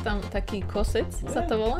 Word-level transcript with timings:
tam 0.00 0.22
taký 0.24 0.62
kosec 0.62 1.06
sa 1.26 1.42
to 1.42 1.56
volá. 1.56 1.78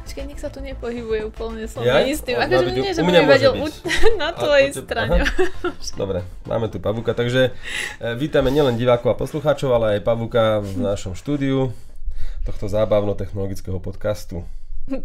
Počkej, 0.00 0.24
nech 0.24 0.40
sa 0.40 0.48
tu 0.48 0.58
nepohybuje 0.58 1.20
úplne 1.26 1.64
som 1.64 1.80
Ja? 1.80 2.00
neistý. 2.00 2.32
Akože 2.32 2.64
videu- 2.66 2.88
že 2.88 3.00
u 3.00 3.06
mňa 3.06 3.20
vadil 3.24 3.52
byť. 3.54 3.74
na 4.16 4.32
tvojej 4.32 4.68
poďte- 4.70 4.82
strane. 4.82 5.18
Dobre, 6.00 6.18
máme 6.44 6.66
tu 6.66 6.78
Pavúka, 6.78 7.12
takže 7.12 7.52
e, 7.96 8.14
vítame 8.14 8.48
nielen 8.48 8.74
divákov 8.74 9.12
a 9.12 9.16
poslucháčov, 9.16 9.68
ale 9.70 9.86
aj 9.94 10.00
Pavúka 10.02 10.42
v 10.58 10.80
našom 10.82 11.12
štúdiu 11.12 11.76
tohto 12.42 12.66
zábavno-technologického 12.66 13.76
podcastu. 13.76 14.48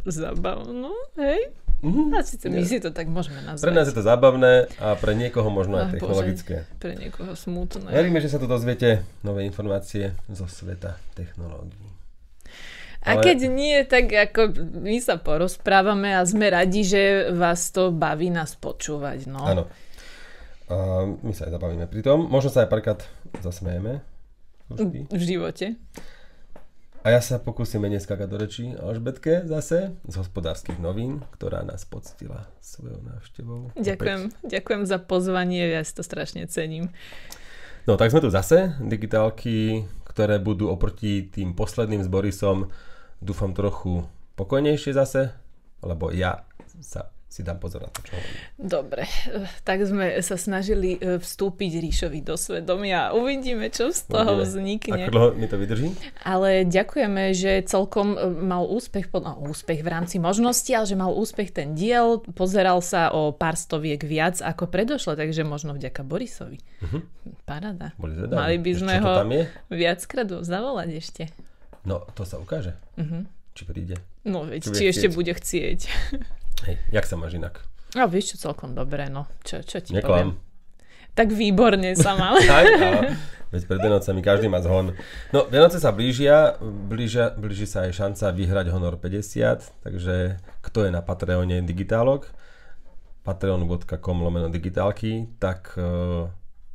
Zabavno, 0.06 0.96
hej? 1.18 1.52
Mhm. 1.84 2.16
A 2.16 2.24
síce 2.24 2.48
my 2.48 2.64
si 2.64 2.80
to 2.80 2.88
tak 2.90 3.12
môžeme 3.12 3.44
nazvať. 3.44 3.60
Pre 3.62 3.76
nás 3.76 3.86
je 3.86 3.92
to 3.92 4.00
zábavné 4.02 4.72
a 4.80 4.96
pre 4.96 5.12
niekoho 5.12 5.52
možno 5.52 5.76
Ach, 5.76 5.84
aj 5.84 5.88
Bože. 5.90 5.96
technologické. 6.00 6.56
Pre 6.80 6.96
niekoho 6.96 7.36
smutné. 7.36 7.92
Veríme, 7.92 8.24
že 8.24 8.32
sa 8.32 8.40
tu 8.40 8.48
dozviete 8.48 9.04
nové 9.20 9.44
informácie 9.44 10.16
zo 10.32 10.48
sveta 10.48 10.96
technológií. 11.12 11.83
A 13.04 13.20
Ale- 13.20 13.24
keď 13.24 13.40
nie, 13.52 13.84
tak 13.84 14.08
ako 14.16 14.56
my 14.80 14.98
sa 15.04 15.20
porozprávame 15.20 16.16
a 16.16 16.24
sme 16.24 16.48
radi, 16.48 16.88
že 16.88 17.36
vás 17.36 17.68
to 17.76 17.92
baví 17.92 18.32
nás 18.32 18.56
počúvať. 18.56 19.28
No. 19.28 19.44
Áno. 19.44 19.64
A 20.72 21.04
my 21.12 21.34
sa 21.36 21.52
aj 21.52 21.60
zabavíme 21.60 21.86
pri 21.92 22.00
tom. 22.00 22.32
Možno 22.32 22.48
sa 22.48 22.64
aj 22.64 22.72
párkrát 22.72 23.00
zasmejeme. 23.44 24.00
Vždy. 24.72 25.12
V 25.12 25.24
živote. 25.24 25.76
A 27.04 27.12
ja 27.12 27.20
sa 27.20 27.36
pokúsim 27.36 27.84
neskakať 27.84 28.28
do 28.32 28.40
rečí 28.40 28.72
Alžbetke 28.80 29.44
zase 29.44 29.92
z 30.08 30.16
hospodárskych 30.16 30.80
novín, 30.80 31.20
ktorá 31.36 31.60
nás 31.60 31.84
poctila 31.84 32.48
svojou 32.64 33.04
návštevou. 33.04 33.76
Ďakujem, 33.76 34.32
ďakujem 34.48 34.84
za 34.88 35.04
pozvanie, 35.04 35.68
ja 35.68 35.84
si 35.84 35.92
to 35.92 36.00
strašne 36.00 36.48
cením. 36.48 36.96
No 37.84 38.00
tak 38.00 38.16
sme 38.16 38.24
tu 38.24 38.32
zase, 38.32 38.80
digitálky, 38.80 39.84
ktoré 40.08 40.40
budú 40.40 40.72
oproti 40.72 41.28
tým 41.28 41.52
posledným 41.52 42.00
s 42.00 42.08
Borisom 42.08 42.72
dúfam 43.24 43.56
trochu 43.56 44.04
pokojnejšie 44.36 44.92
zase, 44.92 45.32
lebo 45.80 46.12
ja 46.12 46.44
sa 46.84 47.14
si 47.34 47.42
dám 47.42 47.58
pozor 47.58 47.82
na 47.82 47.90
to, 47.90 48.06
čo 48.06 48.14
hovorím. 48.14 48.38
Dobre, 48.62 49.04
tak 49.66 49.82
sme 49.82 50.22
sa 50.22 50.38
snažili 50.38 51.02
eh, 51.02 51.18
vstúpiť 51.18 51.82
Ríšovi 51.82 52.22
do 52.22 52.38
svedomia. 52.38 53.10
Uvidíme, 53.18 53.74
čo 53.74 53.90
z 53.90 54.06
toho 54.06 54.38
Uvidíme, 54.38 54.46
vznikne. 54.46 55.04
Ako 55.10 55.10
dlho 55.10 55.30
mi 55.34 55.50
to 55.50 55.58
vydrží? 55.58 55.98
Ale 56.22 56.62
ďakujeme, 56.70 57.34
že 57.34 57.66
celkom 57.66 58.14
eh, 58.14 58.30
mal 58.30 58.70
úspech, 58.70 59.10
no, 59.18 59.50
úspech 59.50 59.82
v 59.82 59.90
rámci 59.90 60.22
možnosti, 60.22 60.70
ale 60.70 60.86
že 60.86 60.94
mal 60.94 61.10
úspech 61.10 61.50
ten 61.50 61.74
diel. 61.74 62.22
Pozeral 62.38 62.86
sa 62.86 63.10
o 63.10 63.34
pár 63.34 63.58
stoviek 63.58 64.06
viac 64.06 64.38
ako 64.38 64.70
predošle, 64.70 65.18
takže 65.18 65.42
možno 65.42 65.74
vďaka 65.74 66.06
Borisovi. 66.06 66.62
Boli 67.98 68.14
zvedaví. 68.14 68.38
Mali 68.38 68.58
by 68.62 68.72
sme 68.78 68.96
ho 69.02 69.14
viackrát 69.74 70.30
zavolať 70.30 70.90
ešte. 70.94 71.24
No, 71.84 72.04
to 72.14 72.24
sa 72.24 72.40
ukáže. 72.40 72.76
Mhm. 72.96 73.28
Či 73.54 73.64
príde. 73.64 73.96
No 74.26 74.48
veď, 74.48 74.66
Či 74.66 74.70
či 74.72 74.84
ešte 74.90 75.08
chcieť. 75.08 75.14
bude 75.14 75.32
chcieť. 75.32 75.80
Hej, 76.66 76.76
jak 76.90 77.06
sa 77.06 77.16
máš 77.16 77.36
inak? 77.36 77.62
A 77.94 78.10
vieš 78.10 78.34
čo, 78.34 78.50
celkom 78.50 78.74
dobre, 78.74 79.06
no. 79.06 79.30
Čo, 79.46 79.62
čo 79.62 79.78
ti 79.78 79.94
Neklam. 79.94 80.10
poviem? 80.10 80.30
Tak 81.14 81.30
výborne 81.30 81.94
sa 81.94 82.18
mal. 82.22 82.34
Aj, 82.40 82.66
a, 82.66 83.14
veď 83.54 83.62
pred 83.70 83.80
Vianocami 83.84 84.26
každý 84.26 84.50
má 84.50 84.58
zhon. 84.66 84.98
No, 85.30 85.46
Vianoce 85.46 85.78
sa 85.78 85.94
blížia, 85.94 86.58
blížia, 86.64 87.38
blíži 87.38 87.70
sa 87.70 87.86
aj 87.86 87.94
šanca 87.94 88.26
vyhrať 88.34 88.66
Honor 88.74 88.98
50, 88.98 89.86
takže 89.86 90.42
kto 90.66 90.78
je 90.88 90.90
na 90.90 91.06
Patreone 91.06 91.62
digitálok, 91.62 92.34
patreon.com 93.22 94.18
lomeno 94.20 94.50
digitálky, 94.50 95.30
tak 95.38 95.78
uh, 95.78 96.28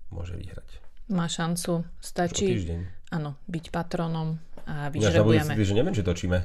môže 0.09 0.39
vyhrať. 0.39 0.69
Má 1.11 1.27
šancu, 1.27 1.83
stačí 1.99 2.69
áno, 3.11 3.35
byť 3.49 3.65
patronom 3.73 4.39
a 4.69 4.73
Ináč 4.87 5.17
na 5.17 5.25
budúci 5.25 5.41
vyžrebujeme. 5.41 5.53
týždeň 5.57 5.77
neviem, 5.77 5.95
či 5.95 6.05
točíme. 6.05 6.39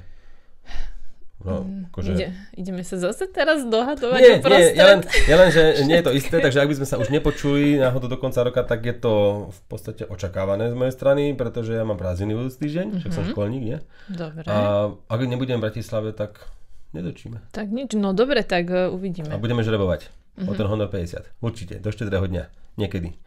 No, 1.44 1.60
akože... 1.92 2.16
Ide, 2.16 2.28
ideme 2.56 2.88
sa 2.88 2.96
zase 2.96 3.28
teraz 3.28 3.68
dohadovať 3.68 4.16
Nie, 4.16 4.40
nie, 4.40 4.64
ja 4.80 4.86
len, 4.88 5.00
ja 5.28 5.36
len, 5.36 5.50
že 5.52 5.84
nie 5.84 6.00
je 6.00 6.06
to 6.08 6.16
isté, 6.16 6.40
takže 6.40 6.64
ak 6.64 6.72
by 6.72 6.76
sme 6.80 6.88
sa 6.88 6.96
už 6.96 7.12
nepočuli 7.12 7.76
náhodou 7.76 8.08
do 8.08 8.16
konca 8.16 8.40
roka, 8.42 8.64
tak 8.64 8.80
je 8.80 8.96
to 8.96 9.14
v 9.52 9.60
podstate 9.68 10.08
očakávané 10.08 10.72
z 10.72 10.76
mojej 10.80 10.96
strany, 10.96 11.36
pretože 11.36 11.76
ja 11.76 11.84
mám 11.84 12.00
prázdniny 12.00 12.32
budúci 12.32 12.64
týždeň, 12.64 12.88
však 12.96 13.12
som 13.12 13.28
školník, 13.28 13.60
nie? 13.60 13.78
Dobre, 14.08 14.48
A 14.48 14.56
ak 15.04 15.20
nebudem 15.20 15.60
v 15.60 15.68
Bratislave, 15.68 16.16
tak 16.16 16.48
nedočíme. 16.96 17.44
tak 17.52 17.68
nič, 17.68 17.92
no 17.92 18.16
dobre, 18.16 18.40
tak 18.42 18.72
A 18.72 18.88
uvidíme. 18.88 19.36
budeme 19.36 19.68
žrebovať 19.68 20.08
o 20.40 20.56
ten 20.56 20.64
Honor 20.64 20.88
50. 20.88 21.28
Určite, 21.44 21.76
do 21.76 21.92
štedrého 21.92 22.24
dňa. 22.24 22.48
Niekedy. 22.80 23.20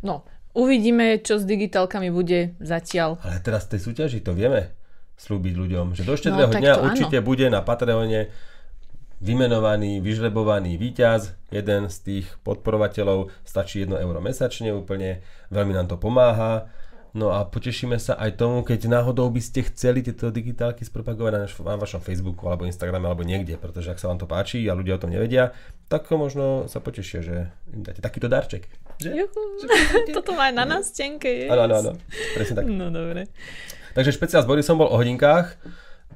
No, 0.00 0.24
uvidíme, 0.52 1.20
čo 1.20 1.40
s 1.40 1.44
digitálkami 1.44 2.08
bude 2.12 2.56
zatiaľ. 2.60 3.20
Ale 3.24 3.40
teraz 3.40 3.68
v 3.68 3.76
tej 3.76 3.80
súťaži 3.88 4.18
to 4.20 4.36
vieme 4.36 4.72
slúbiť 5.16 5.54
ľuďom, 5.54 5.86
že 5.94 6.02
do 6.02 6.14
štedrého 6.16 6.50
tak 6.50 6.62
dňa 6.62 6.72
to 6.74 6.80
áno. 6.80 6.86
určite 6.90 7.18
bude 7.22 7.46
na 7.46 7.60
Patreone 7.62 8.32
vymenovaný, 9.22 10.02
vyžrebovaný 10.02 10.74
víťaz, 10.74 11.38
jeden 11.54 11.86
z 11.86 11.96
tých 12.02 12.26
podporovateľov, 12.42 13.30
stačí 13.46 13.86
1 13.86 13.94
euro 14.02 14.18
mesačne 14.18 14.74
úplne, 14.74 15.22
veľmi 15.54 15.72
nám 15.78 15.86
to 15.86 15.96
pomáha. 15.96 16.66
No 17.12 17.28
a 17.28 17.44
potešíme 17.44 18.00
sa 18.00 18.16
aj 18.16 18.40
tomu, 18.40 18.64
keď 18.64 18.88
náhodou 18.88 19.28
by 19.28 19.36
ste 19.36 19.68
chceli 19.68 20.00
tieto 20.00 20.32
digitálky 20.32 20.80
spropagovať 20.80 21.32
na, 21.36 21.40
naš, 21.44 21.52
na 21.60 21.76
vašom 21.76 22.00
Facebooku 22.00 22.48
alebo 22.48 22.64
Instagrame 22.64 23.04
alebo 23.04 23.20
niekde, 23.20 23.60
pretože 23.60 23.92
ak 23.92 24.00
sa 24.00 24.08
vám 24.08 24.16
to 24.16 24.24
páči 24.24 24.64
a 24.64 24.72
ľudia 24.72 24.96
o 24.96 25.02
tom 25.04 25.12
nevedia, 25.12 25.52
tak 25.92 26.08
možno 26.08 26.72
sa 26.72 26.80
potešia, 26.80 27.20
že 27.20 27.36
im 27.68 27.84
dáte 27.84 28.00
takýto 28.00 28.32
darček. 28.32 28.64
Že? 28.98 29.08
Juhu, 29.14 29.42
toto 30.16 30.32
má 30.32 30.48
aj 30.48 30.54
na 30.54 30.64
nás 30.66 30.90
tenke. 30.90 31.46
Áno, 31.46 31.64
áno, 31.64 31.74
áno, 31.78 31.92
presne 32.32 32.54
tak. 32.54 32.64
No 32.66 32.88
dobre. 32.88 33.28
Takže 33.92 34.10
špeciál 34.10 34.40
s 34.40 34.48
Borisom 34.48 34.76
bol 34.76 34.88
o 34.88 34.96
hodinkách, 34.96 35.52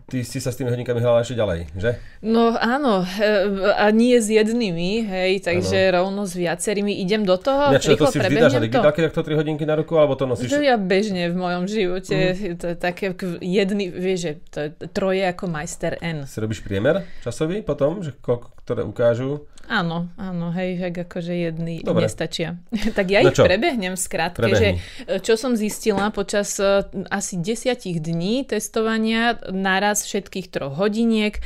ty 0.07 0.23
si 0.23 0.39
sa 0.39 0.49
s 0.49 0.57
tými 0.57 0.71
hodinkami 0.71 0.97
hľadala 0.97 1.21
ešte 1.21 1.35
ďalej, 1.35 1.67
že? 1.75 1.99
No 2.23 2.55
áno, 2.55 3.03
e, 3.03 3.27
a 3.75 3.91
nie 3.91 4.15
s 4.15 4.31
jednými, 4.31 5.03
hej, 5.03 5.43
takže 5.43 5.91
rovno 5.91 6.25
s 6.25 6.33
viacerými. 6.33 6.95
Idem 6.95 7.27
do 7.27 7.35
toho, 7.35 7.75
Ja, 7.75 7.83
čo, 7.83 7.99
to 7.99 8.07
si 8.07 8.17
vždy 8.17 8.39
dáš 8.39 8.55
na 8.55 8.63
digitálke 8.63 9.03
takto 9.03 9.21
3 9.21 9.35
hodinky 9.35 9.67
na 9.67 9.75
ruku, 9.75 9.99
alebo 9.99 10.15
to 10.15 10.25
nosíš? 10.25 10.49
To 10.49 10.63
ja 10.63 10.79
bežne 10.79 11.27
v 11.27 11.37
mojom 11.37 11.67
živote, 11.67 12.15
Mhm. 12.33 12.55
to 12.55 12.67
je 12.71 12.77
také 12.79 13.13
jedný, 13.43 13.91
vieš, 13.91 14.19
že 14.23 14.33
to 14.47 14.59
je 14.63 14.69
troje 14.89 15.27
ako 15.27 15.45
majster 15.51 15.99
N. 15.99 16.23
Si 16.25 16.39
robíš 16.39 16.63
priemer 16.63 17.03
časový 17.21 17.61
potom, 17.61 18.01
že 18.01 18.15
koľko, 18.17 18.57
ktoré 18.63 18.87
ukážu? 18.87 19.45
Áno, 19.67 20.07
áno, 20.15 20.55
hej, 20.55 20.79
tak 20.79 21.11
akože 21.11 21.35
jedny 21.35 21.83
Dobre. 21.83 22.07
nestačia. 22.07 22.55
tak 22.99 23.11
ja 23.11 23.21
No 23.21 23.31
ich 23.31 23.37
čo? 23.37 23.43
prebehnem 23.43 23.99
Prebehni. 24.39 24.79
že 24.79 25.19
čo 25.21 25.35
som 25.35 25.55
zistila 25.55 26.11
počas 26.11 26.55
e, 26.57 26.87
asi 27.11 27.37
desiatich 27.37 27.99
dní 27.99 28.47
testovania 28.47 29.43
naraz 29.51 30.07
všetkých 30.07 30.47
troch 30.49 30.75
hodiniek, 30.75 31.43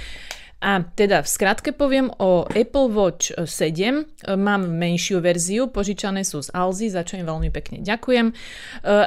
a 0.60 0.84
teda 0.84 1.25
v 1.25 1.28
skratke 1.28 1.72
poviem 1.72 2.12
o 2.21 2.44
Apple 2.44 2.93
Watch 2.93 3.32
7. 3.32 4.28
Mám 4.37 4.69
menšiu 4.69 5.25
verziu, 5.25 5.72
požičané 5.72 6.21
sú 6.21 6.44
z 6.44 6.53
Alzy, 6.53 6.93
za 6.93 7.00
čo 7.00 7.16
im 7.16 7.25
veľmi 7.25 7.48
pekne 7.48 7.81
ďakujem. 7.81 8.28
E, 8.28 8.34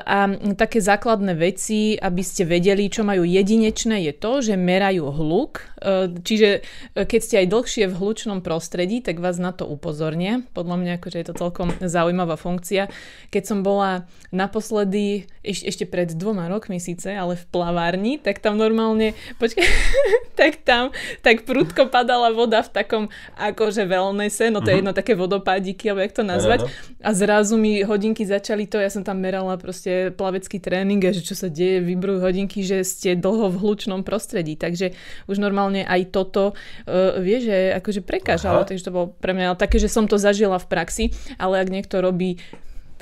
A 0.01 0.33
také 0.57 0.81
základné 0.81 1.37
veci, 1.37 1.93
aby 1.93 2.25
ste 2.25 2.49
vedeli, 2.49 2.89
čo 2.89 3.05
majú 3.05 3.21
jedinečné, 3.21 4.01
je 4.09 4.13
to, 4.17 4.41
že 4.41 4.57
merajú 4.57 5.13
hluk. 5.13 5.61
E, 5.77 6.09
Čiže 6.25 6.49
e, 6.97 7.05
keď 7.05 7.19
ste 7.21 7.35
aj 7.45 7.47
dlhšie 7.53 7.85
v 7.85 7.97
hlučnom 8.01 8.41
prostredí, 8.41 9.05
tak 9.05 9.21
vás 9.21 9.37
na 9.37 9.53
to 9.53 9.69
upozornia. 9.69 10.41
Podľa 10.57 10.75
mňa 10.81 10.91
akože 10.97 11.21
je 11.21 11.27
to 11.29 11.37
celkom 11.37 11.69
zaujímavá 11.85 12.33
funkcia. 12.33 12.89
Keď 13.29 13.43
som 13.45 13.61
bola 13.61 14.09
naposledy, 14.33 15.29
eš, 15.45 15.69
ešte 15.69 15.85
pred 15.85 16.09
dvoma 16.17 16.49
rokmi 16.49 16.81
síce, 16.81 17.13
ale 17.13 17.37
v 17.37 17.45
plavárni, 17.53 18.17
tak 18.17 18.41
tam 18.41 18.57
normálne, 18.57 19.13
počkaj, 19.37 19.67
tak 20.39 20.65
tam, 20.65 20.89
tak 21.21 21.42
prudko 21.43 21.91
padala 21.91 22.31
voda 22.31 22.63
v 22.63 22.71
takom 22.71 23.03
akože 23.35 23.83
wellnesse, 23.83 24.47
no 24.47 24.63
to 24.63 24.71
je 24.71 24.79
jedno 24.79 24.95
také 24.95 25.13
vodopádiky, 25.13 25.91
alebo 25.91 26.01
jak 26.07 26.15
to 26.15 26.23
nazvať. 26.23 26.59
A 27.03 27.11
zrazu 27.11 27.59
mi 27.59 27.83
hodinky 27.83 28.23
začali 28.23 28.65
to, 28.65 28.79
ja 28.79 28.87
som 28.87 29.03
tam 29.03 29.19
merala 29.19 29.59
proste 29.59 30.15
plavecký 30.15 30.63
tréning 30.63 31.03
a 31.03 31.11
že 31.11 31.21
čo 31.21 31.35
sa 31.35 31.51
deje, 31.51 31.83
vybrujú 31.83 32.23
hodinky, 32.23 32.63
že 32.63 32.87
ste 32.87 33.19
dlho 33.19 33.51
v 33.51 33.59
hlučnom 33.59 34.01
prostredí. 34.07 34.55
Takže 34.55 34.95
už 35.27 35.37
normálne 35.37 35.83
aj 35.83 36.15
toto, 36.15 36.55
uh, 36.55 37.19
vieš, 37.19 37.51
že 37.51 37.57
akože 37.83 38.01
prekážalo, 38.07 38.63
Aha. 38.63 38.67
takže 38.71 38.87
to 38.87 38.95
bolo 38.95 39.07
pre 39.19 39.35
mňa 39.35 39.59
také, 39.59 39.77
že 39.77 39.91
som 39.91 40.07
to 40.07 40.15
zažila 40.15 40.57
v 40.57 40.69
praxi, 40.71 41.05
ale 41.35 41.59
ak 41.59 41.67
niekto 41.67 41.99
robí 41.99 42.39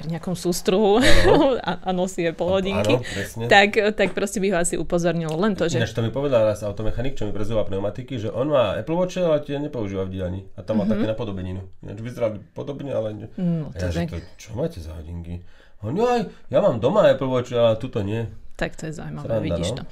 pri 0.01 0.17
nejakom 0.17 0.33
sústruhu 0.33 0.97
a, 1.69 1.71
a 1.85 1.89
nosí 1.93 2.25
Apple 2.25 2.49
hodinky, 2.49 2.97
Áno, 2.97 3.05
presne. 3.05 3.45
tak, 3.45 3.77
tak 3.93 4.17
proste 4.17 4.41
by 4.41 4.47
ho 4.49 4.57
asi 4.57 4.75
upozornilo. 4.81 5.37
Len 5.37 5.53
to, 5.53 5.69
že... 5.69 5.77
Ináč 5.77 5.93
to 5.93 6.01
mi 6.01 6.09
povedal 6.09 6.41
raz 6.49 6.65
automechanik, 6.65 7.13
čo 7.13 7.29
mi 7.29 7.31
prezúva 7.31 7.61
pneumatiky, 7.69 8.17
že 8.17 8.33
on 8.33 8.49
má 8.49 8.73
Apple 8.73 8.97
Watch, 8.97 9.21
ale 9.21 9.45
tie 9.45 9.61
nepoužíva 9.61 10.09
v 10.09 10.11
dielni. 10.17 10.41
A 10.57 10.65
tam 10.65 10.81
má 10.81 10.89
také 10.89 11.05
napodobeninu. 11.05 11.69
Ináč 11.85 12.01
vyzerali 12.01 12.41
podobne, 12.57 12.89
ale... 12.97 13.29
No, 13.37 13.69
a 13.69 13.77
ja, 13.77 13.85
to 13.85 13.93
že 13.93 14.09
to, 14.09 14.17
čo 14.41 14.57
máte 14.57 14.81
za 14.81 14.97
hodinky? 14.97 15.45
On, 15.85 15.93
ja, 15.93 16.25
ja 16.49 16.59
mám 16.61 16.81
doma 16.81 17.05
Apple 17.05 17.29
Watch, 17.29 17.53
ale 17.53 17.77
tuto 17.77 18.01
nie. 18.01 18.25
Tak 18.61 18.77
to 18.77 18.85
je 18.85 18.93
zaujímavé, 18.93 19.25
Sranda, 19.25 19.41
vidíš 19.41 19.69
no. 19.73 19.77
to. 19.81 19.83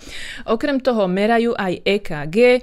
Okrem 0.53 0.77
toho 0.77 1.09
merajú 1.09 1.57
aj 1.57 1.73
EKG. 1.81 2.37
E, 2.37 2.59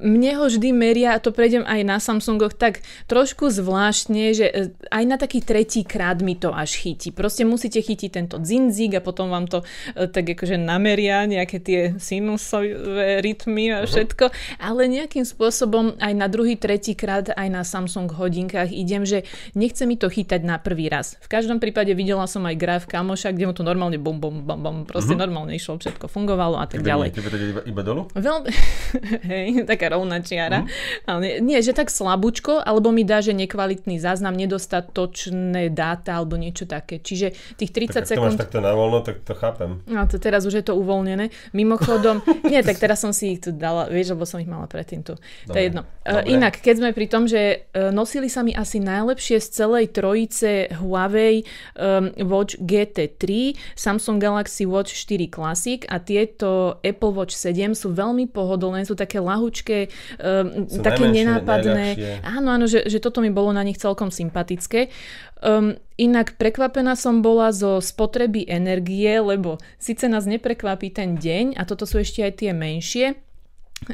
Mne 0.00 0.32
ho 0.40 0.48
vždy 0.48 0.72
meria, 0.72 1.12
a 1.12 1.20
to 1.20 1.28
prejdem 1.28 1.60
aj 1.68 1.80
na 1.84 2.00
Samsungoch, 2.00 2.56
tak 2.56 2.80
trošku 3.04 3.52
zvláštne, 3.52 4.32
že 4.32 4.46
e, 4.48 4.72
aj 4.88 5.04
na 5.04 5.20
taký 5.20 5.44
tretí 5.44 5.84
krát 5.84 6.24
mi 6.24 6.40
to 6.40 6.56
až 6.56 6.80
chytí. 6.80 7.12
Proste 7.12 7.44
musíte 7.44 7.84
chytiť 7.84 8.16
tento 8.16 8.40
dzinzík 8.40 8.96
a 8.96 9.04
potom 9.04 9.28
vám 9.28 9.44
to 9.44 9.60
e, 9.92 10.08
tak 10.08 10.24
akože 10.24 10.56
nameria 10.56 11.28
nejaké 11.28 11.60
tie 11.60 11.80
sinusové 12.00 13.20
rytmy 13.20 13.76
a 13.76 13.84
všetko. 13.84 14.32
Ale 14.56 14.88
nejakým 14.88 15.28
spôsobom 15.28 16.00
aj 16.00 16.12
na 16.16 16.32
druhý, 16.32 16.56
tretí 16.56 16.96
krát 16.96 17.28
aj 17.36 17.48
na 17.52 17.60
Samsung 17.60 18.08
hodinkách 18.08 18.72
idem, 18.72 19.04
že 19.04 19.28
nechce 19.52 19.84
mi 19.84 20.00
to 20.00 20.08
chytať 20.08 20.40
na 20.40 20.56
prvý 20.56 20.88
raz. 20.88 21.20
V 21.20 21.28
každom 21.28 21.60
prípade 21.60 21.92
videla 21.92 22.24
som 22.24 22.40
aj 22.48 22.56
graf 22.56 22.82
kamoša, 22.88 23.36
kde 23.36 23.44
mu 23.44 23.52
to 23.52 23.66
normálne 23.66 24.00
bum, 24.00 24.16
bum, 24.16 24.46
bum, 24.46 24.60
bum, 24.64 24.76
proste 24.86 25.18
normálne 25.26 25.58
išlo, 25.58 25.82
všetko 25.82 26.06
fungovalo 26.06 26.62
a 26.62 26.70
tak 26.70 26.80
Tebe 26.80 26.94
ďalej. 26.94 27.08
Tebe 27.10 27.28
to 27.28 27.36
iba, 27.36 27.62
iba 27.66 27.82
dolu? 27.82 28.06
Veľmi, 28.14 28.50
hej, 29.30 29.46
taká 29.66 29.90
rovná 29.90 30.22
čiara. 30.22 30.62
Ale 31.02 31.18
nie, 31.18 31.34
nie, 31.42 31.58
že 31.58 31.74
tak 31.74 31.90
slabúčko, 31.90 32.62
alebo 32.62 32.94
mi 32.94 33.02
dá, 33.02 33.18
že 33.18 33.34
nekvalitný 33.34 33.98
záznam, 33.98 34.38
nedostatočné 34.38 35.74
dáta 35.74 36.22
alebo 36.22 36.38
niečo 36.38 36.70
také. 36.70 37.02
Čiže 37.02 37.34
tých 37.58 37.74
30 37.74 37.90
Tak 37.90 37.96
ak 37.98 38.06
to 38.06 38.10
sekúnd... 38.14 38.34
máš 38.38 38.42
takto 38.46 38.58
na 38.62 38.72
voľno, 38.72 39.02
tak 39.02 39.26
to 39.26 39.34
chápem. 39.34 39.82
No 39.90 40.06
to 40.06 40.22
teraz 40.22 40.46
už 40.46 40.62
je 40.62 40.64
to 40.64 40.78
uvoľnené. 40.78 41.34
Mimochodom, 41.50 42.22
nie, 42.50 42.62
tak 42.62 42.78
teraz 42.78 43.02
som 43.02 43.10
si 43.10 43.34
ich 43.34 43.42
tu 43.42 43.50
dala, 43.50 43.90
vieš, 43.90 44.14
lebo 44.14 44.22
som 44.22 44.38
ich 44.38 44.46
mala 44.46 44.70
predtým 44.70 45.02
tu. 45.02 45.18
To 45.18 45.50
Dobre, 45.50 45.58
je 45.58 45.64
jedno. 45.66 45.82
E, 46.06 46.10
dobre. 46.14 46.30
Inak, 46.30 46.54
keď 46.62 46.74
sme 46.78 46.90
pri 46.94 47.06
tom, 47.10 47.26
že 47.26 47.66
e, 47.74 47.90
nosili 47.90 48.30
sa 48.30 48.46
mi 48.46 48.54
asi 48.54 48.78
najlepšie 48.78 49.42
z 49.42 49.48
celej 49.50 49.90
trojice 49.96 50.68
Huawei 50.78 51.42
um, 51.74 52.12
Watch 52.28 52.60
GT3, 52.60 53.56
Samsung 53.74 54.20
Galaxy 54.20 54.68
Watch 54.68 54.92
4 55.06 55.30
Classic 55.30 55.86
a 55.86 56.02
tieto 56.02 56.82
Apple 56.82 57.14
Watch 57.14 57.38
7 57.38 57.78
sú 57.78 57.94
veľmi 57.94 58.26
pohodlné, 58.26 58.82
sú 58.82 58.98
také 58.98 59.22
lahučké, 59.22 59.86
um, 60.18 60.66
Sú 60.66 60.82
také 60.82 61.06
nenápadné. 61.06 61.94
najľahšie. 61.94 62.26
Áno, 62.26 62.48
áno, 62.50 62.66
že, 62.66 62.82
že 62.90 62.98
toto 62.98 63.22
mi 63.22 63.30
bolo 63.30 63.54
na 63.54 63.62
nich 63.62 63.78
celkom 63.78 64.10
sympatické. 64.10 64.90
Um, 65.38 65.78
inak 65.94 66.34
prekvapená 66.34 66.98
som 66.98 67.22
bola 67.22 67.54
zo 67.54 67.78
spotreby 67.78 68.50
energie, 68.50 69.22
lebo 69.22 69.62
síce 69.78 70.10
nás 70.10 70.26
neprekvapí 70.26 70.90
ten 70.90 71.14
deň 71.14 71.54
a 71.54 71.62
toto 71.62 71.86
sú 71.86 72.02
ešte 72.02 72.26
aj 72.26 72.32
tie 72.42 72.50
menšie, 72.50 73.14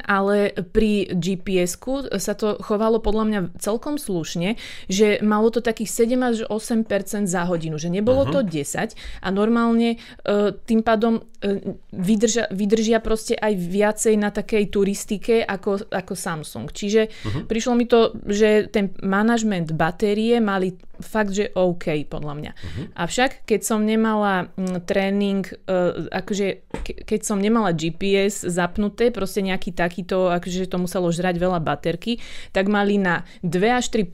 ale 0.06 0.54
pri 0.70 1.10
GPS-ku 1.10 2.06
sa 2.16 2.38
to 2.38 2.56
chovalo 2.62 3.02
podľa 3.02 3.24
mňa 3.26 3.40
celkom 3.58 3.98
slušne, 3.98 4.54
že 4.86 5.18
malo 5.20 5.50
to 5.50 5.58
takých 5.58 6.06
7 6.06 6.22
až 6.22 6.36
8 6.46 7.26
za 7.26 7.42
hodinu, 7.50 7.76
že 7.82 7.90
nebolo 7.90 8.24
uh-huh. 8.24 8.46
to 8.46 8.62
10 8.62 8.94
a 8.94 9.28
normálne 9.34 9.98
e, 9.98 10.54
tým 10.54 10.86
pádom 10.86 11.26
e, 11.42 11.76
vydržia, 11.92 12.46
vydržia 12.54 13.02
proste 13.02 13.34
aj 13.34 13.52
viacej 13.58 14.14
na 14.16 14.30
takej 14.30 14.70
turistike 14.70 15.42
ako, 15.42 15.90
ako 15.90 16.14
Samsung. 16.14 16.70
Čiže 16.70 17.10
uh-huh. 17.10 17.42
prišlo 17.50 17.74
mi 17.74 17.90
to, 17.90 18.14
že 18.22 18.70
ten 18.70 18.94
manažment 19.02 19.74
batérie 19.74 20.38
mali 20.38 20.78
fakt, 21.02 21.34
že 21.34 21.52
OK 21.52 22.06
podľa 22.08 22.34
mňa. 22.38 22.52
Uh-huh. 22.54 22.84
Avšak, 22.96 23.44
keď 23.44 23.60
som 23.62 23.84
nemala 23.84 24.50
mm, 24.54 24.86
tréning, 24.86 25.44
e, 25.44 26.08
akože 26.08 26.46
ke, 26.82 26.92
keď 27.04 27.20
som 27.26 27.38
nemala 27.38 27.74
GPS 27.76 28.46
zapnuté, 28.46 29.10
proste 29.10 29.44
nejaký 29.44 29.74
takýto, 29.74 30.30
akože 30.30 30.70
to 30.70 30.78
muselo 30.80 31.10
žrať 31.10 31.36
veľa 31.36 31.60
baterky, 31.60 32.22
tak 32.54 32.70
mali 32.70 32.96
na 32.96 33.26
2 33.44 33.78
až 33.78 33.90
3 33.90 34.08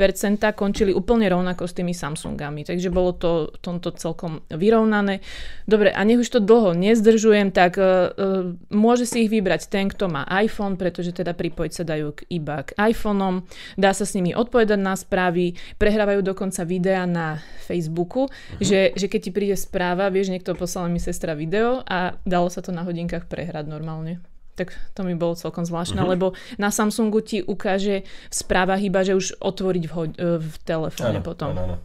končili 0.56 0.90
úplne 0.96 1.28
rovnako 1.28 1.68
s 1.68 1.76
tými 1.76 1.92
Samsungami. 1.92 2.64
Takže 2.66 2.88
bolo 2.90 3.12
to 3.14 3.30
v 3.54 3.58
tomto 3.60 3.94
celkom 3.94 4.40
vyrovnané. 4.48 5.20
Dobre, 5.68 5.92
a 5.92 6.00
nech 6.02 6.18
už 6.18 6.28
to 6.28 6.40
dlho 6.40 6.72
nezdržujem, 6.72 7.52
tak 7.52 7.76
uh, 7.76 8.10
uh, 8.14 8.52
môže 8.72 9.04
si 9.04 9.26
ich 9.26 9.30
vybrať 9.30 9.68
ten, 9.68 9.92
kto 9.92 10.08
má 10.08 10.24
iPhone, 10.40 10.80
pretože 10.80 11.12
teda 11.12 11.36
pripojiť 11.36 11.72
sa 11.72 11.84
dajú 11.84 12.16
k, 12.16 12.20
iba 12.32 12.64
k 12.64 12.72
iPhoneom. 12.78 13.44
Dá 13.76 13.92
sa 13.92 14.08
s 14.08 14.14
nimi 14.16 14.32
odpovedať 14.32 14.80
na 14.80 14.94
správy, 14.96 15.58
prehrávajú 15.76 16.24
dokonca 16.24 16.64
videa 16.78 17.04
na 17.10 17.42
Facebooku, 17.66 18.30
uh-huh. 18.30 18.62
že, 18.62 18.94
že 18.94 19.10
keď 19.10 19.20
ti 19.20 19.30
príde 19.34 19.56
správa, 19.58 20.08
vieš, 20.08 20.30
niekto 20.30 20.54
poslal 20.54 20.86
mi 20.88 21.02
sestra 21.02 21.34
video 21.34 21.82
a 21.84 22.14
dalo 22.22 22.46
sa 22.48 22.62
to 22.62 22.70
na 22.70 22.86
hodinkách 22.86 23.26
prehrať 23.26 23.66
normálne 23.66 24.22
tak 24.58 24.74
to 24.90 25.06
mi 25.06 25.14
bolo 25.14 25.38
celkom 25.38 25.62
zvláštne, 25.62 26.02
uh-huh. 26.02 26.18
lebo 26.18 26.34
na 26.58 26.74
Samsungu 26.74 27.22
ti 27.22 27.46
ukáže 27.46 28.02
v 28.02 28.34
správach 28.34 28.82
iba, 28.82 29.06
že 29.06 29.14
už 29.14 29.38
otvoriť 29.38 29.84
v, 29.86 29.92
ho- 29.94 30.18
v 30.42 30.54
telefóne 30.66 31.22
Áno, 31.22 31.22
potom. 31.22 31.54
áno, 31.54 31.62
áno. 31.62 31.76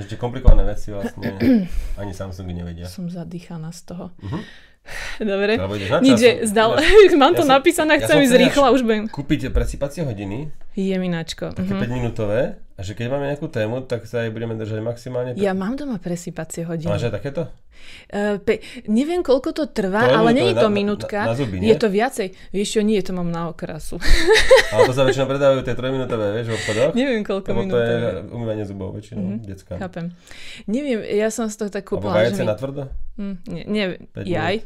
Že 0.00 0.16
tie 0.16 0.18
komplikované 0.20 0.64
veci 0.64 0.96
vlastne 0.96 1.36
ani 2.00 2.12
Samsungy 2.16 2.56
nevedia. 2.56 2.88
Som 2.88 3.12
zadýchaná 3.12 3.68
z 3.68 3.92
toho. 3.92 4.16
Mhm. 4.24 4.40
Dobre. 5.18 5.58
Nič, 6.00 6.16
že 6.16 6.30
zdal... 6.46 6.78
Mám 7.22 7.34
to 7.34 7.44
Ja 7.44 7.58
napísané, 7.58 7.98
ja 7.98 8.06
chcem 8.06 8.16
som 8.18 8.24
ísť 8.24 8.34
rýchlo 8.38 8.66
už 8.72 8.82
budem. 8.84 9.04
Kúpiť 9.08 9.50
presýpacie 9.50 10.04
hodiny, 10.06 10.52
Jemináčko. 10.76 11.56
také 11.56 11.72
Mhm. 11.72 11.82
5 11.82 11.96
minútové, 11.96 12.40
a 12.76 12.80
že 12.84 12.92
keď 12.92 13.08
máme 13.08 13.24
nejakú 13.32 13.48
tému, 13.48 13.88
tak 13.88 14.04
sa 14.04 14.22
jej 14.22 14.30
budeme 14.30 14.52
držať 14.52 14.84
maximálne. 14.84 15.30
Ja 15.40 15.56
mám 15.56 15.80
doma 15.80 15.96
presýpacie 15.96 16.68
hodiny. 16.68 16.92
Máš 16.92 17.08
aj 17.08 17.16
takéto? 17.16 17.48
Uh, 18.06 18.38
pe- 18.38 18.58
neviem, 18.86 19.18
koľko 19.18 19.50
to 19.52 19.64
trvá, 19.66 20.06
To 20.06 20.18
ale 20.18 20.30
nie 20.30 20.46
je 20.46 20.56
to 20.56 20.66
na- 20.66 20.72
minútka. 20.72 21.18
na- 21.20 21.28
na 21.28 21.34
zuby, 21.34 21.58
nie? 21.58 21.68
je 21.68 21.76
to 21.76 21.88
viacej. 21.88 22.28
Vieš 22.48 22.68
čo, 22.68 22.80
nie, 22.80 22.98
to 23.00 23.10
mám 23.10 23.26
na 23.26 23.48
okrasu. 23.48 23.98
Ale 24.72 24.84
to 24.84 24.92
sa 24.92 25.02
väčšinou 25.02 25.26
predávajú 25.26 25.60
tie 25.60 25.72
3-minútové, 25.72 26.26
vieš, 26.32 26.46
v 26.46 26.54
obchodoch. 26.54 26.92
neviem, 26.92 27.22
koľko 27.22 27.48
minút. 27.50 27.68
to 27.68 27.78
je 27.78 27.96
umývanie 28.28 28.62
zubov 28.62 28.88
väčšinou, 28.92 29.20
Mhm. 29.20 29.30
mm-hmm. 29.32 29.48
detská. 29.48 29.74
Chápem. 29.76 30.06
Neviem, 30.64 30.98
ja 31.02 31.28
som 31.28 31.46
z 31.46 31.56
toho 31.56 31.68
tak 31.68 31.82
Alebo 31.84 31.98
kúpila, 32.00 32.14
že 32.16 32.22
vajce 32.28 32.40
mi... 32.40 32.46
na 32.46 32.54
tvrdo? 32.54 32.82
Hm, 33.16 33.34
nie, 33.46 33.64
nie, 33.66 33.84
jaj. 34.24 34.56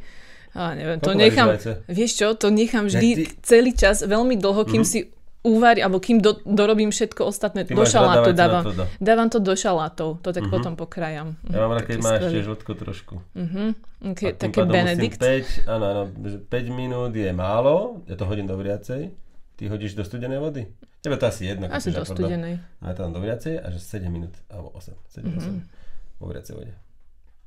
A 0.51 0.75
neviem, 0.75 0.99
to 0.99 1.07
Koľko 1.07 1.15
varíš 1.15 1.25
nechám, 1.25 1.49
vieš 1.89 2.13
čo, 2.13 2.27
to 2.35 2.47
nechám 2.49 2.85
vždy 2.85 3.09
ty- 3.17 3.27
celý 3.41 3.71
čas 3.73 4.03
veľmi 4.03 4.35
dlho, 4.35 4.63
kým 4.65 4.83
Mhm. 4.83 4.89
si 4.89 4.99
uvarí, 5.43 5.81
alebo 5.81 5.97
kým 5.97 6.19
do, 6.19 6.37
dorobím 6.43 6.89
všetko 6.89 7.25
ostatné. 7.25 7.65
Ty 7.65 7.73
do 7.73 7.83
šalátu 7.83 8.31
dávam. 8.31 8.63
tvrdo. 8.63 8.85
Dávam 8.99 9.29
to 9.29 9.39
do 9.39 9.53
šalátov, 9.53 10.21
to 10.21 10.29
tak 10.31 10.43
Mhm. 10.43 10.51
potom 10.51 10.73
pokrajam. 10.75 11.37
Ja 11.45 11.59
mám 11.61 11.75
rád, 11.75 11.85
keď 11.87 11.97
skvelý. 11.99 12.31
tiež 12.31 12.45
žltko 12.47 12.73
trošku. 12.75 13.15
Mhm, 13.35 13.65
okay, 14.07 14.31
také 14.33 14.61
Benedikt. 14.63 15.17
Musím 15.17 15.65
5, 15.65 15.65
áno, 15.67 15.85
áno, 15.87 16.03
že 16.23 16.37
5 16.39 16.69
minút 16.71 17.13
je 17.13 17.31
málo, 17.31 18.05
ja 18.05 18.15
to 18.15 18.25
hodím 18.25 18.45
do 18.45 18.55
vriacej. 18.55 19.11
Ty 19.57 19.63
hodíš 19.67 19.93
do 19.93 20.01
studenej 20.01 20.37
vody? 20.37 20.65
Tebe 21.01 21.17
to 21.17 21.25
asi 21.27 21.45
jedno. 21.47 21.65
Asi 21.67 21.89
si 21.89 21.97
do 21.97 22.05
studenej. 22.05 22.61
A 22.79 22.93
to 22.93 23.03
dám 23.03 23.13
do 23.13 23.21
vriacej 23.21 23.57
a 23.57 23.67
že 23.69 23.79
7 23.79 24.09
minút, 24.09 24.33
alebo 24.47 24.73
8, 24.73 24.93
7, 25.07 25.25
Mhm. 25.27 25.39
8 25.39 25.61
vo 26.17 26.27
vriacej 26.27 26.53
vode. 26.55 26.73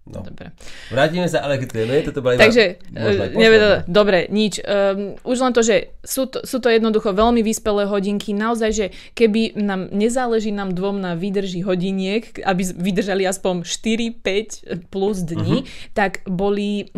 No. 0.03 0.19
Dobre. 0.19 0.51
Vrátime 0.91 1.31
sa 1.31 1.47
ale 1.47 1.63
k 1.63 1.63
téme, 1.63 2.03
toto 2.03 2.19
bola 2.19 2.35
Takže, 2.35 2.75
e, 2.91 3.03
posledná. 3.07 3.87
dobre, 3.87 4.27
nič. 4.27 4.59
Um, 4.59 5.15
už 5.23 5.37
len 5.39 5.55
to, 5.55 5.63
že 5.63 5.95
sú 6.03 6.27
to, 6.27 6.43
sú 6.43 6.59
to 6.59 6.67
jednoducho 6.67 7.15
veľmi 7.15 7.39
vyspelé 7.39 7.87
hodinky. 7.87 8.35
Naozaj, 8.35 8.71
že 8.75 8.85
keby 9.15 9.55
nám 9.55 9.95
nezáleží 9.95 10.51
nám 10.51 10.75
dvom 10.75 10.99
na 10.99 11.15
výdrži 11.15 11.63
hodiniek, 11.63 12.35
aby 12.43 12.61
vydržali 12.67 13.23
aspoň 13.23 13.63
4-5 13.63 14.91
plus 14.91 15.23
dní, 15.23 15.63
uh-huh. 15.63 15.95
tak 15.95 16.27
boli... 16.27 16.91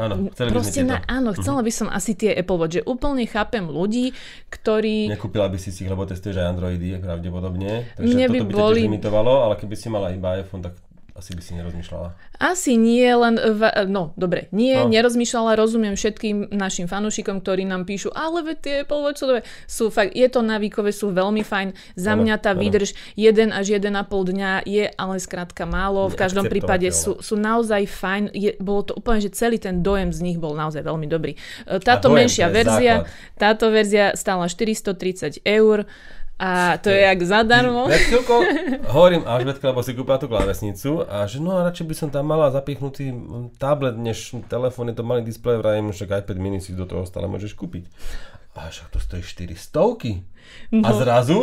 Áno, 0.00 0.32
chceli 0.32 0.48
proste 0.48 0.80
na, 0.88 1.04
áno, 1.04 1.36
chcela 1.36 1.60
by 1.60 1.68
som 1.68 1.92
asi 1.92 2.16
tie 2.16 2.32
Apple 2.32 2.56
Watch, 2.56 2.80
že 2.80 2.82
úplne 2.88 3.28
chápem 3.28 3.68
ľudí, 3.68 4.16
ktorí... 4.48 5.12
Nekúpila 5.12 5.52
by 5.52 5.60
si 5.60 5.68
si 5.68 5.84
ich, 5.84 5.90
lebo 5.92 6.08
testuješ 6.08 6.40
aj 6.40 6.48
Androidy 6.56 6.96
pravdepodobne. 6.96 7.92
Takže 7.92 8.08
Mne 8.08 8.24
by 8.32 8.38
toto 8.40 8.48
by 8.48 8.54
boli- 8.56 8.82
ťa 8.82 8.88
limitovalo, 8.88 9.32
ale 9.44 9.54
keby 9.60 9.74
si 9.76 9.92
mala 9.92 10.16
iba 10.16 10.40
iPhone, 10.40 10.64
tak 10.64 10.87
asi 11.18 11.34
by 11.34 11.42
si 11.42 11.52
nerozmýšľala. 11.52 12.08
Asi 12.38 12.78
nie, 12.78 13.02
len, 13.04 13.34
v, 13.34 13.60
no 13.90 14.14
dobre, 14.14 14.46
nie, 14.54 14.78
No. 14.78 14.86
nerozmýšľala, 14.86 15.58
rozumiem 15.58 15.92
všetkým 15.92 16.54
našim 16.54 16.86
fanúšikom, 16.86 17.42
ktorí 17.42 17.66
nám 17.66 17.82
píšu, 17.82 18.14
ale 18.14 18.46
veď 18.46 18.56
tie 18.62 18.76
Watch 18.86 19.26
sú, 19.66 19.90
fakt, 19.90 20.14
je 20.14 20.28
to 20.30 20.40
návykové, 20.40 20.94
sú 20.94 21.10
veľmi 21.10 21.42
fajn, 21.42 21.74
za 21.98 22.14
Áno, 22.14 22.22
mňa 22.22 22.36
tá 22.38 22.54
áno. 22.54 22.62
výdrž 22.62 22.94
1 23.18 23.50
až 23.50 23.66
1,5 23.74 23.90
dňa 24.30 24.52
je 24.62 24.84
ale 24.88 25.14
skrátka 25.18 25.66
málo, 25.66 26.06
v 26.06 26.14
každom 26.14 26.46
prípade 26.46 26.86
sú, 26.94 27.18
sú 27.18 27.34
naozaj 27.34 27.82
fajn, 27.84 28.22
je, 28.30 28.54
bolo 28.62 28.86
to 28.86 28.92
úplne, 28.94 29.18
že 29.18 29.34
celý 29.34 29.58
ten 29.58 29.82
dojem 29.82 30.14
z 30.14 30.22
nich 30.22 30.38
bol 30.38 30.54
naozaj 30.54 30.86
veľmi 30.86 31.10
dobrý. 31.10 31.34
E, 31.66 31.82
Táto 31.82 32.06
dojem, 32.06 32.30
menšia 32.30 32.46
verzia, 32.46 32.94
základ. 33.02 33.34
táto 33.34 33.66
verzia 33.68 34.04
stála 34.14 34.46
430 34.46 35.42
eur 35.42 35.82
a 36.38 36.78
to 36.78 36.88
je 36.88 37.00
jak 37.02 37.18
zadarmo. 37.22 37.90
Pred 37.90 38.02
chvíľkou 38.06 38.38
hovorím 38.94 39.22
Alžbetke, 39.26 39.66
lebo 39.66 39.82
si 39.82 39.90
kúpila 39.92 40.22
tú 40.22 40.30
klávesnicu 40.30 41.02
a 41.02 41.26
že 41.26 41.42
no 41.42 41.58
a 41.58 41.66
radšej 41.66 41.86
by 41.86 41.94
som 41.98 42.08
tam 42.14 42.30
mala 42.30 42.54
zapichnutý 42.54 43.10
tablet, 43.58 43.98
než 43.98 44.38
telefón, 44.46 44.88
je 44.88 44.96
to 44.96 45.02
malý 45.02 45.26
displej, 45.26 45.58
vrajím, 45.58 45.90
však 45.90 46.22
iPad 46.22 46.38
mini 46.38 46.62
si 46.62 46.78
do 46.78 46.86
toho 46.86 47.02
stále 47.02 47.26
môžeš 47.26 47.58
kúpiť. 47.58 47.90
A 48.54 48.70
však 48.70 48.90
to 48.90 48.98
stojí 48.98 49.22
400 49.22 49.78
A 50.82 50.90
No. 50.90 50.94
zrazu 50.94 51.38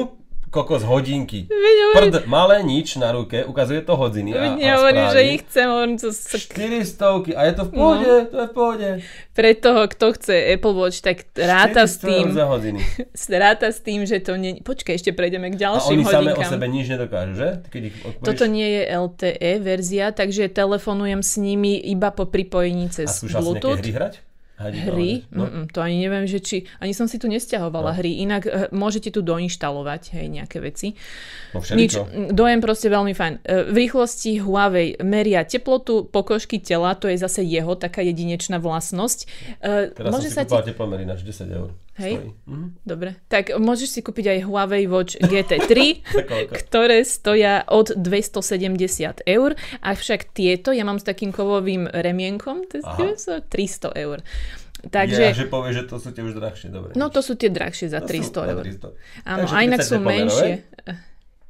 kokos 0.56 0.82
hodinky. 0.82 1.52
Hovorím, 1.92 2.12
Prd, 2.14 2.24
malé 2.26 2.64
nič 2.64 2.96
na 2.96 3.12
ruke, 3.12 3.44
ukazuje 3.44 3.82
to 3.82 3.94
hodiny 3.94 4.32
a, 4.32 4.40
a 4.42 4.56
nehovorím, 4.56 5.06
že 5.10 5.22
ich 5.28 5.44
chcem, 5.44 5.68
hovorím, 5.68 5.98
to 5.98 6.10
sa 6.10 6.40
400 6.40 7.36
a 7.36 7.42
je 7.44 7.54
to 7.54 7.64
v 7.64 7.72
pohode, 7.72 8.08
No. 8.08 8.26
to 8.26 8.38
je 8.38 8.48
v 8.48 8.54
pohode. 8.54 8.88
pre 9.32 9.52
toho, 9.54 9.82
kto 9.86 10.06
chce 10.14 10.34
Apple 10.50 10.74
Watch, 10.74 11.00
tak 11.02 11.28
ráta 11.34 11.84
s 11.84 12.00
400 12.00 12.00
eur 12.00 12.08
tým, 12.08 12.28
za 12.32 12.46
hodiny. 12.46 12.80
ráta 13.38 13.68
s 13.68 13.80
tým, 13.80 14.00
že 14.02 14.18
to 14.20 14.34
nie... 14.34 14.58
Počkaj, 14.58 14.96
ešte 14.96 15.12
prejdeme 15.12 15.52
k 15.52 15.56
A 15.58 15.62
ďalším 15.68 15.92
oni 15.94 16.04
same 16.04 16.08
o 16.08 16.20
hodinkám. 16.32 16.50
sebe 16.50 16.66
nič 16.66 16.86
nedokážu, 16.88 17.34
že? 17.36 17.50
Keď 17.68 17.82
ich 17.84 17.96
odpojíš, 18.00 18.24
Toto 18.24 18.46
nie 18.46 18.68
je 18.70 18.82
LTE 18.88 19.52
verzia, 19.60 20.06
takže 20.10 20.48
telefonujem 20.48 21.20
s 21.20 21.36
nimi 21.36 21.76
iba 21.76 22.10
po 22.10 22.24
pripojení 22.24 22.88
a 22.88 22.94
cez 22.96 23.12
skúšal 23.14 23.42
si 23.42 23.46
nejaké 23.46 23.60
Bluetooth. 23.60 23.80
hry 23.80 23.92
hrať? 23.92 24.14
Hry? 24.56 25.28
No. 25.36 25.52
Mm-mm, 25.52 25.68
to 25.68 25.84
ani 25.84 26.00
neviem, 26.00 26.24
že 26.24 26.40
či... 26.40 26.64
Ani 26.80 26.96
som 26.96 27.12
si 27.12 27.20
tu 27.20 27.28
nestiahovala 27.28 27.92
No. 27.92 27.98
hry. 28.00 28.24
Inak 28.24 28.44
eh, 28.48 28.52
môžete 28.72 29.12
tu 29.12 29.20
doinštalovať 29.20 30.16
hej, 30.16 30.32
nejaké 30.32 30.64
veci. 30.64 30.96
no 31.52 31.60
Nič, 31.60 32.00
mm, 32.00 32.32
dojem 32.32 32.64
proste 32.64 32.88
veľmi 32.88 33.12
fajn. 33.12 33.34
E, 33.44 33.68
V 33.68 33.76
rýchlosti 33.76 34.40
Huawei 34.40 34.96
meria 35.04 35.44
teplotu 35.44 36.08
pokožky 36.08 36.64
tela, 36.64 36.96
to 36.96 37.12
je 37.12 37.20
zase 37.20 37.44
jeho 37.44 37.76
taká 37.76 38.00
jedinečná 38.00 38.56
vlastnosť. 38.58 39.20
E, 39.60 39.92
Teraz 39.92 40.12
Môže 40.16 40.32
som 40.32 40.32
si 40.32 40.38
sa 40.40 40.44
ti... 40.48 40.56
kúpal 40.56 40.64
teplomery 40.66 41.04
na 41.04 41.20
10 41.20 41.28
eur. 41.52 41.70
Hej. 41.96 42.36
Mhm. 42.44 42.84
Dobre, 42.84 43.16
tak 43.32 43.56
môžeš 43.56 43.88
si 43.88 44.00
kúpiť 44.04 44.26
aj 44.28 44.40
Huawei 44.46 44.84
Watch 44.84 45.16
GT3, 45.16 46.04
Tak 46.04 46.26
koľko? 46.28 46.54
ktoré 46.60 47.08
stoja 47.08 47.64
od 47.66 47.96
270 47.96 49.24
eur, 49.24 49.56
avšak 49.80 50.36
tieto, 50.36 50.76
ja 50.76 50.84
mám 50.84 51.00
s 51.00 51.08
takým 51.08 51.32
kovovým 51.32 51.88
remienkom, 51.88 52.68
to 52.68 52.80
je 52.80 52.84
Aha. 52.84 53.16
300 53.48 53.96
eur. 53.96 54.20
Takže... 54.86 55.24
Ja, 55.24 55.34
že 55.34 55.48
povieš, 55.48 55.76
že 55.82 55.84
to 55.88 55.96
sú 55.98 56.10
tie 56.12 56.22
už 56.22 56.36
drahšie, 56.36 56.68
dobre. 56.70 56.92
no 56.94 57.08
to 57.08 57.24
sú 57.24 57.34
tie 57.34 57.50
drahšie 57.50 57.90
za 57.90 58.04
To 58.04 58.12
sú 58.12 58.12
300 58.12 58.38
na 58.38 58.52
eur. 58.54 58.64
300. 58.68 58.92
Áno, 59.26 59.40
Takže 59.42 59.56
a 59.56 59.60
inak 59.64 59.80
30 59.82 59.88
sú 59.88 59.96
menšie. 59.98 60.52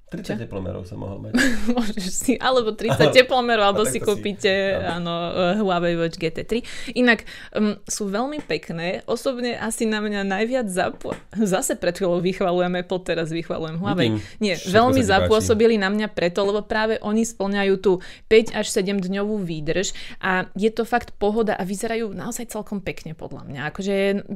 30 0.06 0.46
teplomerov 0.46 0.86
som 0.86 1.02
mohol 1.02 1.18
mať. 1.18 1.34
Môžeš 1.76 2.14
si, 2.14 2.34
alebo 2.38 2.78
30 2.78 3.10
teplomerov, 3.10 3.74
alebo 3.74 3.84
si 3.90 3.98
takto 3.98 4.14
si- 4.14 4.22
kúpite 4.22 4.52
áno, 4.78 5.14
eh, 5.34 5.58
Huawei 5.58 5.98
Watch 5.98 6.22
GT3. 6.22 6.62
Inak 6.94 7.26
um, 7.58 7.74
sú 7.90 8.06
veľmi 8.06 8.46
pekné. 8.46 9.02
Osobne 9.10 9.58
asi 9.58 9.90
na 9.90 10.00
mňa 10.06 10.22
najviac 10.22 10.70
zapo... 10.70 11.18
Zase 11.34 11.74
pred 11.76 11.98
chvíľou 11.98 12.22
vychvalujem 12.22 12.86
Apple, 12.86 13.02
teraz 13.02 13.34
vychvalujem 13.34 13.82
Huawei. 13.82 14.14
Vidím, 14.14 14.22
Nie, 14.38 14.56
veľmi 14.62 15.02
zapôsobili 15.02 15.82
na 15.82 15.90
mňa 15.90 16.14
preto, 16.14 16.46
lebo 16.46 16.62
práve 16.62 17.02
oni 17.02 17.26
splňajú 17.26 17.74
tú 17.82 17.98
5 18.30 18.54
až 18.54 18.66
7 18.70 19.02
dňovú 19.02 19.42
výdrž 19.42 19.98
a 20.22 20.48
je 20.54 20.70
to 20.70 20.86
fakt 20.86 21.18
pohoda 21.18 21.58
a 21.58 21.66
vyzerajú 21.66 22.14
naozaj 22.14 22.54
celkom 22.54 22.80
pekne 22.80 23.18
podľa 23.18 23.42
mňa. 23.50 23.60
Akože 23.74 23.96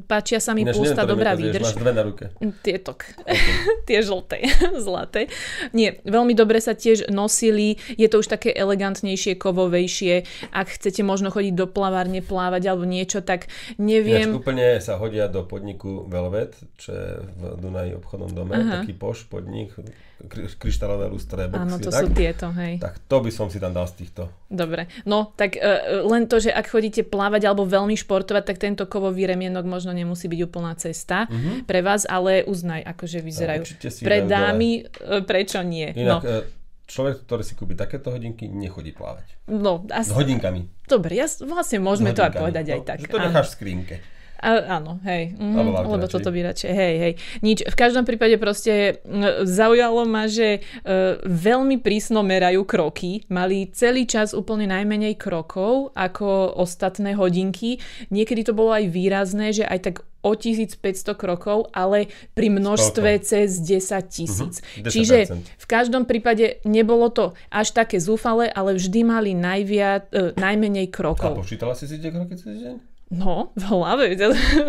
páčia 0.09 0.41
sa 0.41 0.57
mi 0.57 0.65
Ináč 0.65 0.81
pústa, 0.81 1.05
neviem, 1.05 1.11
dobrá 1.13 1.31
výdrž. 1.38 1.65
Máš 1.71 1.77
dve 1.77 1.91
na 1.93 2.03
ruke. 2.03 2.25
Tieto, 2.65 2.97
tie 3.88 3.99
žlté, 4.01 4.49
zlaté. 4.85 5.29
Nie, 5.72 6.01
veľmi 6.04 6.34
dobre 6.34 6.60
sa 6.63 6.74
tiež 6.74 7.12
nosili, 7.12 7.78
je 7.96 8.08
to 8.08 8.22
už 8.24 8.28
také 8.28 8.51
elegantnejšie, 8.51 9.36
kovovejšie. 9.36 10.25
Ak 10.51 10.74
chcete 10.74 11.01
možno 11.06 11.30
chodiť 11.30 11.54
do 11.56 11.66
plavárne, 11.70 12.24
plávať 12.24 12.63
alebo 12.70 12.86
niečo, 12.86 13.22
tak 13.22 13.48
Ináč 13.75 13.80
neviem. 13.80 14.30
úplne 14.36 14.80
sa 14.82 14.98
hodia 14.98 15.28
do 15.30 15.46
podniku 15.46 16.06
Velvet, 16.10 16.58
čo 16.80 16.89
je 16.92 17.08
v 17.24 17.42
Dunaji 17.60 17.92
obchodnom 18.00 18.32
dome, 18.32 18.56
Aha. 18.58 18.82
taký 18.82 18.94
poš 18.96 19.28
podnik, 19.30 19.75
kryštálové 20.53 21.07
lustré, 21.07 21.45
boxy, 21.45 21.63
Áno, 21.63 21.75
to 21.77 21.88
tak, 21.88 22.01
sú 22.01 22.07
tieto, 22.11 22.51
hej. 22.53 22.75
tak 22.77 22.99
to 23.01 23.17
by 23.17 23.29
som 23.29 23.47
si 23.47 23.55
tam 23.55 23.71
dal 23.71 23.85
z 23.85 23.95
týchto. 23.97 24.27
Dobre. 24.45 24.91
No, 25.03 25.31
tak 25.33 25.55
uh, 25.55 25.63
len 26.03 26.25
to, 26.25 26.38
že 26.38 26.49
ak 26.49 26.67
chodíte 26.67 27.01
plávať 27.01 27.45
alebo 27.45 27.63
veľmi 27.63 27.95
športovať, 27.95 28.43
tak 28.43 28.57
tento 28.57 28.83
kovový 28.83 29.23
remienok 29.25 29.63
možno 29.63 29.89
nemusí 29.89 30.25
byť 30.25 30.41
úplná 30.41 30.75
cesta 30.75 31.25
Mhm. 31.25 31.63
pre 31.63 31.79
vás, 31.79 32.03
ale 32.03 32.43
uznaj, 32.43 32.83
akože 32.85 33.19
vyzerajú. 33.19 33.63
si 33.69 34.01
Pre 34.01 34.17
dole. 34.17 34.27
dámy, 34.27 34.69
uh, 34.81 35.21
prečo 35.21 35.61
nie? 35.61 35.88
Inak 35.89 36.19
no, 36.19 36.27
e, 36.27 36.43
človek, 36.85 37.23
ktorý 37.23 37.41
si 37.41 37.53
kúpi 37.53 37.73
takéto 37.73 38.09
hodinky, 38.09 38.45
nechodí 38.45 38.91
plávať. 38.91 39.38
no, 39.47 39.85
S 39.88 40.09
asi, 40.09 40.11
hodinkami. 40.11 40.67
dobre, 40.85 41.15
ja, 41.15 41.25
s- 41.25 41.39
vlastne 41.39 41.79
môžeme 41.79 42.11
S 42.11 42.15
to 42.15 42.23
aj 42.23 42.33
povedať 42.33 42.65
aj 42.67 42.77
No, 42.77 42.83
tak. 42.83 42.97
Že 42.99 43.07
to 43.07 43.17
necháš 43.21 43.47
v 43.47 43.55
skrínke. 43.55 43.95
A, 44.39 44.79
áno, 44.79 45.03
hej. 45.03 45.36
Aute 45.36 45.84
lebo 45.84 46.00
radšej. 46.00 46.13
toto 46.15 46.29
by 46.31 46.39
radšej, 46.48 46.72
hej, 46.72 46.96
hej. 46.96 47.13
Nič. 47.43 47.60
V 47.67 47.75
každom 47.75 48.08
prípade 48.08 48.39
proste 48.39 49.03
mm, 49.03 49.43
zaujalo 49.43 50.08
ma, 50.08 50.31
že 50.31 50.60
e, 50.60 50.89
veľmi 51.27 51.84
prísno 51.84 52.24
merajú 52.24 52.63
kroky. 52.63 53.27
Mali 53.27 53.67
celý 53.75 54.08
čas 54.08 54.31
úplne 54.31 54.72
najmenej 54.72 55.19
krokov 55.19 55.91
ako 55.91 56.55
ostatné 56.55 57.19
hodinky. 57.19 57.84
Niekedy 58.10 58.48
to 58.48 58.55
bolo 58.55 58.72
aj 58.72 58.88
výrazné, 58.88 59.51
že 59.51 59.67
aj 59.67 59.79
tak 59.84 59.96
o 60.19 60.36
1500 60.36 61.15
krokov, 61.15 61.72
ale 61.72 62.12
pri 62.36 62.51
množstve 62.51 63.24
cez 63.24 63.60
10 63.60 64.12
tisíc. 64.12 64.60
10%. 64.84 64.91
Čiže 64.91 65.17
v 65.36 65.65
každom 65.67 66.03
prípade 66.03 66.60
nebolo 66.67 67.08
to 67.08 67.31
až 67.48 67.72
také 67.72 68.03
zúfale, 68.03 68.51
ale 68.51 68.75
vždy 68.75 69.00
mali 69.08 69.31
najviac, 69.31 70.12
e, 70.12 70.36
najmenej 70.36 70.91
A 70.91 70.93
krokov. 70.93 71.39
počítala 71.39 71.72
si 71.75 71.88
si 71.88 72.00
tie 72.00 72.12
kroky 72.12 72.36
cez 72.36 72.60
deň? 72.60 72.75
No, 73.10 73.50
v 73.58 73.63
hlave. 73.66 74.13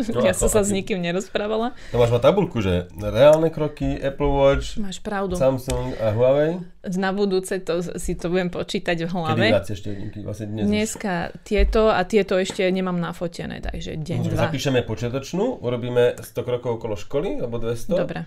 No 0.09 0.25
ja 0.25 0.33
som 0.33 0.49
sa 0.49 0.65
s 0.65 0.73
nikým 0.73 0.97
nerozprávala. 0.97 1.77
No 1.93 2.01
máš 2.01 2.09
ma 2.09 2.17
tabulku, 2.17 2.65
že 2.65 2.89
reálne 2.97 3.53
kroky, 3.53 4.01
Apple 4.01 4.33
Watch, 4.33 4.81
Máš 4.81 4.97
pravdu. 4.99 5.37
Samsung 5.37 5.93
a 6.01 6.09
Huawei. 6.09 6.57
Na 6.97 7.13
budúce 7.13 7.61
to, 7.61 7.85
si 8.01 8.17
to 8.17 8.33
budem 8.33 8.49
počítať 8.49 8.97
v 8.97 9.05
Kedy 9.05 9.13
hlave. 9.13 9.47
vracia 9.53 9.77
ešte 9.77 9.93
hodinky? 9.93 10.25
Vlastne 10.25 10.47
dnes. 10.49 10.65
už. 10.65 10.71
Dneska 10.73 11.13
tieto 11.45 11.93
a 11.93 12.01
tieto 12.09 12.41
ešte 12.41 12.65
nemám 12.65 12.97
nafotené, 12.97 13.61
takže 13.61 14.01
deň, 14.01 14.19
Môžeme 14.25 14.33
dva. 14.33 14.45
Zapíšeme 14.49 14.81
počiatočnú, 14.89 15.61
urobíme 15.61 16.17
100 16.17 16.41
krokov 16.41 16.81
okolo 16.81 16.97
školy, 16.97 17.45
alebo 17.45 17.61
200. 17.61 17.93
Dobre. 17.93 18.25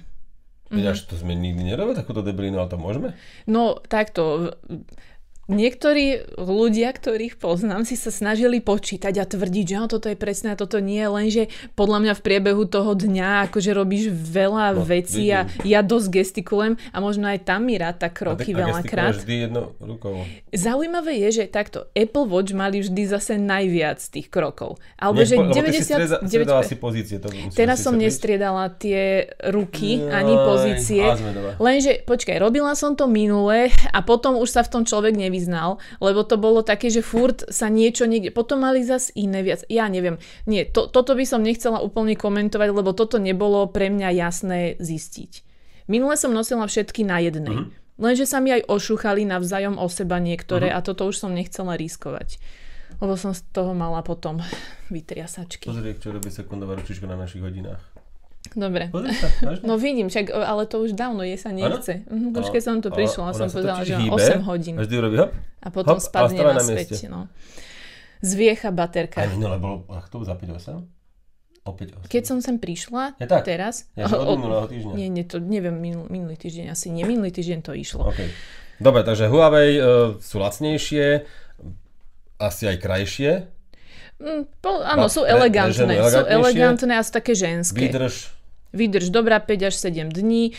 Mhm. 0.70 0.78
Veď 0.78 0.86
až 0.94 1.00
to 1.06 1.18
sme 1.18 1.34
nikdy 1.34 1.74
nerobili, 1.74 1.94
takúto 1.94 2.22
debilinu, 2.22 2.58
ale 2.58 2.70
to 2.70 2.78
môžeme. 2.78 3.18
No 3.46 3.78
takto, 3.82 4.54
niektorí 5.46 6.06
ľudia, 6.34 6.90
ktorých 6.90 7.36
poznám, 7.36 7.84
si 7.84 7.94
sa 7.94 8.10
snažili 8.10 8.60
počítať 8.60 9.14
a 9.14 9.26
tvrdiť, 9.26 9.66
že 9.66 9.76
"Á, 9.76 9.84
toto 9.86 10.08
je 10.08 10.16
presné 10.16 10.52
a 10.52 10.58
toto 10.58 10.80
nie, 10.80 11.04
lenže 11.04 11.48
podľa 11.74 12.00
mňa 12.00 12.14
v 12.14 12.22
priebehu 12.22 12.64
toho 12.66 12.94
dňa 12.94 13.48
akože 13.48 13.72
robíš 13.72 14.08
veľa 14.10 14.66
No, 14.74 14.82
vecí 14.82 15.28
a 15.30 15.44
ja 15.62 15.82
dosť 15.82 16.08
gestikulujem 16.14 16.74
a 16.90 16.98
možno 16.98 17.28
aj 17.28 17.44
tam 17.44 17.66
mi 17.66 17.76
ráta 17.76 18.08
kroky 18.08 18.56
a 18.56 18.64
veľakrát. 18.64 19.20
vždy 19.20 19.36
jednou 19.44 19.76
rukou. 19.78 20.24
Zaujímavé 20.50 21.20
je, 21.28 21.30
že 21.34 21.44
takto 21.46 21.90
Apple 21.94 22.26
Watch 22.26 22.54
mali 22.54 22.80
vždy 22.80 23.04
zase 23.04 23.36
najviac 23.36 24.00
tých 24.00 24.28
krokov. 24.28 24.80
Alebo 24.96 25.22
že 25.22 25.36
si 25.36 25.84
strieda- 25.84 26.24
90... 26.24 26.30
striedala 26.30 26.64
si 26.64 26.76
pozície. 26.76 27.18
To 27.20 27.28
Teraz 27.52 27.82
som 27.82 27.96
nestriedala 27.96 28.70
tie 28.72 29.28
ruky 29.46 30.00
Jaj, 30.00 30.12
ani 30.14 30.36
pozície. 30.40 31.04
Lenže, 31.58 32.02
počkaj, 32.04 32.38
robila 32.38 32.74
som 32.74 32.94
to 32.94 33.06
minule 33.06 33.68
a 33.70 34.00
potom 34.02 34.38
už 34.38 34.50
sa 34.50 34.62
v 34.62 34.70
tom 34.72 34.84
človek 34.84 35.14
nevyznal, 35.34 35.82
lebo 35.98 36.22
to 36.22 36.38
bolo 36.38 36.62
také, 36.62 36.94
že 36.94 37.02
furt 37.02 37.42
sa 37.50 37.74
niečo 37.74 38.06
niekde... 38.06 38.30
Potom 38.30 38.62
mali 38.62 38.86
zas 38.86 39.10
iné 39.18 39.42
viac. 39.42 39.66
Ja 39.66 39.90
neviem. 39.90 40.22
Nie, 40.46 40.70
to, 40.70 40.86
toto 40.86 41.18
by 41.18 41.26
som 41.26 41.42
nechcela 41.42 41.82
úplne 41.82 42.14
komentovať, 42.14 42.70
lebo 42.70 42.94
toto 42.94 43.18
nebolo 43.18 43.66
pre 43.74 43.90
mňa 43.90 44.14
jasné 44.14 44.78
zistiť. 44.78 45.42
Minule 45.90 46.14
som 46.14 46.30
nosila 46.30 46.70
všetky 46.70 47.02
na 47.02 47.18
jednej. 47.18 47.58
Mhm. 47.66 47.82
Lenže 47.98 48.26
sa 48.30 48.42
mi 48.42 48.54
aj 48.54 48.70
ošúchali 48.70 49.26
navzájom 49.26 49.78
o 49.78 49.86
seba 49.90 50.18
niektoré 50.18 50.74
a 50.74 50.82
toto 50.82 51.06
už 51.10 51.18
som 51.18 51.34
nechcela 51.34 51.78
riskovať. 51.78 52.42
Lebo 52.98 53.14
som 53.18 53.34
z 53.38 53.46
toho 53.54 53.74
mala 53.78 54.02
potom 54.06 54.42
vytriasačky. 54.94 55.70
Pozri, 55.70 55.98
čo 56.02 56.10
robí 56.10 56.30
sekundová 56.30 56.78
ručička 56.78 57.06
na 57.06 57.18
našich 57.18 57.42
hodinách. 57.46 57.93
Dobre. 58.52 58.92
Sa, 58.92 59.28
to? 59.40 59.64
No 59.64 59.80
vidím, 59.80 60.12
však, 60.12 60.28
ale 60.36 60.68
to 60.68 60.84
už 60.84 60.94
dávno 61.00 61.24
je 61.24 61.40
sa 61.40 61.56
nechce. 61.56 62.04
Mhm, 62.12 62.36
už 62.36 62.52
keď 62.52 62.62
som 62.62 62.76
A- 62.84 62.92
prišla, 62.92 63.32
som 63.32 63.48
povedala, 63.48 63.82
že 63.88 63.96
hýbe 63.96 64.20
8 64.20 64.44
hodín. 64.44 64.76
A 64.76 64.84
vždy 64.84 64.96
urobí 65.00 65.18
hop. 65.24 65.32
A 65.64 65.68
potom 65.72 65.96
hop, 65.96 66.04
spadne 66.04 66.44
na, 66.44 66.60
na 66.60 66.64
svete. 66.64 67.08
No. 67.08 67.32
Zviecha 68.20 68.72
baterka. 68.76 69.24
minule 69.32 69.58
bolo, 69.60 69.88
ach, 69.92 70.12
to 70.12 70.24
za 70.28 70.36
5-8? 70.36 70.84
Opäť 71.64 71.96
8. 71.96 72.12
Keď 72.12 72.24
som 72.28 72.38
sem 72.44 72.60
prišla, 72.60 73.16
Je 73.16 73.28
tak? 73.28 73.48
teraz... 73.48 73.88
Ja, 73.96 74.12
od 74.12 74.36
minulého 74.36 74.68
týždňa. 74.68 74.94
Nie, 75.00 75.08
nie, 75.08 75.24
to 75.24 75.40
neviem, 75.40 75.80
minul, 75.80 76.12
minulý 76.12 76.36
týždeň, 76.36 76.76
asi 76.76 76.92
nie, 76.92 77.08
minulý 77.08 77.32
týždeň 77.32 77.64
to 77.64 77.72
išlo. 77.72 78.12
OK. 78.12 78.20
Dobre, 78.84 79.08
takže 79.08 79.32
Huawei 79.32 79.80
uh, 79.80 80.20
sú 80.20 80.44
lacnejšie, 80.44 81.24
asi 82.36 82.64
aj 82.68 82.78
krajšie. 82.84 83.32
Mm, 84.16 84.46
po, 84.58 84.82
áno, 84.82 85.06
Ba- 85.06 85.12
sú 85.12 85.22
elegantné. 85.22 85.94
sú 86.00 86.22
elegantné 86.24 86.94
a 86.94 87.02
sú 87.02 87.12
také 87.12 87.34
ženské. 87.34 87.88
Výdrž. 87.88 88.30
Vydrž 88.74 89.08
dobrá 89.08 89.38
5 89.38 89.64
až 89.64 89.78
7 89.78 90.10
dní. 90.10 90.50
E, 90.50 90.54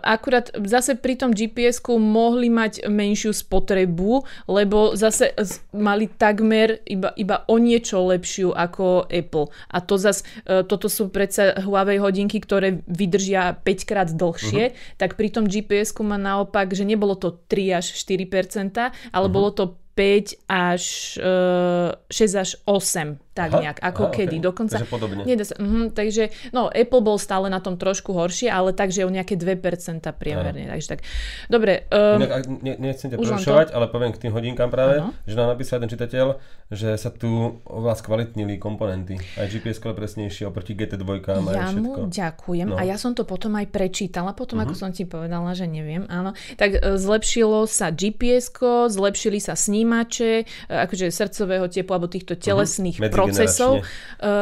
Akurát 0.00 0.54
zase 0.64 0.94
pri 0.94 1.18
tom 1.18 1.34
GPS-ku 1.34 1.98
mohli 1.98 2.46
mať 2.46 2.86
menšiu 2.86 3.34
spotrebu, 3.34 4.22
lebo 4.46 4.94
zase 4.94 5.34
mali 5.72 6.06
takmer 6.06 6.78
iba, 6.84 7.10
iba 7.16 7.42
o 7.44 7.58
niečo 7.58 8.06
lepšiu 8.06 8.54
ako 8.54 9.10
Apple. 9.10 9.50
A 9.66 9.78
to 9.80 9.98
zase, 9.98 10.22
toto 10.62 10.86
sú 10.86 11.08
predsa 11.08 11.58
Huawei 11.58 11.98
hodinky, 11.98 12.38
ktoré 12.38 12.86
vydržia 12.86 13.56
5 13.56 13.82
krát 13.82 14.08
dlhšie, 14.08 14.64
Mhm. 14.68 14.74
tak 14.94 15.18
pri 15.18 15.28
tom 15.28 15.44
GPS-ku 15.44 16.02
má 16.02 16.16
naopak, 16.16 16.70
že 16.70 16.84
nebolo 16.84 17.14
to 17.14 17.34
3 17.50 17.74
až 17.74 17.90
4%, 17.90 18.78
ale 19.10 19.26
Mhm. 19.26 19.32
bolo 19.32 19.50
to 19.50 19.64
5 19.96 20.34
až 20.48 21.16
e, 21.16 22.12
6 22.12 22.34
až 22.34 22.56
8 22.64 23.18
tak 23.36 23.52
Aha, 23.52 23.60
nejak, 23.60 23.78
ako 23.84 24.02
aha, 24.08 24.14
kedy. 24.16 24.36
okej. 24.36 24.40
Dokonca, 24.40 24.76
Takže 24.80 24.88
podobne. 24.88 25.22
Nedá 25.22 25.44
sa, 25.44 25.54
mhm, 25.60 25.92
takže, 25.92 26.24
no, 26.50 26.72
Apple 26.72 27.02
bol 27.04 27.20
stále 27.20 27.52
na 27.52 27.60
tom 27.60 27.76
trošku 27.76 28.16
horšie, 28.16 28.48
ale 28.48 28.72
takže 28.72 29.04
o 29.04 29.12
nejaké 29.12 29.36
2% 29.36 30.00
priemerne. 30.16 30.64
Takže 30.66 30.88
tak. 30.88 31.00
Dobre, 31.46 31.84
um, 31.92 32.16
Inak, 32.16 32.32
ak 32.32 32.44
ne, 32.64 32.72
nechcem 32.80 33.12
ťa 33.12 33.16
prerušovať, 33.20 33.66
ale 33.70 33.84
poviem 33.86 34.10
k 34.10 34.18
tým 34.24 34.32
hodinkám 34.32 34.72
práve, 34.72 35.04
Áno. 35.04 35.12
že 35.22 35.34
nám 35.36 35.52
napísal 35.52 35.78
jeden 35.78 35.92
čitateľ, 35.92 36.26
že 36.66 36.96
sa 36.96 37.12
tu 37.12 37.28
oveľa 37.62 38.00
skvalitnili 38.00 38.56
komponenty. 38.56 39.20
Aj 39.36 39.46
GPS 39.46 39.78
je 39.78 39.92
presnejšie 39.92 40.44
oproti 40.46 40.72
GT2 40.72 41.04
aj 41.20 41.52
Ja 41.52 41.68
všetko. 41.68 41.82
mu 41.82 41.92
ďakujem 42.08 42.66
No. 42.66 42.74
a 42.74 42.82
ja 42.82 42.96
som 42.96 43.12
to 43.12 43.22
potom 43.22 43.54
aj 43.54 43.68
prečítala, 43.68 44.32
potom 44.32 44.58
ako 44.58 44.74
som 44.74 44.90
ti 44.90 45.04
povedala, 45.04 45.52
že 45.52 45.68
neviem, 45.68 46.08
áno. 46.08 46.32
Tak 46.56 46.70
e, 46.72 46.78
zlepšilo 46.96 47.68
sa 47.68 47.92
gps 47.92 48.48
zlepšili 48.88 49.38
sa 49.38 49.54
snímače, 49.54 50.30
e, 50.40 50.44
akože 50.66 51.10
srdcového 51.10 51.66
tepla 51.68 51.94
alebo 51.94 52.08
týchto 52.08 52.34
telesných 52.34 52.96
Medzigeneračne. 52.98 53.25
Procesov. 53.28 53.72
E, 53.76 53.82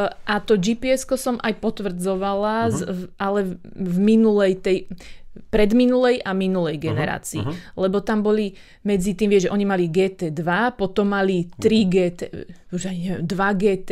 A 0.08 0.34
to 0.38 0.54
gps 0.54 1.02
som 1.16 1.36
aj 1.38 1.54
potvrdzovala, 1.56 2.56
z- 2.70 2.84
v- 2.86 3.08
ale 3.16 3.40
v- 3.44 3.98
minulej 3.98 4.52
tej 4.56 4.78
predminulej 5.44 6.20
a 6.20 6.30
minulej 6.32 6.78
generácii. 6.78 7.42
Lebo 7.74 7.98
tam 8.00 8.22
boli 8.22 8.54
medzi 8.82 9.12
tým, 9.12 9.28
vieš, 9.28 9.42
že 9.44 9.52
oni 9.52 9.64
mali 9.64 9.88
GT2, 9.88 10.46
potom 10.72 11.08
mali 11.08 11.50
3 11.50 11.58
GT, 11.84 12.20
už 12.70 12.82
aj 12.84 12.96
neviem, 12.96 13.22
2 13.24 13.34
GT, 13.56 13.90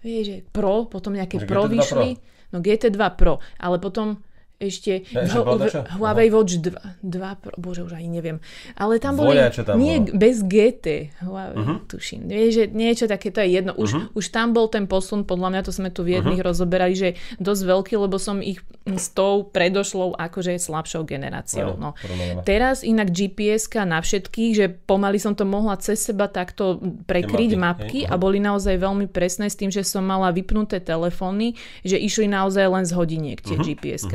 vieš, 0.00 0.24
že 0.24 0.36
Pro, 0.46 0.86
potom 0.86 1.12
nejaké 1.12 1.44
Pro 1.44 1.64
GT2 1.64 1.72
vyšli. 1.74 2.10
No 2.48 2.58
GT2 2.58 2.96
Pro, 3.12 3.34
ale 3.58 3.76
potom 3.76 4.16
ešte 4.58 5.06
v- 5.14 5.58
dačo? 5.70 5.86
Huawei 5.94 6.34
Watch 6.34 6.58
2, 6.58 7.06
2 7.06 7.42
Pro, 7.42 7.54
bože 7.54 7.86
už 7.86 7.94
aj 7.94 8.06
neviem. 8.10 8.42
Ale 8.74 8.98
tam 8.98 9.14
boli, 9.14 9.38
tam 9.38 9.78
nie 9.78 10.02
bolo. 10.02 10.18
bez 10.18 10.42
GT, 10.42 11.14
Huawei, 11.22 11.86
tuším. 11.86 12.26
Vieš, 12.26 12.50
že 12.50 12.64
niečo 12.74 13.06
také, 13.06 13.30
to 13.30 13.38
je 13.38 13.54
jedno. 13.54 13.72
Už, 13.78 14.18
už 14.18 14.24
tam 14.34 14.50
bol 14.50 14.66
ten 14.66 14.90
posun, 14.90 15.22
podľa 15.22 15.54
mňa 15.54 15.60
to 15.62 15.70
sme 15.70 15.94
tu 15.94 16.02
v 16.02 16.18
jedných 16.18 16.42
rozoberali, 16.42 16.98
že 16.98 17.08
dosť 17.38 17.62
veľký, 17.70 17.94
lebo 18.02 18.18
som 18.18 18.42
ich 18.42 18.58
s 18.82 19.14
tou 19.14 19.46
predošlou 19.46 20.18
akože 20.18 20.58
slabšou 20.58 21.06
generáciou. 21.06 21.78
No. 21.78 21.94
Porovnávala. 21.94 22.42
Teraz 22.42 22.82
inak 22.82 23.14
gps 23.14 23.70
na 23.86 24.02
všetkých, 24.02 24.52
že 24.58 24.66
pomaly 24.74 25.22
som 25.22 25.38
to 25.38 25.46
mohla 25.46 25.78
cez 25.78 26.02
seba 26.02 26.26
takto 26.26 26.82
prekryť 27.06 27.50
Tie 27.54 27.60
mapky, 27.60 27.84
mapy, 27.86 28.00
hej, 28.02 28.10
a 28.10 28.14
boli 28.18 28.42
naozaj 28.42 28.74
veľmi 28.74 29.06
presné 29.06 29.46
s 29.46 29.54
tým, 29.54 29.70
že 29.70 29.86
som 29.86 30.02
mala 30.02 30.34
vypnuté 30.34 30.82
telefóny, 30.82 31.54
že 31.86 31.94
išli 31.94 32.26
naozaj 32.26 32.64
len 32.66 32.84
z 32.88 32.92
hodiniek 32.96 33.38
tie 33.38 33.54
gps 33.54 34.08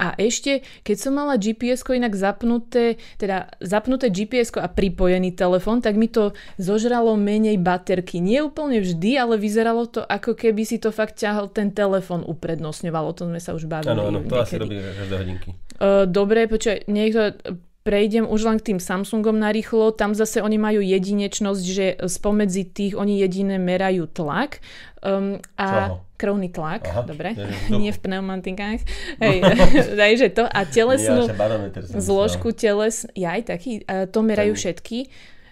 A 0.00 0.16
ešte, 0.16 0.64
keď 0.80 0.96
som 0.96 1.12
mala 1.12 1.36
gps 1.36 1.84
inak 1.92 2.16
zapnuté, 2.16 2.96
teda 3.20 3.52
zapnuté 3.60 4.08
gps 4.08 4.56
a 4.56 4.64
pripojený 4.64 5.36
telefón, 5.36 5.84
tak 5.84 6.00
mi 6.00 6.08
to 6.08 6.32
zožralo 6.56 7.20
menej 7.20 7.60
baterky. 7.60 8.24
Nie 8.24 8.40
úplne 8.40 8.80
vždy, 8.80 9.20
ale 9.20 9.36
vyzeralo 9.36 9.84
to, 9.84 10.00
ako 10.00 10.32
keby 10.32 10.64
si 10.64 10.80
to 10.80 10.88
fakt 10.88 11.20
ťahal 11.20 11.52
ten 11.52 11.68
telefón 11.68 12.24
uprednostňoval. 12.24 13.12
O 13.12 13.14
tom 13.14 13.28
sme 13.28 13.40
sa 13.44 13.52
už 13.52 13.68
bavili. 13.68 13.92
Áno, 13.92 14.08
áno, 14.08 14.24
to 14.24 14.40
asi 14.40 14.56
robí 14.56 14.80
každé 14.80 15.14
hodinky. 15.20 15.48
Uh, 15.76 16.08
dobre, 16.08 16.48
počkaj, 16.48 16.88
niekto 16.88 17.36
prejdem 17.84 18.28
už 18.28 18.40
len 18.44 18.56
k 18.60 18.72
tým 18.72 18.80
Samsungom 18.80 19.36
narýchlo, 19.40 19.96
tam 19.96 20.12
zase 20.12 20.44
oni 20.44 20.60
majú 20.60 20.80
jedinečnosť, 20.84 21.64
že 21.64 21.86
spomedzi 22.08 22.68
tých 22.68 22.92
oni 22.96 23.20
jediné 23.20 23.56
merajú 23.56 24.04
tlak 24.08 24.60
um, 25.00 25.40
a 25.56 25.66
Čoho? 25.68 26.09
Krvný 26.20 26.52
tlak, 26.52 26.84
Aha, 26.84 27.08
dobre, 27.08 27.32
ja 27.32 27.48
neviem, 27.48 27.80
nie 27.80 27.90
v 27.90 28.00
pneumatikách, 28.04 28.80
hej, 29.24 29.36
takže 30.04 30.28
to. 30.36 30.44
A 30.44 30.68
telesnú 30.68 31.24
Ja, 31.24 31.32
že 31.32 31.96
zložku 31.96 32.52
teles, 32.52 33.08
ja 33.16 33.40
aj 33.40 33.56
taký, 33.56 33.80
uh, 33.88 34.04
to 34.04 34.20
merajú 34.20 34.52
Ten- 34.52 34.60
všetky. 34.60 34.98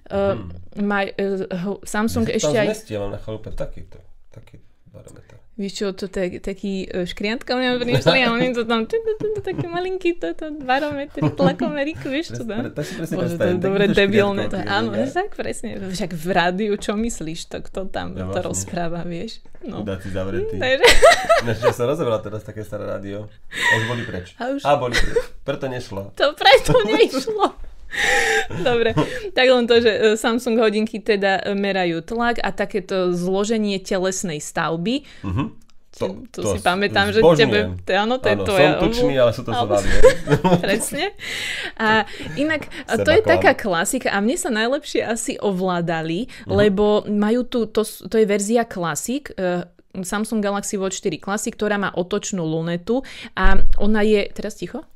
Uh, 0.09 0.49
maj, 0.81 1.13
uh, 1.21 1.77
Samsung 1.85 2.29
ešte 2.33 2.57
aj... 2.57 2.69
zmestí, 2.73 2.97
ja 2.97 3.01
mám 3.05 3.13
na 3.13 3.21
chalupe 3.21 3.53
takýto, 3.53 4.01
taký 4.33 4.61
barometer. 4.89 5.37
Vieš 5.59 5.73
čo, 5.75 5.87
to 5.91 6.07
je 6.07 6.39
taký 6.39 6.87
e, 6.87 7.03
škriatka 7.03 7.51
mňa 7.51 7.83
prišli 7.83 8.19
a 8.23 8.31
oni 8.31 8.55
to 8.55 8.63
tam 8.63 8.87
tu, 8.87 8.95
tu, 8.95 9.13
tu, 9.19 9.27
tu, 9.35 9.41
také 9.43 9.67
malinký 9.67 10.15
to, 10.15 10.31
to 10.33 10.55
barometry, 10.55 11.19
tlakomerík, 11.35 11.99
vieš 12.07 12.39
čo 12.39 12.43
tam? 12.47 12.71
tak 12.71 12.87
si 12.87 12.95
presne 12.95 13.15
Bože, 13.19 13.35
to 13.35 13.43
je 13.45 13.57
dobre 13.59 13.85
debilné. 13.91 14.47
To, 14.47 14.55
áno, 14.55 14.95
tak 14.95 15.35
presne. 15.35 15.83
Však 15.83 16.15
v 16.15 16.27
rádiu, 16.31 16.73
čo 16.75 16.95
myslíš, 16.95 17.51
to 17.51 17.59
kto 17.61 17.91
tam 17.91 18.15
Ja 18.15 18.25
to 18.25 18.39
vlastne. 18.39 18.47
rozpráva, 18.47 19.03
vieš? 19.03 19.43
No. 19.61 19.83
Chudáci 19.83 20.09
zavretí. 20.09 20.57
Takže, 20.63 20.87
Než 21.43 21.57
ja 21.59 21.73
som 21.75 21.91
rozoberal 21.91 22.23
teraz 22.23 22.47
také 22.47 22.63
staré 22.63 22.87
rádio. 22.87 23.27
A 23.51 23.73
už 23.75 23.85
boli 23.91 24.03
preč. 24.07 24.39
A 24.39 24.55
už- 24.55 24.63
A 24.63 24.79
boli 24.79 24.95
preč. 24.95 25.19
Preto 25.43 25.67
nešlo. 25.67 26.15
to 26.15 26.39
preto 26.39 26.71
nešlo. 26.87 27.51
Dobre, 28.69 28.93
tak 29.33 29.47
len 29.47 29.65
to, 29.65 29.81
že 29.81 29.91
e, 29.91 30.01
Samsung 30.15 30.57
hodinky 30.59 30.99
teda 30.99 31.41
e, 31.41 31.53
merajú 31.53 32.01
tlak 32.01 32.39
a 32.39 32.51
takéto 32.51 33.13
zloženie 33.13 33.79
telesnej 33.79 34.39
stavby. 34.39 35.05
Mhm. 35.25 35.45
To, 35.99 36.23
si 36.55 36.63
pamätám, 36.63 37.11
že 37.11 37.19
zbožňujem. 37.19 37.51
tebe, 37.51 37.61
to, 37.83 37.91
áno, 37.91 38.23
to 38.23 38.31
je 38.31 38.37
Áno, 38.39 38.45
tvoja 38.47 38.71
som 38.71 38.83
tučný, 38.87 39.15
ale 39.19 39.31
sú 39.35 39.43
to 39.43 39.51
svaly. 39.51 39.89
Presne. 40.63 41.05
A 41.75 42.07
inak, 42.39 42.71
to 42.95 43.03
Seba 43.03 43.19
je 43.19 43.21
klam. 43.21 43.33
taká 43.35 43.53
klasika 43.59 44.09
a 44.15 44.23
mne 44.23 44.39
sa 44.39 44.47
najlepšie 44.47 45.03
asi 45.03 45.35
ovládali, 45.43 46.31
Mhm. 46.47 46.55
lebo 46.55 47.03
majú 47.03 47.43
tu, 47.43 47.67
to, 47.67 47.83
to 47.83 48.15
je 48.15 48.27
verzia 48.27 48.63
eh, 48.63 49.67
Samsung 49.99 50.39
Galaxy 50.39 50.79
Watch 50.79 51.03
4 51.03 51.19
Classic, 51.19 51.51
ktorá 51.51 51.75
má 51.75 51.91
otočnú 51.91 52.47
lunetu 52.47 53.03
a 53.35 53.59
ona 53.77 54.07
je, 54.07 54.31
teraz 54.31 54.55
ticho? 54.55 54.87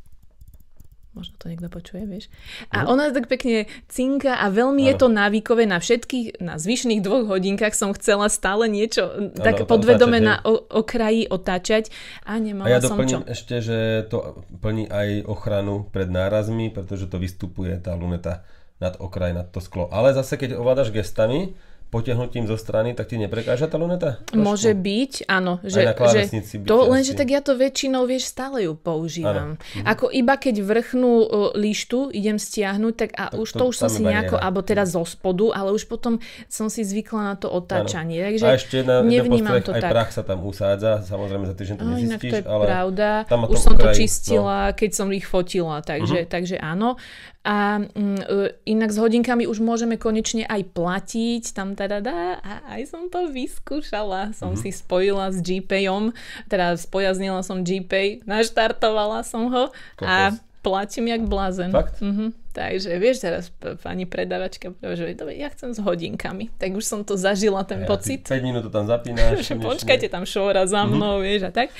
Možno 1.13 1.37
to 1.37 1.45
niekto 1.47 1.69
počuje, 1.69 2.09
vieš. 2.09 2.33
A 2.73 2.89
ona 2.89 3.13
tak 3.13 3.29
pekne 3.29 3.69
cinka 3.87 4.33
a 4.33 4.49
veľmi 4.49 4.89
je 4.89 4.93
Mhm. 4.93 4.97
Áno. 4.97 5.03
to 5.03 5.09
návykové 5.13 5.65
na 5.65 5.77
všetkých, 5.77 6.41
na 6.41 6.57
zvyšných 6.57 7.01
dvoch 7.01 7.29
hodinkách 7.29 7.73
som 7.73 7.93
chcela 7.93 8.33
stále 8.33 8.65
niečo 8.67 9.13
Áno, 9.13 9.29
tak 9.37 9.69
podvedome 9.69 10.19
na 10.19 10.41
o, 10.41 10.57
okraji 10.73 11.29
otáčať 11.29 11.93
a 12.25 12.41
nemala 12.41 12.65
A 12.65 12.73
ja 12.73 12.81
som 12.81 12.97
čo. 12.97 13.21
doplním 13.21 13.29
ešte, 13.29 13.61
že 13.61 13.79
to 14.09 14.41
plní 14.57 14.89
aj 14.89 15.29
ochranu 15.29 15.85
pred 15.85 16.09
nárazmi, 16.09 16.73
pretože 16.73 17.05
to 17.07 17.21
vystupuje 17.21 17.77
tá 17.77 17.93
luneta 17.93 18.41
nad 18.79 18.97
okraj, 18.97 19.31
nad 19.31 19.47
to 19.47 19.61
sklo. 19.61 19.93
Ale 19.93 20.11
zase, 20.11 20.35
keď 20.35 20.57
ovládaš 20.57 20.91
gestami, 20.91 21.53
potiahnutím 21.93 22.49
zo 22.49 22.57
strany, 22.57 22.97
tak 22.97 23.05
ti 23.05 23.21
neprekáža 23.21 23.69
tá 23.69 23.77
luneta? 23.77 24.25
Trošku? 24.25 24.41
Môže 24.41 24.73
byť, 24.73 25.29
áno. 25.29 25.61
Že, 25.61 25.81
na 25.85 25.93
že 26.09 26.21
to, 26.65 26.77
lenže 26.89 27.13
tak 27.13 27.29
ja 27.29 27.39
to 27.39 27.53
väčšinou, 27.53 28.09
vieš, 28.09 28.27
stále 28.27 28.65
ju 28.65 28.73
používam. 28.73 29.61
Mhm. 29.77 29.85
Ako 29.85 30.09
iba 30.09 30.35
keď 30.35 30.57
vrchnú 30.59 31.13
uh, 31.21 31.27
lištu 31.53 32.09
idem 32.11 32.41
stiahnuť, 32.41 32.95
tak 32.97 33.11
a 33.13 33.37
už 33.37 33.49
to, 33.53 33.59
to- 33.59 33.69
už 33.69 33.77
som 33.77 33.89
si 33.89 34.01
nejako, 34.01 34.35
bariéra. 34.35 34.47
alebo 34.49 34.61
teda 34.63 34.85
zo 34.85 35.05
spodu, 35.05 35.53
ale 35.53 35.69
už 35.71 35.85
potom 35.85 36.17
som 36.49 36.73
si 36.73 36.81
zvykla 36.81 37.23
na 37.23 37.35
to 37.37 37.53
otáčanie. 37.53 38.25
Takže 38.25 38.45
a 38.45 38.57
ešte 38.57 38.75
jedna 38.81 39.05
nevnímam 39.05 39.61
to 39.61 39.71
aj 39.71 39.83
tak. 39.83 39.93
prach 39.93 40.11
sa 40.11 40.25
tam 40.25 40.41
usádza, 40.43 41.05
samozrejme 41.05 41.45
za 41.45 41.53
týždeň 41.53 41.77
to 41.77 41.85
No, 41.85 41.93
inak 41.93 42.17
to 42.17 42.25
nezistíš, 42.25 42.33
je 42.33 42.49
ale 42.49 42.65
pravda. 42.65 43.09
tam 43.29 43.39
na 43.43 43.47
Už 43.47 43.59
som 43.61 43.75
to 43.75 43.85
okraji, 43.85 43.97
čistila, 44.01 44.73
keď 44.73 44.91
som 44.95 45.09
ich 45.13 45.27
fotila, 45.29 45.85
takže, 45.85 46.25
Mhm. 46.25 46.29
takže 46.31 46.57
áno. 46.57 46.97
A 47.43 47.57
mm, 47.81 47.91
e, 48.21 48.37
inak 48.65 48.89
s 48.89 48.97
hodinkami 48.97 49.45
už 49.45 49.59
môžeme 49.59 49.97
konečne 49.97 50.45
aj 50.45 50.63
platiť, 50.71 51.51
tam 51.51 51.75
teda 51.75 51.99
dá, 51.99 52.39
a 52.39 52.53
aj 52.73 52.87
som 52.87 53.07
to 53.07 53.27
vyskúšala. 53.27 54.31
Som 54.33 54.53
Mhm. 54.53 54.59
si 54.59 54.71
spojila 54.71 55.27
s 55.29 55.39
GPayom, 55.39 56.15
teda 56.47 56.75
spojaznila 56.75 57.41
som 57.41 57.61
GPay, 57.61 58.23
naštartovala 58.23 59.23
som 59.23 59.49
ho 59.49 59.75
a 59.99 60.31
Kokos. 60.31 60.39
platím 60.61 61.09
jak 61.09 61.23
blázen. 61.23 61.71
Fakt? 61.71 61.99
Mhm. 61.99 62.31
Takže 62.53 62.95
vieš 62.95 63.19
teraz, 63.19 63.49
pani 63.81 64.05
predavačka, 64.05 64.71
povedala, 64.71 64.93
že 64.95 65.17
dobre, 65.17 65.35
ja 65.35 65.49
chcem 65.49 65.73
s 65.73 65.81
hodinkami. 65.81 66.53
Tak 66.53 66.77
už 66.77 66.85
som 66.85 67.01
to 67.01 67.17
zažila, 67.17 67.65
ten 67.65 67.83
A 67.83 67.89
pocit. 67.89 68.23
5 68.23 68.39
minút 68.39 68.63
to 68.63 68.71
tam 68.71 68.85
zapínaš. 68.85 69.49
Počkajte, 69.59 70.07
tam 70.07 70.23
šóra 70.23 70.63
za 70.63 70.85
mnou, 70.85 71.17
Mhm. 71.17 71.23
vieš, 71.23 71.43
a 71.43 71.51
tak. 71.51 71.73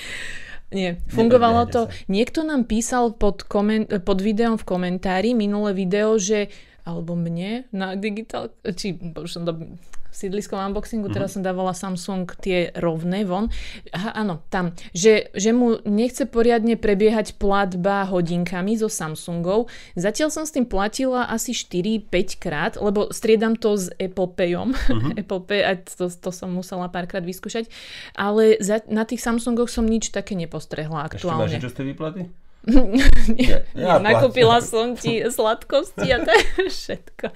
Nie, 0.73 0.99
fungovalo 1.13 1.69
to. 1.69 1.81
Nepredbiehajte 1.87 2.13
Niekto 2.13 2.41
nám 2.43 2.63
písal 2.65 3.05
pod, 3.15 3.45
koment- 3.45 3.93
pod 4.03 4.19
videom 4.25 4.57
v 4.57 4.65
komentári, 4.65 5.37
minulé 5.37 5.77
video, 5.77 6.17
že 6.17 6.49
alebo 6.83 7.15
mne 7.15 7.71
na 7.71 7.95
digital, 7.95 8.51
či 8.75 8.99
už 8.99 9.31
som 9.31 9.47
sídliskom 10.13 10.61
unboxingu, 10.61 11.09
Mhm. 11.09 11.15
teraz 11.15 11.33
som 11.33 11.41
dávala 11.41 11.73
Samsung 11.73 12.29
tie 12.37 12.71
rovné 12.75 13.25
von. 13.25 13.49
Aha, 13.91 14.13
áno, 14.15 14.45
tam, 14.47 14.71
že, 14.93 15.33
že 15.33 15.51
mu 15.51 15.81
nechce 15.83 16.25
poriadne 16.25 16.77
prebiehať 16.77 17.35
platba 17.35 18.05
hodinkami 18.05 18.77
so 18.77 18.87
Samsungov. 18.87 19.67
Zatiaľ 19.95 20.29
som 20.29 20.45
s 20.45 20.53
tým 20.53 20.65
platila 20.65 21.25
asi 21.27 21.51
4-5 21.51 22.05
krát, 22.37 22.77
lebo 22.77 23.09
striedam 23.09 23.57
to 23.57 23.75
s 23.75 23.89
Apple 23.97 24.31
Payom. 24.31 24.77
Mhm. 24.77 25.17
Apple 25.21 25.43
Pay, 25.43 25.61
a 25.63 25.73
to, 25.75 26.07
to 26.07 26.31
som 26.31 26.53
musela 26.53 26.87
párkrát 26.87 27.23
vyskúšať. 27.23 27.73
Ale 28.13 28.57
za, 28.59 28.85
na 28.87 29.03
tých 29.03 29.19
Samsungoch 29.19 29.67
som 29.67 29.83
nič 29.83 30.11
také 30.11 30.35
nepostrehla 30.35 31.09
Ešte 31.09 31.25
máš 31.25 31.25
aktuálne. 31.25 31.53
niečo 31.57 31.73
z 31.73 31.77
tej 31.77 31.87
výplaty? 31.89 32.21
Nie, 33.39 33.67
ja 33.75 33.99
nakúpila 33.99 34.63
som 34.63 34.95
ti 34.95 35.19
sladkosti 35.19 36.07
a 36.15 36.23
to 36.23 36.31
je 36.31 36.47
všetko. 36.79 37.27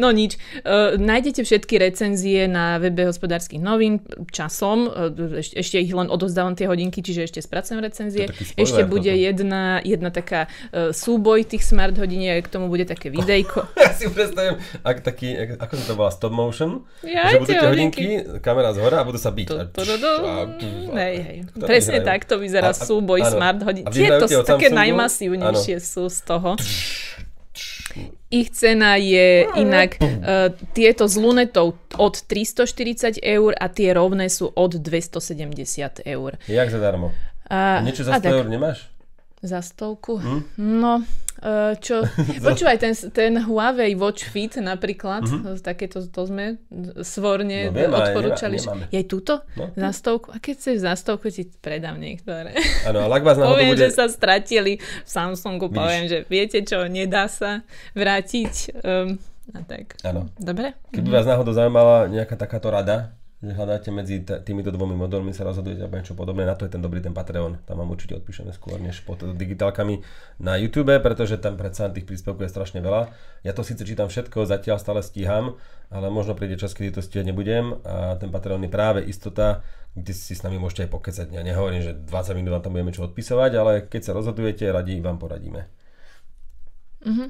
No 0.00 0.08
nič. 0.08 0.40
Uh, 0.64 0.96
nájdete 0.96 1.44
všetky 1.44 1.76
recenzie 1.76 2.48
na 2.48 2.80
webe 2.80 3.04
hospodárskych 3.04 3.60
novín 3.60 4.00
časom. 4.32 4.88
Uh, 4.88 5.44
ešte 5.44 5.76
ich 5.76 5.92
len 5.92 6.08
odozdávam 6.08 6.56
tie 6.56 6.64
hodinky, 6.64 7.04
čiže 7.04 7.28
ešte 7.28 7.40
spracujem 7.44 7.84
recenzie. 7.84 8.32
Ešte 8.56 8.88
bude 8.88 9.12
jedna, 9.12 9.84
jedna 9.84 10.08
taká 10.08 10.48
uh, 10.72 10.96
súboj 10.96 11.44
tých 11.44 11.68
smart 11.68 12.00
hodiniek, 12.00 12.40
k 12.40 12.48
tomu 12.48 12.72
bude 12.72 12.88
také 12.88 13.12
videjko. 13.12 13.68
ja 13.84 13.92
si 13.92 14.08
predstavím, 14.08 14.56
ak 14.80 14.96
taký, 15.04 15.60
ako 15.60 15.72
sa 15.76 15.84
to 15.84 15.92
volá, 15.92 16.08
stop 16.08 16.32
motion, 16.32 16.88
ja, 17.04 17.36
že 17.36 17.44
budú 17.44 17.52
tie 17.52 17.68
hodinky, 17.68 18.04
kamera 18.40 18.72
z 18.72 18.80
hora 18.80 18.96
a 19.00 19.04
budú 19.04 19.20
sa 19.20 19.28
byť. 19.28 19.76
Hej, 20.96 21.16
hej. 21.20 21.38
Presne 21.60 22.00
tak 22.00 22.24
to 22.24 22.40
vyzerá 22.40 22.72
súboj 22.72 23.20
smart 23.28 23.60
hodín. 23.60 23.84
Tieto 23.92 24.37
sú 24.42 24.48
také 24.48 24.68
najmasívnejšie 24.70 25.76
sú 25.80 26.10
z 26.10 26.18
toho. 26.24 26.54
Ich 28.28 28.52
cena 28.52 29.00
je 29.00 29.48
inak, 29.56 29.96
uh, 29.96 30.52
tieto 30.76 31.08
z 31.08 31.16
lunetou 31.16 31.80
od 31.96 32.14
340 32.28 33.16
eur 33.24 33.56
a 33.56 33.66
tie 33.72 33.96
rovné 33.96 34.28
sú 34.28 34.52
od 34.52 34.76
270 34.76 36.04
eur. 36.04 36.36
Jak 36.44 36.68
zadarmo? 36.68 37.16
Uh, 37.48 37.80
Niečo 37.80 38.04
za 38.04 38.20
100 38.20 38.28
tak, 38.28 38.32
eur 38.36 38.46
nemáš? 38.52 38.92
Za 39.42 39.62
stovku? 39.62 40.18
Hm? 40.18 40.40
No, 40.58 41.02
Uh, 41.38 41.78
čo, 41.78 42.02
počúvaj, 42.46 42.82
ten, 42.82 42.90
ten 43.14 43.38
Huawei 43.38 43.94
Watch 43.94 44.26
Fit 44.26 44.58
napríklad, 44.58 45.22
uh-huh. 45.22 45.54
takéto 45.62 46.02
to 46.02 46.26
sme 46.26 46.58
svorne 47.06 47.70
no, 47.70 47.78
viem, 47.78 47.94
odporúčali. 47.94 48.58
Nemáme. 48.58 48.90
Je 48.90 49.06
túto? 49.06 49.46
No. 49.54 49.70
Za 49.70 49.94
stovku? 49.94 50.34
A 50.34 50.42
keď 50.42 50.54
chceš 50.58 50.76
za 50.82 50.98
stovku, 50.98 51.30
ti 51.30 51.46
predám 51.62 51.94
niektoré. 51.94 52.58
Áno, 52.90 53.06
ale 53.06 53.22
ak 53.22 53.22
vás 53.22 53.38
náhodou 53.38 53.54
Poviem, 53.54 53.70
bude... 53.70 53.86
že 53.86 53.94
sa 53.94 54.10
stratili 54.10 54.82
v 54.82 55.08
Samsungu, 55.08 55.70
Vidíš. 55.70 55.78
poviem, 55.78 56.04
že 56.10 56.18
viete 56.26 56.58
čo, 56.66 56.90
nedá 56.90 57.30
sa 57.30 57.62
vrátiť. 57.94 58.82
Um, 58.82 59.22
a 59.54 59.62
tak. 59.62 59.94
Áno. 60.02 60.34
Dobre? 60.42 60.74
Keby 60.90 61.06
uh-huh. 61.06 61.22
vás 61.22 61.26
náhodou 61.30 61.54
zaujímala 61.54 62.10
nejaká 62.10 62.34
takáto 62.34 62.66
rada, 62.66 63.14
že 63.38 63.54
hľadáte 63.54 63.94
medzi 63.94 64.26
t- 64.26 64.34
týmito 64.42 64.74
dvomi 64.74 64.98
modelmi, 64.98 65.30
sa 65.30 65.46
rozhodujete 65.46 65.86
alebo 65.86 65.94
niečo 65.94 66.18
podobné, 66.18 66.42
na 66.42 66.58
to 66.58 66.66
je 66.66 66.74
ten 66.74 66.82
dobrý 66.82 66.98
ten 66.98 67.14
Patreon. 67.14 67.62
Tam 67.70 67.78
vám 67.78 67.94
určite 67.94 68.18
odpíšeme 68.18 68.50
skôr 68.50 68.82
než 68.82 69.06
pod 69.06 69.22
digitálkami 69.22 70.02
na 70.42 70.58
YouTube, 70.58 70.90
pretože 70.98 71.38
tam 71.38 71.54
predsa 71.54 71.86
tých 71.86 72.02
príspevkov 72.02 72.42
je 72.42 72.50
strašne 72.50 72.82
veľa. 72.82 73.14
Ja 73.46 73.54
to 73.54 73.62
síce 73.62 73.86
čítam 73.86 74.10
všetko, 74.10 74.42
zatiaľ 74.42 74.82
stále 74.82 75.06
stíham, 75.06 75.54
ale 75.86 76.10
možno 76.10 76.34
príde 76.34 76.58
čas, 76.58 76.74
kedy 76.74 76.98
to 76.98 77.00
stíhať 77.00 77.30
nebudem 77.30 77.78
a 77.86 78.18
ten 78.18 78.34
Patreon 78.34 78.66
je 78.66 78.70
práve 78.74 79.00
istota, 79.06 79.62
kde 79.94 80.12
si 80.18 80.34
s 80.34 80.42
nami 80.42 80.58
môžete 80.58 80.86
aj 80.86 80.90
pokecať. 80.90 81.26
Ja 81.30 81.46
nehovorím, 81.46 81.82
že 81.86 81.94
20 81.94 82.34
minút 82.34 82.58
vám 82.58 82.64
tam 82.66 82.74
budeme 82.74 82.90
čo 82.90 83.06
odpisovať, 83.06 83.50
ale 83.54 83.72
keď 83.86 84.00
sa 84.02 84.12
rozhodujete, 84.18 84.66
radi 84.66 84.98
vám 84.98 85.22
poradíme. 85.22 85.70
Mm-hmm. 87.06 87.28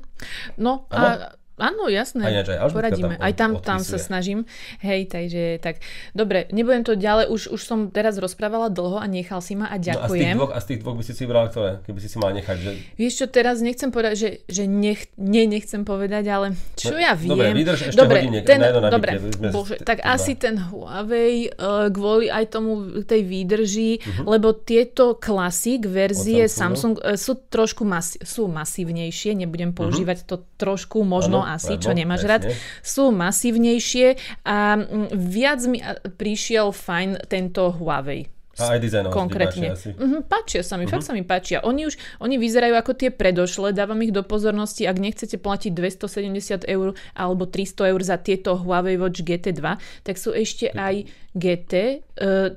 No 0.56 0.88
a 0.88 1.36
Áno, 1.58 1.90
jasné. 1.90 2.22
Aj, 2.22 2.34
aj 2.46 2.70
Poradíme. 2.70 3.18
Tam 3.18 3.24
aj 3.26 3.32
tam, 3.34 3.50
tam 3.58 3.80
sa 3.82 3.98
snažím. 3.98 4.46
Hej, 4.80 5.10
takže 5.10 5.58
tak. 5.58 5.82
Dobre, 6.14 6.46
nebudem 6.54 6.86
to 6.86 6.94
ďalej, 6.94 7.28
už, 7.28 7.50
už 7.50 7.60
som 7.60 7.90
teraz 7.90 8.16
rozprávala 8.16 8.70
dlho 8.70 9.02
a 9.02 9.06
nechal 9.10 9.42
si 9.42 9.58
ma 9.58 9.66
a 9.66 9.76
ďakujem. 9.76 9.98
No 9.98 10.06
a, 10.06 10.08
z 10.08 10.22
tých 10.22 10.38
dvoch, 10.38 10.52
a 10.54 10.58
z 10.58 10.66
tých 10.66 10.80
dvoch 10.80 10.96
by 10.96 11.02
si 11.02 11.12
si 11.12 11.22
vybrala 11.26 11.46
ktoré, 11.50 11.70
keby 11.82 11.98
si 11.98 12.08
si 12.08 12.16
mal 12.22 12.30
nechať? 12.30 12.56
Že... 12.62 12.70
Vieš 12.94 13.12
čo, 13.18 13.26
teraz 13.26 13.56
nechcem 13.58 13.90
povedať, 13.90 14.14
že, 14.14 14.30
že 14.46 14.62
nech, 14.70 15.10
nie, 15.18 15.44
nechcem 15.50 15.82
povedať, 15.82 16.24
ale 16.30 16.46
čo 16.78 16.94
no, 16.94 17.02
ja 17.02 17.18
viem. 17.18 17.34
Dobre, 17.34 17.46
vydrž 17.56 17.80
ešte 17.90 17.98
dobre, 17.98 18.18
hodiniek, 18.22 18.44
ten, 18.46 18.60
na 18.62 18.90
dobre, 18.92 19.10
bože, 19.50 19.76
tak 19.82 19.98
dva. 20.04 20.14
asi 20.14 20.38
ten 20.38 20.54
Huawei 20.60 21.50
uh, 21.50 21.90
kvôli 21.90 22.30
aj 22.30 22.44
tomu 22.54 23.02
tej 23.02 23.26
výdrži, 23.26 23.90
uh-huh. 23.98 24.24
lebo 24.30 24.54
tieto 24.54 25.18
klasik 25.18 25.90
verzie 25.90 26.46
Samsung 26.46 27.02
uh, 27.02 27.18
sú 27.18 27.40
trošku 27.48 27.82
masi- 27.82 28.22
sú 28.22 28.46
masívnejšie, 28.46 29.34
nebudem 29.34 29.74
mhm. 29.74 29.76
používať 29.76 30.22
uh-huh. 30.22 30.30
to 30.30 30.36
trošku 30.60 31.02
možno 31.02 31.47
asi, 31.56 31.80
čo 31.80 31.96
nemáš 31.96 32.26
presne. 32.26 32.32
rád, 32.32 32.42
sú 32.84 33.08
masívnejšie 33.14 34.06
a 34.44 34.76
mm, 34.76 35.08
viac 35.16 35.60
mi 35.64 35.78
prišiel 36.18 36.74
fajn 36.74 37.28
tento 37.30 37.72
Huawei. 37.72 38.37
A 38.58 38.74
aj 38.74 38.80
dizajnov 38.82 39.10
konkrétne. 39.14 39.72
Páčia, 39.72 39.94
mm-hmm, 39.94 40.20
páčia 40.26 40.60
sa 40.66 40.74
mi, 40.74 40.84
uh-huh. 40.84 40.98
fakt 40.98 41.06
sa 41.06 41.14
mi 41.14 41.22
páčia. 41.22 41.62
Oni 41.62 41.86
už, 41.86 41.94
oni 42.18 42.36
vyzerajú 42.36 42.74
ako 42.74 42.92
tie 42.98 43.10
predošle, 43.14 43.70
dávam 43.70 43.98
ich 44.02 44.10
do 44.10 44.26
pozornosti, 44.26 44.84
ak 44.84 44.98
nechcete 44.98 45.38
platiť 45.38 45.72
270 45.72 46.66
eur 46.66 46.98
alebo 47.14 47.46
300 47.46 47.92
eur 47.94 48.00
za 48.02 48.18
tieto 48.18 48.58
Huawei 48.58 48.98
Watch 48.98 49.22
GT2, 49.22 49.62
tak 50.02 50.14
sú 50.18 50.34
ešte 50.34 50.74
aj 50.74 51.06
GT, 51.38 51.74
e, 51.74 51.96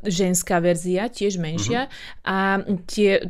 ženská 0.01 0.57
verzia, 0.57 1.05
tiež 1.11 1.37
menšia 1.37 1.85
uh-huh. 1.85 2.25
a 2.25 2.37
tie, 2.89 3.29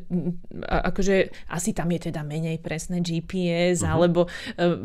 a, 0.63 0.93
akože 0.93 1.33
asi 1.51 1.75
tam 1.75 1.91
je 1.91 2.07
teda 2.07 2.23
menej 2.23 2.63
presné 2.63 3.03
GPS, 3.03 3.83
uh-huh. 3.83 3.91
alebo 3.91 4.31
uh, 4.31 4.77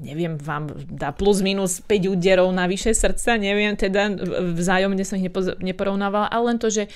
neviem, 0.00 0.40
vám 0.40 0.72
dá 0.88 1.12
plus 1.12 1.44
minus 1.44 1.84
5 1.84 2.14
úderov 2.14 2.48
na 2.56 2.64
vyše 2.64 2.96
srdca, 2.96 3.36
neviem, 3.36 3.76
teda 3.76 4.16
vzájomne 4.56 5.04
som 5.04 5.20
ich 5.20 5.28
nepoz- 5.28 5.58
neporovnávala, 5.60 6.32
ale 6.32 6.54
len 6.54 6.58
to, 6.62 6.72
že 6.72 6.88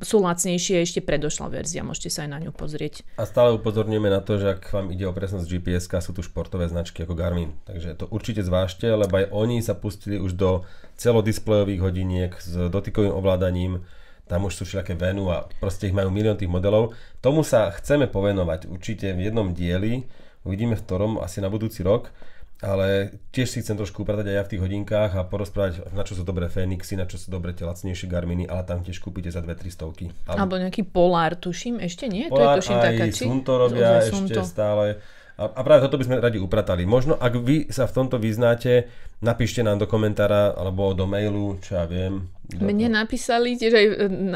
sú 0.00 0.16
lacnejšie 0.22 0.82
ešte 0.82 1.00
predošla 1.04 1.50
verzia, 1.50 1.86
môžete 1.86 2.10
sa 2.10 2.26
aj 2.26 2.30
na 2.30 2.38
ňu 2.42 2.52
pozrieť. 2.54 3.06
A 3.20 3.28
stále 3.28 3.54
upozorňujeme 3.56 4.10
na 4.10 4.20
to, 4.22 4.40
že 4.40 4.58
ak 4.58 4.72
vám 4.72 4.90
ide 4.94 5.04
o 5.06 5.14
presnosť 5.14 5.46
GPS, 5.46 5.86
sú 6.02 6.12
tu 6.16 6.24
športové 6.24 6.66
značky 6.66 7.04
ako 7.04 7.14
Garmin, 7.14 7.56
takže 7.68 7.96
to 7.98 8.10
určite 8.10 8.42
zvážte, 8.42 8.88
lebo 8.90 9.20
aj 9.20 9.30
oni 9.30 9.60
sa 9.60 9.76
pustili 9.76 10.16
už 10.16 10.34
do 10.36 10.64
celodisplejových 11.00 11.80
hodiniek 11.80 12.32
s 12.36 12.70
dotykovým 12.70 13.14
ovládaním, 13.14 13.84
tam 14.30 14.46
už 14.46 14.62
sú 14.62 14.62
všelijaké 14.62 14.94
Venu 14.94 15.26
a 15.26 15.50
proste 15.58 15.90
ich 15.90 15.96
majú 15.96 16.14
milión 16.14 16.38
tých 16.38 16.46
modelov. 16.46 16.94
Tomu 17.18 17.42
sa 17.42 17.66
chceme 17.74 18.06
povenovať 18.06 18.70
určite 18.70 19.10
v 19.10 19.26
jednom 19.26 19.50
dieli, 19.50 20.06
uvidíme 20.46 20.78
v 20.78 20.84
ktorom, 20.86 21.18
asi 21.18 21.42
na 21.42 21.50
budúci 21.50 21.82
rok, 21.82 22.14
ale 22.60 23.16
tiež 23.32 23.48
si 23.48 23.58
chcem 23.64 23.72
trošku 23.72 24.04
upratať 24.04 24.28
aj 24.28 24.36
ja 24.36 24.42
v 24.44 24.50
tých 24.52 24.62
hodinkách 24.62 25.12
a 25.16 25.24
porozprávať, 25.24 25.92
na 25.96 26.04
čo 26.04 26.12
sú 26.12 26.28
dobré 26.28 26.52
Fenixy, 26.52 26.92
na 26.92 27.08
čo 27.08 27.16
sú 27.16 27.32
dobré 27.32 27.56
tie 27.56 27.64
lacnejšie 27.64 28.04
Garminy, 28.04 28.44
ale 28.44 28.68
tam 28.68 28.84
tiež 28.84 29.00
kúpite 29.00 29.32
za 29.32 29.40
2-3 29.40 29.72
stovky. 29.72 30.12
Alebo 30.28 30.60
nejaký 30.60 30.84
Polar, 30.84 31.40
tuším, 31.40 31.80
ešte 31.80 32.04
nie? 32.04 32.28
Polar, 32.28 32.60
to 32.60 32.60
je 32.60 32.68
tuším 32.68 32.76
aj 32.76 32.84
taká, 32.84 33.04
či? 33.08 33.24
Sunto 33.24 33.52
robia 33.56 34.04
ešte 34.04 34.12
Sunto. 34.12 34.40
stále. 34.44 35.00
A, 35.40 35.48
a 35.56 35.60
práve 35.64 35.80
toto 35.88 35.96
by 35.96 36.04
sme 36.04 36.20
radi 36.20 36.36
upratali. 36.36 36.84
Možno, 36.84 37.16
ak 37.16 37.32
vy 37.40 37.72
sa 37.72 37.88
v 37.88 37.96
tomto 37.96 38.20
vyznáte, 38.20 38.92
napíšte 39.24 39.64
nám 39.64 39.80
do 39.80 39.88
komentára 39.88 40.52
alebo 40.52 40.92
do 40.92 41.08
mailu, 41.08 41.56
čo 41.64 41.80
ja 41.80 41.88
viem. 41.88 42.28
Mne 42.60 42.92
napísali 42.92 43.56
tiež 43.56 43.72
aj 43.72 43.86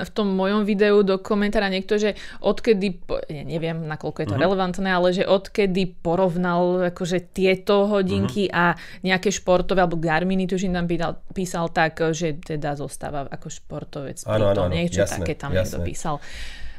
v 0.07 0.11
tom 0.15 0.33
mojom 0.33 0.65
videu 0.65 1.03
do 1.05 1.21
komentára 1.21 1.69
niekto, 1.69 1.99
že 2.01 2.17
odkedy, 2.41 3.05
ja 3.29 3.45
neviem, 3.45 3.85
nakoľko 3.85 4.19
je 4.23 4.29
to 4.31 4.37
uh-huh. 4.39 4.45
relevantné, 4.49 4.89
ale 4.89 5.13
že 5.13 5.27
odkedy 5.27 5.99
porovnal 6.01 6.95
akože 6.95 7.35
tieto 7.35 7.91
hodinky 7.91 8.49
uh-huh. 8.49 8.79
a 8.79 8.81
nejaké 9.03 9.29
športové, 9.35 9.85
alebo 9.85 10.01
Garminy, 10.01 10.49
tužím 10.49 10.73
tam 10.73 10.87
pýtal, 10.87 11.21
písal 11.35 11.69
tak, 11.75 12.01
že 12.15 12.39
teda 12.39 12.79
zostáva 12.79 13.29
ako 13.29 13.51
športovec. 13.51 14.25
Áno, 14.25 14.57
áno, 14.57 14.71
áno, 14.71 14.73
niečo 14.73 15.05
jasné, 15.05 15.21
také 15.21 15.35
tam 15.37 15.51
jasné. 15.53 15.61
niekto 15.61 15.79
písal. 15.83 16.17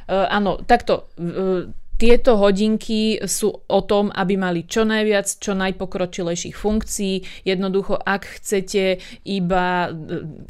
Uh, 0.08 0.26
áno, 0.32 0.58
takto. 0.64 1.12
Uh, 1.20 1.68
tieto 1.96 2.36
hodinky 2.36 3.24
sú 3.24 3.56
o 3.56 3.80
tom, 3.80 4.12
aby 4.12 4.36
mali 4.36 4.68
čo 4.68 4.84
najviac, 4.84 5.24
čo 5.40 5.56
najpokročilejších 5.56 6.52
funkcií. 6.52 7.24
Jednoducho, 7.48 7.96
ak 7.96 8.36
chcete 8.40 9.00
iba, 9.24 9.88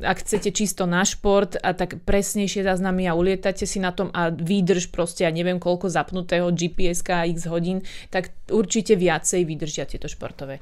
ak 0.03 0.17
chcete 0.27 0.51
čisto 0.51 0.91
na 0.91 1.07
šport 1.07 1.55
a 1.55 1.71
tak 1.71 2.03
presnejšie 2.03 2.67
záznamy 2.67 3.07
a 3.07 3.15
ulietate 3.15 3.63
si 3.63 3.79
na 3.79 3.95
tom 3.95 4.11
a 4.11 4.35
výdrž 4.35 4.91
proste, 4.91 5.23
ja 5.23 5.31
neviem 5.31 5.63
koľko 5.63 5.87
zapnutého 5.87 6.51
GPS 6.51 7.07
x 7.07 7.47
hodín, 7.47 7.87
tak 8.11 8.35
určite 8.51 8.99
viacej 8.99 9.47
vydržia 9.47 9.87
tieto 9.87 10.11
športové. 10.11 10.59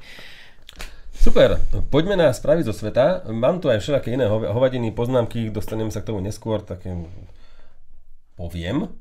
Super, 1.15 1.57
poďme 1.89 2.19
na 2.19 2.29
správy 2.29 2.61
zo 2.61 2.75
sveta. 2.75 3.25
Mám 3.31 3.57
tu 3.63 3.73
aj 3.73 3.81
všelaké 3.81 4.13
iné 4.13 4.29
hovadiny, 4.29 4.93
poznámky, 4.93 5.49
dostaneme 5.49 5.89
sa 5.89 6.05
k 6.05 6.13
tomu 6.13 6.21
neskôr, 6.21 6.61
tak 6.61 6.85
poviem. 8.37 8.91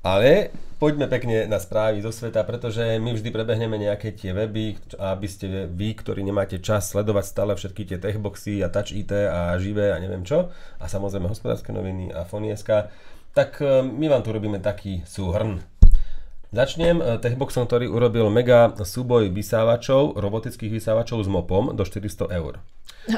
Ale 0.00 0.52
poďme 0.80 1.08
pekne 1.08 1.44
na 1.44 1.60
správy 1.60 2.00
zo 2.00 2.12
sveta, 2.12 2.44
pretože 2.44 2.80
my 3.00 3.16
vždy 3.16 3.28
prebehneme 3.28 3.76
nejaké 3.76 4.16
tie 4.16 4.32
weby, 4.32 4.76
aby 4.96 5.26
ste 5.28 5.68
vy, 5.68 5.92
ktorí 5.96 6.24
nemáte 6.24 6.60
čas 6.60 6.92
sledovať 6.92 7.24
stále 7.24 7.52
všetky 7.56 7.84
tie 7.84 7.98
techboxy 8.00 8.64
a 8.64 8.72
touch 8.72 8.96
IT 8.96 9.12
a 9.12 9.56
živé 9.60 9.92
a 9.92 10.00
neviem 10.00 10.24
čo, 10.24 10.48
a 10.80 10.84
samozrejme 10.88 11.28
hospodárske 11.28 11.72
noviny 11.72 12.12
a 12.12 12.24
Fonieska, 12.24 12.88
tak 13.36 13.60
e, 13.62 13.84
my 13.84 14.10
vám 14.10 14.24
tu 14.24 14.32
robíme 14.32 14.58
taký 14.58 15.04
súhrn. 15.06 15.62
Začnem 16.50 16.98
e, 16.98 17.04
techboxom, 17.22 17.68
ktorý 17.68 17.86
urobil 17.86 18.26
mega 18.26 18.74
súboj 18.74 19.30
vysávačov, 19.30 20.18
robotických 20.18 20.82
vysávačov 20.82 21.22
s 21.22 21.28
mopom 21.30 21.76
do 21.76 21.86
400 21.86 22.26
eur. 22.34 22.58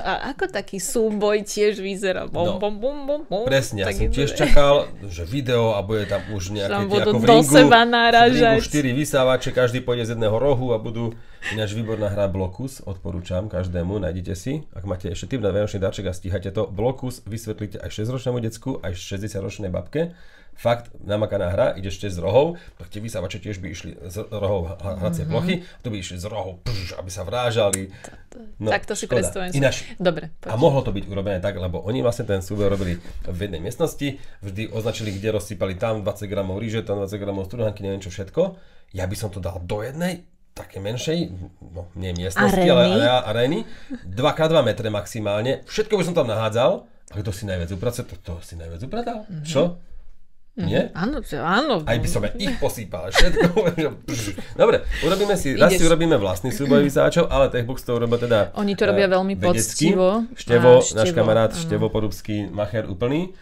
A 0.00 0.32
ako 0.32 0.48
taký 0.48 0.80
súboj 0.80 1.44
tiež 1.44 1.82
vyzerá? 1.82 2.30
Bom, 2.30 2.56
no, 2.56 2.62
bom, 2.62 2.74
bom, 2.80 2.96
bom, 3.04 3.20
bom. 3.28 3.44
Presne, 3.44 3.84
ja 3.84 3.92
som 3.92 4.08
tiež 4.08 4.32
čakal, 4.32 4.88
že 5.04 5.28
video 5.28 5.76
a 5.76 5.84
bude 5.84 6.08
tam 6.08 6.24
už 6.32 6.56
nejaké 6.56 6.88
tie 6.88 7.00
ako 7.02 7.18
v 7.20 7.24
ringu, 7.28 7.52
seba 7.52 7.84
v 7.84 8.34
ringu 8.38 8.62
4 8.62 8.92
vysávače, 8.96 9.50
každý 9.52 9.84
pôjde 9.84 10.08
z 10.08 10.10
jedného 10.16 10.36
rohu 10.38 10.72
a 10.72 10.78
budú 10.80 11.12
ináč 11.50 11.74
výborná 11.74 12.08
hra 12.08 12.30
Blokus, 12.30 12.80
odporúčam 12.86 13.50
každému, 13.50 13.98
nájdete 14.00 14.34
si. 14.38 14.64
Ak 14.72 14.86
máte 14.86 15.10
ešte 15.10 15.36
typ 15.36 15.44
na 15.44 15.50
vianočný 15.50 15.82
dáček 15.82 16.06
a 16.08 16.14
stíhate 16.14 16.54
to, 16.54 16.70
Blokus 16.70 17.20
vysvetlíte 17.26 17.82
aj 17.82 17.90
6-ročnému 17.90 18.38
decku, 18.38 18.78
aj 18.80 18.94
60-ročnej 18.94 19.68
babke 19.68 20.14
fakt 20.56 20.94
namakaná 21.02 21.50
hra, 21.50 21.66
ideš 21.74 21.98
tiež 21.98 22.16
z 22.16 22.20
rohov, 22.22 22.60
tak 22.78 22.86
tie 22.92 23.02
vysávače 23.02 23.42
tiež 23.42 23.58
by 23.58 23.68
išli 23.72 23.90
z 24.06 24.16
rohov 24.30 24.78
hracie 24.78 25.26
mm-hmm. 25.26 25.32
plochy, 25.32 25.54
tu 25.82 25.88
by 25.90 25.96
išli 25.98 26.16
z 26.22 26.26
rohov, 26.30 26.62
pš, 26.62 26.94
aby 27.00 27.10
sa 27.10 27.26
vrážali. 27.26 27.90
No, 28.62 28.70
tak 28.70 28.86
to 28.86 28.94
si 28.94 29.10
predstavujem. 29.10 29.52
Ináč, 29.58 29.90
Dobre. 29.98 30.30
Poď. 30.38 30.50
A 30.52 30.54
mohlo 30.54 30.80
to 30.86 30.94
byť 30.94 31.04
urobené 31.10 31.42
tak, 31.42 31.58
lebo 31.58 31.82
oni 31.82 32.00
vlastne 32.00 32.24
ten 32.24 32.40
súboj 32.40 32.70
robili 32.70 33.02
v 33.26 33.38
jednej 33.42 33.58
miestnosti, 33.58 34.22
vždy 34.40 34.70
označili, 34.70 35.10
kde 35.12 35.34
rozsypali 35.34 35.74
tam 35.74 36.06
20 36.06 36.30
gramov 36.30 36.62
ríže, 36.62 36.86
tam 36.86 37.02
20 37.02 37.18
gramov 37.18 37.50
studenky, 37.50 37.82
neviem 37.82 38.00
čo 38.00 38.14
všetko. 38.14 38.54
Ja 38.94 39.10
by 39.10 39.16
som 39.18 39.34
to 39.34 39.42
dal 39.42 39.58
do 39.64 39.82
jednej, 39.82 40.28
také 40.52 40.78
menšej, 40.78 41.32
no 41.74 41.88
nie 41.96 42.12
miestnosti, 42.12 42.60
arény. 42.60 43.00
ale 43.00 43.08
arény, 43.24 43.58
2x2 44.04 44.54
metre 44.60 44.88
maximálne. 44.92 45.64
Všetko 45.64 45.96
by 45.96 46.04
som 46.04 46.14
tam 46.14 46.28
nahádzal. 46.28 46.84
A 47.12 47.20
kto 47.20 47.28
si 47.28 47.44
najviac 47.44 47.68
uprace, 47.76 48.08
to, 48.08 48.16
to 48.24 48.40
si 48.40 48.56
najviac 48.56 48.80
upratal. 48.88 49.28
Mm-hmm. 49.28 49.44
Čo? 49.44 49.76
Mhm. 50.52 50.68
Nie? 50.68 50.92
Áno, 50.92 51.24
áno. 51.40 51.74
Aj 51.88 51.96
by 51.96 52.08
som 52.08 52.28
aj 52.28 52.36
ich 52.36 52.52
posýpal. 52.60 53.08
Všetko. 53.08 53.72
Dobre, 54.60 54.84
urobíme 55.00 55.32
si, 55.40 55.56
raz 55.56 55.72
si 55.72 55.80
urobíme 55.80 56.20
vlastný 56.20 56.52
súboj 56.52 56.84
vysáčov, 56.84 57.32
ale 57.32 57.48
Techbox 57.48 57.80
to 57.88 57.96
urobia 57.96 58.20
teda 58.20 58.38
Oni 58.60 58.76
to 58.76 58.84
robia 58.84 59.08
veľmi 59.08 59.32
vedecky. 59.32 59.96
poctivo. 59.96 60.28
Števo, 60.36 60.84
števo, 60.84 60.98
náš 61.00 61.08
kamarát 61.16 61.50
áno. 61.56 61.56
Števo 61.56 61.88
Porubský, 61.88 62.52
macher 62.52 62.84
úplný. 62.84 63.32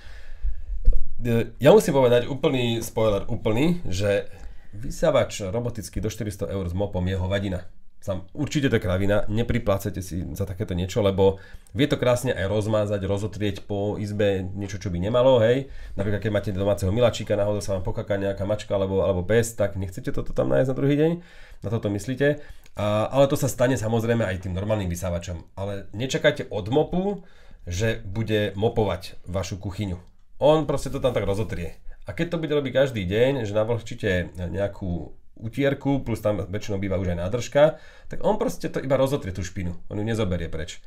E, 1.18 1.50
ja 1.58 1.74
musím 1.74 1.98
povedať 1.98 2.30
úplný 2.30 2.78
spoiler, 2.78 3.26
úplný, 3.26 3.82
že 3.90 4.30
vysávač 4.70 5.42
robotický 5.50 5.98
do 5.98 6.06
400 6.06 6.46
eur 6.46 6.62
s 6.70 6.74
mopom 6.78 7.02
je 7.02 7.18
hovadina. 7.18 7.66
Sam, 8.00 8.24
určite 8.32 8.72
to 8.72 8.80
je 8.80 8.84
kravina, 8.84 9.28
nepriplácete 9.28 10.00
si 10.00 10.24
za 10.32 10.48
takéto 10.48 10.72
niečo, 10.72 11.04
lebo 11.04 11.36
vie 11.76 11.84
to 11.84 12.00
krásne 12.00 12.32
aj 12.32 12.48
rozmázať, 12.48 13.04
rozotrieť 13.04 13.68
po 13.68 14.00
izbe 14.00 14.40
niečo, 14.40 14.80
čo 14.80 14.88
by 14.88 14.96
nemalo, 14.96 15.36
hej. 15.44 15.68
Napríklad, 16.00 16.24
keď 16.24 16.32
máte 16.32 16.50
domáceho 16.56 16.88
milačíka, 16.96 17.36
náhodou 17.36 17.60
sa 17.60 17.76
vám 17.76 17.84
pokaká 17.84 18.16
nejaká 18.16 18.48
mačka 18.48 18.72
alebo, 18.72 19.04
alebo 19.04 19.20
pes, 19.20 19.52
tak 19.52 19.76
nechcete 19.76 20.16
toto 20.16 20.32
tam 20.32 20.48
nájsť 20.48 20.68
na 20.72 20.78
druhý 20.80 20.96
deň, 20.96 21.12
na 21.60 21.68
toto 21.68 21.92
myslíte. 21.92 22.40
A, 22.80 23.12
ale 23.12 23.28
to 23.28 23.36
sa 23.36 23.52
stane 23.52 23.76
samozrejme 23.76 24.24
aj 24.24 24.48
tým 24.48 24.56
normálnym 24.56 24.88
vysávačom. 24.88 25.44
Ale 25.52 25.84
nečakajte 25.92 26.48
od 26.48 26.72
mopu, 26.72 27.28
že 27.68 28.00
bude 28.00 28.56
mopovať 28.56 29.20
vašu 29.28 29.60
kuchyňu. 29.60 30.00
On 30.40 30.64
proste 30.64 30.88
to 30.88 31.04
tam 31.04 31.12
tak 31.12 31.28
rozotrie. 31.28 31.76
A 32.08 32.16
keď 32.16 32.32
to 32.32 32.40
bude 32.40 32.56
robiť 32.56 32.72
každý 32.72 33.04
deň, 33.04 33.44
že 33.44 33.52
navlhčíte 33.52 34.32
nejakú 34.40 35.12
utierku, 35.40 36.04
plus 36.04 36.20
tam 36.20 36.44
väčšinou 36.44 36.78
býva 36.78 37.00
už 37.00 37.16
aj 37.16 37.18
nádržka, 37.18 37.62
tak 38.06 38.20
on 38.20 38.36
proste 38.36 38.68
to 38.68 38.78
iba 38.78 39.00
rozotrie 39.00 39.32
tú 39.32 39.40
špinu, 39.40 39.76
on 39.88 39.98
ju 39.98 40.04
nezoberie 40.04 40.52
preč. 40.52 40.78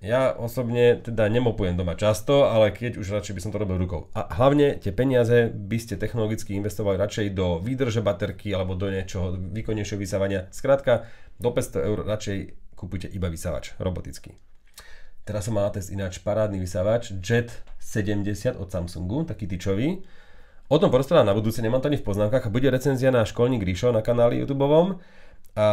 Ja 0.00 0.32
osobne 0.32 0.96
teda 0.96 1.28
nemopujem 1.28 1.76
doma 1.76 1.92
často, 1.92 2.48
ale 2.48 2.72
keď 2.72 2.96
už 2.96 3.20
radšej 3.20 3.36
by 3.36 3.40
som 3.44 3.52
to 3.52 3.60
robil 3.60 3.76
rukou. 3.76 4.08
A 4.16 4.32
hlavne 4.32 4.80
tie 4.80 4.96
peniaze 4.96 5.52
by 5.52 5.76
ste 5.76 6.00
technologicky 6.00 6.56
investovali 6.56 6.96
radšej 6.96 7.36
do 7.36 7.60
výdrže 7.60 8.00
baterky 8.00 8.48
alebo 8.56 8.72
do 8.72 8.88
niečoho 8.88 9.36
výkonnejšieho 9.36 10.00
vysávania. 10.00 10.48
Skrátka, 10.56 11.04
do 11.36 11.52
500 11.52 11.84
eur 11.84 11.98
radšej 12.08 12.38
kúpujte 12.80 13.12
iba 13.12 13.28
vysávač 13.28 13.76
robotický. 13.76 14.32
Teraz 15.28 15.44
som 15.44 15.52
mal 15.52 15.68
na 15.68 15.76
test 15.76 15.92
ináč 15.92 16.16
parádny 16.24 16.56
vysávač 16.56 17.12
Jet 17.20 17.52
70 17.76 18.56
od 18.56 18.72
Samsungu, 18.72 19.28
taký 19.28 19.44
tyčový 19.44 20.00
O 20.70 20.78
tom 20.78 20.94
porozprávam 20.94 21.26
na 21.26 21.34
budúce, 21.34 21.58
nemám 21.58 21.82
to 21.82 21.90
ani 21.90 21.98
v 21.98 22.06
poznámkach 22.06 22.46
a 22.46 22.54
bude 22.54 22.70
recenzia 22.70 23.10
na 23.10 23.26
školník 23.26 23.66
Ríšo 23.66 23.90
na 23.90 24.06
kanáli 24.06 24.38
YouTube. 24.38 24.62
A 25.58 25.66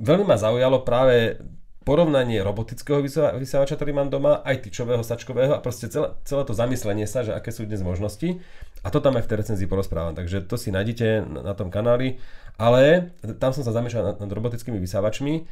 veľmi 0.00 0.24
ma 0.24 0.40
zaujalo 0.40 0.88
práve 0.88 1.36
porovnanie 1.84 2.40
robotického 2.40 3.04
vysávača, 3.36 3.76
ktorý 3.76 3.92
mám 3.92 4.08
doma, 4.08 4.40
aj 4.44 4.64
tyčového, 4.64 5.04
sačkového 5.04 5.52
a 5.52 5.60
proste 5.60 5.92
celé, 5.92 6.16
celé 6.24 6.48
to 6.48 6.56
zamyslenie 6.56 7.04
sa, 7.04 7.28
že 7.28 7.36
aké 7.36 7.52
sú 7.52 7.68
dnes 7.68 7.84
možnosti. 7.84 8.40
A 8.80 8.88
to 8.88 9.04
tam 9.04 9.20
aj 9.20 9.28
v 9.28 9.30
tej 9.32 9.38
recenzii 9.44 9.68
porozprávam, 9.68 10.16
takže 10.16 10.40
to 10.44 10.56
si 10.56 10.72
nájdete 10.72 11.28
na, 11.28 11.52
na 11.52 11.54
tom 11.56 11.68
kanáli. 11.68 12.16
Ale 12.56 13.12
tam 13.36 13.52
som 13.52 13.60
sa 13.60 13.76
zamýšľal 13.76 14.04
nad, 14.04 14.16
nad 14.16 14.30
robotickými 14.32 14.80
vysávačmi 14.80 15.44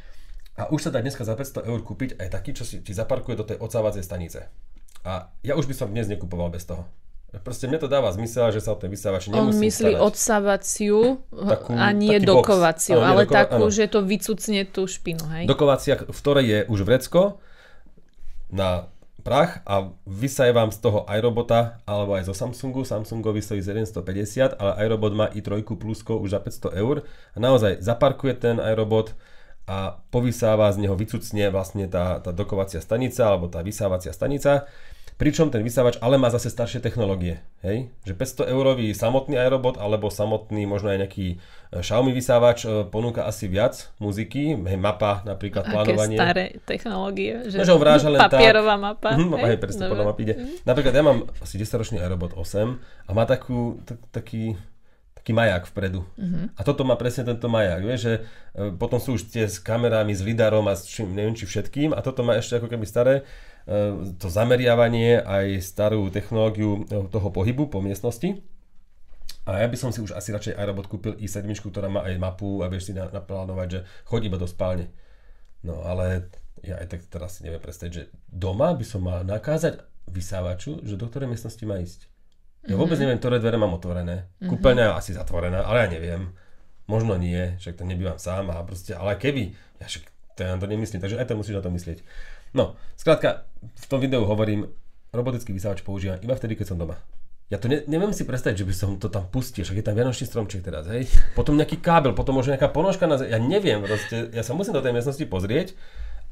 a 0.57 0.73
už 0.73 0.89
sa 0.89 0.93
dá 0.93 1.05
dneska 1.05 1.21
za 1.21 1.37
500 1.37 1.69
eur 1.69 1.79
kúpiť 1.85 2.17
aj 2.17 2.33
taký, 2.33 2.57
čo 2.57 2.65
si 2.65 2.81
ti 2.81 2.97
zaparkuje 2.97 3.37
do 3.37 3.45
tej 3.45 3.61
odsávacej 3.61 4.01
stanice. 4.01 4.49
A 5.05 5.29
ja 5.45 5.53
už 5.53 5.69
by 5.69 5.73
som 5.77 5.93
dnes 5.93 6.09
nekupoval 6.09 6.49
bez 6.49 6.65
toho. 6.65 6.89
Proste 7.27 7.67
mne 7.67 7.75
to 7.75 7.91
dáva 7.91 8.07
zmysel, 8.15 8.55
že 8.55 8.63
sa 8.63 8.71
o 8.71 8.79
ten 8.79 8.87
vysávač 8.87 9.27
nemusí 9.27 9.43
On 9.43 9.51
myslí 9.51 9.91
starať. 9.99 10.07
odsávaciu 10.07 10.99
takú, 11.27 11.75
a 11.75 11.85
nie 11.91 12.23
dokovaciu, 12.23 13.03
ale, 13.03 13.07
ale 13.07 13.23
dokova, 13.27 13.39
takú, 13.43 13.63
áno. 13.67 13.75
že 13.75 13.85
to 13.91 13.99
vycucne 13.99 14.61
tú 14.63 14.87
špinu, 14.87 15.23
hej? 15.35 15.43
Dokovacia, 15.43 15.99
v 15.99 16.15
ktorej 16.15 16.45
je 16.47 16.59
už 16.71 16.79
vrecko 16.87 17.43
na 18.47 18.87
prach 19.27 19.59
a 19.67 19.91
vysaje 20.07 20.55
vám 20.55 20.71
z 20.71 20.79
toho 20.79 21.03
iRobota 21.11 21.83
alebo 21.83 22.15
aj 22.15 22.31
zo 22.31 22.33
Samsungu. 22.33 22.87
Samsungovi 22.87 23.43
stojí 23.43 23.59
750, 23.59 24.55
ale 24.55 24.71
iRobot 24.87 25.11
má 25.11 25.27
i 25.35 25.43
trojku 25.43 25.75
plusko 25.75 26.15
už 26.23 26.31
za 26.31 26.39
500 26.39 26.79
eur. 26.79 27.03
A 27.35 27.37
naozaj 27.43 27.83
zaparkuje 27.83 28.39
ten 28.39 28.55
iRobot 28.55 29.11
a 29.67 29.99
povysáva 30.15 30.71
z 30.71 30.87
neho, 30.87 30.95
vycucne 30.95 31.51
vlastne 31.51 31.91
tá, 31.91 32.23
tá 32.23 32.31
dokovacia 32.31 32.79
stanica 32.79 33.27
alebo 33.27 33.51
tá 33.51 33.59
vysávacia 33.59 34.15
stanica 34.15 34.63
Pričom 35.17 35.49
ten 35.49 35.65
vysávač 35.65 35.97
ale 35.97 36.21
má 36.21 36.29
zase 36.29 36.53
staršie 36.53 36.77
technológie. 36.77 37.41
Hej? 37.65 37.89
Že 38.05 38.45
500 38.45 38.53
eurový 38.53 38.93
samotný 38.93 39.33
aerobot 39.33 39.81
alebo 39.81 40.13
samotný 40.13 40.69
možno 40.69 40.93
aj 40.93 41.09
nejaký 41.09 41.27
e, 41.33 41.37
Xiaomi 41.81 42.13
vysávač 42.13 42.69
e, 42.69 42.85
ponúka 42.85 43.25
asi 43.25 43.49
viac 43.49 43.89
muziky, 43.97 44.53
hej, 44.53 44.77
mapa 44.77 45.25
napríklad, 45.25 45.65
Aké 45.65 45.73
plánovanie. 45.73 46.17
staré 46.21 46.45
technológie, 46.69 47.49
že, 47.49 47.57
no, 47.57 47.65
že 47.65 47.73
ho 47.73 47.81
vráža 47.81 48.13
len 48.13 48.21
papierová 48.21 48.77
tak. 48.77 48.85
mapa. 48.85 49.09
Mm, 49.17 49.29
hej, 49.41 49.45
hej 49.49 49.57
presne, 49.57 49.83
podľa 49.89 50.05
mapy 50.05 50.21
ide. 50.21 50.35
Mm. 50.37 50.45
Napríklad 50.69 50.93
ja 50.93 51.03
mám 51.03 51.17
asi 51.41 51.55
10-ročný 51.57 51.97
aerobot 51.97 52.37
8 52.37 53.09
a 53.09 53.11
má 53.17 53.25
takú, 53.25 53.81
tak, 53.89 53.97
taký 54.13 54.53
taký 55.27 55.35
maják 55.35 55.67
vpredu. 55.67 56.07
Uh-huh. 56.15 56.47
A 56.55 56.63
toto 56.63 56.87
má 56.87 56.95
presne 56.95 57.27
tento 57.27 57.51
maják, 57.51 57.83
vieš, 57.83 57.99
že 57.99 58.13
e, 58.55 58.71
potom 58.79 58.95
sú 58.95 59.19
už 59.19 59.27
tie 59.27 59.43
s 59.43 59.59
kamerami, 59.59 60.15
s 60.15 60.23
lidarom 60.23 60.63
a 60.71 60.77
s 60.77 60.87
čím, 60.87 61.11
neviem 61.11 61.35
či 61.35 61.43
všetkým 61.43 61.91
a 61.91 61.99
toto 61.99 62.23
má 62.23 62.39
ešte 62.39 62.63
ako 62.63 62.71
keby 62.71 62.87
staré 62.87 63.27
to 64.17 64.27
zameriavanie 64.31 65.19
aj 65.19 65.59
starú 65.59 66.07
technológiu 66.07 66.87
toho 66.87 67.29
pohybu 67.35 67.67
po 67.67 67.83
miestnosti. 67.83 68.39
A 69.47 69.63
ja 69.63 69.67
by 69.67 69.77
som 69.79 69.91
si 69.91 70.03
už 70.03 70.15
asi 70.15 70.35
radšej 70.35 70.59
iRobot 70.59 70.91
kúpil 70.91 71.15
i7, 71.19 71.47
ktorá 71.71 71.87
má 71.87 72.03
aj 72.03 72.19
mapu 72.19 72.63
a 72.63 72.71
vieš 72.71 72.91
si 72.91 72.93
naplánovať, 72.95 73.67
že 73.67 73.79
chodí 74.03 74.27
iba 74.27 74.39
do 74.39 74.47
spálne. 74.47 74.91
No 75.63 75.83
ale 75.83 76.31
ja 76.63 76.79
aj 76.79 76.87
tak 76.95 77.01
teraz 77.07 77.39
si 77.39 77.47
neviem 77.47 77.63
predstaviť, 77.63 77.91
že 77.91 78.03
doma 78.27 78.75
by 78.75 78.85
som 78.87 79.03
mal 79.03 79.23
nakázať 79.23 79.83
vysávaču, 80.07 80.83
že 80.83 80.99
do 80.99 81.07
ktorej 81.07 81.31
miestnosti 81.31 81.63
má 81.63 81.79
ísť. 81.79 82.07
Ja 82.67 82.75
mm-hmm. 82.75 82.79
vôbec 82.79 82.97
neviem, 82.99 83.19
ktoré 83.19 83.39
dvere 83.39 83.59
mám 83.59 83.75
otvorené. 83.75 84.27
Mm-hmm. 84.27 84.49
Kúpeľňa 84.51 84.95
asi 84.95 85.15
zatvorená, 85.15 85.63
ale 85.67 85.87
ja 85.87 85.89
neviem. 85.91 86.21
Možno 86.87 87.19
nie, 87.19 87.59
však 87.59 87.79
to 87.79 87.83
nebývam 87.83 88.15
sám 88.15 88.47
a 88.47 88.63
proste, 88.63 88.95
ale 88.95 89.19
keby, 89.19 89.51
ja 89.79 89.85
však 89.91 90.07
to 90.35 90.39
ja 90.45 90.55
na 90.55 90.59
to 90.61 90.71
nemyslím, 90.71 91.03
takže 91.03 91.19
aj 91.19 91.27
to 91.27 91.35
musíš 91.35 91.59
na 91.59 91.63
to 91.63 91.71
myslieť. 91.71 91.99
No, 92.53 92.75
skrátka, 92.95 93.47
v 93.59 93.85
tom 93.89 93.99
videu 93.99 94.23
hovorím, 94.23 94.69
robotický 95.11 95.55
vysávač 95.55 95.81
používam 95.81 96.19
iba 96.21 96.35
vtedy, 96.35 96.55
keď 96.55 96.75
som 96.75 96.77
doma. 96.79 96.99
Ja 97.47 97.55
to 97.55 97.71
ne, 97.71 97.79
neviem 97.87 98.11
si 98.11 98.27
predstaviť, 98.27 98.59
že 98.59 98.67
by 98.67 98.75
som 98.75 98.89
to 98.99 99.07
tam 99.07 99.23
pustil, 99.31 99.63
však 99.63 99.79
je 99.79 99.85
tam 99.87 99.95
vianočný 99.95 100.27
stromček 100.27 100.67
teraz, 100.67 100.83
hej. 100.91 101.07
Potom 101.31 101.55
nejaký 101.55 101.79
kábel, 101.79 102.11
potom 102.11 102.35
možno 102.35 102.51
nejaká 102.51 102.67
ponožka 102.67 103.07
na 103.07 103.15
zem, 103.15 103.31
ja 103.31 103.39
neviem, 103.39 103.79
proste, 103.79 104.27
ja 104.35 104.43
sa 104.43 104.51
musím 104.51 104.75
do 104.75 104.83
tej 104.83 104.91
miestnosti 104.91 105.23
pozrieť 105.23 105.71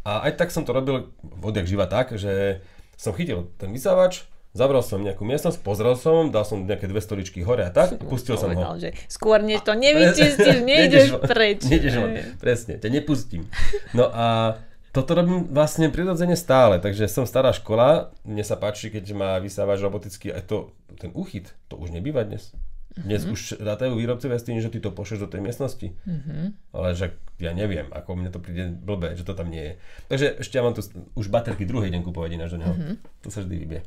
a 0.04 0.28
aj 0.28 0.36
tak 0.36 0.52
som 0.52 0.68
to 0.68 0.76
robil 0.76 1.16
odjak 1.40 1.72
živa 1.72 1.88
tak, 1.88 2.20
že 2.20 2.60
som 3.00 3.16
chytil 3.16 3.48
ten 3.56 3.72
vysávač, 3.72 4.28
Zavral 4.56 4.80
som 4.88 5.04
nejakú 5.04 5.28
miestnosť, 5.28 5.60
pozrel 5.68 6.00
som, 6.00 6.32
dal 6.32 6.48
som 6.48 6.64
nejaké 6.64 6.88
dve 6.88 7.04
stoličky 7.04 7.44
hore 7.44 7.68
a 7.68 7.72
tak, 7.76 8.00
pustil 8.08 8.40
som 8.40 8.56
ho. 8.56 8.80
Že 8.80 8.96
skôr 9.12 9.44
než 9.44 9.68
to 9.68 9.76
nevyčistíš, 9.76 10.64
nejdeš 10.72 11.12
preč. 11.28 11.68
Nejdeš 11.68 11.94
von, 12.00 12.16
presne, 12.40 12.80
ťa 12.80 12.88
nepustím. 12.88 13.52
No 13.92 14.08
a 14.08 14.56
toto 14.96 15.12
robím 15.12 15.52
vlastne 15.52 15.92
prirodzene 15.92 16.40
stále, 16.40 16.80
takže 16.80 17.12
som 17.12 17.28
stará 17.28 17.52
škola, 17.52 18.16
mne 18.24 18.48
sa 18.48 18.56
páči, 18.56 18.88
keď 18.88 19.12
má 19.12 19.36
vysávač 19.44 19.84
robotický, 19.84 20.32
aj 20.32 20.48
to, 20.48 20.72
ten 20.96 21.12
úchyt, 21.12 21.52
to 21.68 21.76
už 21.76 21.92
nebýva 21.92 22.24
dnes. 22.24 22.56
Dnes 22.96 23.28
mm-hmm. 23.28 23.36
už 23.36 23.60
rátajú 23.60 24.00
výrobcovia 24.00 24.40
s 24.40 24.48
tým, 24.48 24.64
že 24.64 24.72
ty 24.72 24.80
to 24.80 24.88
pošleš 24.88 25.28
do 25.28 25.28
tej 25.28 25.44
miestnosti. 25.44 25.92
Mm-hmm. 26.08 26.72
Ale 26.72 26.96
že 26.96 27.20
ja 27.44 27.52
neviem, 27.52 27.92
ako 27.92 28.16
mne 28.16 28.32
to 28.32 28.40
príde 28.40 28.72
blbé, 28.72 29.20
že 29.20 29.28
to 29.28 29.36
tam 29.36 29.52
nie 29.52 29.60
je. 29.60 29.74
Takže 30.08 30.28
ešte 30.40 30.56
ja 30.56 30.64
mám 30.64 30.80
tu 30.80 30.80
už 31.20 31.28
baterky 31.28 31.68
druhý 31.68 31.92
deň 31.92 32.08
kúpovať 32.08 32.40
ináč 32.40 32.56
do 32.56 32.64
neho. 32.64 32.72
Mm-hmm. 32.72 32.96
To 33.28 33.28
sa 33.28 33.44
vždy 33.44 33.56
vybie. 33.68 33.84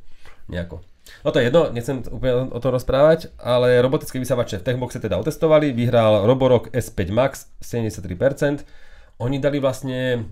Nejako. 0.52 0.84
No 1.24 1.32
to 1.32 1.40
je 1.40 1.48
jedno, 1.48 1.72
nechcem 1.72 2.04
úplne 2.04 2.52
o 2.52 2.60
tom 2.60 2.76
rozprávať, 2.76 3.32
ale 3.40 3.80
robotické 3.80 4.20
vysávače 4.20 4.60
v 4.60 4.66
Techboxe 4.68 5.00
teda 5.00 5.16
otestovali, 5.16 5.72
vyhral 5.72 6.28
Roborock 6.28 6.68
S5 6.68 7.00
Max 7.08 7.48
73%. 7.64 8.60
Oni 9.24 9.40
dali 9.40 9.56
vlastne 9.56 10.28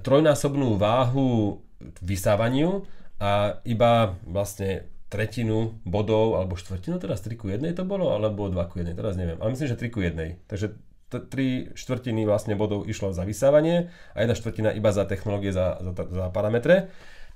trojnásobnú 0.00 0.80
váhu 0.80 1.60
vysávaniu 2.00 2.86
a 3.20 3.60
iba 3.68 4.16
vlastne 4.24 4.88
tretinu 5.12 5.76
bodov, 5.84 6.40
alebo 6.40 6.56
štvrtinu, 6.56 6.96
teraz 6.96 7.20
3 7.20 7.36
ku 7.36 7.52
1 7.52 7.60
to 7.76 7.84
bolo, 7.84 8.16
alebo 8.16 8.48
2 8.48 8.56
ku 8.72 8.80
1, 8.80 8.96
teraz 8.96 9.20
neviem, 9.20 9.36
ale 9.44 9.52
myslím, 9.52 9.68
že 9.68 9.76
3 9.76 9.92
ku 9.92 10.00
1. 10.00 10.48
Takže 10.48 10.66
t- 11.12 11.24
tri 11.28 11.68
štvrtiny 11.76 12.24
vlastne 12.24 12.56
bodov 12.56 12.88
išlo 12.88 13.12
za 13.12 13.28
vysávanie 13.28 13.92
a 14.16 14.24
jedna 14.24 14.32
štvrtina 14.32 14.72
iba 14.72 14.88
za 14.88 15.04
technológie, 15.04 15.52
za, 15.52 15.76
za, 15.84 15.92
za 15.92 16.26
parametre. 16.32 16.88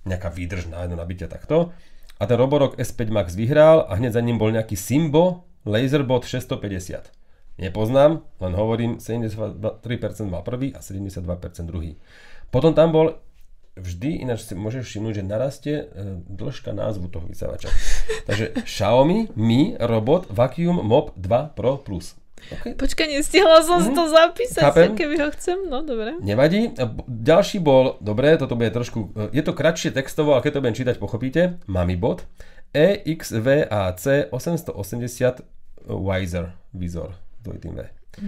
Nejaká 0.09 0.33
výdrž 0.33 0.73
na 0.73 0.88
jedno 0.88 0.97
nabitie 0.97 1.29
takto. 1.29 1.77
a 2.16 2.23
ten 2.25 2.38
Roborock 2.40 2.81
S5 2.81 3.12
Max 3.12 3.37
vyhral 3.37 3.85
a 3.85 4.01
hneď 4.01 4.16
za 4.16 4.25
ním 4.25 4.40
bol 4.40 4.49
nejaký 4.49 4.73
Simbo 4.73 5.45
Laserbot 5.69 6.25
650. 6.25 7.12
Nepoznám, 7.57 8.21
len 8.40 8.53
hovorím, 8.53 9.01
73% 9.01 9.61
mal 10.29 10.45
prvý 10.45 10.77
a 10.77 10.81
72% 10.85 11.25
druhý. 11.64 11.97
Potom 12.48 12.72
tam 12.72 12.90
bol 12.90 13.18
vždy, 13.74 14.22
ináč 14.22 14.42
si 14.42 14.54
môžeš 14.54 14.82
všimnúť, 14.85 15.14
že 15.14 15.22
narastie 15.22 15.76
e, 15.78 15.85
dĺžka 16.24 16.72
názvu 16.72 17.06
toho 17.06 17.24
vysávača. 17.24 17.68
Takže 18.24 18.56
Xiaomi 18.62 19.28
Mi 19.35 19.76
Robot 19.76 20.26
Vacuum 20.28 20.78
Mop 20.78 21.12
2 21.14 21.28
Pro 21.52 21.76
Plus. 21.76 22.16
Okay. 22.48 22.72
Počkaj, 22.72 23.06
nestihla 23.11 23.61
som 23.61 23.80
Mhm. 23.80 23.92
to 23.92 24.04
zapísať, 24.09 24.62
Chápem. 24.62 24.92
keby 24.94 25.14
ho 25.18 25.28
chcem, 25.30 25.59
no 25.62 25.80
dobre. 25.82 26.14
Nevadí. 26.20 26.68
B- 26.70 27.04
Ďalší 27.06 27.59
bol, 27.59 27.96
dobre, 27.98 28.37
toto 28.37 28.54
bude 28.54 28.70
trošku, 28.70 29.11
e, 29.11 29.35
je 29.35 29.42
to 29.42 29.52
kratšie 29.52 29.90
textovo, 29.90 30.32
ale 30.32 30.40
keď 30.40 30.52
to 30.52 30.62
budem 30.62 30.76
čítať, 30.76 30.96
pochopíte. 30.96 31.59
Mamibot 31.66 32.24
E 32.70 33.02
EXVAC 33.02 34.30
880 34.30 35.42
Wiser 35.87 36.44
Visor. 36.70 37.12
Dvojitým 37.38 37.72
V. 37.72 37.80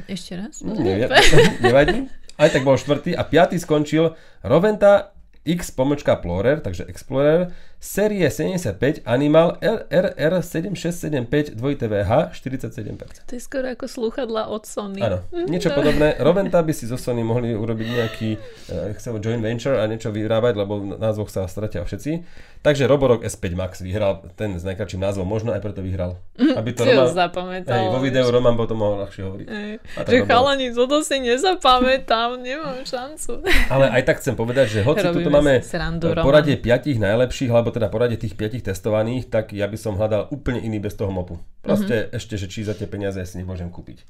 Ešte 0.07 0.37
raz? 0.37 0.61
Nevie, 0.61 1.09
nevadí. 1.65 2.09
Aj 2.39 2.49
tak 2.55 2.63
bol 2.63 2.79
štvrtý 2.79 3.19
a 3.19 3.27
piatý 3.27 3.59
skončil 3.59 4.15
Roventa 4.47 5.19
X 5.49 5.73
pomočka 5.73 6.17
Plorer, 6.21 6.61
takže 6.61 6.85
Explorer, 6.85 7.49
série 7.81 8.29
75 8.29 9.01
Animal 9.09 9.57
RRR7675 9.65 11.57
2TVH 11.57 12.37
47%. 12.37 13.25
To 13.25 13.33
je 13.33 13.41
skoro 13.41 13.73
ako 13.73 13.89
slúchadla 13.89 14.53
od 14.53 14.69
Sony. 14.69 15.01
Áno, 15.01 15.25
niečo 15.49 15.73
podobné. 15.73 16.21
Roventa 16.21 16.61
by 16.61 16.73
si 16.77 16.85
zo 16.85 17.01
Sony 17.01 17.25
mohli 17.25 17.57
urobiť 17.57 17.89
nejaký 17.89 18.31
uh, 18.37 18.93
chcem, 19.01 19.17
joint 19.25 19.41
venture 19.41 19.81
a 19.81 19.89
niečo 19.89 20.13
vyrábať, 20.13 20.55
lebo 20.59 20.85
v 20.85 21.01
názvoch 21.01 21.33
sa 21.33 21.49
stratia 21.49 21.81
všetci. 21.81 22.13
Takže 22.61 22.85
Roborock 22.85 23.23
S5 23.23 23.45
Max 23.53 23.79
vyhral 23.79 24.19
ten 24.35 24.53
s 24.53 24.63
najkračším 24.63 24.99
názvom, 25.01 25.25
možno 25.25 25.51
aj 25.51 25.61
preto 25.61 25.79
vyhral. 25.79 26.19
Aby 26.35 26.73
to 26.73 26.83
Roman, 26.83 27.07
zapamätal. 27.09 27.71
hej, 27.73 27.87
vo 27.87 27.99
videu 27.99 28.25
Roman 28.25 28.55
potom 28.55 28.77
mohol 28.77 29.01
ľahšie 29.01 29.23
hovoriť. 29.23 29.47
Ej, 29.47 29.73
A 29.95 30.01
tak 30.01 30.05
že 30.05 30.17
Roborock. 30.17 30.29
chalani, 30.29 30.67
toto 30.71 30.97
si 31.01 31.17
nezapamätám, 31.19 32.29
nemám 32.37 32.83
šancu. 32.83 33.43
Ale 33.73 33.87
aj 33.89 34.03
tak 34.05 34.17
chcem 34.19 34.35
povedať, 34.35 34.67
že 34.69 34.81
hoci 34.81 35.05
tu 35.05 35.29
máme 35.29 35.61
srandu, 35.61 36.11
Roman. 36.11 36.25
poradie 36.25 36.57
piatich 36.57 36.97
najlepších, 36.97 37.49
alebo 37.49 37.71
teda 37.71 37.89
poradie 37.89 38.17
tých 38.17 38.35
piatich 38.35 38.61
testovaných, 38.61 39.27
tak 39.27 39.51
ja 39.51 39.65
by 39.65 39.77
som 39.77 39.95
hľadal 39.95 40.27
úplne 40.29 40.59
iný 40.59 40.79
bez 40.79 40.95
toho 40.95 41.09
mopu. 41.09 41.37
Proste 41.61 42.07
Mhm. 42.07 42.17
ešte, 42.17 42.35
že 42.35 42.47
či 42.47 42.63
za 42.63 42.73
tie 42.73 42.85
peniaze 42.85 43.19
si 43.21 43.37
nemôžem 43.37 43.67
kúpiť. 43.67 44.03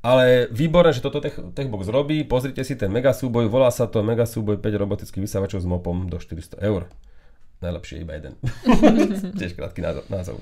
Ale 0.00 0.50
výborné, 0.50 0.90
že 0.90 1.00
toto 1.00 1.16
Tech, 1.16 1.32
Techbox 1.54 1.88
robí. 1.88 2.20
Pozrite 2.22 2.60
si 2.60 2.74
ten 2.74 2.88
mega 2.88 3.10
súboj, 3.10 3.46
volá 3.46 3.70
sa 3.70 3.86
to 3.86 4.02
mega 4.02 4.24
súboj 4.24 4.58
5 4.58 4.76
robotických 4.76 5.22
vysávačov 5.22 5.58
s 5.58 5.66
mopom 5.66 6.04
do 6.04 6.18
400 6.18 6.60
eur. 6.60 6.92
Najlepšie 7.62 8.02
iba 8.02 8.12
jeden. 8.18 8.34
Tiež 9.38 9.54
krátky 9.54 9.80
názov. 10.10 10.40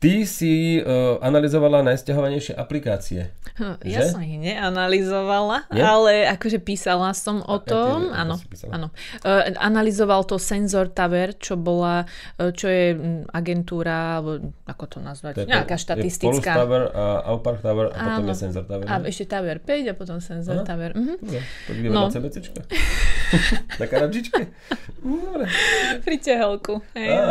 Ty 0.00 0.24
si 0.24 0.52
uh, 0.76 1.20
analyzovala 1.20 1.84
najsťahovanejšie 1.84 2.56
aplikácie. 2.56 3.36
Hm, 3.54 3.84
Ja 3.84 4.08
som 4.08 4.24
ich 4.24 4.32
neanalizovala, 4.34 5.68
Nie? 5.68 5.84
ale 5.84 6.12
akože 6.26 6.56
písala 6.56 7.12
som 7.12 7.44
o 7.44 7.56
A- 7.56 7.60
tom. 7.60 8.08
ako 8.08 8.16
Áno, 8.16 8.34
áno. 8.72 8.88
Uh, 9.20 9.52
analyzoval 9.60 10.24
to 10.24 10.40
Sensor 10.40 10.88
Tower, 10.88 11.36
čo 11.36 11.54
bola, 11.54 12.08
uh, 12.34 12.48
čo 12.48 12.64
je 12.64 12.96
mm, 12.96 13.28
agentúra, 13.28 14.16
alebo 14.16 14.40
ako 14.64 14.84
to 14.88 14.98
nazvať, 14.98 15.44
nejaká 15.44 15.76
Je 15.76 15.84
Polus 15.84 15.84
štatistická. 15.84 16.52
Tower 16.56 16.82
a 16.88 17.04
Aupark 17.28 17.60
Tower 17.60 17.86
a 17.86 17.96
potom 17.98 18.24
Áno. 18.24 18.32
je 18.32 18.38
Sensor 18.38 18.64
Tower. 18.64 18.84
A 18.88 19.04
ešte 19.04 19.28
Tower 19.28 19.56
5 19.58 19.84
a 19.84 19.94
potom 19.94 20.16
Sensor 20.18 20.56
Aha. 20.56 20.64
Tower. 20.64 20.96
Mhm. 20.96 21.14
Dobre, 21.68 21.88
No. 21.92 22.08
na 22.08 22.08
CBCčka. 22.08 22.64
na 23.80 23.84
karadžičke. 23.84 24.42
Dobre. 24.98 25.44
Pri 26.00 26.16
tehelku. 26.16 26.80
Hej. 26.94 27.12
Á. 27.12 27.24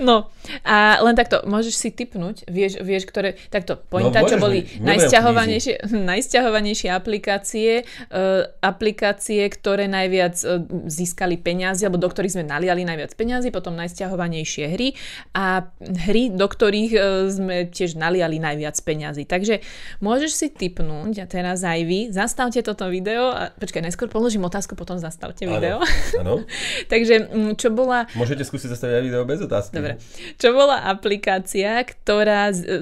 No 0.00 0.32
a 0.62 0.76
len 1.00 1.12
takto, 1.12 1.44
môžeš 1.50 1.74
si 1.74 1.88
typnúť, 1.90 2.46
vieš, 2.46 2.78
vieš 2.80 3.10
ktoré, 3.10 3.34
takto, 3.50 3.76
pointa, 3.90 4.22
čo 4.22 4.38
môžeš 4.38 4.42
boli 4.42 4.58
najsťahovanejšie, 4.78 5.74
najsťahovanejšie 6.14 6.88
aplikácie, 6.94 7.82
uh, 7.82 8.46
aplikácie, 8.62 9.42
ktoré 9.50 9.90
najviac 9.90 10.38
uh, 10.46 10.62
získali 10.86 11.34
peniaze, 11.42 11.82
alebo 11.82 11.98
do 11.98 12.06
ktorých 12.06 12.38
sme 12.38 12.44
naliali 12.46 12.86
najviac 12.86 13.10
peniazy, 13.18 13.50
potom 13.50 13.74
najsťahovanejšie 13.74 14.64
hry 14.70 14.94
a 15.34 15.66
hry, 16.06 16.30
do 16.30 16.46
ktorých 16.46 16.92
uh, 16.94 17.02
sme 17.26 17.56
tiež 17.66 17.98
naliali 17.98 18.38
najviac 18.38 18.78
peniazy. 18.86 19.26
Takže 19.26 19.60
môžeš 19.98 20.32
si 20.32 20.46
typnúť, 20.54 21.24
a 21.24 21.26
teraz 21.26 21.66
aj 21.66 21.80
vy, 21.82 22.00
zastavte 22.14 22.62
toto 22.62 22.86
video 22.86 23.34
a 23.34 23.50
počkaj, 23.50 23.82
najskôr 23.82 24.06
položím 24.06 24.46
otázku, 24.46 24.78
potom 24.78 24.96
zastavte 25.02 25.48
video. 25.48 25.82
Áno. 26.20 26.46
Takže 26.92 27.26
mm, 27.26 27.52
čo 27.58 27.72
bola 27.72 28.06
Môžete 28.14 28.44
skúsiť 28.44 28.68
zastaviť 28.76 28.94
aj 29.00 29.04
video 29.04 29.22
bez 29.24 29.40
otázky. 29.40 29.74
Dobre. 29.80 29.94
Čo 30.36 30.52
bola 30.52 30.84
aplikácia, 30.84 31.39
ktorá 31.42 32.52
z, 32.52 32.60
e, 32.64 32.76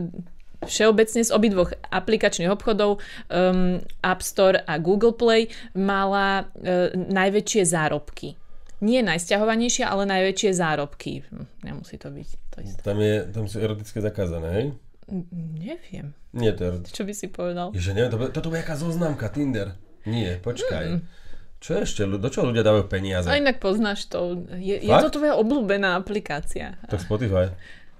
všeobecne 0.66 1.22
z 1.22 1.30
obidvoch 1.30 1.70
aplikačných 1.94 2.50
obchodov 2.50 2.98
um, 3.30 3.78
App 4.02 4.20
Store 4.26 4.66
a 4.66 4.82
Google 4.82 5.14
Play 5.14 5.46
mala 5.78 6.50
uh, 6.50 6.90
najväčšie 6.94 7.62
zárobky. 7.62 8.34
Nie 8.82 9.02
najsťahovanejšie, 9.06 9.86
ale 9.86 10.06
najväčšie 10.06 10.50
zárobky. 10.54 11.22
Hm, 11.30 11.46
nemusí 11.62 11.94
to 11.98 12.10
byť 12.10 12.28
to 12.54 12.58
isté. 12.62 12.80
Tam, 12.82 12.98
je, 12.98 13.26
tam 13.30 13.44
sú 13.46 13.62
erotické 13.62 13.98
zakázané, 14.02 14.48
hej? 14.54 14.66
Neviem. 15.58 16.12
Nie, 16.36 16.52
to 16.52 16.62
je. 16.68 16.70
Čo 16.92 17.02
by 17.08 17.12
si 17.16 17.26
povedal? 17.32 17.72
Ježe, 17.72 17.96
neviem, 17.96 18.12
to, 18.12 18.18
toto 18.28 18.52
bude 18.52 18.60
jaká 18.60 18.76
zoznamka, 18.76 19.30
Tinder. 19.32 19.74
Nie, 20.04 20.38
počkaj. 20.38 20.84
Mm. 20.98 21.00
Čo 21.58 21.82
ešte? 21.82 22.06
Do 22.06 22.28
čoho 22.30 22.54
ľudia 22.54 22.62
dávajú 22.62 22.86
peniaze? 22.86 23.26
A 23.26 23.34
inak 23.34 23.58
poznáš 23.58 24.06
to. 24.06 24.46
Je, 24.54 24.78
je 24.78 24.94
to 25.02 25.10
tvoja 25.10 25.34
obľúbená 25.34 25.98
aplikácia. 25.98 26.78
Tak 26.86 27.02
Spotify. 27.02 27.50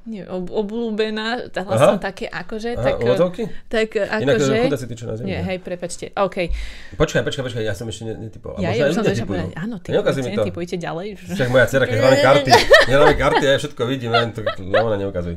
Nie, 0.08 0.24
ob, 0.24 0.48
obľúbená, 0.48 1.52
Aha. 1.52 1.76
som 1.76 2.00
také 2.00 2.24
akože, 2.24 2.70
Aha, 2.72 2.80
tak, 2.82 2.94
odzovky? 2.98 3.44
tak 3.68 3.92
Inak 3.92 4.40
akože... 4.40 4.54
chudáci 4.64 4.86
tí, 4.88 4.94
čo 4.96 5.04
na 5.04 5.14
zemi. 5.14 5.28
Nie, 5.28 5.44
hej, 5.44 5.60
prepačte. 5.60 6.16
OK. 6.16 6.48
Počkaj, 6.96 7.20
počkaj, 7.22 7.42
počkaj, 7.44 7.60
ja 7.60 7.76
som 7.76 7.84
ešte 7.84 8.08
ne- 8.08 8.16
netypoval. 8.18 8.56
Ja, 8.56 8.72
ja 8.72 8.88
som 8.88 9.04
to 9.04 9.12
povedať. 9.12 9.52
Áno, 9.54 9.76
Neukazuj 9.78 10.24
mi 10.24 10.32
typujte, 10.32 10.40
to. 10.40 10.48
typujte 10.48 10.76
ďalej. 10.80 11.06
Však 11.28 11.48
moja 11.48 11.68
dcera, 11.68 11.84
keď 11.84 11.98
máme 12.00 12.18
karty, 12.18 12.50
nedáme 12.88 13.14
karty, 13.14 13.44
ja 13.44 13.56
všetko 13.58 13.82
vidím, 13.84 14.10
len 14.10 14.32
to 14.32 14.40
no, 14.58 14.76
ona 14.82 14.96
neukazuj. 14.96 15.36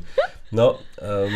No, 0.49 0.79
um, 0.97 1.31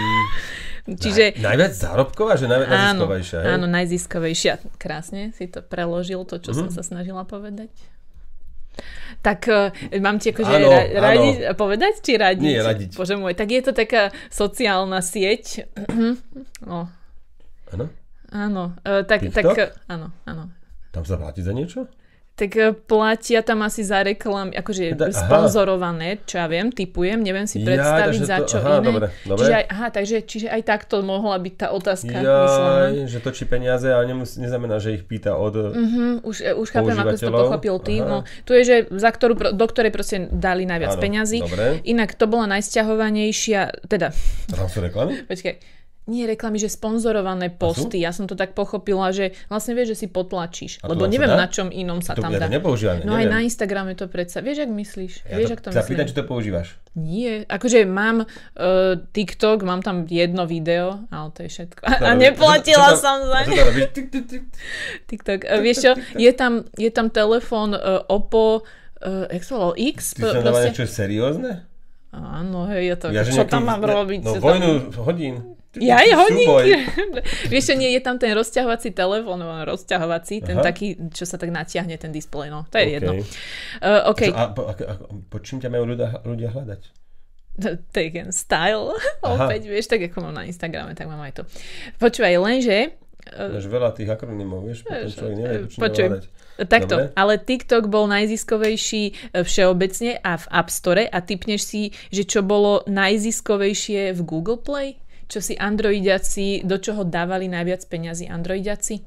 Čiže 0.85 1.35
naj, 1.35 1.43
najviac 1.43 1.73
zárobková, 1.73 2.37
že 2.37 2.45
najviac 2.45 2.69
áno, 2.69 2.77
najziskovejšia, 3.09 3.37
hej? 3.41 3.47
áno, 3.49 3.65
najziskovejšia. 3.65 4.53
Krásne 4.77 5.33
si 5.33 5.49
to 5.49 5.59
preložil, 5.59 6.21
to, 6.23 6.37
čo 6.37 6.53
Mhm. 6.53 6.57
som 6.57 6.67
sa 6.69 6.81
snažila 6.81 7.25
povedať. 7.25 7.73
Tak 9.25 9.39
uh, 9.49 9.73
mám 9.97 10.21
ti 10.21 10.29
akože 10.29 10.53
Áno, 10.53 10.69
ra- 10.69 10.89
radiť, 11.09 11.35
povedať 11.57 11.93
či 12.05 12.13
radiť? 12.13 12.45
Nie, 12.45 12.61
radiť. 12.61 12.89
Bože 12.93 13.17
môj, 13.17 13.33
tak 13.33 13.49
je 13.49 13.61
to 13.65 13.73
taká 13.73 14.13
sociálna 14.29 15.01
sieť. 15.01 15.65
no, 16.69 16.89
Áno? 17.73 17.85
áno, 18.29 18.63
uh, 18.85 19.01
tak, 19.01 19.25
tak, 19.33 19.43
TikTok? 19.43 19.57
uh, 19.57 19.69
áno, 19.89 20.13
áno. 20.29 20.53
Tam 20.93 21.03
sa 21.03 21.17
platí 21.17 21.41
za 21.41 21.51
niečo? 21.51 21.89
Tak 22.35 22.51
uh, 22.53 22.75
platia 22.75 23.39
tam 23.39 23.63
asi 23.63 23.79
za 23.79 24.03
reklam, 24.03 24.51
akože 24.51 24.91
aha. 24.91 25.07
sponzorované, 25.07 26.19
čo 26.21 26.35
ja 26.35 26.45
viem, 26.45 26.67
typujem, 26.67 27.15
neviem 27.17 27.47
si 27.47 27.57
Ja, 27.57 27.65
predstaviť 27.65 28.03
takže 28.11 28.23
za 28.25 28.37
to- 28.37 28.47
čo 28.51 28.57
aha, 28.59 28.73
iné. 28.75 28.85
dobre, 28.85 29.05
dobre. 29.23 29.39
Čiže 29.39 29.53
aj, 29.53 29.65
aha, 29.65 29.87
takže 29.89 30.15
čiže 30.21 30.47
aj 30.51 30.61
takto 30.61 30.95
mohla 30.99 31.37
byť 31.37 31.53
tá 31.55 31.67
otázka 31.71 32.11
myslená. 32.11 32.75
Jaj, 32.91 33.07
že 33.07 33.19
točí 33.19 33.43
peniaze, 33.45 33.87
ale 33.87 34.03
nemus- 34.05 34.35
neznamená, 34.35 34.75
že 34.77 34.93
ich 34.93 35.03
pýta 35.03 35.33
od... 35.33 35.55
Mhm, 35.71 36.27
už, 36.27 36.35
už 36.59 36.67
chápem, 36.69 36.91
ako 36.93 37.15
si 37.15 37.23
to 37.23 37.31
pochopil 37.31 37.75
ty. 37.79 37.95
Aha. 37.97 38.07
No, 38.11 38.17
tu 38.43 38.51
je, 38.51 38.61
že 38.61 38.75
za 38.91 39.09
ktorú, 39.09 39.55
do 39.55 39.65
ktorej 39.65 39.89
proste 39.89 40.27
dali 40.27 40.67
najviac 40.67 40.91
Áno, 40.91 41.01
peňazí. 41.01 41.39
dobre. 41.39 41.79
Inak 41.83 42.13
to 42.13 42.27
bola 42.27 42.51
najsťahovanejšia, 42.51 43.87
teda, 43.87 44.11
Tam 44.51 44.67
sú 44.67 44.83
reklamy? 44.83 45.23
počkaj, 45.31 45.55
nie 46.05 46.23
reklamy, 46.23 46.55
že 46.55 46.69
sponzorované 46.69 47.49
posty. 47.49 47.97
Ja 47.97 48.09
som 48.09 48.23
to 48.23 48.33
tak 48.33 48.53
pochopila, 48.53 49.09
že 49.09 49.33
vlastne 49.45 49.73
vieš, 49.73 49.93
že 49.93 49.97
si 49.97 50.07
potlačíš. 50.07 50.79
To 50.79 50.87
Lebo 50.87 51.05
neviem, 51.05 51.27
na 51.27 51.45
čom 51.45 51.67
inom 51.67 51.97
sa 51.99 52.13
To, 52.13 52.21
tam 52.21 52.29
dá. 52.31 52.45
to 52.45 52.51
nepoužívam, 52.51 53.01
No 53.01 53.13
aj 53.13 53.25
neviem. 53.25 53.33
na 53.33 53.39
Instagrame 53.41 53.91
to 53.91 54.05
predsa. 54.05 54.37
Vieš, 54.37 54.57
ak 54.59 54.71
myslíš? 54.71 55.13
Ja 55.23 55.35
Vieš, 55.35 55.49
ak 55.51 55.59
to 55.59 55.69
sa 55.71 55.81
pýtam, 55.81 56.05
či 56.05 56.13
to 56.13 56.21
používaš. 56.23 56.77
Nie. 56.93 57.41
Akože 57.43 57.83
mám 57.83 58.21
uh, 58.21 58.27
TikTok, 59.09 59.61
mám 59.61 59.81
tam 59.81 60.05
jedno 60.05 60.45
video, 60.45 61.01
ale 61.09 61.27
to 61.29 61.41
je 61.41 61.49
všetko. 61.51 61.81
A, 61.83 61.91
a 61.91 61.97
Čo 62.07 62.13
neplatila 62.15 62.89
tam- 62.91 63.01
som 63.01 63.17
za 63.25 63.39
čo 63.43 63.51
ne. 63.51 63.83
TikTok. 65.05 65.39
Vieš 65.59 65.77
čo, 65.79 65.91
je 66.13 66.31
tam, 66.31 66.53
je 66.71 66.89
tam 66.89 67.09
telefón 67.09 67.73
uh, 67.73 67.81
Oppo, 68.05 68.61
uh, 69.01 69.25
X? 69.27 70.13
Ty 70.13 70.37
sa 70.37 70.61
niečo 70.61 70.85
seriózne? 70.85 71.65
Áno, 72.13 72.63
hej, 72.69 72.95
to, 72.95 73.11
Ja, 73.11 73.21
že 73.21 73.33
čo 73.33 73.43
tam 73.43 73.65
mám 73.65 73.81
ne- 73.81 73.91
robiť? 73.91 74.19
No 74.21 74.31
Čo 74.31 74.39
vojnu 74.39 74.71
hodín. 75.01 75.35
Ja 75.81 75.99
aj 75.99 76.09
hodinky. 76.15 76.71
Vieš 77.51 77.63
čo, 77.71 77.75
nie, 77.75 77.91
je 77.95 78.01
tam 78.01 78.15
ten 78.15 78.31
rozťahovací 78.31 78.95
telefón, 78.95 79.43
no, 79.43 79.63
rozťahovací, 79.67 80.45
ten 80.45 80.57
Aha. 80.59 80.65
taký, 80.65 80.95
čo 81.11 81.27
sa 81.27 81.35
tak 81.35 81.51
natiahne 81.51 81.95
ten 81.99 82.15
displej, 82.15 82.51
no, 82.51 82.63
to 82.71 82.79
je 82.79 82.85
OK. 82.85 82.95
jedno. 82.95 83.11
Uh, 83.83 84.11
OK, 84.11 84.21
Čo, 84.31 84.35
a, 84.35 84.43
po, 84.55 84.61
a, 84.67 84.73
a, 84.73 84.93
po 85.27 85.37
čím 85.43 85.59
ťa 85.59 85.69
majú 85.71 85.83
ľudia, 85.95 86.09
ľudia 86.23 86.49
hľadať? 86.55 86.81
taken 87.95 88.35
style, 88.35 88.91
Aha. 89.23 89.47
opäť, 89.47 89.71
vieš, 89.71 89.87
tak 89.87 90.03
ako 90.11 90.27
mám 90.27 90.35
na 90.35 90.43
Instagrame, 90.43 90.91
tak 90.91 91.07
mám 91.07 91.23
aj 91.23 91.39
to. 91.39 91.43
Počúvaj, 92.03 92.35
lenže 92.35 92.99
Máš 93.25 93.65
veľa 93.65 93.89
tých 93.97 94.09
akronymov, 94.13 94.69
vieš, 94.69 94.85
potom 94.85 95.09
človek 95.09 95.33
nevie, 95.33 95.59
či 95.65 95.77
Počuj. 95.81 96.07
Takto, 96.55 96.95
Dobre. 96.95 97.11
ale 97.19 97.33
TikTok 97.41 97.91
bol 97.91 98.07
najziskovejší 98.07 99.03
e, 99.11 99.43
všeobecne 99.43 100.23
a 100.23 100.39
v 100.39 100.45
App 100.47 100.69
Store 100.71 101.03
a 101.03 101.19
typneš 101.19 101.67
si, 101.67 101.81
že 102.13 102.23
čo 102.23 102.45
bolo 102.45 102.85
najziskovejšie 102.87 104.15
v 104.15 104.21
Google 104.23 104.61
Play? 104.61 104.95
Čo 105.25 105.39
si 105.41 105.57
androidiaci, 105.57 106.61
do 106.61 106.77
čoho 106.77 107.01
dávali 107.01 107.49
najviac 107.49 107.81
peňazí 107.85 108.29
androidiaci? 108.29 109.01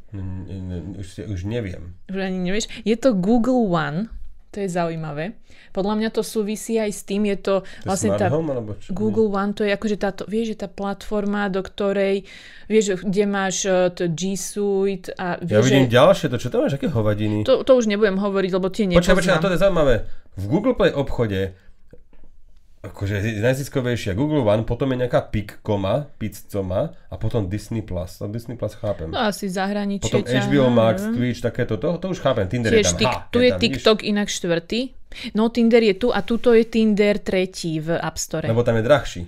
Už, 0.98 1.06
už 1.30 1.40
neviem. 1.44 1.94
Už 2.10 2.18
ani 2.18 2.38
nevieš. 2.42 2.66
Je 2.82 2.98
to 2.98 3.14
Google 3.14 3.70
One, 3.70 4.10
to 4.50 4.58
je 4.58 4.68
zaujímavé. 4.68 5.38
Podľa 5.70 5.94
mňa 5.94 6.08
to 6.10 6.24
súvisí 6.24 6.80
aj 6.80 6.90
s 6.90 7.04
tým, 7.04 7.28
je 7.28 7.36
to 7.36 7.54
To 7.62 7.86
vlastne 7.86 8.16
tá... 8.16 8.32
Home, 8.32 8.50
alebo 8.50 8.74
čo? 8.80 8.90
Google 8.90 9.28
One 9.30 9.52
to 9.52 9.62
je 9.62 9.70
akože 9.70 9.96
táto, 10.00 10.24
vieš, 10.26 10.56
že 10.56 10.64
tá 10.64 10.68
platforma, 10.72 11.46
do 11.52 11.60
ktorej, 11.60 12.24
vieš, 12.66 13.04
kde 13.04 13.24
máš 13.28 13.68
eh, 13.68 13.92
to 13.92 14.08
G 14.08 14.34
Suite 14.34 15.12
a 15.14 15.36
Ja 15.38 15.60
vieš, 15.60 15.68
vidím 15.70 15.86
že... 15.86 15.94
ďalšie, 15.94 16.26
to 16.32 16.36
čo 16.40 16.48
to 16.48 16.64
máš, 16.64 16.74
aké 16.74 16.88
hovadiny? 16.88 17.44
To, 17.44 17.62
to 17.62 17.72
už 17.76 17.86
nebudem 17.86 18.16
hovoriť, 18.16 18.50
lebo 18.50 18.66
tie 18.72 18.88
Počkaj, 18.88 18.96
nepoznám. 18.96 19.14
počkaj, 19.20 19.44
to 19.44 19.52
je 19.54 19.60
zaujímavé. 19.60 19.94
V 20.34 20.44
Google 20.48 20.74
Play 20.74 20.90
obchode 20.96 21.52
akože 22.80 23.18
najziskovejšia 23.38 24.12
Google 24.12 24.40
One, 24.40 24.62
potom 24.62 24.88
je 24.88 25.02
nejaká 25.02 25.20
Piccoma, 25.24 26.06
Pizzoma 26.14 26.94
a 27.06 27.14
potom 27.14 27.46
Disney 27.46 27.80
Plus. 27.80 28.16
To 28.16 28.26
Disney 28.26 28.54
Plus 28.54 28.74
chápem. 28.74 29.10
No 29.10 29.18
asi 29.20 29.46
zahraničie. 29.46 30.04
potom 30.04 30.22
ťa- 30.22 30.46
HBO 30.46 30.68
Max, 30.68 31.02
neviem. 31.02 31.14
Twitch, 31.16 31.40
takéto, 31.40 31.74
to, 31.74 31.98
to 31.98 32.06
už 32.08 32.18
chápem. 32.18 32.46
Tinder 32.46 32.70
je 32.70 32.78
Tiež 32.78 32.90
tam. 32.92 32.98
tik, 32.98 33.08
ha, 33.08 33.26
tu 33.28 33.38
je 33.38 33.50
tam, 33.50 33.58
vidíš? 33.58 33.74
TikTok 33.76 33.98
inak 34.02 34.28
štvrtý. 34.28 34.80
No 35.32 35.48
Tinder 35.48 35.82
je 35.82 35.94
tu 35.96 36.08
a 36.08 36.20
tuto 36.20 36.52
je 36.52 36.64
Tinder 36.64 37.18
tretí 37.18 37.80
v 37.80 37.96
App 37.96 38.16
Store. 38.16 38.44
Lebo 38.44 38.60
tam 38.60 38.76
je 38.76 38.82
drahší. 38.82 39.22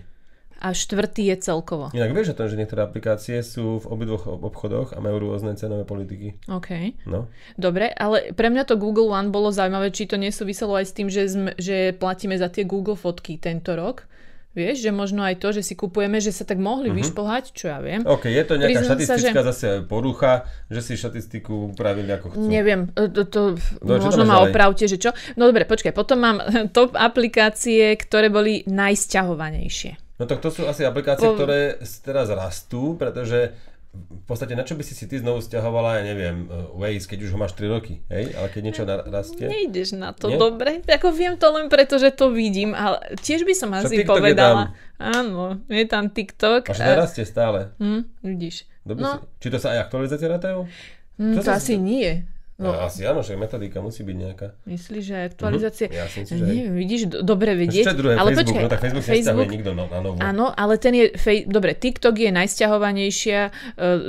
A 0.60 0.76
štvrtý 0.76 1.32
je 1.32 1.36
celkovo. 1.40 1.88
Inak 1.96 2.12
vieš 2.12 2.32
o 2.32 2.38
tom, 2.38 2.52
že 2.52 2.60
niektoré 2.60 2.84
aplikácie 2.84 3.40
sú 3.40 3.80
v 3.80 3.86
obidvoch 3.88 4.28
obchodoch 4.28 4.92
a 4.92 5.00
majú 5.00 5.32
rôzne 5.32 5.56
cenové 5.56 5.88
politiky. 5.88 6.36
OK. 6.52 7.00
No. 7.08 7.32
Dobre, 7.56 7.88
ale 7.96 8.36
pre 8.36 8.52
mňa 8.52 8.68
to 8.68 8.76
Google 8.76 9.08
One 9.08 9.32
bolo 9.32 9.48
zaujímavé, 9.48 9.88
či 9.88 10.04
to 10.04 10.20
nesúviselo 10.20 10.76
aj 10.76 10.84
s 10.84 10.92
tým, 10.92 11.08
že, 11.08 11.22
sme, 11.32 11.50
že 11.56 11.96
platíme 11.96 12.36
za 12.36 12.52
tie 12.52 12.68
Google 12.68 13.00
fotky 13.00 13.40
tento 13.40 13.72
rok. 13.72 14.04
Vieš, 14.50 14.82
že 14.82 14.90
možno 14.90 15.22
aj 15.22 15.38
to, 15.38 15.54
že 15.54 15.62
si 15.62 15.78
kupujeme, 15.78 16.18
že 16.18 16.34
sa 16.34 16.42
tak 16.42 16.58
mohli 16.58 16.90
uh-huh. 16.90 16.98
vyšplhať, 16.98 17.54
čo 17.54 17.70
ja 17.70 17.78
viem. 17.78 18.02
OK, 18.02 18.26
je 18.26 18.42
to 18.42 18.58
nejaká 18.58 18.82
Priznám 18.82 18.82
sa, 18.82 18.94
štatistická 18.98 19.42
zase 19.46 19.68
porucha, 19.86 20.32
že 20.66 20.82
si 20.82 20.98
štatistiku 20.98 21.70
upravili 21.70 22.10
ako 22.10 22.34
chcú. 22.34 22.50
Neviem, 22.50 22.90
e, 22.98 23.06
to, 23.14 23.30
to 23.30 23.40
No, 23.78 24.02
možno 24.02 24.26
ma 24.26 24.42
opravte, 24.42 24.90
že 24.90 24.98
čo. 24.98 25.14
No 25.38 25.46
dobre, 25.46 25.70
počkaj, 25.70 25.94
potom 25.94 26.18
mám 26.18 26.42
top 26.76 26.98
aplikácie, 26.98 27.94
ktoré 27.94 28.26
boli 28.26 28.66
najsťahovanejšie. 28.66 30.09
No 30.20 30.28
tak 30.28 30.38
to 30.38 30.52
sú 30.52 30.68
asi 30.68 30.84
aplikácie, 30.84 31.24
Po- 31.24 31.32
ktoré 31.32 31.80
teraz 32.04 32.28
rastú, 32.28 32.92
pretože 32.94 33.56
v 33.90 34.22
podstate 34.22 34.54
na 34.54 34.62
čo 34.62 34.78
by 34.78 34.84
si 34.84 34.94
si 34.94 35.10
ty 35.10 35.18
znovu 35.18 35.40
stiahovala, 35.40 35.98
ja 35.98 36.04
neviem, 36.06 36.46
uh, 36.46 36.70
Waze, 36.78 37.10
keď 37.10 37.26
už 37.26 37.30
ho 37.34 37.38
máš 37.40 37.58
3 37.58 37.66
roky, 37.66 37.98
hej? 38.06 38.30
Ale 38.38 38.46
keď 38.46 38.60
niečo 38.62 38.82
rastie... 38.86 39.50
Nejdeš 39.50 39.98
na 39.98 40.14
to 40.14 40.30
Nie? 40.30 40.38
dobre. 40.38 40.78
Ako 40.86 41.10
viem 41.10 41.34
to 41.34 41.50
len 41.50 41.66
preto, 41.66 41.98
že 41.98 42.14
to 42.14 42.30
vidím, 42.30 42.70
ale 42.70 43.02
tiež 43.18 43.42
by 43.42 43.50
som 43.50 43.74
asi 43.74 43.98
TikTok 43.98 44.06
je 44.14 44.22
povedala. 44.30 44.62
Áno, 44.94 45.58
je 45.66 45.84
tam 45.88 46.06
TikTok. 46.06 46.70
A 46.70 46.76
že 46.76 47.26
stále. 47.26 47.74
Hm, 47.82 48.06
vidíš. 48.22 48.68
Dobre 48.86 49.02
No. 49.02 49.10
si, 49.10 49.26
či 49.42 49.48
to 49.50 49.58
sa 49.58 49.74
aj 49.74 49.90
aktualizácie 49.90 50.28
rátajú? 50.28 50.70
Hm, 51.18 51.34
Čo 51.34 51.40
to 51.42 51.50
asi 51.50 51.74
nie. 51.74 52.22
No. 52.60 52.76
No, 52.76 52.84
Asi 52.84 53.08
áno, 53.08 53.24
že 53.24 53.40
metodika 53.40 53.80
musí 53.80 54.04
byť 54.04 54.16
nejaká. 54.20 54.52
myslíš, 54.68 55.02
že 55.02 55.16
aktualizácie... 55.32 55.88
Ja 55.88 56.04
si 56.04 56.20
myslím, 56.20 56.36
že. 56.36 56.44
Neviem, 56.44 56.74
vidíš, 56.76 57.00
do, 57.08 57.24
dobre 57.24 57.56
vedieť. 57.56 57.88
čo 57.88 57.96
druhé, 57.96 58.20
ale 58.20 58.36
Facebook, 58.36 58.52
počkaj, 58.52 58.60
no 58.60 58.68
tak 58.68 58.80
Facebook, 58.84 59.04
Facebook 59.08 59.48
nikto 59.48 59.72
no, 59.72 59.84
na 59.88 59.98
novo. 59.98 60.16
Áno, 60.20 60.52
ale 60.52 60.76
ten 60.76 60.92
je... 60.92 61.16
Fej, 61.16 61.48
dobre, 61.48 61.72
TikTok 61.72 62.20
je 62.20 62.28
najsťahovanejšia 62.28 63.40
uh, 63.48 63.52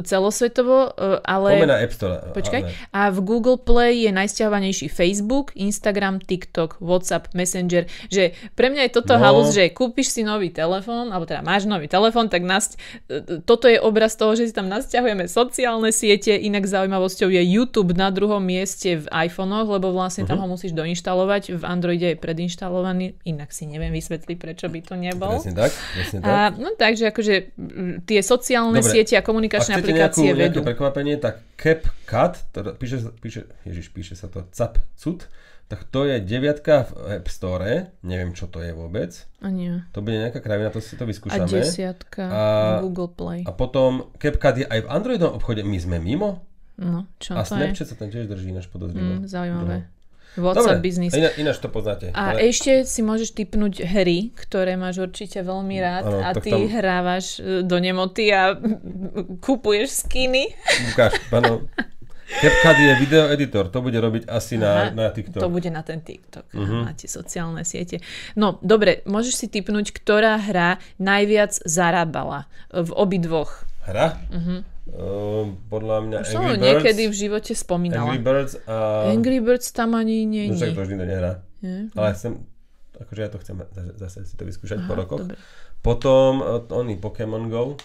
celosvetovo, 0.04 0.92
uh, 0.92 1.24
ale... 1.24 1.56
Poďme 1.56 1.72
na 1.72 1.80
App 1.80 1.96
Store. 1.96 2.20
Počkaj. 2.36 2.62
Ale- 2.62 2.76
A 2.92 3.02
v 3.08 3.20
Google 3.24 3.56
Play 3.56 4.04
je 4.04 4.12
najsťahovanejší 4.12 4.92
Facebook, 4.92 5.56
Instagram, 5.56 6.20
TikTok, 6.20 6.84
WhatsApp, 6.84 7.32
Messenger. 7.32 7.88
Že 8.12 8.36
pre 8.52 8.68
mňa 8.68 8.92
je 8.92 8.92
toto 8.92 9.16
No. 9.16 9.24
halus, 9.24 9.56
že 9.56 9.72
kúpiš 9.72 10.12
si 10.12 10.22
nový 10.22 10.52
telefón, 10.52 11.08
alebo 11.10 11.24
teda 11.24 11.40
máš 11.40 11.64
nový 11.64 11.88
telefón, 11.88 12.28
tak 12.28 12.44
nás, 12.44 12.76
toto 13.46 13.72
je 13.72 13.80
obraz 13.80 14.20
toho, 14.20 14.36
že 14.36 14.50
si 14.50 14.54
tam 14.54 14.68
nasťahujeme 14.68 15.32
sociálne 15.32 15.96
siete. 15.96 16.36
Inak 16.36 16.68
zaujímavosťou 16.68 17.32
je 17.32 17.40
YouTube 17.40 17.96
na 17.96 18.12
druhom 18.12 18.41
mieste 18.42 18.98
v 18.98 19.06
iPhonech, 19.08 19.70
lebo 19.70 19.94
vlastne 19.94 20.26
tam 20.26 20.42
ho 20.42 20.48
musíš 20.50 20.74
doinštalovať. 20.74 21.56
V 21.56 21.64
Androide 21.64 22.12
je 22.12 22.18
predinštalovaný, 22.18 23.16
inak 23.24 23.54
si 23.54 23.70
neviem 23.70 23.94
vysvetliť, 23.94 24.36
prečo 24.36 24.66
by 24.68 24.80
to 24.82 24.98
nebol. 24.98 25.38
Presne 25.38 25.54
tak, 25.56 25.72
presne 25.94 26.18
tak. 26.20 26.28
A, 26.28 26.36
no 26.52 26.74
takže 26.74 27.08
akože 27.08 27.36
tie 28.04 28.20
sociálne 28.20 28.82
Dobre. 28.82 28.92
siete 28.92 29.14
a 29.16 29.22
komunikačné 29.22 29.78
nejakú, 29.78 29.86
aplikácie 29.86 30.28
nejaké 30.28 30.42
vedú. 30.52 30.60
prekvapenie, 30.66 31.16
tak 31.16 31.46
CapCut, 31.56 32.76
píše, 32.76 32.98
píše, 33.22 33.42
ježiš, 33.64 33.88
píše 33.90 34.14
sa 34.18 34.28
to 34.28 34.44
CapCut, 34.50 35.30
tak 35.68 35.88
to 35.88 36.04
je 36.04 36.20
deviatka 36.20 36.84
v 36.84 36.92
App 37.16 37.32
Store, 37.32 37.96
neviem 38.04 38.36
čo 38.36 38.52
to 38.52 38.60
je 38.60 38.76
vôbec. 38.76 39.16
A 39.40 39.48
nie. 39.48 39.80
To 39.96 40.04
bude 40.04 40.20
nejaká 40.20 40.44
kravina, 40.44 40.68
to 40.68 40.84
si 40.84 41.00
to 41.00 41.06
A 41.06 41.08
vyskúšame. 41.08 41.48
desiatka 41.48 42.24
A- 42.28 42.84
v 42.84 42.92
Google 42.92 43.08
Play. 43.08 43.40
A 43.48 43.56
potom 43.56 44.12
CapCut 44.20 44.56
je 44.58 44.68
aj 44.68 44.84
v 44.84 44.88
Androidovom 44.90 45.40
obchode, 45.40 45.64
my 45.64 45.80
sme 45.80 45.98
mimo. 45.98 46.44
No, 46.80 47.10
čo 47.20 47.36
A 47.36 47.44
to 47.44 47.56
je? 47.56 47.68
Snapchat 47.72 47.88
sa 47.88 47.96
tam 48.00 48.08
tiež 48.10 48.26
drží 48.32 48.56
náš 48.56 48.72
podozrivo. 48.72 49.22
Mm, 49.22 49.28
zaujímavé. 49.28 49.78
Dobre, 49.84 50.00
WhatsApp 50.40 50.80
business. 50.80 51.12
iná, 51.12 51.28
ináč 51.36 51.60
to 51.60 51.68
poznáte. 51.68 52.08
A 52.16 52.32
Ale- 52.32 52.48
ešte 52.48 52.88
si 52.88 53.04
môžeš 53.04 53.36
typnúť 53.36 53.84
hry, 53.84 54.32
ktoré 54.32 54.80
máš 54.80 55.04
určite 55.04 55.44
veľmi 55.44 55.76
rád 55.84 56.04
Áno, 56.08 56.20
a 56.24 56.32
ty 56.40 56.56
tam- 56.56 56.72
hrávaš 56.72 57.44
e, 57.44 57.68
do 57.68 57.78
nemoty 57.84 58.32
a 58.32 58.56
kupuješ 59.46 60.08
skiny. 60.08 60.56
Ukáž, 60.96 61.20
áno. 61.36 61.68
CapCut 62.32 62.78
je 62.80 62.94
video 62.96 63.28
editor, 63.28 63.68
to 63.68 63.84
bude 63.84 64.00
robiť 64.00 64.24
asi 64.32 64.56
na, 64.56 64.88
Aha, 64.88 64.96
na 64.96 65.12
TikTok. 65.12 65.44
To 65.44 65.52
bude 65.52 65.68
na 65.68 65.84
ten 65.84 66.00
TikTok. 66.00 66.48
Uh-huh. 66.56 66.88
Máte 66.88 67.12
sociálne 67.12 67.68
siete. 67.68 68.00
No, 68.40 68.56
dobre, 68.64 69.04
môžeš 69.04 69.36
si 69.36 69.48
typnúť, 69.52 69.92
ktorá 69.92 70.40
hra 70.40 70.80
najviac 70.96 71.60
zarábala 71.68 72.48
v 72.72 72.88
obidvoch. 72.96 73.68
Hra? 73.84 74.16
Uh-huh. 74.32 74.64
Uh, 74.84 75.46
podľa 75.68 75.98
mňa 76.02 76.18
Už 76.20 76.34
Angry 76.34 76.50
Birds. 76.52 76.64
niekedy 76.64 77.04
v 77.06 77.16
živote 77.16 77.52
spomínala. 77.54 78.02
Angry 78.04 78.20
Birds 78.20 78.54
a... 78.66 78.76
Angry 79.08 79.38
Birds 79.40 79.70
tam 79.70 79.94
ani 79.94 80.26
nie 80.26 80.50
No 80.50 80.58
však 80.58 80.68
je. 80.68 80.74
to 80.74 80.82
už 80.82 80.90
nikto 80.90 81.06
nehrá. 81.06 81.32
Nie? 81.62 81.78
Ale 81.94 82.08
chcem, 82.12 82.32
akože 82.96 83.20
ja 83.20 83.30
to 83.30 83.38
chcem 83.38 83.56
zase- 83.96 84.26
si 84.26 84.34
to 84.34 84.44
vyskúšať 84.44 84.82
po 84.82 84.92
Aha, 84.92 85.00
rokoch. 85.00 85.22
dobre. 85.22 85.38
Potom 85.80 86.30
uh, 86.40 86.66
oný 86.68 86.98
Pokémon 86.98 87.46
Go. 87.46 87.78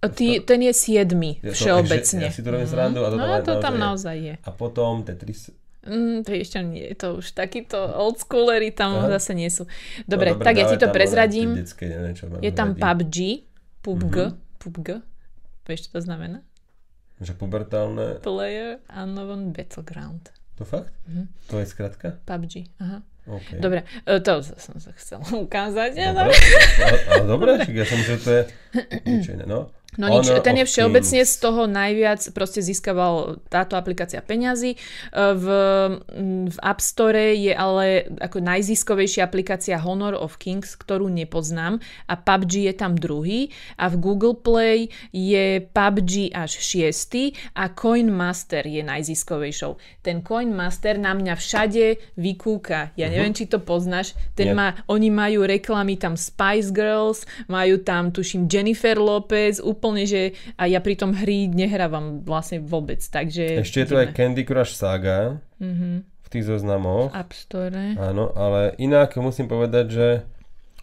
Ty, 0.00 0.40
ten 0.40 0.60
je 0.60 0.70
siedmy 0.72 1.38
Ja 1.40 1.50
všeobecne. 1.50 2.20
Ja 2.20 2.30
si 2.30 2.38
to 2.38 2.48
robím 2.48 2.66
srandu. 2.66 3.02
A 3.02 3.08
to, 3.08 3.16
No 3.16 3.26
tam 3.26 3.42
to 3.44 3.52
tam 3.60 3.74
je. 3.74 3.80
naozaj 3.80 4.16
je. 4.16 4.34
A 4.36 4.50
potom 4.50 5.02
Tetris. 5.02 5.50
Mm, 5.80 6.20
to 6.20 6.30
ešte 6.32 6.58
nie, 6.60 6.90
to 6.92 7.16
už 7.16 7.32
takíto 7.32 7.78
oldschoolery 7.78 8.70
tam 8.70 8.98
Aha. 9.00 9.14
zase 9.14 9.32
nie 9.32 9.48
sú. 9.48 9.64
Dobre, 10.04 10.34
no, 10.34 10.38
tak 10.38 10.54
ja 10.54 10.66
ti 10.66 10.76
to 10.76 10.86
prezradím. 10.88 11.54
Detské, 11.56 11.86
neviem, 11.88 12.14
Je 12.38 12.50
tam 12.50 12.74
radi. 12.74 12.82
PUBG, 12.82 13.16
PUBG, 13.80 14.16
Mhm. 14.20 14.30
PUBG. 14.58 14.88
Vieš, 15.68 15.92
čo 15.92 16.00
to 16.00 16.00
znamená? 16.00 16.40
Že 17.20 17.36
pubertálne. 17.36 18.24
Player 18.24 18.80
Unknown 18.88 19.52
Battleground. 19.52 20.32
To 20.56 20.64
fakt? 20.64 20.90
Mhm. 21.04 21.28
To 21.52 21.60
je 21.60 21.66
skratka? 21.68 22.08
PUBG, 22.24 22.72
aha. 22.80 23.04
OK. 23.28 23.60
Dobre, 23.60 23.84
e, 24.08 24.16
to 24.24 24.40
som 24.40 24.80
sa 24.80 24.90
chcela 24.96 25.28
ukázať. 25.46 25.92
Dobre, 25.92 26.32
ale, 26.80 26.98
ale 27.12 27.24
dobre, 27.28 27.50
čiže 27.68 27.76
ja 27.76 27.86
som 27.86 28.00
že 28.00 28.16
to 28.16 28.30
je 28.32 28.42
niečo 29.04 29.36
iné, 29.36 29.44
no. 29.44 29.68
No 29.96 30.06
nič, 30.12 30.28
ten 30.44 30.60
je 30.60 30.68
of 30.68 30.70
všeobecne 30.70 31.24
z 31.24 31.34
toho 31.40 31.64
najviac 31.64 32.20
proste 32.36 32.60
získaval 32.60 33.40
táto 33.48 33.74
aplikácia 33.74 34.20
peňazí. 34.20 34.76
E, 34.76 34.78
V, 35.34 35.46
v 36.52 36.58
App 36.60 36.80
Store 36.84 37.32
je 37.32 37.50
ale 37.56 38.04
ako 38.20 38.38
najziskovejšia 38.38 39.24
aplikácia 39.24 39.80
Honor 39.80 40.12
of 40.12 40.36
Kings, 40.36 40.76
ktorú 40.76 41.08
nepoznám 41.08 41.80
a 42.04 42.14
PUBG 42.14 42.68
je 42.68 42.74
tam 42.76 42.94
druhý 43.00 43.50
a 43.80 43.88
v 43.88 43.96
Google 43.96 44.36
Play 44.36 44.92
je 45.10 45.64
PUBG 45.66 46.36
až 46.36 46.52
šiestý 46.60 47.32
a 47.56 47.72
Coin 47.72 48.12
Master 48.12 48.68
je 48.68 48.84
najziskovejšou. 48.84 50.04
Ten 50.04 50.20
Coin 50.20 50.52
Master 50.52 51.00
na 51.00 51.16
mňa 51.16 51.34
všade 51.34 52.14
vykúka. 52.14 52.92
Ja 52.94 53.08
neviem, 53.08 53.32
či 53.32 53.48
to 53.48 53.58
poznáš. 53.58 54.12
Ten 54.36 54.52
Nie. 54.52 54.56
má, 54.56 54.68
oni 54.86 55.08
majú 55.08 55.48
reklamy 55.48 55.96
tam 55.96 56.14
Spice 56.14 56.70
Girls, 56.70 57.24
majú 57.50 57.80
tam 57.82 58.12
tuším 58.12 58.46
Jennifer 58.46 59.00
Lopez, 59.00 59.58
úplne, 59.78 60.02
že 60.02 60.34
a 60.58 60.66
ja 60.66 60.82
pri 60.82 60.98
tom 60.98 61.14
hry 61.14 61.46
nehrávam 61.46 62.26
vlastne 62.26 62.58
vôbec, 62.58 62.98
takže... 62.98 63.62
Ešte 63.62 63.86
je 63.86 63.88
tu 63.88 63.94
aj 63.94 64.10
Candy 64.12 64.42
Crush 64.42 64.74
Saga 64.74 65.38
Mhm. 65.62 66.02
v 66.04 66.28
tých 66.28 66.44
zoznamoch. 66.44 67.14
App 67.14 67.30
Store. 67.32 67.94
Áno, 67.96 68.34
ale 68.34 68.74
inak 68.76 69.14
musím 69.16 69.46
povedať, 69.46 69.86
že 69.88 70.06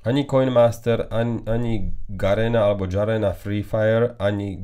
ani 0.01 0.23
Coinmaster, 0.23 1.05
ani, 1.09 1.43
ani 1.45 1.73
Garena 2.07 2.65
alebo 2.65 2.85
Jarena 2.85 3.35
Free 3.35 3.61
Fire, 3.61 4.15
ani 4.17 4.63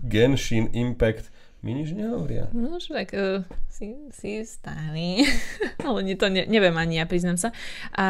Genshin 0.00 0.68
Impact 0.72 1.32
mi 1.64 1.72
nič 1.72 1.96
nehovoria. 1.96 2.52
No 2.52 2.76
už 2.76 2.92
tak 2.92 3.16
uh, 3.16 3.40
si, 3.72 3.96
si 4.12 4.44
starý, 4.44 5.24
ale 5.88 6.12
to 6.12 6.28
ne, 6.28 6.44
neviem 6.44 6.76
ani 6.76 7.00
ja, 7.00 7.08
priznám 7.08 7.40
sa. 7.40 7.56
A 7.96 8.06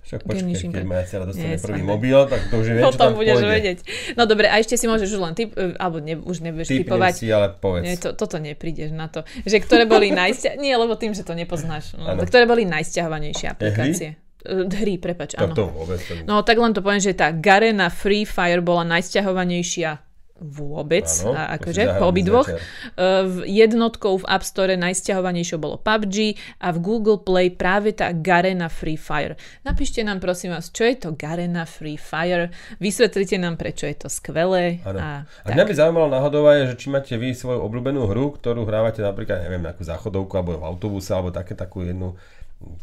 Však 0.00 0.26
Genius 0.26 0.64
keď 0.64 0.84
dcera 1.04 1.22
dostane 1.22 1.54
Nie, 1.54 1.60
prvý 1.60 1.80
sranda. 1.80 1.92
mobil, 1.92 2.18
tak 2.26 2.40
to 2.48 2.54
už 2.58 2.66
viem, 2.66 2.80
čo 2.80 2.86
Potom 2.88 2.98
tam 2.98 3.12
budeš 3.14 3.36
pôjde. 3.36 3.52
vedieť. 3.52 3.78
No 4.16 4.22
dobre, 4.24 4.46
a 4.48 4.54
ešte 4.56 4.74
si 4.74 4.84
môžeš 4.84 5.08
už 5.12 5.20
len 5.20 5.34
typ, 5.36 5.50
e, 5.54 5.76
alebo 5.76 6.00
ne, 6.00 6.14
už 6.16 6.36
nebudeš 6.40 6.66
Typnem 6.66 6.82
typovať. 6.82 7.12
si, 7.14 7.26
ale 7.28 7.46
povedz. 7.52 7.84
Nie, 7.84 7.94
to, 7.94 8.16
toto 8.16 8.36
neprídeš 8.36 8.90
na 8.90 9.06
to. 9.06 9.22
Že 9.44 9.56
ktoré 9.60 9.84
boli 9.84 10.10
najsťa... 10.20 10.56
Nie, 10.56 10.74
lebo 10.74 10.96
tým, 10.96 11.12
že 11.12 11.22
to 11.22 11.36
nepoznáš. 11.36 11.94
No, 11.94 12.10
Áno. 12.10 12.24
ktoré 12.24 12.44
boli 12.44 12.64
najsťahovanejšie 12.64 13.46
hry? 13.46 13.54
aplikácie. 13.54 14.08
E, 14.40 14.64
Hry, 14.66 14.96
prepač, 14.96 15.36
áno. 15.36 15.52
to 15.52 15.68
vôbec. 15.68 16.00
To... 16.00 16.16
No 16.24 16.40
tak 16.40 16.56
len 16.56 16.72
to 16.72 16.80
poviem, 16.80 16.98
že 16.98 17.12
tá 17.12 17.28
Garena 17.30 17.92
Free 17.92 18.24
Fire 18.24 18.64
bola 18.64 18.88
najsťahovanejšia 18.88 20.09
vôbec, 20.40 21.04
Áno, 21.04 21.36
a 21.36 21.60
akože 21.60 22.00
po 22.00 22.08
obidvoch. 22.08 22.48
Uh, 22.48 23.28
v 23.28 23.36
jednotkou 23.60 24.24
v 24.24 24.24
App 24.24 24.42
Store 24.42 24.72
najsťahovanejšou 24.72 25.60
bolo 25.60 25.76
PUBG 25.76 26.40
a 26.64 26.72
v 26.72 26.78
Google 26.80 27.20
Play 27.20 27.52
práve 27.52 27.92
tá 27.92 28.10
Garena 28.16 28.72
Free 28.72 28.96
Fire. 28.96 29.36
Napíšte 29.62 30.00
nám 30.00 30.24
prosím 30.24 30.56
vás, 30.56 30.72
čo 30.72 30.88
je 30.88 30.96
to 30.96 31.12
Garena 31.12 31.68
Free 31.68 32.00
Fire, 32.00 32.48
vysvetlite 32.80 33.36
nám, 33.36 33.60
prečo 33.60 33.84
je 33.84 33.96
to 34.00 34.08
skvelé. 34.08 34.80
Áno. 34.88 34.98
A, 34.98 35.08
A 35.44 35.48
mňa 35.52 35.64
by 35.68 35.72
zaujímalo 35.76 36.08
náhodou 36.08 36.48
aj, 36.48 36.72
že 36.72 36.74
či 36.80 36.86
máte 36.88 37.14
vy 37.20 37.36
svoju 37.36 37.60
obľúbenú 37.60 38.08
hru, 38.08 38.32
ktorú 38.40 38.64
hrávate 38.64 39.04
napríklad, 39.04 39.44
neviem, 39.44 39.60
nejakú 39.60 39.84
záchodovku 39.84 40.32
alebo 40.40 40.56
v 40.56 40.66
autobuse, 40.66 41.12
alebo 41.12 41.28
také 41.28 41.52
takú 41.52 41.84
jednu, 41.84 42.16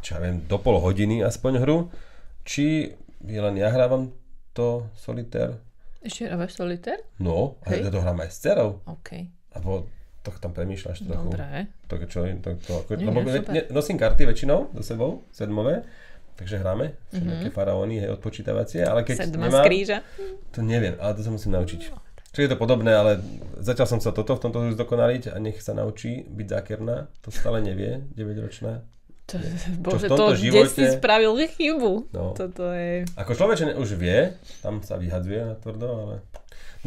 čo 0.05 0.15
ja 0.15 0.19
viem, 0.21 0.45
do 0.45 0.61
pol 0.61 0.77
hodiny 0.77 1.25
aspoň 1.25 1.65
hru. 1.65 1.89
Či 2.45 2.93
len 3.25 3.57
ja 3.57 3.73
hrávam 3.73 4.13
to 4.53 4.87
solitér? 4.93 5.57
Ešte 6.07 6.23
hrávaš 6.23 6.51
solitér? 6.53 7.03
No, 7.17 7.59
a 7.61 7.69
Hej. 7.69 7.83
ja 7.83 7.89
to 7.89 7.99
hrám 7.99 8.17
aj 8.17 8.29
s 8.29 8.37
dcerou. 8.39 8.79
OK, 8.85 9.09
Alebo 9.51 9.85
to 10.21 10.31
tam 10.33 10.51
premýšľaš 10.51 10.97
trochu. 11.01 11.27
dobré. 11.29 11.67
To, 11.85 11.95
čo, 12.01 12.19
to, 12.37 12.49
to, 12.57 12.71
ako, 12.77 12.91
Nie, 12.93 13.05
lebo 13.05 13.19
nie, 13.21 13.43
ne, 13.43 13.61
nosím 13.69 13.95
karty 13.95 14.23
väčšinou 14.25 14.71
so 14.71 14.83
sebou, 14.85 15.23
sedmové, 15.29 15.83
takže 16.35 16.57
hráme 16.57 16.95
Mhm. 17.09 17.19
všetké 17.19 17.49
faraóny, 17.49 17.95
hej, 17.97 18.09
odpočítavacie, 18.13 18.81
ale 18.81 19.01
keď 19.01 19.15
Sedma 19.21 19.45
z 19.45 19.51
nemám, 19.51 19.65
kríža. 19.65 19.97
to 20.49 20.59
neviem, 20.61 20.95
ale 20.97 21.11
to 21.13 21.21
sa 21.21 21.29
musím 21.29 21.51
naučiť. 21.53 21.81
Čiže 22.29 22.43
je 22.43 22.51
to 22.51 22.59
podobné, 22.59 22.91
ale 22.91 23.17
zatiaľ 23.57 23.87
som 23.87 23.99
sa 23.99 24.11
toto 24.11 24.31
v 24.31 24.41
tomto 24.41 24.59
zdokonaliť 24.69 25.27
a 25.27 25.39
nech 25.39 25.57
sa 25.57 25.73
naučí 25.73 26.21
byť 26.23 26.47
zákerná, 26.47 27.09
to 27.17 27.31
stále 27.31 27.57
nevie, 27.59 28.03
9-ročná. 28.13 28.83
To, 29.27 29.35
bože, 29.83 30.07
to 30.07 30.25
kde 30.39 30.61
si 30.71 30.83
spravil 30.87 31.35
chybu? 31.35 32.15
No. 32.15 32.31
Toto 32.31 32.71
je... 32.71 33.03
Ako 33.19 33.35
človečen 33.35 33.75
už 33.75 33.99
vie, 33.99 34.39
tam 34.63 34.79
sa 34.79 34.95
vyhadzuje 34.95 35.43
na 35.43 35.55
tvrdo, 35.59 35.87
ale... 35.91 36.15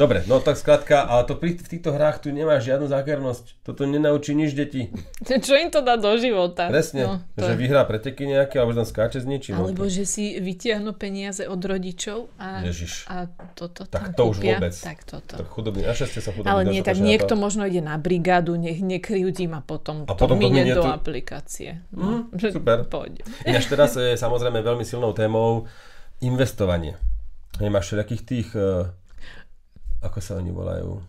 Dobre, 0.01 0.25
no 0.25 0.37
tak 0.37 0.55
skrátka, 0.55 1.03
ale 1.03 1.21
to 1.23 1.33
pri, 1.33 1.53
v 1.53 1.69
týchto 1.69 1.91
hrách 1.91 2.17
tu 2.17 2.29
nemáš 2.29 2.65
žiadnu 2.65 2.87
zákernosť. 2.87 3.61
Toto 3.61 3.85
nenaučí 3.85 4.33
nič 4.33 4.51
deti. 4.51 4.89
Čo 5.45 5.53
im 5.53 5.69
to 5.69 5.79
dá 5.79 5.93
do 5.93 6.09
života? 6.15 6.65
Presne, 6.67 7.01
No, 7.03 7.13
to 7.31 7.45
že 7.45 7.53
vyhrá 7.53 7.83
preteky 7.83 8.25
nejaké, 8.25 8.57
alebo 8.57 8.71
že 8.71 8.81
tam 8.81 8.87
skáče 8.87 9.17
s 9.17 9.25
niečím. 9.25 9.53
no 9.53 9.63
Alebo 9.63 9.85
to- 9.85 9.93
že 9.93 10.03
si 10.03 10.35
vytiahnu 10.35 10.91
peniaze 10.91 11.45
od 11.45 11.61
rodičov 11.61 12.33
a, 12.35 12.63
Ježiš. 12.63 13.05
a 13.05 13.29
toto 13.53 13.85
Tak 13.85 14.11
to 14.11 14.25
už 14.25 14.37
kúpia. 14.37 14.57
vôbec. 14.57 14.73
Tak 14.73 14.97
toto. 15.03 15.33
To 15.35 15.45
chudobný, 15.45 15.81
našťastie 15.83 16.19
som 16.19 16.31
chudobný. 16.31 16.49
Ale 16.49 16.61
nie, 16.65 16.79
sa 16.79 16.87
tak 16.87 16.97
niekto 16.97 17.29
to. 17.29 17.37
možno 17.37 17.61
ide 17.63 17.79
na 17.79 17.93
brigádu, 17.95 18.55
nech 18.55 18.79
nekryjúdi 18.79 19.45
a 19.45 19.59
potom, 19.59 20.03
A 20.03 20.11
to 20.11 20.17
potom 20.17 20.33
to 20.33 20.41
minie 20.41 20.63
minie 20.63 20.73
do 20.73 20.81
aplikácie. 20.83 21.85
No, 21.91 22.25
Mhm, 22.27 22.41
super. 22.55 22.77
Poď. 22.83 23.21
Ináč 23.43 23.67
teraz 23.67 23.93
je 23.93 24.15
samozrejme 24.15 24.57
veľmi 24.57 24.81
silnou 24.81 25.11
témou 25.11 25.69
investovanie. 26.19 26.97
Hej, 27.53 27.67
máš 27.67 27.85
všetkých 27.87 28.21
tých, 28.23 28.49
uh, 28.53 28.87
ako 30.01 30.17
sa 30.19 30.37
oni 30.37 30.49
volajú, 30.49 30.99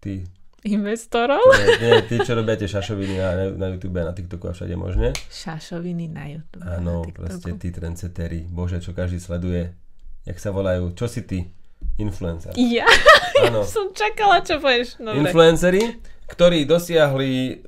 tí, 0.00 0.24
Investorov? 0.66 1.46
nie, 1.62 1.78
nie, 1.78 2.02
tí, 2.10 2.18
čo 2.26 2.34
robia 2.34 2.58
tie 2.58 2.66
šašoviny 2.66 3.14
na, 3.22 3.30
na 3.54 3.66
YouTube 3.70 4.02
a 4.02 4.10
na 4.10 4.14
TikToku 4.16 4.50
a 4.50 4.52
všade 4.56 4.74
možne. 4.74 5.14
Šašoviny 5.30 6.10
na 6.10 6.26
YouTube. 6.26 6.64
Áno, 6.66 7.04
na 7.04 7.06
TikToku. 7.06 7.22
proste 7.22 7.50
tí 7.60 7.68
trendsetery, 7.70 8.50
bože, 8.50 8.82
čo 8.82 8.90
každý 8.90 9.22
sleduje. 9.22 9.70
Jak 10.26 10.42
sa 10.42 10.50
volajú, 10.50 10.90
čo 10.98 11.06
si 11.06 11.22
ty? 11.22 11.46
Influencer. 12.02 12.56
Ja 12.58 12.88
Áno. 13.46 13.62
som 13.62 13.94
čakala, 13.94 14.42
čo 14.42 14.58
povieš. 14.58 14.98
Dobre. 14.98 15.22
Influenceri, 15.22 15.82
ktorí 16.26 16.66
dosiahli 16.66 17.62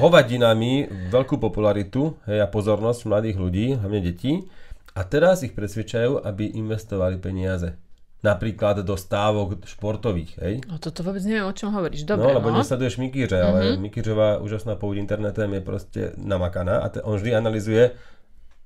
hovadinami 0.00 0.88
veľkú 1.12 1.36
popularitu 1.36 2.16
hej, 2.24 2.40
a 2.40 2.48
pozornosť 2.48 3.04
mladých 3.04 3.36
ľudí, 3.36 3.66
hlavne 3.76 4.00
detí, 4.00 4.48
a 4.96 5.04
teraz 5.04 5.44
ich 5.44 5.52
presvedčajú, 5.52 6.24
aby 6.24 6.56
investovali 6.56 7.20
peniaze. 7.20 7.76
Napríklad 8.20 8.84
do 8.84 9.00
stávok 9.00 9.64
športových. 9.64 10.36
Hej. 10.44 10.54
No 10.68 10.76
toto 10.76 11.00
vôbec 11.00 11.24
neviem, 11.24 11.48
o 11.48 11.56
čom 11.56 11.72
hovoríš. 11.72 12.04
Dobre, 12.04 12.28
no, 12.28 12.36
lebo 12.36 12.52
no. 12.52 12.60
nesleduješ 12.60 13.00
Mikýře, 13.00 13.40
ale 13.40 13.60
mm-hmm. 13.60 13.80
Mikýřová 13.80 14.28
úžasná 14.44 14.76
pouť 14.76 15.00
internetem 15.00 15.48
je 15.56 15.62
proste 15.64 16.00
namakaná 16.20 16.84
a 16.84 16.92
te, 16.92 17.00
on 17.00 17.16
vždy 17.16 17.32
analizuje 17.32 17.96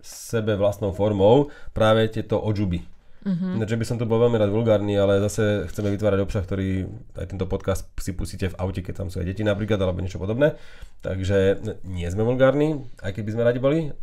sebe 0.02 0.58
vlastnou 0.58 0.90
formou 0.90 1.54
práve 1.70 2.10
tieto 2.10 2.42
odžuby. 2.42 2.82
Mm-hmm. 3.24 3.56
Ináč, 3.56 3.68
že 3.72 3.80
by 3.80 3.86
som 3.88 3.96
to 3.96 4.04
bol 4.04 4.20
veľmi 4.20 4.36
rád 4.36 4.52
vulgárny, 4.52 5.00
ale 5.00 5.16
zase 5.24 5.64
chceme 5.72 5.88
vytvárať 5.96 6.20
obsah, 6.20 6.44
ktorý 6.44 6.84
aj 7.16 7.26
tento 7.32 7.48
podcast 7.48 7.88
si 7.96 8.12
pustíte 8.12 8.52
v 8.52 8.58
aute, 8.60 8.84
keď 8.84 9.00
tam 9.00 9.08
sú 9.08 9.24
aj 9.24 9.32
deti 9.32 9.40
napríklad, 9.40 9.80
alebo 9.80 10.04
niečo 10.04 10.20
podobné. 10.20 10.60
Takže 11.00 11.64
nie 11.88 12.04
sme 12.12 12.20
vulgárni, 12.20 12.84
aj 13.00 13.16
keby 13.16 13.30
sme 13.32 13.48
radi 13.48 13.64
boli, 13.64 13.96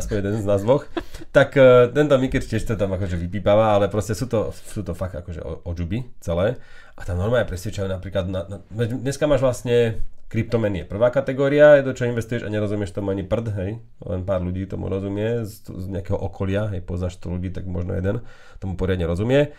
aspoň 0.00 0.14
jeden 0.20 0.36
z 0.42 0.46
nás 0.46 0.60
dvoch. 0.62 0.86
Tak 1.34 1.54
uh, 1.58 1.90
tento 1.90 2.14
Mikir 2.20 2.44
tiež 2.44 2.64
to 2.64 2.74
tam 2.78 2.94
akože 2.94 3.18
vypípava, 3.18 3.74
ale 3.74 3.90
proste 3.90 4.14
sú 4.14 4.30
to, 4.30 4.52
sú 4.52 4.86
to 4.86 4.92
fakt 4.94 5.18
akože 5.18 5.40
o- 5.42 5.60
odžuby 5.66 6.06
celé. 6.22 6.60
A 6.98 7.06
tam 7.06 7.18
normálne 7.18 7.46
presvedčajú 7.46 7.86
napríklad, 7.86 8.26
na, 8.26 8.46
na, 8.46 8.58
dneska 8.86 9.26
máš 9.30 9.42
vlastne 9.42 10.02
kryptomeny 10.28 10.84
je 10.84 10.90
prvá 10.92 11.08
kategória, 11.08 11.80
je 11.80 11.88
to, 11.88 11.96
čo 11.96 12.04
investuješ 12.04 12.44
a 12.44 12.52
nerozumieš 12.52 12.92
tomu 12.92 13.16
ani 13.16 13.24
prd, 13.24 13.46
hej. 13.56 13.70
Len 14.04 14.20
pár 14.28 14.44
ľudí 14.44 14.68
tomu 14.68 14.92
rozumie 14.92 15.48
z, 15.48 15.64
z 15.64 15.84
nejakého 15.88 16.20
okolia, 16.20 16.68
hej, 16.68 16.84
poznáš 16.84 17.16
to 17.16 17.32
ľudí, 17.32 17.48
tak 17.48 17.64
možno 17.64 17.96
jeden 17.96 18.20
tomu 18.60 18.76
poriadne 18.76 19.08
rozumie. 19.08 19.56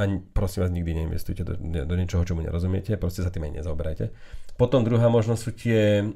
A 0.00 0.08
prosím 0.32 0.64
vás, 0.64 0.72
nikdy 0.72 0.96
neinvestujte 0.96 1.44
do, 1.44 1.54
do 1.60 1.94
niečoho, 2.00 2.24
čomu 2.24 2.40
nerozumiete, 2.40 2.96
proste 2.96 3.20
sa 3.20 3.28
tým 3.28 3.52
aj 3.52 3.60
nezaoberajte. 3.60 4.08
Potom 4.56 4.80
druhá 4.80 5.12
možnosť 5.12 5.40
sú 5.44 5.50
tie 5.52 6.08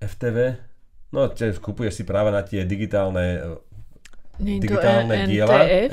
FTV, 0.00 0.56
no 1.12 1.32
kupuješ 1.60 2.00
si 2.00 2.04
práva 2.04 2.28
na 2.28 2.44
tie 2.44 2.64
digitálne, 2.68 3.58
Nie, 4.38 4.60
to 4.60 4.68
digitálne 4.68 5.14
je 5.14 5.26
diela. 5.26 5.56
NTF. 5.64 5.90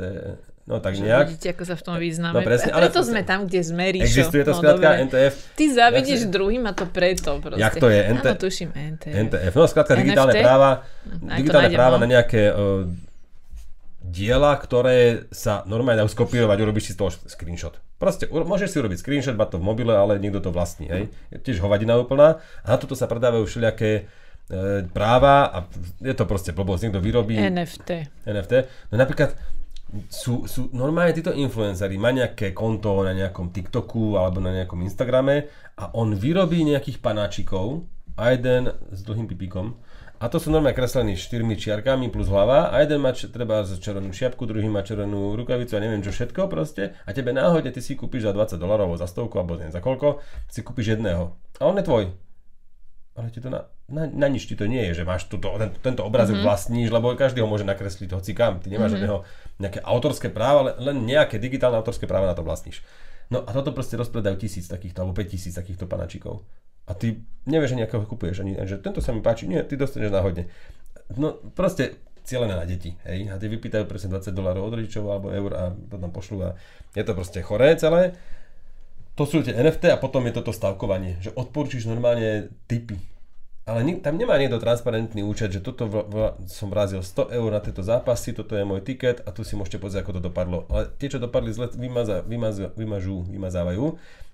E- 0.00 0.52
no 0.64 0.80
tak 0.80 0.96
Že 0.96 1.04
nejak. 1.04 1.26
Vidíte, 1.28 1.48
ako 1.52 1.64
sa 1.68 1.74
v 1.76 1.82
tom 1.84 1.94
vyznáme. 2.00 2.34
No 2.34 2.40
presne, 2.40 2.72
A 2.72 2.80
ale- 2.80 2.88
preto 2.88 3.04
sme 3.04 3.20
tam, 3.20 3.44
kde 3.44 3.60
sme, 3.60 3.84
Ríšo. 3.92 4.08
Existuje 4.08 4.42
to 4.48 4.56
no, 4.56 4.58
skrátka 4.64 4.88
dobre. 4.96 5.04
NTF. 5.12 5.34
Ty 5.52 5.64
závidíš 5.76 6.20
sa- 6.24 6.30
druhým 6.32 6.62
a 6.64 6.72
to 6.72 6.84
preto 6.88 7.30
proste. 7.44 7.60
Jak 7.60 7.74
to 7.76 7.88
je? 7.92 8.00
NT- 8.00 8.24
Áno, 8.24 8.40
tuším 8.40 8.70
NTF. 8.72 9.14
NTF. 9.28 9.52
No 9.52 9.68
skrátka 9.68 9.92
digitálne 9.92 10.34
práva, 10.40 10.70
to 11.04 11.36
digitálne 11.36 11.70
práva 11.76 11.96
no. 12.00 12.02
na 12.02 12.08
nejaké 12.08 12.48
uh, 12.48 12.88
diela, 14.04 14.52
ktoré 14.56 15.28
sa 15.32 15.64
normálne 15.64 16.04
dajú 16.04 16.12
skopírovať, 16.12 16.56
urobíš 16.60 16.84
si 16.88 16.92
z 16.94 16.98
toho 17.00 17.10
screenshot. 17.12 17.80
Proste 17.96 18.28
môžeš 18.28 18.68
si 18.72 18.76
urobiť 18.78 18.98
screenshot, 19.00 19.36
mať 19.36 19.56
to 19.56 19.58
v 19.58 19.64
mobile, 19.64 19.92
ale 19.96 20.20
niekto 20.20 20.44
to 20.44 20.52
vlastní. 20.52 20.92
Hej. 20.92 21.02
Je 21.32 21.38
tiež 21.40 21.64
hovadina 21.64 21.96
úplná. 21.96 22.40
A 22.62 22.72
na 22.72 22.76
toto 22.76 22.92
sa 22.92 23.08
predávajú 23.08 23.48
všelijaké 23.48 23.90
e, 23.96 24.02
práva 24.92 25.48
a 25.48 25.58
je 26.04 26.12
to 26.12 26.28
proste 26.28 26.52
blbosť, 26.52 26.88
niekto 26.88 27.00
vyrobí 27.00 27.34
NFT. 27.40 27.90
NFT. 28.28 28.52
No 28.92 28.94
napríklad 29.00 29.32
sú, 30.10 30.44
sú 30.44 30.68
normálne 30.74 31.14
títo 31.14 31.32
influenceri, 31.32 31.96
má 31.96 32.10
nejaké 32.10 32.50
konto 32.52 33.00
na 33.06 33.14
nejakom 33.14 33.54
TikToku 33.54 34.18
alebo 34.18 34.42
na 34.42 34.52
nejakom 34.52 34.82
Instagrame 34.84 35.48
a 35.78 35.94
on 35.96 36.12
vyrobí 36.12 36.66
nejakých 36.66 36.98
panáčikov 37.00 37.86
a 38.18 38.34
jeden 38.34 38.74
s 38.92 39.00
dlhým 39.06 39.30
pipíkom 39.30 39.74
a 40.22 40.30
to 40.30 40.38
sú 40.38 40.48
normálne 40.48 40.78
kreslení 40.78 41.18
štyrmi 41.18 41.58
čiarkami 41.58 42.08
plus 42.08 42.30
hlava 42.30 42.70
a 42.70 42.80
jeden 42.80 43.02
má 43.02 43.12
č- 43.12 43.28
treba 43.28 43.66
z 43.66 43.76
červenú 43.82 44.14
šiapku, 44.14 44.46
druhý 44.46 44.66
má 44.70 44.80
červenú 44.86 45.34
rukavicu 45.34 45.74
a 45.76 45.82
neviem 45.82 46.00
čo 46.00 46.14
všetko 46.14 46.46
proste 46.46 46.94
a 47.04 47.10
tebe 47.10 47.34
náhodne 47.34 47.74
ty 47.74 47.82
si 47.82 47.98
kúpiš 47.98 48.30
za 48.30 48.32
20 48.32 48.56
dolarov 48.56 48.94
za 48.96 49.10
stovku 49.10 49.36
alebo 49.36 49.58
neviem 49.58 49.74
za 49.74 49.82
koľko, 49.82 50.22
si 50.48 50.62
kúpiš 50.62 50.98
jedného 50.98 51.34
a 51.58 51.62
on 51.66 51.76
je 51.78 51.84
tvoj. 51.86 52.04
Ale 53.14 53.30
ti 53.30 53.38
to 53.38 53.46
na, 53.46 53.70
na, 53.86 54.10
na 54.10 54.26
nič 54.26 54.50
ti 54.50 54.58
to 54.58 54.66
nie 54.66 54.82
je, 54.90 55.02
že 55.02 55.04
máš 55.06 55.30
tuto, 55.30 55.54
ten, 55.54 55.70
tento 55.78 56.02
obrazok 56.02 56.34
mm-hmm. 56.34 56.50
vlastníš, 56.50 56.90
lebo 56.90 57.14
každý 57.14 57.46
ho 57.46 57.48
môže 57.48 57.62
nakresliť 57.62 58.10
hoci 58.10 58.34
kam. 58.34 58.58
Ty 58.58 58.74
nemáš 58.74 58.98
mm-hmm. 58.98 59.06
žiadneho 59.06 59.18
nejaké 59.62 59.78
autorské 59.86 60.34
práva, 60.34 60.74
len, 60.74 60.74
len 60.82 60.96
nejaké 61.06 61.38
digitálne 61.38 61.78
autorské 61.78 62.10
práva 62.10 62.26
na 62.26 62.34
to 62.34 62.42
vlastníš. 62.42 62.82
No 63.30 63.46
a 63.46 63.50
toto 63.54 63.70
proste 63.70 63.94
rozpredajú 63.94 64.34
tisíc 64.36 64.66
takýchto, 64.66 65.06
alebo 65.06 65.14
5 65.14 65.30
tisíc 65.30 65.54
takýchto 65.54 65.86
panačikov. 65.86 66.42
A 66.84 66.92
ty 66.92 67.22
nevieš, 67.48 67.78
že 67.78 67.86
nejakého 67.86 68.04
kupuješ, 68.04 68.44
ani, 68.44 68.58
že 68.66 68.76
tento 68.82 69.00
sa 69.00 69.14
mi 69.14 69.24
páči, 69.24 69.48
nie, 69.48 69.62
ty 69.64 69.78
dostaneš 69.78 70.12
náhodne. 70.12 70.50
No 71.14 71.38
proste 71.54 71.96
cieľené 72.24 72.56
na 72.56 72.64
deti, 72.64 72.96
hej, 73.04 73.28
a 73.28 73.36
ty 73.36 73.46
vypýtajú 73.52 73.84
presne 73.84 74.16
20 74.16 74.32
dolárov 74.32 74.64
od 74.64 74.74
rodičov 74.80 75.04
alebo 75.06 75.28
eur 75.28 75.52
a 75.52 75.64
to 75.76 75.96
tam 76.00 76.08
pošlú 76.12 76.38
a 76.40 76.50
je 76.96 77.04
to 77.04 77.12
proste 77.12 77.40
choré 77.44 77.76
celé. 77.76 78.16
To 79.14 79.22
sú 79.24 79.46
tie 79.46 79.54
NFT 79.54 79.94
a 79.94 79.98
potom 80.00 80.26
je 80.26 80.34
toto 80.34 80.50
stavkovanie, 80.50 81.22
že 81.22 81.30
odporúčiš 81.30 81.86
normálne 81.86 82.50
typy. 82.66 82.98
Ale 83.64 83.80
ni- 83.80 83.96
tam 83.96 84.20
nemá 84.20 84.36
niekto 84.36 84.60
transparentný 84.60 85.24
účet, 85.24 85.48
že 85.48 85.64
toto 85.64 85.88
v, 85.88 86.04
v, 86.04 86.16
som 86.44 86.68
vrazil 86.68 87.00
100 87.00 87.32
eur 87.32 87.48
na 87.48 87.64
tieto 87.64 87.80
zápasy, 87.80 88.36
toto 88.36 88.52
je 88.52 88.60
môj 88.60 88.84
tiket 88.84 89.24
a 89.24 89.32
tu 89.32 89.40
si 89.40 89.56
môžete 89.56 89.80
pozrieť, 89.80 90.04
ako 90.04 90.20
to 90.20 90.22
dopadlo. 90.28 90.68
Ale 90.68 90.92
tie, 91.00 91.08
čo 91.08 91.16
dopadli 91.16 91.48
zle, 91.56 91.72
vymaza, 91.72 92.20
vymaza, 92.28 92.68
vymažú, 92.76 93.24
vymazávajú, 93.24 93.84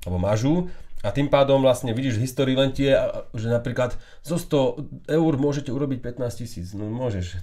alebo 0.02 0.18
mažú 0.18 0.54
a 1.00 1.08
tým 1.14 1.32
pádom 1.32 1.64
vlastne 1.64 1.94
vidíš 1.96 2.20
v 2.20 2.24
histórii 2.28 2.56
len 2.58 2.74
tie, 2.74 2.92
že 3.32 3.48
napríklad 3.48 3.96
zo 4.20 4.36
100 4.36 5.08
eur 5.08 5.32
môžete 5.38 5.72
urobiť 5.72 6.02
15 6.18 6.40
tisíc. 6.40 6.74
No 6.76 6.90
môžeš. 6.90 7.40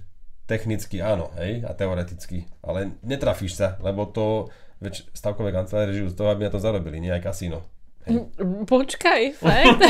technicky 0.48 1.04
áno, 1.04 1.28
hej, 1.36 1.60
a 1.68 1.76
teoreticky, 1.76 2.48
ale 2.64 2.96
netrafíš 3.04 3.60
sa, 3.60 3.68
lebo 3.84 4.08
to, 4.08 4.48
veď 4.82 5.10
stavkové 5.14 5.50
kancelárie 5.52 6.04
žijú 6.04 6.14
z 6.14 6.18
toho, 6.18 6.30
aby 6.32 6.48
na 6.48 6.52
to 6.54 6.62
zarobili, 6.62 7.02
nie 7.02 7.14
aj 7.14 7.24
kasíno. 7.24 7.66
Hej. 8.06 8.32
Počkaj, 8.70 9.22
fakt? 9.36 9.82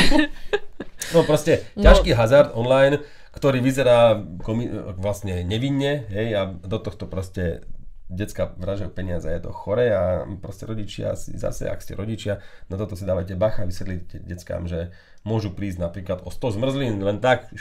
no 1.13 1.21
proste, 1.27 1.67
ťažký 1.77 2.11
no. 2.13 2.17
hazard 2.17 2.49
online, 2.57 3.03
ktorý 3.35 3.61
vyzerá 3.61 4.17
komi- 4.41 4.71
vlastne 4.97 5.45
nevinne, 5.45 6.09
hej, 6.09 6.33
a 6.33 6.41
do 6.49 6.77
tohto 6.81 7.05
proste 7.05 7.67
decka 8.07 8.55
vražajú 8.55 8.89
peniaze, 8.95 9.27
je 9.27 9.43
to 9.43 9.51
chore 9.51 9.91
a 9.91 10.23
proste 10.39 10.63
rodičia 10.63 11.13
si 11.19 11.35
zase, 11.35 11.67
ak 11.67 11.83
ste 11.83 11.93
rodičia, 11.93 12.39
na 12.71 12.79
toto 12.79 12.95
si 12.95 13.03
dávajte 13.03 13.35
bacha 13.35 13.67
a 13.67 13.69
vysvetlíte 13.69 14.23
deckám, 14.23 14.63
že 14.65 14.95
môžu 15.27 15.51
prísť 15.51 15.83
napríklad 15.83 16.23
o 16.23 16.31
100 16.31 16.55
zmrzlín 16.55 16.95
len 17.03 17.19
tak, 17.19 17.51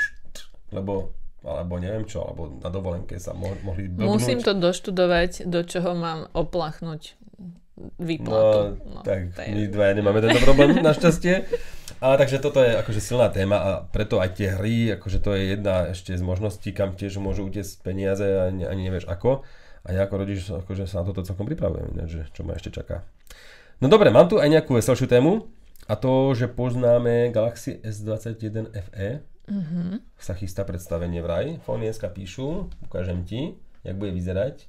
lebo 0.70 1.18
alebo 1.44 1.76
neviem 1.76 2.08
čo, 2.08 2.24
alebo 2.24 2.48
na 2.62 2.70
dovolenke 2.72 3.20
sa 3.20 3.36
mo- 3.36 3.58
mohli 3.66 3.90
blbnúť. 3.90 4.08
Musím 4.08 4.40
to 4.40 4.56
doštudovať, 4.56 5.46
do 5.46 5.60
čoho 5.66 5.92
mám 5.92 6.30
oplachnúť 6.32 7.18
výplatu. 8.00 8.80
No, 8.80 9.00
no 9.00 9.00
tak 9.04 9.36
je... 9.36 9.52
my 9.52 9.62
dvaja 9.68 9.92
nemáme 10.00 10.24
tento 10.24 10.40
problém, 10.40 10.80
našťastie. 10.80 11.44
Ale 11.96 12.20
takže 12.20 12.44
toto 12.44 12.60
je 12.60 12.76
akože 12.76 13.00
silná 13.00 13.32
téma 13.32 13.56
a 13.56 13.70
preto 13.84 14.20
aj 14.20 14.36
tie 14.36 14.52
hry, 14.52 15.00
akože 15.00 15.18
to 15.20 15.32
je 15.32 15.56
jedna 15.56 15.92
ešte 15.92 16.12
z 16.12 16.20
možností, 16.20 16.72
kam 16.76 16.92
tiež 16.92 17.16
môžu 17.20 17.48
utiesť 17.48 17.80
peniaze 17.80 18.24
a 18.24 18.52
ani, 18.52 18.68
ani 18.68 18.92
nevieš 18.92 19.08
ako. 19.08 19.44
A 19.86 19.88
ja 19.94 20.04
ako 20.04 20.14
rodič 20.20 20.44
akože 20.50 20.84
sa 20.84 21.00
na 21.00 21.08
toto 21.08 21.24
celkom 21.24 21.48
pripravujem, 21.48 21.94
že 22.10 22.28
čo 22.36 22.44
ma 22.44 22.58
ešte 22.58 22.74
čaká. 22.74 23.06
No 23.80 23.88
dobre, 23.88 24.12
mám 24.12 24.28
tu 24.28 24.36
aj 24.36 24.48
nejakú 24.48 24.76
veselšiu 24.76 25.08
tému 25.08 25.48
a 25.88 25.94
to, 25.96 26.34
že 26.36 26.52
poznáme 26.52 27.30
Galaxy 27.32 27.80
S21 27.80 28.72
FE. 28.72 29.24
Mm-hmm. 29.46 30.18
Sa 30.18 30.34
chystá 30.34 30.66
predstavenie 30.66 31.22
vraj. 31.22 31.62
Fóny 31.62 31.86
dneska 31.86 32.10
píšu, 32.10 32.66
ukážem 32.82 33.22
ti, 33.22 33.54
jak 33.86 33.94
bude 33.94 34.10
vyzerať. 34.10 34.66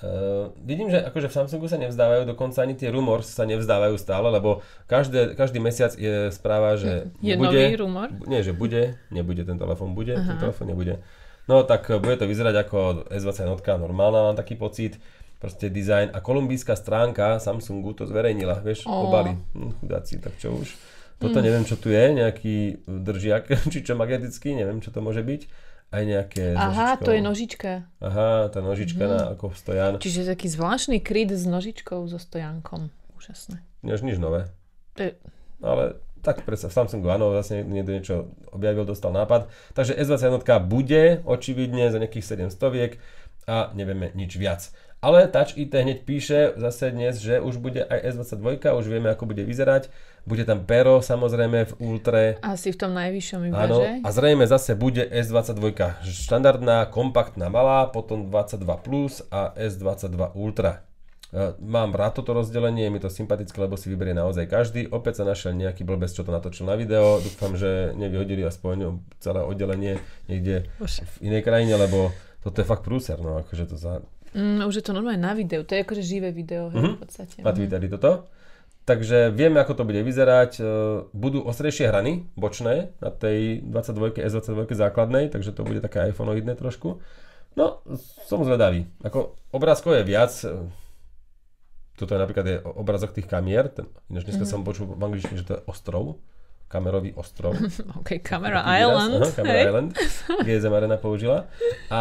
Uh, 0.00 0.56
vidím, 0.56 0.88
že 0.88 0.96
akože 0.96 1.28
v 1.28 1.36
Samsungu 1.36 1.68
sa 1.68 1.76
nevzdávajú, 1.76 2.24
dokonca 2.24 2.64
ani 2.64 2.72
tie 2.72 2.88
rumors 2.88 3.28
sa 3.28 3.44
nevzdávajú 3.44 4.00
stále, 4.00 4.32
lebo 4.32 4.64
každé, 4.88 5.36
každý 5.36 5.60
mesiac 5.60 5.92
je 5.92 6.32
správa, 6.32 6.80
že 6.80 7.12
je 7.20 7.36
bude, 7.36 7.52
nový 7.52 7.76
rumor? 7.76 8.08
Nie, 8.24 8.40
že 8.40 8.56
bude, 8.56 8.96
nebude, 9.12 9.44
ten 9.44 9.60
telefón 9.60 9.92
bude, 9.92 10.16
Aha. 10.16 10.24
ten 10.24 10.36
telefón 10.40 10.72
nebude. 10.72 11.04
No 11.44 11.68
tak 11.68 11.84
bude 12.00 12.16
to 12.16 12.24
vyzerať 12.24 12.64
ako 12.64 12.78
S21 13.12 13.76
normálna, 13.76 14.32
mám 14.32 14.40
taký 14.40 14.56
pocit. 14.56 14.96
Proste 15.36 15.68
dizajn 15.72 16.16
a 16.16 16.20
kolumbijská 16.20 16.76
stránka 16.76 17.36
Samsungu 17.36 17.92
to 17.92 18.08
zverejnila, 18.08 18.60
vieš, 18.64 18.88
oh. 18.88 19.08
obaly. 19.08 19.36
Hm, 19.52 19.84
chudáci, 19.84 20.16
tak 20.20 20.36
čo 20.40 20.56
už. 20.56 20.68
Toto 21.20 21.38
mm. 21.38 21.44
neviem, 21.44 21.64
čo 21.68 21.76
tu 21.76 21.92
je, 21.92 22.04
nejaký 22.16 22.88
držiak, 22.88 23.52
či 23.72 23.84
čo 23.84 23.92
magnetický, 23.94 24.56
neviem, 24.56 24.80
čo 24.80 24.88
to 24.88 25.04
môže 25.04 25.20
byť 25.20 25.42
aj 25.90 26.02
nejaké 26.06 26.44
Aha, 26.54 26.94
nožičkou. 26.96 27.04
to 27.04 27.10
je 27.10 27.20
nožička. 27.20 27.70
Aha, 27.98 28.30
tá 28.48 28.58
nožička 28.62 29.04
mm. 29.04 29.10
na, 29.10 29.20
ako 29.34 29.52
stojan. 29.58 29.98
Čiže 29.98 30.32
taký 30.32 30.46
zvláštny 30.46 31.02
kryt 31.02 31.34
s 31.34 31.44
nožičkou 31.44 32.06
so 32.06 32.18
stojankom. 32.18 32.94
Úžasné. 33.18 33.60
Než 33.82 34.06
nič 34.06 34.16
nové. 34.22 34.48
To 34.96 35.10
je... 35.10 35.12
Ale 35.60 35.98
tak 36.22 36.44
predsa 36.44 36.68
v 36.70 36.76
Samsungu 36.76 37.08
áno, 37.10 37.32
zase 37.36 37.64
niekto 37.64 37.90
niečo 37.92 38.16
objavil, 38.54 38.86
dostal 38.86 39.10
nápad. 39.10 39.50
Takže 39.74 39.98
S21 39.98 40.46
bude 40.64 41.24
očividne 41.26 41.90
za 41.90 41.98
nejakých 41.98 42.48
700 42.54 42.96
a 43.50 43.72
nevieme 43.74 44.14
nič 44.14 44.36
viac. 44.36 44.70
Ale 45.00 45.32
Touch 45.32 45.56
IT 45.56 45.72
hneď 45.72 46.04
píše 46.04 46.52
zase 46.60 46.92
dnes, 46.92 47.24
že 47.24 47.40
už 47.40 47.56
bude 47.56 47.80
aj 47.80 48.20
S22, 48.20 48.68
už 48.68 48.86
vieme, 48.86 49.08
ako 49.08 49.32
bude 49.32 49.42
vyzerať. 49.48 49.88
Bude 50.28 50.44
tam 50.44 50.64
Pero 50.68 51.00
samozrejme 51.00 51.64
v 51.64 51.72
Ultre. 51.80 52.24
Asi 52.44 52.70
v 52.72 52.78
tom 52.78 52.92
najvyššom 52.96 53.40
iba, 53.48 53.64
Áno, 53.64 53.80
že? 53.80 54.04
a 54.04 54.08
zrejme 54.12 54.44
zase 54.44 54.76
bude 54.76 55.06
S22 55.08 55.72
štandardná, 56.04 56.88
kompaktná, 56.92 57.48
malá, 57.48 57.88
potom 57.88 58.28
22 58.28 58.84
Plus 58.84 59.24
a 59.32 59.56
S22 59.56 60.36
Ultra. 60.36 60.84
E, 61.30 61.54
mám 61.62 61.94
rád 61.94 62.20
toto 62.20 62.34
rozdelenie, 62.34 62.86
je 62.86 62.92
mi 62.92 63.00
to 63.00 63.08
sympatické, 63.08 63.56
lebo 63.56 63.78
si 63.80 63.88
vyberie 63.88 64.12
naozaj 64.12 64.50
každý. 64.50 64.90
Opäť 64.90 65.22
sa 65.22 65.24
našiel 65.24 65.56
nejaký 65.56 65.86
blbec, 65.86 66.10
čo 66.12 66.26
to 66.26 66.34
natočil 66.34 66.68
na 66.68 66.76
video. 66.76 67.22
Dúfam, 67.22 67.56
že 67.56 67.96
nevyhodili 67.96 68.44
aspoň 68.44 69.00
celé 69.22 69.40
oddelenie 69.40 70.02
niekde 70.28 70.68
v 70.82 71.16
inej 71.22 71.42
krajine, 71.46 71.78
lebo 71.78 72.10
toto 72.44 72.60
je 72.60 72.66
fakt 72.66 72.84
prúser, 72.84 73.20
no 73.20 73.40
akože 73.40 73.68
to 73.68 73.76
za, 73.76 74.00
Mm, 74.30 74.62
už 74.62 74.78
je 74.78 74.84
to 74.86 74.94
normálne 74.94 75.18
na 75.18 75.34
videu, 75.34 75.66
to 75.66 75.74
je 75.74 75.82
akože 75.82 76.06
živé 76.06 76.30
video, 76.30 76.70
hej, 76.70 76.78
mm-hmm. 76.78 76.94
v 76.94 77.00
podstate. 77.02 77.36
Na 77.42 77.50
Twitteri 77.50 77.90
toto. 77.90 78.30
Takže 78.88 79.30
vieme, 79.30 79.60
ako 79.60 79.76
to 79.76 79.84
bude 79.86 80.00
vyzerať. 80.02 80.52
E, 80.58 80.62
budú 81.12 81.44
ostrejšie 81.44 81.92
hrany, 81.92 82.26
bočné, 82.34 82.96
na 82.98 83.10
tej 83.12 83.62
22 83.62 84.18
S22 84.24 84.72
základnej, 84.72 85.28
takže 85.30 85.52
to 85.52 85.62
bude 85.62 85.84
také 85.84 86.10
iPhoneoidné 86.10 86.56
trošku. 86.56 86.98
No, 87.54 87.84
som 88.26 88.42
zvedavý. 88.42 88.88
Ako 89.04 89.36
obrázkov 89.52 90.00
je 90.00 90.04
viac. 90.08 90.32
E, 90.42 90.64
toto 92.00 92.16
je 92.16 92.20
napríklad 92.20 92.46
je 92.48 92.56
obrazok 92.64 93.12
tých 93.12 93.28
kamier. 93.28 93.68
Ten, 93.68 93.84
ináč 94.08 94.26
dneska 94.26 94.48
mm-hmm. 94.48 94.64
som 94.64 94.66
počul 94.66 94.88
v 94.96 95.02
angličtine, 95.04 95.36
že 95.36 95.46
to 95.46 95.54
je 95.60 95.64
ostrov 95.68 96.18
kamerový 96.70 97.10
ostrov. 97.18 97.58
OK, 98.00 98.22
Camera 98.22 98.62
Island. 98.62 99.18
Aha, 99.18 99.34
Camera 99.34 99.58
hey. 99.58 99.66
Island. 99.66 99.90
GSM 100.46 100.70
Arena 100.70 100.96
použila. 101.02 101.50
A 101.90 102.00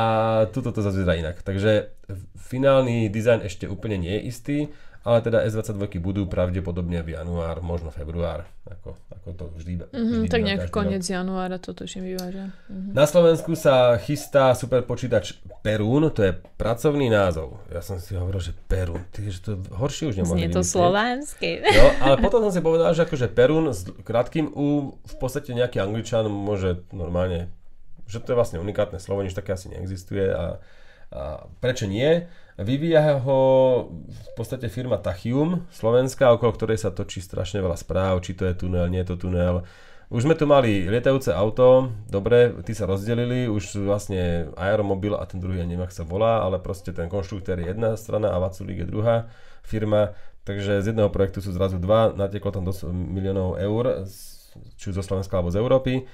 tuto 0.54 0.70
to 0.70 0.86
zase 0.86 1.02
inak. 1.02 1.42
Takže 1.42 1.90
finálny 2.38 3.10
dizajn 3.10 3.50
ešte 3.50 3.66
úplne 3.66 3.98
nie 3.98 4.14
je 4.14 4.22
istý 4.30 4.58
ale 5.00 5.24
teda 5.24 5.48
S22 5.48 5.96
budú 6.04 6.28
pravdepodobne 6.28 7.00
v 7.00 7.16
január, 7.16 7.64
možno 7.64 7.88
február, 7.88 8.44
ako, 8.68 9.00
ako 9.08 9.28
to 9.32 9.46
vždy, 9.56 9.74
mm-hmm, 9.88 10.28
Tak 10.28 10.42
nejak 10.44 10.68
koniec 10.68 11.08
rok. 11.08 11.16
januára 11.24 11.56
to 11.56 11.72
tuším 11.72 12.04
vyváža. 12.04 12.52
Mm-hmm. 12.68 12.92
Na 12.92 13.08
Slovensku 13.08 13.56
sa 13.56 13.96
chystá 14.04 14.52
super 14.60 14.84
počítač 14.84 15.40
Perún, 15.64 16.12
to 16.12 16.28
je 16.28 16.36
pracovný 16.60 17.08
názov. 17.08 17.64
Ja 17.72 17.80
som 17.80 17.96
si 18.04 18.12
hovoril, 18.12 18.44
že 18.44 18.52
Perún, 18.68 19.00
ty, 19.16 19.32
že 19.32 19.40
to 19.40 19.52
horšie 19.72 20.12
už 20.12 20.16
nemôže 20.20 20.36
Znie 20.36 20.52
to 20.52 20.68
slovanské. 20.68 21.64
Jo, 21.64 21.86
ale 22.04 22.20
potom 22.20 22.44
som 22.44 22.52
si 22.52 22.60
povedal, 22.60 22.92
že 22.92 23.08
akože 23.08 23.32
Perún 23.32 23.72
s 23.72 23.88
krátkým 24.04 24.52
U 24.52 25.00
v 25.00 25.16
podstate 25.16 25.56
nejaký 25.56 25.80
angličan 25.80 26.28
môže 26.28 26.84
normálne, 26.92 27.48
že 28.04 28.20
to 28.20 28.36
je 28.36 28.40
vlastne 28.40 28.60
unikátne 28.60 29.00
slovo, 29.00 29.24
nič 29.24 29.32
také 29.32 29.56
asi 29.56 29.72
neexistuje 29.72 30.28
a 30.28 30.60
prečo 31.60 31.90
nie? 31.90 32.30
Vyvíja 32.60 33.24
ho 33.24 33.40
v 34.04 34.30
podstate 34.36 34.68
firma 34.68 35.00
Tachium, 35.00 35.64
slovenská, 35.72 36.28
okolo 36.36 36.52
ktorej 36.52 36.84
sa 36.84 36.92
točí 36.92 37.24
strašne 37.24 37.64
veľa 37.64 37.80
správ, 37.80 38.20
či 38.20 38.36
to 38.36 38.44
je 38.44 38.54
tunel, 38.54 38.92
nie 38.92 39.00
je 39.00 39.16
to 39.16 39.28
tunel. 39.28 39.64
Už 40.10 40.26
sme 40.26 40.34
tu 40.34 40.50
mali 40.50 40.90
lietajúce 40.90 41.30
auto, 41.32 41.94
dobre, 42.10 42.52
tí 42.66 42.74
sa 42.74 42.90
rozdelili, 42.90 43.46
už 43.46 43.86
vlastne 43.86 44.50
Aeromobil 44.58 45.14
a 45.14 45.24
ten 45.30 45.38
druhý, 45.38 45.62
ja 45.62 45.70
neviem, 45.70 45.86
ak 45.86 45.94
sa 45.94 46.02
volá, 46.02 46.42
ale 46.42 46.58
proste 46.58 46.90
ten 46.90 47.06
konštruktér 47.08 47.62
je 47.62 47.72
jedna 47.72 47.94
strana 47.94 48.34
a 48.34 48.42
Vaculík 48.42 48.84
je 48.84 48.88
druhá 48.90 49.30
firma, 49.62 50.18
takže 50.50 50.82
z 50.82 50.92
jedného 50.92 51.14
projektu 51.14 51.46
sú 51.46 51.54
zrazu 51.54 51.78
dva, 51.78 52.12
nateklo 52.12 52.50
tam 52.50 52.66
dosť 52.66 52.90
miliónov 52.90 53.62
eur, 53.62 54.10
či 54.82 54.90
zo 54.90 55.06
Slovenska 55.06 55.38
alebo 55.38 55.54
z 55.54 55.62
Európy. 55.62 56.10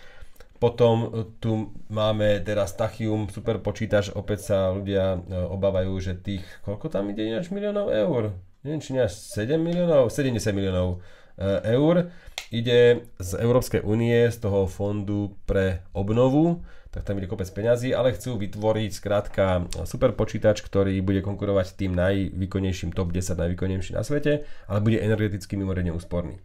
Potom 0.56 0.96
e, 1.04 1.08
tu 1.44 1.76
máme 1.92 2.40
teraz 2.40 2.76
Tachium, 2.80 3.28
super 3.28 3.60
počítač, 3.60 4.16
opäť 4.16 4.52
sa 4.52 4.58
ľudia 4.72 5.20
e, 5.20 5.36
obávajú, 5.52 5.94
že 6.00 6.16
tých, 6.16 6.44
koľko 6.64 6.88
tam 6.88 7.12
ide 7.12 7.28
ináč 7.28 7.52
miliónov 7.52 7.92
eur? 7.92 8.40
Neviem, 8.64 8.82
či 8.82 8.96
až 8.98 9.14
7 9.14 9.60
miliónov, 9.60 10.10
70 10.10 10.40
miliónov 10.56 11.04
e, 11.36 11.60
eur. 11.76 12.10
Ide 12.56 13.10
z 13.20 13.32
Európskej 13.36 13.84
únie, 13.84 14.32
z 14.32 14.38
toho 14.40 14.70
fondu 14.70 15.36
pre 15.44 15.84
obnovu, 15.92 16.64
tak 16.96 17.04
tam 17.04 17.20
ide 17.20 17.28
kopec 17.28 17.52
peňazí, 17.52 17.92
ale 17.92 18.16
chcú 18.16 18.40
vytvoriť 18.40 18.92
skrátka 18.96 19.68
super 19.84 20.16
počítač, 20.16 20.64
ktorý 20.64 20.96
bude 21.04 21.20
konkurovať 21.20 21.76
tým 21.76 21.92
najvýkonnejším 21.92 22.96
top 22.96 23.12
10 23.12 23.36
najvýkonnejším 23.36 24.00
na 24.00 24.08
svete, 24.08 24.48
ale 24.72 24.80
bude 24.80 25.04
energeticky 25.04 25.60
mimoriadne 25.60 25.92
úsporný. 25.92 26.40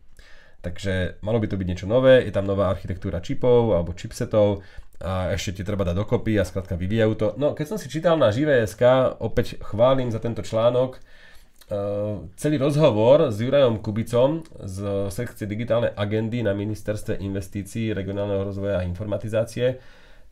Takže 0.61 1.17
malo 1.25 1.41
by 1.41 1.49
to 1.49 1.57
byť 1.57 1.67
niečo 1.67 1.89
nové, 1.89 2.21
je 2.21 2.33
tam 2.33 2.45
nová 2.45 2.69
architektúra 2.69 3.25
čipov 3.25 3.73
alebo 3.73 3.97
chipsetov 3.97 4.61
a 5.01 5.33
ešte 5.33 5.61
ti 5.61 5.63
treba 5.65 5.89
dať 5.89 5.97
dokopy 5.97 6.37
a 6.37 6.45
skrátka 6.45 6.77
vyvíjajú 6.77 7.13
to. 7.17 7.27
No 7.41 7.57
keď 7.57 7.67
som 7.73 7.79
si 7.81 7.89
čítal 7.89 8.21
na 8.21 8.29
Živé.sk, 8.29 9.17
opäť 9.25 9.57
chválim 9.65 10.13
za 10.13 10.21
tento 10.21 10.45
článok, 10.45 11.01
uh, 11.01 12.29
celý 12.37 12.61
rozhovor 12.61 13.33
s 13.33 13.41
Jurajom 13.41 13.81
Kubicom 13.81 14.45
z 14.61 15.09
sekcie 15.09 15.49
digitálnej 15.49 15.97
agendy 15.97 16.45
na 16.45 16.53
ministerstve 16.53 17.17
investícií, 17.17 17.97
regionálneho 17.97 18.45
rozvoja 18.45 18.85
a 18.85 18.87
informatizácie, 18.87 19.81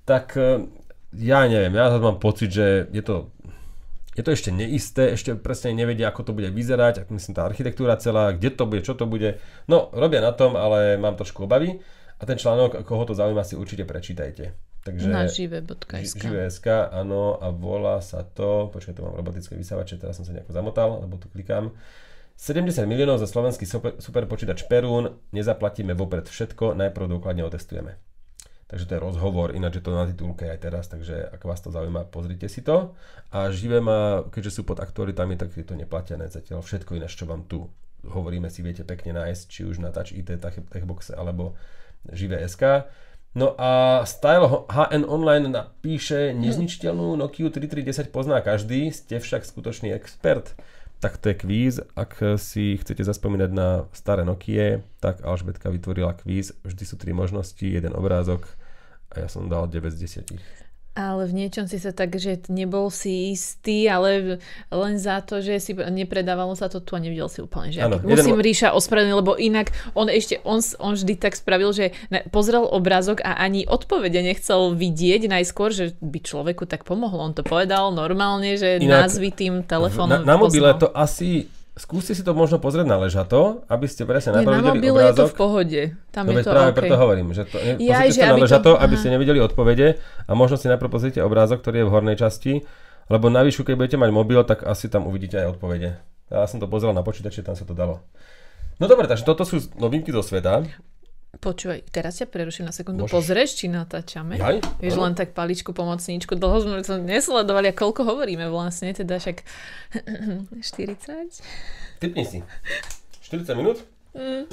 tak 0.04 0.36
uh, 0.36 0.60
ja 1.16 1.48
neviem, 1.48 1.72
ja 1.72 1.96
mám 1.96 2.20
pocit, 2.20 2.52
že 2.52 2.92
je 2.92 3.00
to 3.00 3.32
je 4.18 4.26
to 4.26 4.34
ešte 4.34 4.50
neisté, 4.50 5.14
ešte 5.14 5.38
presne 5.38 5.70
nevedia, 5.70 6.10
ako 6.10 6.26
to 6.26 6.32
bude 6.34 6.50
vyzerať, 6.50 7.06
ako 7.06 7.14
myslím 7.14 7.38
tá 7.38 7.46
architektúra 7.46 7.94
celá, 8.02 8.34
kde 8.34 8.50
to 8.50 8.66
bude, 8.66 8.82
čo 8.82 8.98
to 8.98 9.06
bude. 9.06 9.38
No, 9.70 9.94
robia 9.94 10.18
na 10.18 10.34
tom, 10.34 10.58
ale 10.58 10.98
mám 10.98 11.14
trošku 11.14 11.46
obavy. 11.46 11.78
A 12.18 12.26
ten 12.26 12.34
článok, 12.34 12.82
koho 12.82 13.06
to 13.06 13.14
zaujíma, 13.14 13.46
si 13.46 13.54
určite 13.54 13.86
prečítajte. 13.86 14.58
Takže, 14.82 15.06
na 15.06 15.30
žive.sk. 15.30 16.18
Žive.sk, 16.18 16.66
áno, 16.90 17.38
a 17.38 17.54
volá 17.54 18.02
sa 18.02 18.26
to, 18.26 18.66
počkaj, 18.74 18.98
to 18.98 19.06
mám 19.06 19.14
robotické 19.14 19.54
vysávače, 19.54 20.02
teraz 20.02 20.18
som 20.18 20.26
sa 20.26 20.34
nejako 20.34 20.50
zamotal, 20.50 21.06
lebo 21.06 21.14
tu 21.14 21.30
klikám. 21.30 21.70
70 22.34 22.90
miliónov 22.90 23.22
za 23.22 23.30
slovenský 23.30 23.70
super, 24.02 24.22
počítač 24.26 24.66
Perún, 24.66 25.14
nezaplatíme 25.30 25.94
vopred 25.94 26.26
všetko, 26.26 26.74
najprv 26.74 27.06
dôkladne 27.06 27.46
otestujeme. 27.46 27.98
Takže 28.68 28.84
to 28.84 28.94
je 28.94 29.00
rozhovor, 29.00 29.56
ináč 29.56 29.80
je 29.80 29.84
to 29.84 29.96
na 29.96 30.04
titulke 30.04 30.44
aj 30.44 30.60
teraz, 30.60 30.86
takže 30.92 31.32
ak 31.32 31.40
vás 31.42 31.58
to 31.64 31.72
zaujíma, 31.72 32.12
pozrite 32.12 32.46
si 32.52 32.60
to. 32.60 32.92
A 33.32 33.48
živé 33.48 33.80
má, 33.80 34.28
keďže 34.28 34.60
sú 34.60 34.62
pod 34.68 34.78
aktualitami, 34.78 35.40
tak 35.40 35.56
je 35.56 35.64
to 35.64 35.74
neplatené 35.74 36.28
zatiaľ. 36.28 36.60
Všetko 36.60 37.00
iné, 37.00 37.08
čo 37.08 37.24
vám 37.24 37.48
tu 37.48 37.72
hovoríme, 38.04 38.52
si 38.52 38.60
viete 38.60 38.84
pekne 38.84 39.16
nájsť, 39.16 39.44
či 39.48 39.60
už 39.64 39.80
na 39.80 39.90
Touch 39.90 40.14
IT, 40.14 40.30
Techboxe 40.70 41.16
alebo 41.16 41.56
živé 42.12 42.44
SK. 42.44 42.86
No 43.36 43.52
a 43.60 44.02
Style 44.08 44.66
HN 44.72 45.04
Online 45.04 45.46
napíše, 45.48 46.32
nezničiteľnú 46.32 47.16
Nokia 47.16 47.52
3310 47.52 48.08
pozná 48.08 48.40
každý, 48.40 48.88
ste 48.92 49.20
však 49.20 49.44
skutočný 49.44 49.92
expert. 49.92 50.56
Tak 50.98 51.22
to 51.22 51.30
je 51.30 51.36
kvíz. 51.38 51.74
Ak 51.94 52.18
si 52.42 52.74
chcete 52.74 53.06
zaspomínať 53.06 53.50
na 53.54 53.86
staré 53.94 54.26
Nokia, 54.26 54.82
tak 54.98 55.22
Alžbetka 55.22 55.70
vytvorila 55.70 56.18
kvíz. 56.18 56.58
Vždy 56.66 56.82
sú 56.82 56.98
tri 56.98 57.14
možnosti, 57.14 57.62
jeden 57.62 57.94
obrázok 57.94 58.57
a 59.08 59.24
ja 59.24 59.28
som 59.28 59.48
dal 59.48 59.64
9 59.68 59.88
z 59.88 60.24
10. 60.34 60.68
Ale 60.98 61.30
v 61.30 61.46
niečom 61.46 61.70
si 61.70 61.78
sa 61.78 61.94
tak, 61.94 62.18
že 62.18 62.42
nebol 62.50 62.90
si 62.90 63.30
istý, 63.30 63.86
ale 63.86 64.42
len 64.66 64.94
za 64.98 65.22
to, 65.22 65.38
že 65.38 65.62
si 65.62 65.70
nepredávalo 65.70 66.58
sa 66.58 66.66
to 66.66 66.82
tu 66.82 66.98
a 66.98 67.00
nevidel 67.00 67.30
si 67.30 67.38
úplne, 67.38 67.70
že 67.70 67.86
ano, 67.86 68.02
musím 68.02 68.34
jeden... 68.34 68.42
Ríša 68.42 68.74
ospravedlniť, 68.74 69.14
lebo 69.14 69.38
inak 69.38 69.70
on 69.94 70.10
ešte, 70.10 70.42
on, 70.42 70.58
on 70.82 70.98
vždy 70.98 71.14
tak 71.14 71.38
spravil, 71.38 71.70
že 71.70 71.94
pozrel 72.34 72.66
obrázok 72.66 73.22
a 73.22 73.38
ani 73.38 73.62
odpovede 73.62 74.18
nechcel 74.26 74.74
vidieť 74.74 75.30
najskôr, 75.30 75.70
že 75.70 75.94
by 76.02 76.18
človeku 76.18 76.66
tak 76.66 76.82
pomohlo. 76.82 77.30
On 77.30 77.34
to 77.36 77.46
povedal 77.46 77.94
normálne, 77.94 78.58
že 78.58 78.82
inak, 78.82 79.06
názvy 79.06 79.30
tým 79.30 79.54
telefónom. 79.62 80.26
Na, 80.26 80.34
na 80.34 80.36
mobile 80.36 80.74
to 80.82 80.90
asi 80.90 81.46
Skúste 81.78 82.10
si 82.10 82.26
to 82.26 82.34
možno 82.34 82.58
pozrieť 82.58 82.90
na 82.90 82.98
ležato, 82.98 83.62
aby 83.70 83.86
ste 83.86 84.02
presne 84.02 84.42
najprv 84.42 84.74
videli 84.74 84.90
obrázok. 84.90 85.14
je 85.14 85.14
to 85.14 85.24
v 85.30 85.36
pohode. 85.38 85.80
Tam 86.10 86.26
no 86.26 86.34
je 86.34 86.42
to 86.42 86.50
práve 86.50 86.70
okay. 86.74 86.78
preto 86.82 86.94
hovorím, 86.98 87.28
že 87.30 87.46
to, 87.46 87.56
ja, 87.78 88.02
že 88.10 88.26
na 88.26 88.34
ležato, 88.34 88.74
to, 88.74 88.82
aby 88.82 88.94
ste 88.98 89.14
nevideli 89.14 89.38
odpovede 89.38 90.02
a 90.26 90.30
možno 90.34 90.58
si 90.58 90.66
najprv 90.66 90.90
pozrite 90.90 91.22
obrázok, 91.22 91.62
ktorý 91.62 91.82
je 91.82 91.86
v 91.86 91.94
hornej 91.94 92.16
časti, 92.18 92.52
lebo 93.06 93.30
na 93.30 93.46
výšku, 93.46 93.62
keď 93.62 93.74
budete 93.78 93.96
mať 93.96 94.10
mobil, 94.10 94.42
tak 94.42 94.66
asi 94.66 94.90
tam 94.90 95.06
uvidíte 95.06 95.38
aj 95.38 95.54
odpovede. 95.54 96.02
Ja 96.28 96.44
som 96.50 96.58
to 96.58 96.66
pozeral 96.66 96.92
na 96.92 97.06
počítači, 97.06 97.46
tam 97.46 97.54
sa 97.54 97.62
to 97.62 97.72
dalo. 97.72 98.02
No 98.78 98.90
dobre, 98.90 99.06
takže 99.06 99.22
toto 99.22 99.46
sú 99.46 99.62
novinky 99.78 100.10
zo 100.10 100.22
sveta. 100.22 100.66
Počúvaj, 101.28 101.84
teraz 101.92 102.16
ťa 102.18 102.26
preruším 102.32 102.66
na 102.66 102.72
sekundu. 102.72 103.04
Môžeš. 103.04 103.12
Pozrieš, 103.12 103.50
či 103.60 103.68
natáčame? 103.68 104.40
Jaj? 104.40 104.64
Vieš, 104.80 104.96
len 104.96 105.12
tak 105.12 105.36
paličku, 105.36 105.76
pomocníčku. 105.76 106.32
Dlho 106.32 106.56
sme 106.64 106.80
to 106.80 106.96
nesledovali 106.96 107.68
a 107.68 107.76
koľko 107.76 108.08
hovoríme 108.08 108.48
vlastne, 108.48 108.96
teda 108.96 109.20
však 109.20 109.44
40? 110.56 112.00
Typni 112.00 112.24
si. 112.24 112.40
40 113.28 113.60
minút? 113.60 113.84
Mm. 114.16 114.48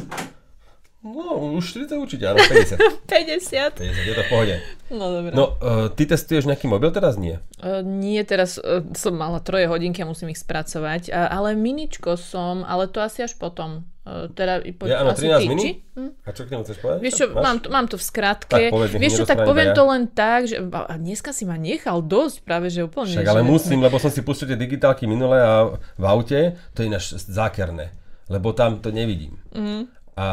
No, 1.05 1.53
už 1.53 1.85
40 1.85 2.01
určite, 2.01 2.25
áno, 2.25 2.41
50. 2.41 3.07
50. 3.07 3.77
50, 3.77 4.09
je 4.09 4.13
to 4.17 4.23
v 4.25 4.29
pohode. 4.29 4.55
No, 4.89 5.05
dobre. 5.13 5.31
No, 5.37 5.53
uh, 5.61 5.87
ty 5.93 6.09
testuješ 6.09 6.49
nejaký 6.49 6.65
mobil 6.65 6.89
teraz? 6.89 7.15
Nie. 7.15 7.39
Uh, 7.61 7.85
nie, 7.85 8.17
teraz 8.25 8.57
uh, 8.57 8.81
som 8.97 9.13
mala 9.13 9.37
troje 9.37 9.69
hodinky 9.69 10.01
a 10.01 10.09
musím 10.09 10.33
ich 10.33 10.41
spracovať, 10.41 11.13
uh, 11.13 11.29
ale 11.29 11.53
miničko 11.53 12.17
som, 12.17 12.65
ale 12.65 12.89
to 12.89 13.05
asi 13.05 13.21
až 13.21 13.37
potom. 13.37 13.85
Uh, 14.05 14.29
teda, 14.37 14.61
ja, 14.85 15.01
áno, 15.01 15.17
13 15.17 15.49
mini? 15.49 15.81
Hm? 15.97 16.13
A 16.21 16.29
čo 16.29 16.45
k 16.45 16.53
nemu 16.53 16.61
chceš 16.61 16.77
povedať? 16.77 16.99
Vieš 17.01 17.13
čo, 17.17 17.25
mám 17.33 17.57
to, 17.57 17.67
mám 17.73 17.89
to 17.89 17.97
v 17.97 18.05
skratke. 18.05 18.69
Tak, 18.69 18.69
povedz, 18.69 18.93
Vieš 19.01 19.13
čo, 19.17 19.25
tak 19.25 19.41
poviem 19.41 19.73
ja. 19.73 19.75
to 19.75 19.83
len 19.89 20.03
tak, 20.13 20.45
že 20.45 20.61
a 20.61 20.93
dneska 21.01 21.33
si 21.33 21.41
ma 21.49 21.57
nechal 21.57 22.05
dosť 22.05 22.45
práve, 22.45 22.69
že 22.69 22.85
úplne. 22.85 23.17
Však 23.17 23.25
ale 23.25 23.41
musím, 23.41 23.81
lebo 23.81 23.97
som 23.97 24.13
si 24.13 24.21
pustil 24.21 24.45
tie 24.45 24.61
digitálky 24.61 25.09
minulé 25.09 25.41
a 25.41 25.73
v 25.73 26.05
aute, 26.05 26.53
to 26.77 26.85
je 26.85 26.85
ináč 26.85 27.17
zákerné, 27.17 27.97
lebo 28.29 28.53
tam 28.53 28.77
to 28.77 28.93
nevidím. 28.93 29.41
Mm. 29.57 29.89
A 30.21 30.25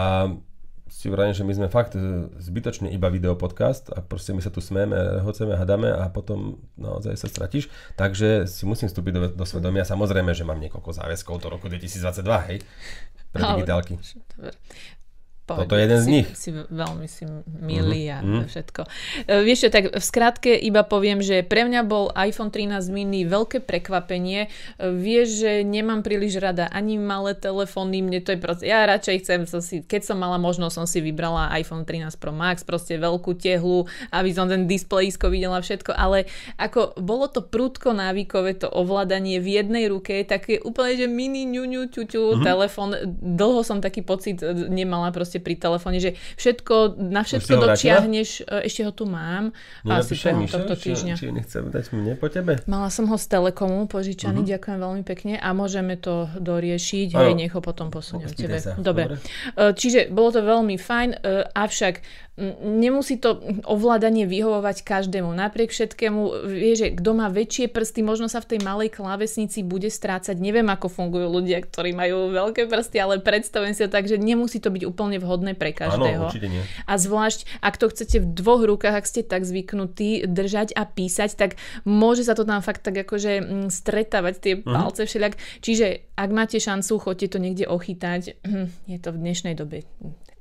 si 1.03 1.11
vrajím, 1.11 1.35
že 1.35 1.43
my 1.43 1.53
sme 1.59 1.67
fakt 1.67 1.99
e, 1.99 2.31
zbytočne 2.39 2.87
iba 2.95 3.11
video 3.11 3.35
podcast 3.35 3.91
a 3.91 3.99
proste 3.99 4.31
my 4.31 4.39
sa 4.39 4.55
tu 4.55 4.63
smeme, 4.63 4.95
hoceme, 5.27 5.59
hadame 5.59 5.91
a 5.91 6.07
potom 6.07 6.63
naozaj 6.79 7.19
sa 7.19 7.27
stratíš. 7.27 7.67
Takže 7.99 8.47
si 8.47 8.63
musím 8.63 8.87
vstúpiť 8.87 9.11
do, 9.11 9.23
do 9.35 9.43
svedomia. 9.43 9.83
Samozrejme, 9.83 10.31
že 10.31 10.47
mám 10.47 10.63
niekoľko 10.63 10.95
záväzkov 10.95 11.43
do 11.43 11.51
roku 11.51 11.67
2022, 11.67 12.23
hej, 12.55 12.63
pre 13.35 13.43
digitálky. 13.43 13.99
Pohode. 15.43 15.66
Toto 15.66 15.74
je 15.74 15.82
jeden 15.90 15.99
si, 15.99 16.05
z 16.05 16.09
nich. 16.09 16.26
Si 16.38 16.51
veľmi 16.55 17.07
si 17.11 17.26
milý 17.59 18.07
mm-hmm. 18.07 18.14
a 18.14 18.18
mm-hmm. 18.22 18.47
všetko. 18.47 18.82
E, 19.26 19.34
vieš 19.43 19.66
čo, 19.66 19.68
tak 19.74 19.84
v 19.90 20.05
skratke 20.05 20.55
iba 20.55 20.86
poviem, 20.86 21.18
že 21.18 21.43
pre 21.43 21.66
mňa 21.68 21.82
bol 21.82 22.14
iPhone 22.16 22.55
13 22.55 22.90
mini 22.95 23.26
veľké 23.28 23.62
prekvapenie. 23.62 24.47
E, 24.47 24.49
vieš, 24.90 25.43
že 25.45 25.66
nemám 25.66 26.07
príliš 26.07 26.38
rada 26.38 26.70
ani 26.70 26.95
malé 26.95 27.34
telefóny, 27.34 28.07
mne 28.07 28.22
to 28.22 28.34
je 28.34 28.38
proste, 28.38 28.64
ja 28.70 28.86
radšej 28.86 29.16
chcem, 29.26 29.40
som 29.51 29.59
si, 29.59 29.82
keď 29.82 30.14
som 30.14 30.16
mala 30.16 30.38
možnosť, 30.38 30.74
som 30.78 30.86
si 30.86 31.03
vybrala 31.05 31.53
iPhone 31.59 31.84
13 31.84 32.22
Pro 32.22 32.30
Max, 32.32 32.62
proste 32.62 32.95
veľkú 32.97 33.34
tehlu, 33.36 33.90
aby 34.14 34.30
som 34.30 34.47
ten 34.47 34.70
displejisko 34.70 35.26
videla 35.26 35.61
všetko, 35.61 35.90
ale 35.93 36.30
ako 36.57 36.97
bolo 37.03 37.26
to 37.26 37.45
prúdko 37.45 37.93
návykové, 37.93 38.57
to 38.57 38.70
ovládanie 38.70 39.43
v 39.43 39.61
jednej 39.61 39.84
ruke, 39.90 40.24
také 40.24 40.62
úplne, 40.64 40.97
že 40.97 41.07
mini 41.11 41.45
ňuňu 41.45 41.93
ťuťu 41.93 42.22
mm-hmm. 42.22 42.47
telefón, 42.47 42.88
dlho 43.20 43.61
som 43.66 43.84
taký 43.84 44.07
pocit 44.07 44.40
e, 44.40 44.70
nemala 44.70 45.12
proste 45.12 45.32
proste 45.33 45.41
pri 45.41 45.57
telefóne, 45.57 45.97
že 45.97 46.11
všetko, 46.37 47.01
na 47.01 47.24
všetko 47.24 47.55
dočiahneš, 47.57 48.45
e, 48.45 48.68
ešte 48.68 48.85
ho 48.85 48.93
tu 48.93 49.09
mám, 49.09 49.57
asi 49.89 50.12
behom 50.12 50.45
tohto 50.45 50.76
týždňa. 50.76 51.14
Či, 51.16 51.24
či 51.24 51.33
nechcem 51.33 51.64
dať 51.72 51.85
mne 51.97 52.12
po 52.20 52.28
tebe? 52.28 52.61
Mala 52.68 52.93
som 52.93 53.09
ho 53.09 53.16
z 53.16 53.26
Telekomu 53.33 53.89
požičaný, 53.89 54.45
uh-huh. 54.45 54.53
ďakujem 54.61 54.76
veľmi 54.76 55.03
pekne 55.09 55.41
a 55.41 55.49
môžeme 55.57 55.97
to 55.97 56.28
doriešiť, 56.37 57.16
aj 57.16 57.33
nech 57.33 57.53
ho 57.57 57.64
potom 57.64 57.89
posuniem 57.89 58.28
tebe. 58.37 58.61
Dobre. 58.76 59.16
Dobre. 59.16 59.24
E, 59.57 59.72
čiže 59.72 60.12
bolo 60.12 60.37
to 60.37 60.45
veľmi 60.45 60.76
fajn, 60.76 61.09
e, 61.16 61.49
avšak 61.57 62.05
nemusí 62.64 63.20
to 63.20 63.37
ovládanie 63.68 64.24
vyhovovať 64.24 64.89
každému. 64.89 65.37
Napriek 65.37 65.68
všetkému, 65.68 66.49
vie, 66.49 66.72
že 66.72 66.97
kto 66.97 67.12
má 67.12 67.28
väčšie 67.28 67.68
prsty, 67.68 68.01
možno 68.01 68.24
sa 68.33 68.41
v 68.41 68.57
tej 68.57 68.61
malej 68.64 68.89
klávesnici 68.89 69.61
bude 69.61 69.93
strácať. 69.93 70.41
Neviem, 70.41 70.64
ako 70.72 70.89
fungujú 70.89 71.28
ľudia, 71.28 71.61
ktorí 71.61 71.93
majú 71.93 72.33
veľké 72.33 72.72
prsty, 72.72 72.97
ale 73.05 73.20
predstavujem 73.20 73.76
si 73.76 73.85
to 73.85 73.93
tak, 73.93 74.09
že 74.09 74.16
nemusí 74.16 74.64
to 74.64 74.72
byť 74.72 74.83
úplne 74.89 75.20
vhodné 75.23 75.55
pre 75.55 75.70
každého. 75.70 76.29
Áno, 76.29 76.51
nie. 76.51 76.62
A 76.85 76.93
zvlášť, 76.99 77.47
ak 77.62 77.79
to 77.79 77.87
chcete 77.89 78.18
v 78.18 78.27
dvoch 78.27 78.66
rukách, 78.66 78.99
ak 78.99 79.07
ste 79.07 79.23
tak 79.23 79.47
zvyknutí 79.47 80.27
držať 80.27 80.75
a 80.75 80.83
písať, 80.85 81.39
tak 81.39 81.51
môže 81.87 82.27
sa 82.27 82.35
to 82.35 82.43
tam 82.43 82.61
fakt 82.61 82.83
tak 82.83 82.99
akože 83.07 83.33
mm, 83.41 83.68
stretávať 83.70 84.35
tie 84.43 84.55
mhm. 84.59 84.66
palce 84.66 85.07
všelijak. 85.07 85.39
Čiže 85.62 85.87
ak 86.18 86.31
máte 86.35 86.59
šancu, 86.59 86.99
choďte 86.99 87.33
to 87.33 87.39
niekde 87.39 87.64
ochytať. 87.70 88.37
Je 88.91 88.99
to 88.99 89.14
v 89.14 89.18
dnešnej 89.23 89.55
dobe 89.55 89.87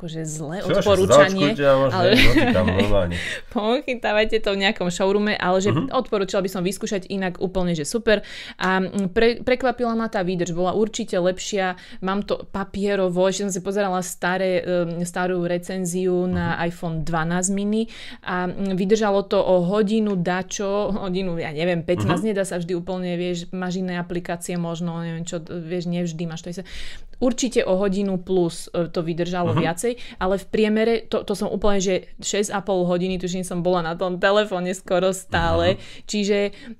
akože 0.01 0.25
zlé 0.25 0.65
Čo, 0.65 0.81
odporúčanie. 0.81 1.53
ale... 1.93 2.17
Pochytávajte 3.53 4.41
to 4.41 4.57
v 4.57 4.65
nejakom 4.65 4.89
showroome, 4.89 5.37
ale 5.37 5.61
že 5.61 5.69
uh-huh. 5.69 5.93
odporúčala 5.93 6.41
by 6.41 6.49
som 6.49 6.65
vyskúšať 6.65 7.05
inak 7.13 7.37
úplne, 7.37 7.77
že 7.77 7.85
super. 7.85 8.25
A 8.57 8.81
pre, 9.13 9.45
prekvapila 9.45 9.93
ma 9.93 10.09
tá 10.09 10.25
výdrž, 10.25 10.57
bola 10.57 10.73
určite 10.73 11.21
lepšia. 11.21 11.77
Mám 12.01 12.25
to 12.25 12.49
papierovo, 12.49 13.29
ešte 13.29 13.45
som 13.45 13.53
si 13.53 13.61
pozerala 13.61 14.01
staré, 14.01 14.65
starú 15.05 15.45
recenziu 15.45 16.25
uh-huh. 16.25 16.33
na 16.33 16.57
iPhone 16.65 17.05
12 17.05 17.53
mini 17.53 17.85
a 18.25 18.49
vydržalo 18.49 19.29
to 19.29 19.37
o 19.37 19.61
hodinu 19.69 20.17
dačo, 20.17 20.89
hodinu, 20.97 21.37
ja 21.37 21.53
neviem, 21.53 21.85
15, 21.85 22.09
uh-huh. 22.09 22.25
nedá 22.25 22.41
sa 22.41 22.57
vždy 22.57 22.73
úplne, 22.73 23.13
vieš, 23.21 23.53
máš 23.53 23.77
iné 23.77 24.01
aplikácie 24.01 24.57
možno, 24.57 24.97
neviem 25.05 25.29
čo, 25.29 25.37
vieš, 25.45 25.85
nevždy 25.85 26.23
máš 26.25 26.41
to 26.41 26.49
isté. 26.49 26.65
Určite 27.21 27.61
o 27.61 27.77
hodinu 27.77 28.17
plus 28.17 28.65
e, 28.73 28.89
to 28.89 29.05
vydržalo 29.05 29.53
uh-huh. 29.53 29.61
viacej, 29.61 29.90
ale 30.19 30.37
v 30.37 30.45
priemere, 30.47 30.93
to, 31.07 31.23
to 31.25 31.33
som 31.33 31.49
úplne, 31.49 31.81
že 31.81 32.11
6,5 32.21 32.53
hodiny, 32.67 33.17
tuším 33.17 33.43
som 33.47 33.63
bola 33.65 33.81
na 33.81 33.93
tom 33.97 34.21
telefóne 34.21 34.71
skoro 34.75 35.15
stále, 35.15 35.75
uh-huh. 35.75 36.05
čiže 36.07 36.37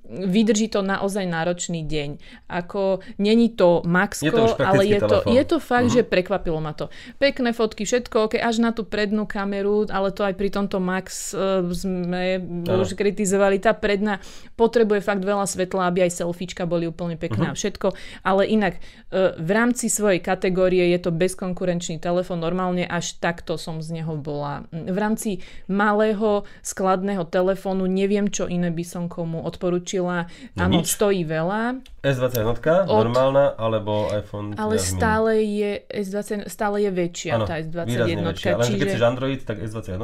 vydrží 0.08 0.70
to 0.72 0.84
naozaj 0.86 1.26
náročný 1.26 1.84
deň. 1.88 2.10
Ako, 2.52 3.02
není 3.18 3.52
to 3.54 3.82
maxko, 3.88 4.28
je 4.28 4.32
to 4.32 4.46
ale 4.62 4.84
je 4.88 5.00
to, 5.00 5.18
je 5.26 5.44
to 5.48 5.58
fakt, 5.58 5.90
uh-huh. 5.90 6.04
že 6.04 6.08
prekvapilo 6.08 6.60
ma 6.62 6.76
to. 6.76 6.92
Pekné 7.18 7.56
fotky, 7.56 7.84
všetko, 7.88 8.30
okay, 8.30 8.42
až 8.42 8.62
na 8.62 8.72
tú 8.76 8.86
prednú 8.86 9.26
kameru, 9.26 9.88
ale 9.90 10.14
to 10.14 10.22
aj 10.22 10.36
pri 10.36 10.50
tomto 10.52 10.78
Max 10.78 11.32
uh, 11.34 11.66
sme 11.72 12.42
uh-huh. 12.42 12.84
už 12.84 12.94
kritizovali. 12.94 13.58
Tá 13.62 13.74
predná 13.74 14.22
potrebuje 14.56 15.02
fakt 15.02 15.24
veľa 15.24 15.48
svetla, 15.48 15.90
aby 15.90 16.06
aj 16.08 16.22
selfiečka 16.22 16.70
boli 16.70 16.86
úplne 16.86 17.16
pekné 17.18 17.50
uh-huh. 17.50 17.56
a 17.56 17.60
všetko, 17.60 17.88
ale 18.22 18.48
inak 18.48 18.78
uh, 18.78 19.34
v 19.40 19.50
rámci 19.50 19.90
svojej 19.90 20.22
kategórie 20.22 20.92
je 20.94 21.00
to 21.02 21.12
bezkonkurenčný 21.12 21.98
telefón, 21.98 22.44
normálne 22.44 22.86
až 22.86 23.01
takto 23.18 23.58
som 23.58 23.82
z 23.82 24.00
neho 24.00 24.14
bola. 24.16 24.70
V 24.70 24.98
rámci 24.98 25.42
malého 25.66 26.46
skladného 26.62 27.26
telefónu 27.28 27.90
neviem, 27.90 28.30
čo 28.30 28.46
iné 28.46 28.70
by 28.70 28.86
som 28.86 29.10
komu 29.10 29.42
odporúčila. 29.42 30.30
No 30.54 30.70
Áno, 30.70 30.86
stojí 30.86 31.26
veľa. 31.26 31.82
S21 32.06 32.86
od... 32.86 33.02
normálna, 33.10 33.58
alebo 33.58 34.14
iPhone 34.14 34.54
Ale 34.56 34.78
stále 34.78 35.42
je, 35.42 35.72
S20, 35.90 36.46
stále 36.48 36.86
je 36.86 36.92
väčšia 36.94 37.42
ano, 37.42 37.46
tá 37.50 37.58
S21. 37.58 38.22
Väčšia. 38.22 38.52
Čiže... 38.62 38.78
keď 38.78 38.88
chceš 38.94 39.04
Android, 39.04 39.40
tak 39.42 39.58
S21 39.62 39.98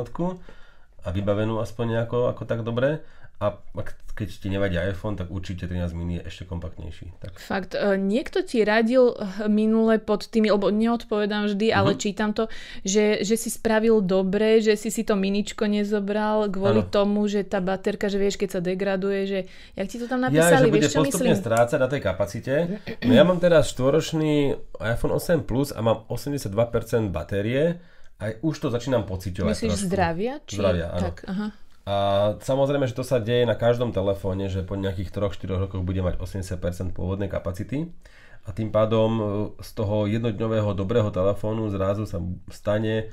a 1.08 1.08
vybavenú 1.16 1.64
aspoň 1.64 1.86
nejako 1.96 2.28
ako 2.36 2.44
tak 2.44 2.68
dobre 2.68 3.00
a 3.38 3.62
keď 4.18 4.30
ti 4.34 4.50
nevadí 4.50 4.82
iPhone, 4.82 5.14
tak 5.14 5.30
určite 5.30 5.70
13 5.70 5.94
mini 5.94 6.18
je 6.18 6.26
ešte 6.26 6.50
kompaktnejší. 6.50 7.22
Tak. 7.22 7.38
Fakt, 7.38 7.78
e, 7.78 7.94
niekto 8.02 8.42
ti 8.42 8.66
radil 8.66 9.14
e, 9.14 9.46
minule 9.46 10.02
pod 10.02 10.26
tými, 10.26 10.50
lebo 10.50 10.74
neodpovedám 10.74 11.54
vždy, 11.54 11.70
ale 11.70 11.94
mhm. 11.94 12.00
čítam 12.02 12.34
to, 12.34 12.50
že, 12.82 13.22
že 13.22 13.38
si 13.38 13.54
spravil 13.54 14.02
dobre, 14.02 14.58
že 14.66 14.74
si 14.74 14.90
si 14.90 15.06
to 15.06 15.14
miničko 15.14 15.70
nezobral 15.70 16.50
kvôli 16.50 16.82
ano. 16.82 16.90
tomu, 16.90 17.30
že 17.30 17.46
tá 17.46 17.62
baterka, 17.62 18.10
že 18.10 18.18
vieš, 18.18 18.42
keď 18.42 18.58
sa 18.58 18.62
degraduje, 18.66 19.20
že 19.30 19.40
jak 19.78 19.86
ti 19.86 20.02
to 20.02 20.10
tam 20.10 20.26
napísali, 20.26 20.58
ja, 20.58 20.62
že 20.66 20.74
vieš, 20.74 20.90
čo 20.98 21.06
postupne 21.06 21.38
myslím? 21.38 21.44
strácať 21.46 21.78
na 21.78 21.90
tej 21.94 22.02
kapacite. 22.02 22.54
No 23.06 23.12
ja 23.14 23.22
mám 23.22 23.38
teraz 23.38 23.70
štvoročný 23.70 24.58
iPhone 24.82 25.14
8 25.14 25.46
Plus 25.46 25.70
a 25.70 25.86
mám 25.86 26.10
82% 26.10 27.14
batérie 27.14 27.78
a 28.18 28.34
už 28.42 28.66
to 28.66 28.68
začínam 28.74 29.06
pociťovať. 29.06 29.54
Myslíš 29.54 29.78
trošku. 29.78 29.90
zdravia? 29.94 30.34
Či... 30.42 30.58
Zdravia, 30.58 30.88
áno. 30.90 31.06
Tak, 31.06 31.18
aha. 31.30 31.48
A 31.88 31.96
samozrejme, 32.44 32.84
že 32.84 33.00
to 33.00 33.08
sa 33.08 33.24
deje 33.24 33.48
na 33.48 33.56
každom 33.56 33.96
telefóne, 33.96 34.52
že 34.52 34.60
po 34.60 34.76
nejakých 34.76 35.08
3-4 35.08 35.56
rokoch 35.56 35.88
bude 35.88 36.04
mať 36.04 36.20
80% 36.20 36.92
pôvodnej 36.92 37.32
kapacity. 37.32 37.88
A 38.44 38.52
tým 38.52 38.76
pádom 38.76 39.12
e, 39.16 39.24
z 39.64 39.70
toho 39.72 40.04
jednodňového 40.04 40.76
dobrého 40.76 41.08
telefónu 41.16 41.72
zrazu 41.72 42.04
sa 42.04 42.20
stane 42.52 43.08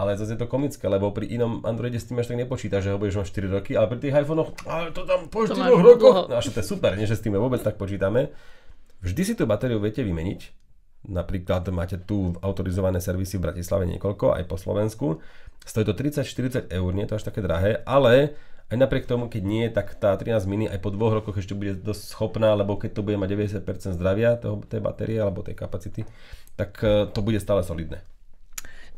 ale 0.00 0.16
zase 0.16 0.32
je 0.32 0.40
to 0.40 0.48
komické, 0.48 0.88
lebo 0.88 1.12
pri 1.12 1.28
inom 1.28 1.60
Androide 1.60 2.00
s 2.00 2.08
tým 2.08 2.16
až 2.16 2.32
tak 2.32 2.40
nepočíta, 2.40 2.80
že 2.80 2.88
ho 2.88 2.96
budeš 2.96 3.20
mať 3.20 3.36
4 3.36 3.56
roky, 3.60 3.70
ale 3.76 3.84
pri 3.84 4.00
tých 4.00 4.16
iPhonech, 4.16 4.48
ale 4.64 4.96
to 4.96 5.04
tam 5.04 5.28
po 5.28 5.44
4 5.44 5.60
rokoch, 5.60 6.32
no 6.32 6.40
to 6.40 6.56
je 6.56 6.64
super, 6.64 6.96
nie 6.96 7.04
že 7.04 7.20
s 7.20 7.24
tým 7.24 7.36
vôbec 7.36 7.60
tak 7.60 7.76
počítame. 7.76 8.32
Vždy 9.04 9.22
si 9.28 9.32
tú 9.36 9.44
batériu 9.44 9.76
viete 9.76 10.00
vymeniť, 10.00 10.40
napríklad 11.08 11.64
máte 11.72 11.96
tu 11.96 12.36
autorizované 12.44 13.00
servisy 13.00 13.40
v 13.40 13.50
Bratislave 13.50 13.88
niekoľko, 13.88 14.36
aj 14.36 14.44
po 14.44 14.56
Slovensku, 14.60 15.08
Stojí 15.60 15.84
to 15.84 15.92
30-40 15.92 16.72
eur, 16.72 16.90
nie 16.96 17.04
je 17.04 17.10
to 17.12 17.18
až 17.20 17.24
také 17.28 17.44
drahé, 17.44 17.84
ale 17.84 18.32
aj 18.72 18.76
napriek 18.80 19.04
tomu, 19.04 19.28
keď 19.28 19.42
nie, 19.44 19.66
tak 19.68 19.92
tá 19.98 20.16
13 20.16 20.48
mini 20.48 20.66
aj 20.70 20.80
po 20.80 20.88
dvoch 20.94 21.20
rokoch 21.20 21.36
ešte 21.36 21.52
bude 21.52 21.76
dosť 21.76 22.16
schopná, 22.16 22.54
lebo 22.56 22.80
keď 22.80 22.96
to 22.96 23.04
bude 23.04 23.20
mať 23.20 23.60
90% 23.60 23.98
zdravia 23.98 24.40
toho, 24.40 24.62
tej 24.64 24.80
batérie 24.80 25.20
alebo 25.20 25.44
tej 25.44 25.58
kapacity, 25.58 26.08
tak 26.56 26.80
e, 26.80 27.10
to 27.12 27.20
bude 27.20 27.36
stále 27.42 27.60
solidné. 27.60 28.00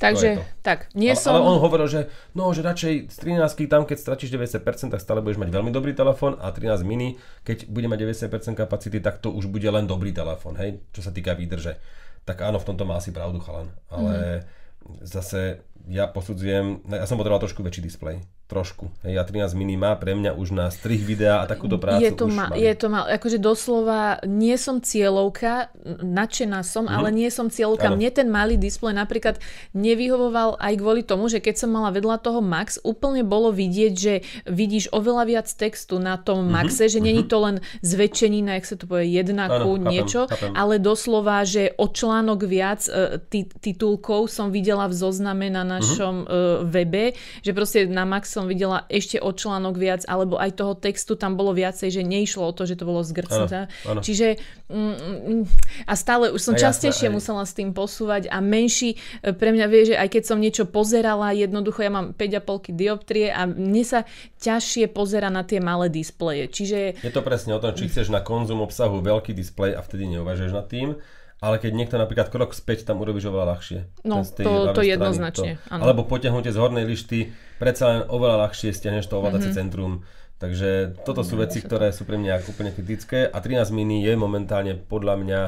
Takže, 0.03 0.43
tak, 0.67 0.91
nie 0.99 1.15
ale, 1.15 1.23
som... 1.23 1.39
Ale 1.39 1.47
on 1.47 1.63
hovoril, 1.63 1.87
že 1.87 2.11
no, 2.35 2.51
že 2.51 2.67
radšej 2.67 3.07
z 3.07 3.17
13 3.23 3.71
tam, 3.71 3.87
keď 3.87 3.99
stratíš 4.03 4.35
90%, 4.35 4.91
tak 4.91 4.99
stále 4.99 5.23
budeš 5.23 5.39
mať 5.39 5.55
veľmi 5.55 5.71
dobrý 5.71 5.95
telefón 5.95 6.35
a 6.43 6.51
13 6.51 6.83
mini, 6.83 7.15
keď 7.47 7.71
bude 7.71 7.87
mať 7.87 8.27
90% 8.27 8.59
kapacity, 8.59 8.99
tak 8.99 9.23
to 9.23 9.31
už 9.31 9.47
bude 9.47 9.67
len 9.71 9.87
dobrý 9.87 10.11
telefón, 10.11 10.59
hej, 10.59 10.83
čo 10.91 11.07
sa 11.07 11.15
týka 11.15 11.39
výdrže. 11.39 11.79
Tak 12.27 12.43
áno, 12.43 12.59
v 12.59 12.67
tomto 12.67 12.83
má 12.83 12.99
asi 12.99 13.15
pravdu 13.15 13.39
chalan, 13.39 13.71
ale 13.87 14.43
mm. 14.43 15.07
zase 15.07 15.63
ja 15.87 16.11
posudzujem, 16.11 16.83
ja 16.91 17.07
som 17.07 17.15
potreboval 17.15 17.47
trošku 17.47 17.63
väčší 17.63 17.83
displej 17.87 18.27
trošku. 18.53 18.93
Hej, 19.09 19.17
a 19.17 19.25
13 19.25 19.57
mini 19.57 19.81
má 19.81 19.97
pre 19.97 20.13
mňa 20.13 20.37
už 20.37 20.53
na 20.53 20.69
strich 20.69 21.01
videa 21.01 21.41
a 21.41 21.49
takúto 21.49 21.81
prácu 21.81 22.05
je 22.05 22.13
to 22.13 22.27
už 22.29 22.35
ma, 22.37 22.47
Je 22.53 22.75
to 22.77 22.87
mal, 22.93 23.05
akože 23.09 23.39
doslova 23.41 24.21
nie 24.29 24.55
som 24.61 24.85
cieľovka, 24.85 25.73
nadšená 26.05 26.61
som, 26.61 26.85
mm. 26.85 26.93
ale 26.93 27.09
nie 27.15 27.31
som 27.33 27.49
cieľovka. 27.49 27.89
Ano. 27.89 27.97
Mne 27.97 28.11
ten 28.13 28.29
malý 28.29 28.61
displej 28.61 28.93
napríklad 28.93 29.41
nevyhovoval 29.73 30.61
aj 30.61 30.75
kvôli 30.77 31.03
tomu, 31.07 31.33
že 31.33 31.41
keď 31.41 31.65
som 31.65 31.71
mala 31.73 31.95
vedľa 31.95 32.21
toho 32.21 32.45
Max, 32.45 32.77
úplne 32.85 33.25
bolo 33.25 33.55
vidieť, 33.55 33.93
že 33.97 34.15
vidíš 34.45 34.93
oveľa 34.93 35.25
viac 35.25 35.49
textu 35.49 35.97
na 36.03 36.19
tom 36.19 36.45
mm-hmm. 36.45 36.53
Maxe, 36.53 36.85
že 36.91 37.01
není 37.01 37.25
mhm. 37.25 37.31
to 37.31 37.39
len 37.41 37.57
zväčšenina, 37.81 38.61
jak 38.61 38.67
sa 38.69 38.77
to 38.77 38.85
povie, 38.85 39.09
jednaku, 39.15 39.79
ano, 39.79 39.89
niečo, 39.89 40.29
chápem. 40.29 40.53
ale 40.53 40.77
doslova, 40.83 41.47
že 41.47 41.73
o 41.79 41.87
článok 41.89 42.45
viac 42.45 42.85
uh, 42.91 43.17
titulkov 43.63 44.29
som 44.29 44.51
videla 44.51 44.91
v 44.91 44.95
zozname 44.95 45.47
na 45.49 45.63
našom 45.63 46.27
mm-hmm. 46.27 46.69
webe, 46.69 47.05
že 47.41 47.55
proste 47.55 47.87
na 47.87 48.03
Max 48.03 48.35
som 48.43 48.51
videla 48.51 48.83
ešte 48.91 49.23
o 49.23 49.31
článok 49.31 49.79
viac, 49.79 50.03
alebo 50.11 50.35
aj 50.35 50.59
toho 50.59 50.75
textu 50.75 51.15
tam 51.15 51.39
bolo 51.39 51.55
viacej, 51.55 51.95
že 51.95 52.03
neišlo 52.03 52.43
o 52.43 52.51
to, 52.51 52.67
že 52.67 52.75
to 52.75 52.83
bolo 52.83 53.07
zgrcnuté. 53.07 53.71
Čiže 53.87 54.43
mm, 54.67 54.95
mm, 54.99 55.43
a 55.87 55.95
stále 55.95 56.35
už 56.35 56.43
som 56.43 56.59
a 56.59 56.61
častejšie 56.67 57.07
jasné, 57.07 57.15
musela 57.15 57.47
s 57.47 57.55
tým 57.55 57.71
posúvať 57.71 58.27
a 58.27 58.43
menší, 58.43 58.99
e, 59.23 59.31
pre 59.31 59.55
mňa 59.55 59.67
vie, 59.71 59.95
že 59.95 59.97
aj 59.97 60.09
keď 60.11 60.23
som 60.27 60.43
niečo 60.43 60.67
pozerala, 60.67 61.31
jednoducho 61.31 61.87
ja 61.87 61.95
mám 61.95 62.11
5,5 62.19 62.75
dioptrie 62.75 63.31
a 63.31 63.47
mne 63.47 63.87
sa 63.87 64.03
ťažšie 64.43 64.91
pozera 64.91 65.31
na 65.31 65.47
tie 65.47 65.63
malé 65.63 65.87
displeje. 65.87 66.51
Čiže... 66.51 66.99
Je 66.99 67.15
to 67.15 67.23
presne 67.23 67.55
o 67.55 67.63
tom, 67.63 67.71
či 67.79 67.87
chceš 67.87 68.11
na 68.11 68.27
konzum 68.27 68.59
obsahu 68.59 68.99
veľký 68.99 69.31
displej 69.31 69.79
a 69.79 69.81
vtedy 69.87 70.11
neuvažuješ 70.19 70.51
nad 70.51 70.67
tým, 70.67 70.99
ale 71.43 71.59
keď 71.59 71.75
niekto 71.75 71.99
napríklad 71.99 72.31
krok 72.31 72.55
späť 72.55 72.87
tam 72.87 73.03
urobíš 73.03 73.27
oveľa 73.27 73.47
ľahšie. 73.59 73.79
No, 74.07 74.23
to, 74.23 74.71
to 74.79 74.83
jednoznačne. 74.87 75.59
To, 75.59 75.75
alebo 75.75 76.07
potiahnutie 76.07 76.55
z 76.55 76.59
hornej 76.63 76.87
lišty, 76.87 77.35
predsa 77.59 77.91
len 77.91 78.01
oveľa 78.07 78.47
ľahšie 78.47 78.71
stiahneš 78.71 79.11
to 79.11 79.19
ovládacie 79.19 79.51
mm-hmm. 79.51 79.59
centrum. 79.59 80.07
Takže 80.39 81.03
toto 81.03 81.27
sú 81.27 81.39
veci, 81.39 81.59
ktoré 81.63 81.91
sú 81.91 82.07
pre 82.07 82.19
mňa 82.19 82.47
úplne 82.47 82.71
kritické 82.71 83.27
a 83.27 83.39
13 83.39 83.75
mini 83.75 84.07
je 84.07 84.15
momentálne 84.15 84.75
podľa 84.75 85.15
mňa, 85.19 85.41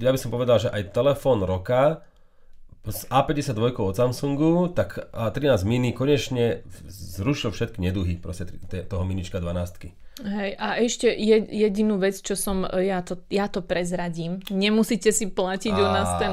ja 0.00 0.10
by 0.12 0.18
som 0.20 0.32
povedal, 0.32 0.56
že 0.60 0.72
aj 0.72 0.92
telefón 0.92 1.44
roka 1.44 2.04
s 2.84 3.08
A52 3.08 3.76
od 3.76 3.96
Samsungu, 3.96 4.72
tak 4.72 5.00
A13 5.12 5.64
mini 5.64 5.90
konečne 5.92 6.64
zrušil 6.88 7.52
všetky 7.52 7.80
neduhy 7.80 8.20
proste 8.20 8.48
toho 8.68 9.04
minička 9.04 9.40
12. 9.40 10.01
Hej, 10.20 10.60
a 10.60 10.76
ešte 10.76 11.08
jedinú 11.48 11.96
vec, 11.96 12.20
čo 12.20 12.36
som, 12.36 12.68
e, 12.68 12.84
ja 12.92 13.00
to, 13.00 13.24
ja 13.32 13.48
to 13.48 13.64
prezradím. 13.64 14.44
Nemusíte 14.52 15.08
si 15.08 15.32
platiť 15.32 15.72
a... 15.72 15.80
u 15.80 15.88
nás 15.88 16.08
ten 16.20 16.32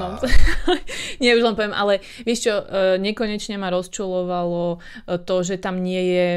Nie, 1.24 1.40
už 1.40 1.48
len 1.48 1.56
poviem, 1.56 1.72
ale 1.72 2.04
vieš 2.28 2.52
čo, 2.52 2.60
e, 2.60 3.00
nekonečne 3.00 3.56
ma 3.56 3.72
rozčulovalo 3.72 4.84
e, 5.08 5.16
to, 5.24 5.36
že 5.48 5.64
tam 5.64 5.80
nie 5.80 6.12
je 6.12 6.28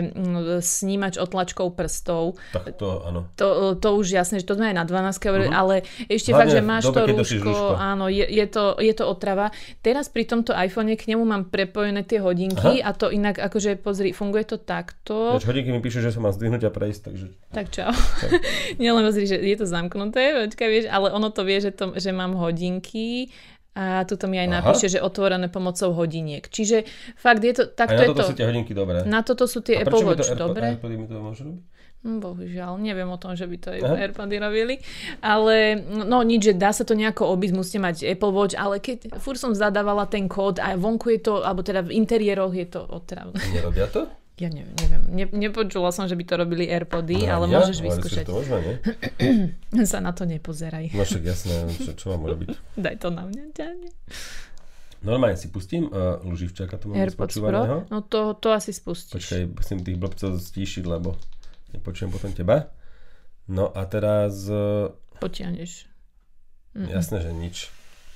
snímač 0.62 1.18
otlačkou 1.18 1.74
prstov. 1.74 2.38
Tak 2.54 2.78
to, 2.78 3.02
áno. 3.10 3.26
To, 3.34 3.74
to 3.74 3.88
už 3.98 4.14
jasné, 4.14 4.38
že 4.38 4.46
to 4.46 4.54
sme 4.54 4.70
aj 4.70 4.78
na 4.78 4.86
12 4.86 5.10
uh-huh. 5.10 5.50
ale 5.50 5.82
ešte 6.06 6.30
Hlavne 6.30 6.46
fakt, 6.46 6.50
že 6.54 6.62
máš 6.62 6.84
dobe, 6.94 7.10
to 7.10 7.26
rúško, 7.26 7.74
áno, 7.74 8.06
je, 8.06 8.22
je, 8.22 8.46
to, 8.46 8.78
je 8.78 8.94
to 8.94 9.02
otrava. 9.02 9.50
Teraz 9.82 10.06
pri 10.06 10.30
tomto 10.30 10.54
iPhone 10.54 10.94
k 10.94 11.10
nemu 11.10 11.26
mám 11.26 11.50
prepojené 11.50 12.06
tie 12.06 12.22
hodinky 12.22 12.86
Aha. 12.86 12.94
a 12.94 12.94
to 12.94 13.10
inak, 13.10 13.42
akože 13.42 13.82
pozri, 13.82 14.14
funguje 14.14 14.46
to 14.46 14.62
takto. 14.62 15.34
Veď 15.34 15.50
hodinky 15.50 15.74
mi 15.74 15.82
píšu, 15.82 15.98
že 15.98 16.14
sa 16.14 16.22
mám 16.22 16.30
zdvihnúť 16.30 16.70
a 16.70 16.70
prejsť, 16.70 17.02
takže 17.10 17.32
tak 17.50 17.74
čau. 17.74 17.90
Nielen 18.82 19.02
pozri, 19.02 19.26
že 19.26 19.36
je 19.42 19.56
to 19.58 19.66
zamknuté, 19.66 20.46
počkaj, 20.46 20.68
vieš, 20.70 20.86
ale 20.88 21.10
ono 21.10 21.28
to 21.34 21.42
vie, 21.42 21.58
že, 21.58 21.74
to, 21.74 21.96
že 21.98 22.14
mám 22.14 22.38
hodinky 22.38 23.28
a 23.72 24.04
tu 24.04 24.20
mi 24.28 24.36
aj 24.36 24.48
Aha. 24.52 24.56
napíše, 24.60 24.92
že 24.92 25.00
otvorené 25.00 25.48
pomocou 25.48 25.96
hodiniek. 25.96 26.44
Čiže 26.44 26.84
fakt 27.16 27.40
je 27.40 27.56
to... 27.56 27.62
Tak 27.72 27.88
a 27.88 27.92
na 27.96 28.04
toto 28.04 28.20
to, 28.20 28.28
sú 28.28 28.34
tie 28.36 28.46
hodinky 28.46 28.72
dobré. 28.76 28.98
Na 29.08 29.20
toto 29.24 29.44
sú 29.48 29.64
tie 29.64 29.80
Apple 29.80 30.04
Watch 30.04 30.28
to 30.28 30.36
dobré. 30.36 30.76
Airpody 30.76 31.00
mi 31.00 31.08
to 31.08 31.16
môžu 31.16 31.48
robiť? 31.48 31.64
Hm, 32.02 32.18
bohužiaľ, 32.18 32.82
neviem 32.82 33.06
o 33.08 33.16
tom, 33.16 33.32
že 33.32 33.48
by 33.48 33.56
to 33.62 33.68
aj 33.72 33.80
Aha. 33.80 33.96
Airpody 33.96 34.36
robili. 34.36 34.74
Ale 35.24 35.80
no 35.88 36.20
nič, 36.20 36.52
že 36.52 36.54
dá 36.58 36.68
sa 36.76 36.84
to 36.84 36.92
nejako 36.92 37.32
obísť, 37.32 37.54
musíte 37.56 37.80
mať 37.80 37.96
Apple 38.04 38.34
Watch, 38.36 38.60
ale 38.60 38.76
keď 38.76 39.16
fur 39.16 39.40
som 39.40 39.56
zadávala 39.56 40.04
ten 40.04 40.28
kód 40.28 40.60
a 40.60 40.76
vonku 40.76 41.08
je 41.16 41.20
to, 41.24 41.40
alebo 41.40 41.64
teda 41.64 41.80
v 41.80 41.96
interiéroch 41.96 42.52
je 42.52 42.68
to 42.68 42.84
otravné. 42.84 43.40
Nerobia 43.56 43.88
to? 43.88 44.04
Ja 44.40 44.48
neviem, 44.48 44.72
neviem. 44.80 45.02
Ne, 45.12 45.24
nepočula 45.28 45.92
som, 45.92 46.08
že 46.08 46.16
by 46.16 46.24
to 46.24 46.34
robili 46.40 46.64
Airpody, 46.64 47.28
no, 47.28 47.36
ale 47.36 47.44
ja? 47.52 47.60
môžeš 47.60 47.78
vyskúšať. 47.84 48.24
To 48.24 48.40
možno, 48.40 48.56
nie? 48.64 48.74
sa 49.92 50.00
na 50.00 50.16
to 50.16 50.24
nepozeraj. 50.24 50.88
No 50.96 51.04
však 51.04 51.22
jasné, 51.22 51.68
čo, 51.76 51.92
čo 51.92 52.16
mám 52.16 52.24
robiť? 52.32 52.48
Daj 52.84 52.96
to 52.96 53.12
na 53.12 53.28
mňa, 53.28 53.44
ťa 53.52 53.66
Normálne 55.02 55.34
si 55.34 55.50
pustím 55.50 55.90
uh, 55.90 56.22
Luživčaka, 56.22 56.78
to 56.78 56.88
mám 56.88 56.96
AirPods 56.96 57.34
Pro? 57.36 57.84
No 57.90 57.98
to, 58.06 58.38
to 58.38 58.54
asi 58.54 58.70
spustíš. 58.72 59.18
Počkaj, 59.18 59.42
musím 59.52 59.78
tých 59.82 59.98
blbcov 59.98 60.38
stíšiť, 60.38 60.84
lebo 60.86 61.18
nepočujem 61.76 62.08
potom 62.08 62.30
teba. 62.32 62.70
No 63.50 63.68
a 63.68 63.84
teraz... 63.84 64.46
Uh, 64.46 64.94
Potiahneš. 65.18 65.90
Jasné, 66.72 67.20
že 67.20 67.30
nič. 67.36 67.56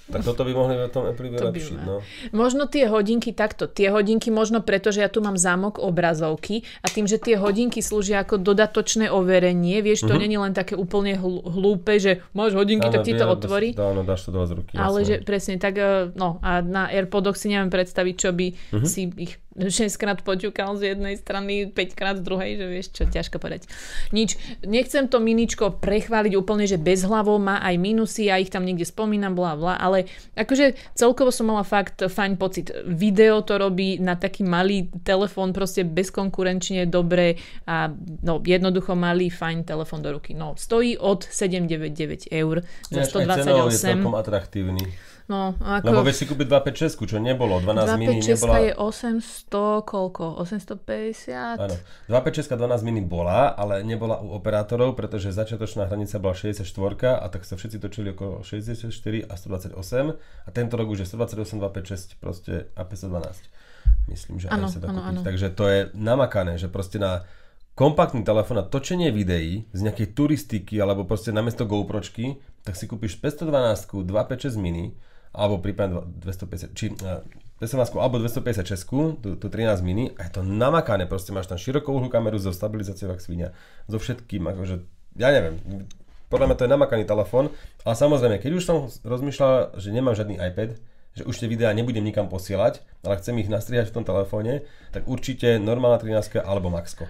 Tak 0.07 0.23
toto 0.23 0.47
by 0.47 0.53
mohli 0.55 0.79
na 0.79 0.87
tom 0.87 1.11
Apple 1.11 1.35
vylepšiť. 1.35 1.83
No. 1.83 1.99
Možno 2.31 2.71
tie 2.71 2.87
hodinky 2.87 3.35
takto. 3.35 3.67
Tie 3.67 3.91
hodinky 3.91 4.31
možno 4.31 4.63
preto, 4.63 4.95
že 4.95 5.03
ja 5.03 5.11
tu 5.11 5.19
mám 5.19 5.35
zámok 5.35 5.83
obrazovky 5.83 6.63
a 6.79 6.87
tým, 6.87 7.11
že 7.11 7.19
tie 7.19 7.35
hodinky 7.35 7.83
slúžia 7.83 8.23
ako 8.23 8.39
dodatočné 8.39 9.11
overenie, 9.11 9.83
vieš, 9.83 10.07
to 10.07 10.15
uh-huh. 10.15 10.23
není 10.23 10.39
len 10.39 10.55
také 10.55 10.79
úplne 10.79 11.19
hlúpe, 11.19 11.99
že 11.99 12.23
máš 12.39 12.55
hodinky, 12.55 12.87
ano, 12.87 12.95
tak 12.95 13.03
ti 13.03 13.19
to 13.19 13.27
otvorí. 13.27 13.75
Áno, 13.75 14.07
dáš 14.07 14.29
to 14.29 14.31
do 14.31 14.47
z 14.47 14.55
ruky. 14.63 14.79
Ale 14.79 15.03
jasne. 15.03 15.11
že 15.11 15.15
presne 15.27 15.55
tak, 15.59 15.75
eh, 15.75 16.15
no 16.15 16.39
a 16.39 16.63
na 16.63 16.87
AirPodoch 16.87 17.35
si 17.35 17.51
neviem 17.51 17.71
predstaviť, 17.75 18.15
čo 18.15 18.31
by 18.31 18.47
uh-huh. 18.55 18.87
si 18.87 19.11
ich 19.19 19.43
6 19.57 19.97
krát 19.97 20.21
poťukal 20.21 20.77
z 20.77 20.95
jednej 20.95 21.17
strany, 21.17 21.73
5 21.73 21.99
krát 21.99 22.17
z 22.21 22.25
druhej, 22.25 22.61
že 22.61 22.67
vieš 22.69 22.87
čo, 22.93 23.03
ťažko 23.09 23.41
povedať. 23.41 23.65
Nič, 24.13 24.37
nechcem 24.63 25.09
to 25.09 25.17
miničko 25.19 25.81
prechváliť 25.81 26.33
úplne, 26.37 26.69
že 26.69 26.77
bez 26.77 27.03
hlavou 27.09 27.41
má 27.41 27.65
aj 27.65 27.75
minusy, 27.81 28.29
ja 28.29 28.37
ich 28.37 28.53
tam 28.53 28.69
niekde 28.69 28.85
spomínam, 28.85 29.33
bla 29.33 29.57
bla, 29.57 29.75
ale 29.81 30.07
akože 30.37 30.77
celkovo 30.93 31.33
som 31.33 31.49
mala 31.49 31.65
fakt 31.65 32.05
fajn 32.05 32.37
pocit. 32.37 32.69
Video 32.85 33.41
to 33.41 33.57
robí 33.57 33.97
na 33.97 34.15
taký 34.15 34.45
malý 34.45 34.93
telefón, 35.03 35.57
proste 35.57 35.83
bezkonkurenčne 35.83 36.85
dobre 36.85 37.41
a 37.65 37.89
no, 38.23 38.39
jednoducho 38.45 38.93
malý 38.93 39.33
fajn 39.33 39.65
telefón 39.65 40.05
do 40.05 40.13
ruky. 40.13 40.37
No, 40.37 40.53
stojí 40.55 41.01
od 41.01 41.25
799 41.25 42.29
eur 42.31 42.61
za 42.93 43.03
128. 43.09 43.73
Je 43.73 43.79
celkom 43.79 44.15
atraktívny. 44.15 44.85
No, 45.27 45.59
ako... 45.59 45.91
Lebo 45.91 46.07
vieš 46.07 46.23
si 46.23 46.25
kúpiť 46.31 46.47
256, 46.47 47.03
čo 47.03 47.19
nebolo, 47.19 47.59
12 47.59 47.99
mini 47.99 48.23
256 48.23 48.31
nebola... 48.31 48.55
je 48.63 48.73
800, 48.79 49.91
koľko? 49.91 50.25
850? 50.39 51.67
Áno, 51.67 51.75
256 52.07 52.55
12 52.55 52.87
mini 52.87 53.03
bola, 53.03 53.51
ale 53.59 53.83
nebola 53.83 54.23
u 54.23 54.39
operátorov, 54.39 54.95
pretože 54.95 55.35
začiatočná 55.35 55.91
hranica 55.91 56.23
bola 56.23 56.31
64 56.31 56.63
a 57.19 57.27
tak 57.27 57.43
sa 57.43 57.59
všetci 57.59 57.83
točili 57.83 58.15
okolo 58.15 58.47
64 58.47 58.87
a 59.27 59.35
128 59.35 60.15
a 60.15 60.49
tento 60.55 60.75
rok 60.79 60.87
už 60.95 61.03
je 61.03 61.07
128, 61.11 61.59
256 61.59 62.23
proste 62.23 62.71
a 62.79 62.87
512. 62.87 63.51
Myslím, 64.07 64.39
že 64.39 64.47
Áno, 64.47 64.71
aj 64.71 64.79
sa 64.79 64.79
dá 64.79 64.95
kúpiť. 64.95 65.27
Takže 65.27 65.47
to 65.59 65.65
je 65.67 65.81
namakané, 65.99 66.55
že 66.55 66.71
proste 66.71 67.03
na 67.03 67.27
kompaktný 67.75 68.23
telefón 68.23 68.63
na 68.63 68.65
točenie 68.65 69.11
videí 69.11 69.67
z 69.75 69.81
nejakej 69.83 70.15
turistiky 70.15 70.79
alebo 70.79 71.03
proste 71.03 71.35
namiesto 71.35 71.67
GoPročky, 71.67 72.39
tak 72.63 72.79
si 72.79 72.87
kúpiš 72.87 73.19
512, 73.19 74.07
256 74.07 74.55
mini 74.55 74.95
alebo 75.33 75.59
prípadne 75.63 76.05
250, 76.23 76.77
či 76.77 76.93
uh, 77.03 77.25
512 77.59 77.97
alebo 77.97 78.21
256, 78.21 79.25
tu, 79.25 79.29
tu 79.41 79.47
13 79.49 79.81
mini 79.81 80.13
a 80.21 80.29
je 80.29 80.37
to 80.37 80.43
namakané, 80.45 81.09
proste 81.09 81.33
máš 81.33 81.49
tam 81.49 81.57
širokouhlú 81.57 82.13
kameru 82.13 82.37
so 82.37 82.53
stabilizáciou 82.53 83.17
ak 83.17 83.25
svinia, 83.25 83.57
so 83.89 83.97
všetkým, 83.97 84.45
akože, 84.45 84.85
ja 85.17 85.33
neviem, 85.33 85.57
podľa 86.29 86.53
mňa 86.53 86.57
to 86.59 86.65
je 86.69 86.75
namakaný 86.77 87.05
telefón, 87.09 87.49
ale 87.89 87.95
samozrejme, 87.97 88.37
keď 88.45 88.53
už 88.61 88.65
som 88.67 88.77
rozmýšľal, 89.07 89.81
že 89.81 89.89
nemám 89.89 90.13
žiadny 90.13 90.37
iPad, 90.37 90.77
že 91.17 91.25
už 91.25 91.41
tie 91.41 91.49
videá 91.49 91.73
nebudem 91.73 92.05
nikam 92.05 92.29
posielať, 92.29 92.85
ale 93.01 93.17
chcem 93.17 93.41
ich 93.41 93.49
nastrihať 93.49 93.89
v 93.89 93.95
tom 93.97 94.05
telefóne, 94.05 94.69
tak 94.93 95.09
určite 95.09 95.57
normálna 95.57 95.97
13 95.97 96.45
alebo 96.45 96.69
Maxko. 96.69 97.09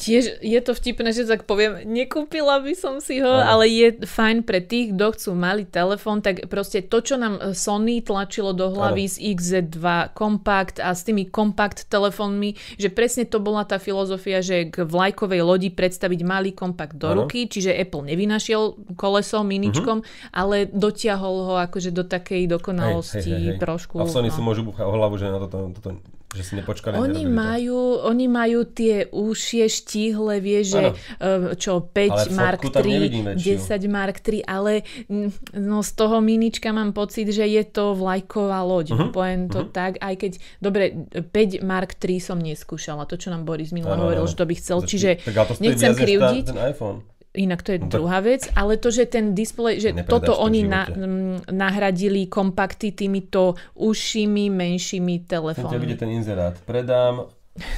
Tiež 0.00 0.40
je 0.40 0.60
to 0.64 0.72
vtipné, 0.72 1.12
že 1.12 1.28
tak 1.28 1.44
poviem, 1.44 1.84
nekúpila 1.84 2.60
by 2.64 2.72
som 2.72 3.04
si 3.04 3.20
ho, 3.20 3.28
Áno. 3.28 3.60
ale 3.60 3.64
je 3.68 3.88
fajn 4.04 4.48
pre 4.48 4.64
tých, 4.64 4.96
kto 4.96 5.12
chcú 5.12 5.30
malý 5.36 5.68
telefón, 5.68 6.24
tak 6.24 6.48
proste 6.48 6.80
to, 6.84 7.04
čo 7.04 7.20
nám 7.20 7.52
Sony 7.52 8.00
tlačilo 8.00 8.56
do 8.56 8.72
hlavy 8.72 9.04
Áno. 9.04 9.12
z 9.12 9.16
XZ2 9.36 9.86
Compact 10.16 10.80
a 10.80 10.96
s 10.96 11.04
tými 11.04 11.28
kompakt 11.28 11.88
telefónmi, 11.92 12.56
že 12.80 12.88
presne 12.88 13.28
to 13.28 13.40
bola 13.44 13.68
tá 13.68 13.76
filozofia, 13.76 14.40
že 14.40 14.72
k 14.72 14.88
vlajkovej 14.88 15.40
lodi 15.44 15.68
predstaviť 15.68 16.20
malý 16.24 16.56
kompakt 16.56 16.96
do 16.96 17.12
Áno. 17.12 17.24
ruky, 17.24 17.44
čiže 17.44 17.76
Apple 17.76 18.08
nevynašiel 18.08 18.96
koleso 18.96 19.44
miničkom, 19.44 20.00
ale 20.32 20.68
dotiahol 20.68 21.36
ho 21.44 21.54
akože 21.60 21.92
do 21.92 22.04
takej 22.08 22.48
dokonalosti 22.48 23.17
trošku. 23.58 23.98
A 23.98 24.04
v 24.06 24.10
Sony 24.10 24.28
no. 24.30 24.34
si 24.34 24.40
môžu 24.40 24.62
búchať 24.62 24.84
o 24.86 24.92
hlavu, 24.94 25.14
že 25.18 25.30
na 25.30 25.38
toto, 25.42 25.72
toto 25.74 25.90
že 26.28 26.44
si 26.44 26.52
nepočkali. 26.60 27.00
Oni 27.00 27.24
nerobili 27.24 27.24
to. 27.24 27.32
majú, 27.32 27.80
oni 28.04 28.26
majú 28.28 28.60
tie 28.68 29.08
ušie 29.08 29.64
štíhle, 29.64 30.44
vieš, 30.44 30.76
že 30.76 30.84
eh, 30.92 31.56
čo, 31.56 31.80
5 31.80 31.96
Ale 31.96 32.24
Mark 32.36 32.60
fotku 32.60 32.76
tam 32.76 32.84
3, 32.84 32.92
nevidím 32.92 33.24
väčšiu. 33.32 33.80
10 33.80 33.88
Mark 33.88 34.16
3, 34.20 34.44
ale 34.44 34.72
mm, 35.08 35.56
no, 35.56 35.80
z 35.80 35.90
toho 35.96 36.20
minička 36.20 36.68
mám 36.68 36.92
pocit, 36.92 37.32
že 37.32 37.48
je 37.48 37.64
to 37.64 37.96
vlajková 37.96 38.60
loď. 38.64 38.86
Mhm, 38.92 38.96
Uh-huh. 38.98 39.14
Poviem 39.14 39.46
to 39.46 39.62
uh-huh. 39.62 39.70
tak, 39.70 40.02
aj 40.02 40.14
keď, 40.18 40.32
dobre, 40.58 41.06
5 41.14 41.62
Mark 41.62 41.94
3 42.02 42.18
som 42.18 42.38
neskúšala, 42.42 43.06
to, 43.06 43.14
čo 43.14 43.30
nám 43.30 43.46
Boris 43.46 43.70
minule 43.70 43.94
Áno, 43.94 44.10
hovoril, 44.10 44.26
že 44.26 44.34
to 44.34 44.42
by 44.42 44.54
chcel, 44.58 44.82
čiže 44.82 45.22
tak, 45.22 45.38
ale 45.38 45.46
to 45.46 45.54
stojí 45.54 45.64
nechcem 45.70 45.92
krivdiť. 45.94 46.44
Ten 46.50 46.58
iPhone. 46.58 47.06
Inak 47.36 47.60
to 47.60 47.76
je 47.76 47.78
tak- 47.78 47.92
druhá 47.92 48.18
vec, 48.24 48.48
ale 48.56 48.80
to, 48.80 48.88
že 48.88 49.04
ten 49.04 49.36
displej, 49.36 49.84
že 49.84 49.90
toto 50.08 50.32
to 50.32 50.40
oni 50.40 50.64
na, 50.64 50.88
mm, 50.88 51.52
nahradili 51.52 52.24
kompakty 52.24 52.90
týmito 52.90 53.54
užšími, 53.76 54.48
menšími 54.48 55.28
telefónmi. 55.28 55.76
vidieť 55.78 55.98
ten 56.00 56.12
inzerát. 56.16 56.56
Predám 56.64 57.28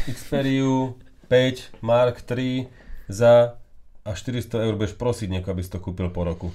Xperiu 0.07 0.95
5 1.29 1.83
Mark 1.83 2.23
3 2.23 2.71
za 3.11 3.59
a 4.01 4.11
400 4.15 4.65
eur 4.65 4.75
budeš 4.79 4.95
prosiť 4.97 5.29
niekoho, 5.29 5.53
aby 5.53 5.63
si 5.63 5.71
to 5.71 5.83
kúpil 5.83 6.09
po 6.09 6.25
roku. 6.25 6.49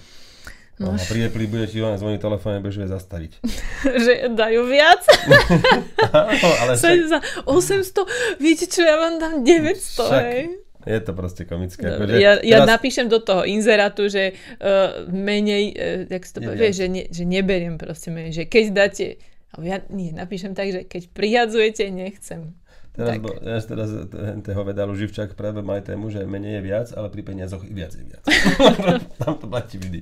No, 0.75 0.91
a 0.91 0.99
pri 1.07 1.31
Apple 1.31 1.47
bude 1.47 1.71
ti 1.71 1.79
len 1.79 1.95
zvoniť 1.95 2.19
telefón 2.19 2.59
a 2.59 2.59
budeš 2.59 2.83
vie 2.83 2.89
zastaviť. 2.91 3.31
že 4.03 4.13
dajú 4.27 4.67
viac. 4.67 5.07
Áno, 6.11 6.49
ale 6.63 6.71
však, 6.75 6.99
za 7.07 7.19
800, 7.47 8.43
viete 8.43 8.67
čo, 8.67 8.83
ja 8.83 8.99
vám 8.99 9.15
dám 9.15 9.47
900, 9.47 9.71
Však. 9.71 10.23
hej. 10.27 10.64
Je 10.85 10.99
to 11.01 11.11
proste 11.17 11.43
komické. 11.49 11.81
Dobre, 11.81 12.15
akože 12.15 12.21
ja, 12.21 12.33
ja 12.41 12.61
teraz- 12.61 12.69
napíšem 12.77 13.09
do 13.09 13.19
toho 13.19 13.41
inzerátu, 13.43 14.05
že 14.05 14.33
uh, 14.33 15.09
menej, 15.09 15.73
uh, 15.73 16.05
jak 16.05 16.23
to 16.29 16.39
povie, 16.45 16.69
že, 16.71 16.85
ne, 16.85 17.03
že 17.09 17.25
neberiem 17.25 17.81
proste 17.81 18.13
menej, 18.13 18.31
že 18.31 18.43
keď 18.45 18.65
dáte, 18.71 19.05
alebo 19.51 19.65
ja 19.65 19.77
nie, 19.89 20.13
napíšem 20.13 20.53
tak, 20.53 20.69
že 20.69 20.81
keď 20.85 21.09
prihadzujete, 21.11 21.89
nechcem. 21.89 22.53
Teraz, 22.95 23.19
bo, 23.19 23.27
ja 23.43 23.59
teraz 23.59 23.89
toho 24.39 24.61
vedalu 24.63 24.95
Živčák 24.95 25.35
práve 25.35 25.59
mali 25.59 25.83
tému, 25.83 26.07
že 26.07 26.23
menej 26.23 26.57
je 26.57 26.61
viac, 26.63 26.87
ale 26.95 27.11
pri 27.11 27.21
peniazoch 27.21 27.67
i 27.67 27.75
viac 27.75 27.91
je 27.91 28.07
viac. 28.07 28.23
Tam 29.21 29.35
to 29.35 29.51
platí 29.51 29.75
vždy. 29.75 29.99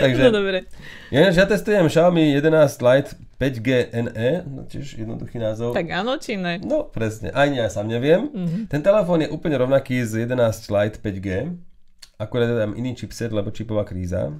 Takže, 0.00 0.20
No 0.24 0.32
dobre. 0.32 0.64
ja, 1.12 1.28
ja 1.28 1.44
testujem 1.44 1.84
Xiaomi 1.84 2.32
11 2.32 2.80
Lite 2.80 3.10
5G 3.36 3.68
NE, 3.92 4.30
no 4.48 4.64
tiež 4.64 4.96
jednoduchý 4.96 5.36
názov. 5.36 5.76
Tak 5.76 5.84
áno, 5.92 6.16
či 6.16 6.40
ne? 6.40 6.56
No 6.64 6.88
presne, 6.88 7.28
ani 7.36 7.60
ja 7.60 7.68
sám 7.68 7.92
neviem. 7.92 8.32
Mhm. 8.32 8.58
Ten 8.72 8.80
telefón 8.80 9.20
je 9.20 9.28
úplne 9.28 9.60
rovnaký 9.60 10.00
z 10.02 10.24
11 10.24 10.72
Lite 10.72 10.96
5G, 11.04 11.28
akurát 12.16 12.48
je 12.48 12.56
tam 12.56 12.72
iný 12.72 12.96
chipset, 12.96 13.28
lebo 13.28 13.52
čipová 13.52 13.84
kríza. 13.84 14.32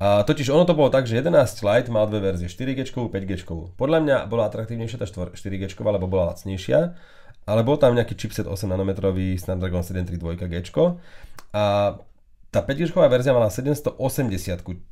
A 0.00 0.24
totiž 0.24 0.48
ono 0.48 0.64
to 0.64 0.72
bolo 0.72 0.88
tak, 0.88 1.04
že 1.04 1.20
11 1.20 1.60
Lite 1.60 1.92
mal 1.92 2.08
dve 2.08 2.24
verzie, 2.24 2.48
4G, 2.48 2.88
5G. 2.88 3.44
Podľa 3.76 3.98
mňa 4.00 4.16
bola 4.32 4.48
atraktívnejšia 4.48 4.96
tá 4.96 5.04
4G, 5.04 5.76
lebo 5.76 6.08
bola 6.08 6.32
lacnejšia, 6.32 6.96
ale 7.44 7.60
bol 7.60 7.76
tam 7.76 7.92
nejaký 7.92 8.16
chipset 8.16 8.48
8 8.48 8.64
nanometrový 8.64 9.36
Snapdragon 9.36 9.84
732 9.84 10.40
G. 10.40 10.56
A 11.52 11.94
tá 12.48 12.60
5G 12.64 12.96
verzia 13.12 13.36
mala 13.36 13.52
780 13.52 14.00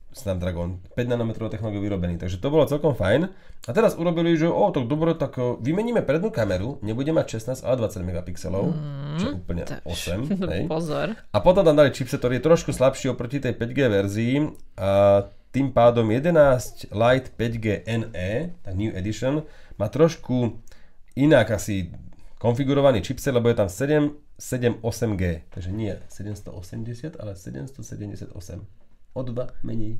Snapdragon, 0.08 0.80
5 0.96 1.04
nanometrov 1.04 1.52
technológiu 1.52 1.84
vyrobený, 1.84 2.16
takže 2.16 2.40
to 2.40 2.48
bolo 2.48 2.64
celkom 2.64 2.96
fajn. 2.96 3.28
A 3.64 3.70
teraz 3.70 3.94
urobili, 3.94 4.34
že 4.34 4.48
o, 4.48 4.72
tak 4.72 4.88
dobre, 4.88 5.12
tak 5.12 5.36
o, 5.36 5.60
vymeníme 5.60 6.00
prednú 6.02 6.32
kameru, 6.32 6.80
nebude 6.80 7.12
mať 7.12 7.38
16, 7.38 7.62
ale 7.62 7.76
20 7.86 8.08
megapixelov, 8.08 8.64
čo 9.20 9.26
je 9.28 9.34
úplne 9.36 9.62
tak. 9.68 9.84
8. 9.86 10.48
Hej. 10.48 10.62
Pozor. 10.66 11.12
A 11.12 11.38
potom 11.44 11.62
tam 11.62 11.76
dali 11.76 11.92
chipset, 11.92 12.18
ktorý 12.18 12.40
je 12.40 12.46
trošku 12.48 12.70
slabší 12.72 13.12
oproti 13.12 13.38
tej 13.38 13.52
5G 13.54 13.78
verzii 13.86 14.34
a 14.80 15.22
tým 15.48 15.72
pádom 15.72 16.08
11 16.08 16.92
Lite 16.92 17.28
5G 17.36 17.66
NE, 17.88 18.30
tá 18.64 18.70
New 18.72 18.92
Edition, 18.92 19.44
má 19.76 19.88
trošku 19.88 20.60
inak 21.14 21.52
asi 21.52 21.92
konfigurovaný 22.38 23.04
chipset, 23.04 23.34
lebo 23.34 23.48
je 23.48 23.56
tam 23.56 23.68
7, 23.68 24.12
7 24.36 24.80
8G, 24.80 25.52
takže 25.52 25.70
nie 25.70 25.94
780, 26.08 27.16
ale 27.18 27.36
778. 27.36 28.87
O 29.18 29.26
2 29.26 29.66
menej. 29.66 29.98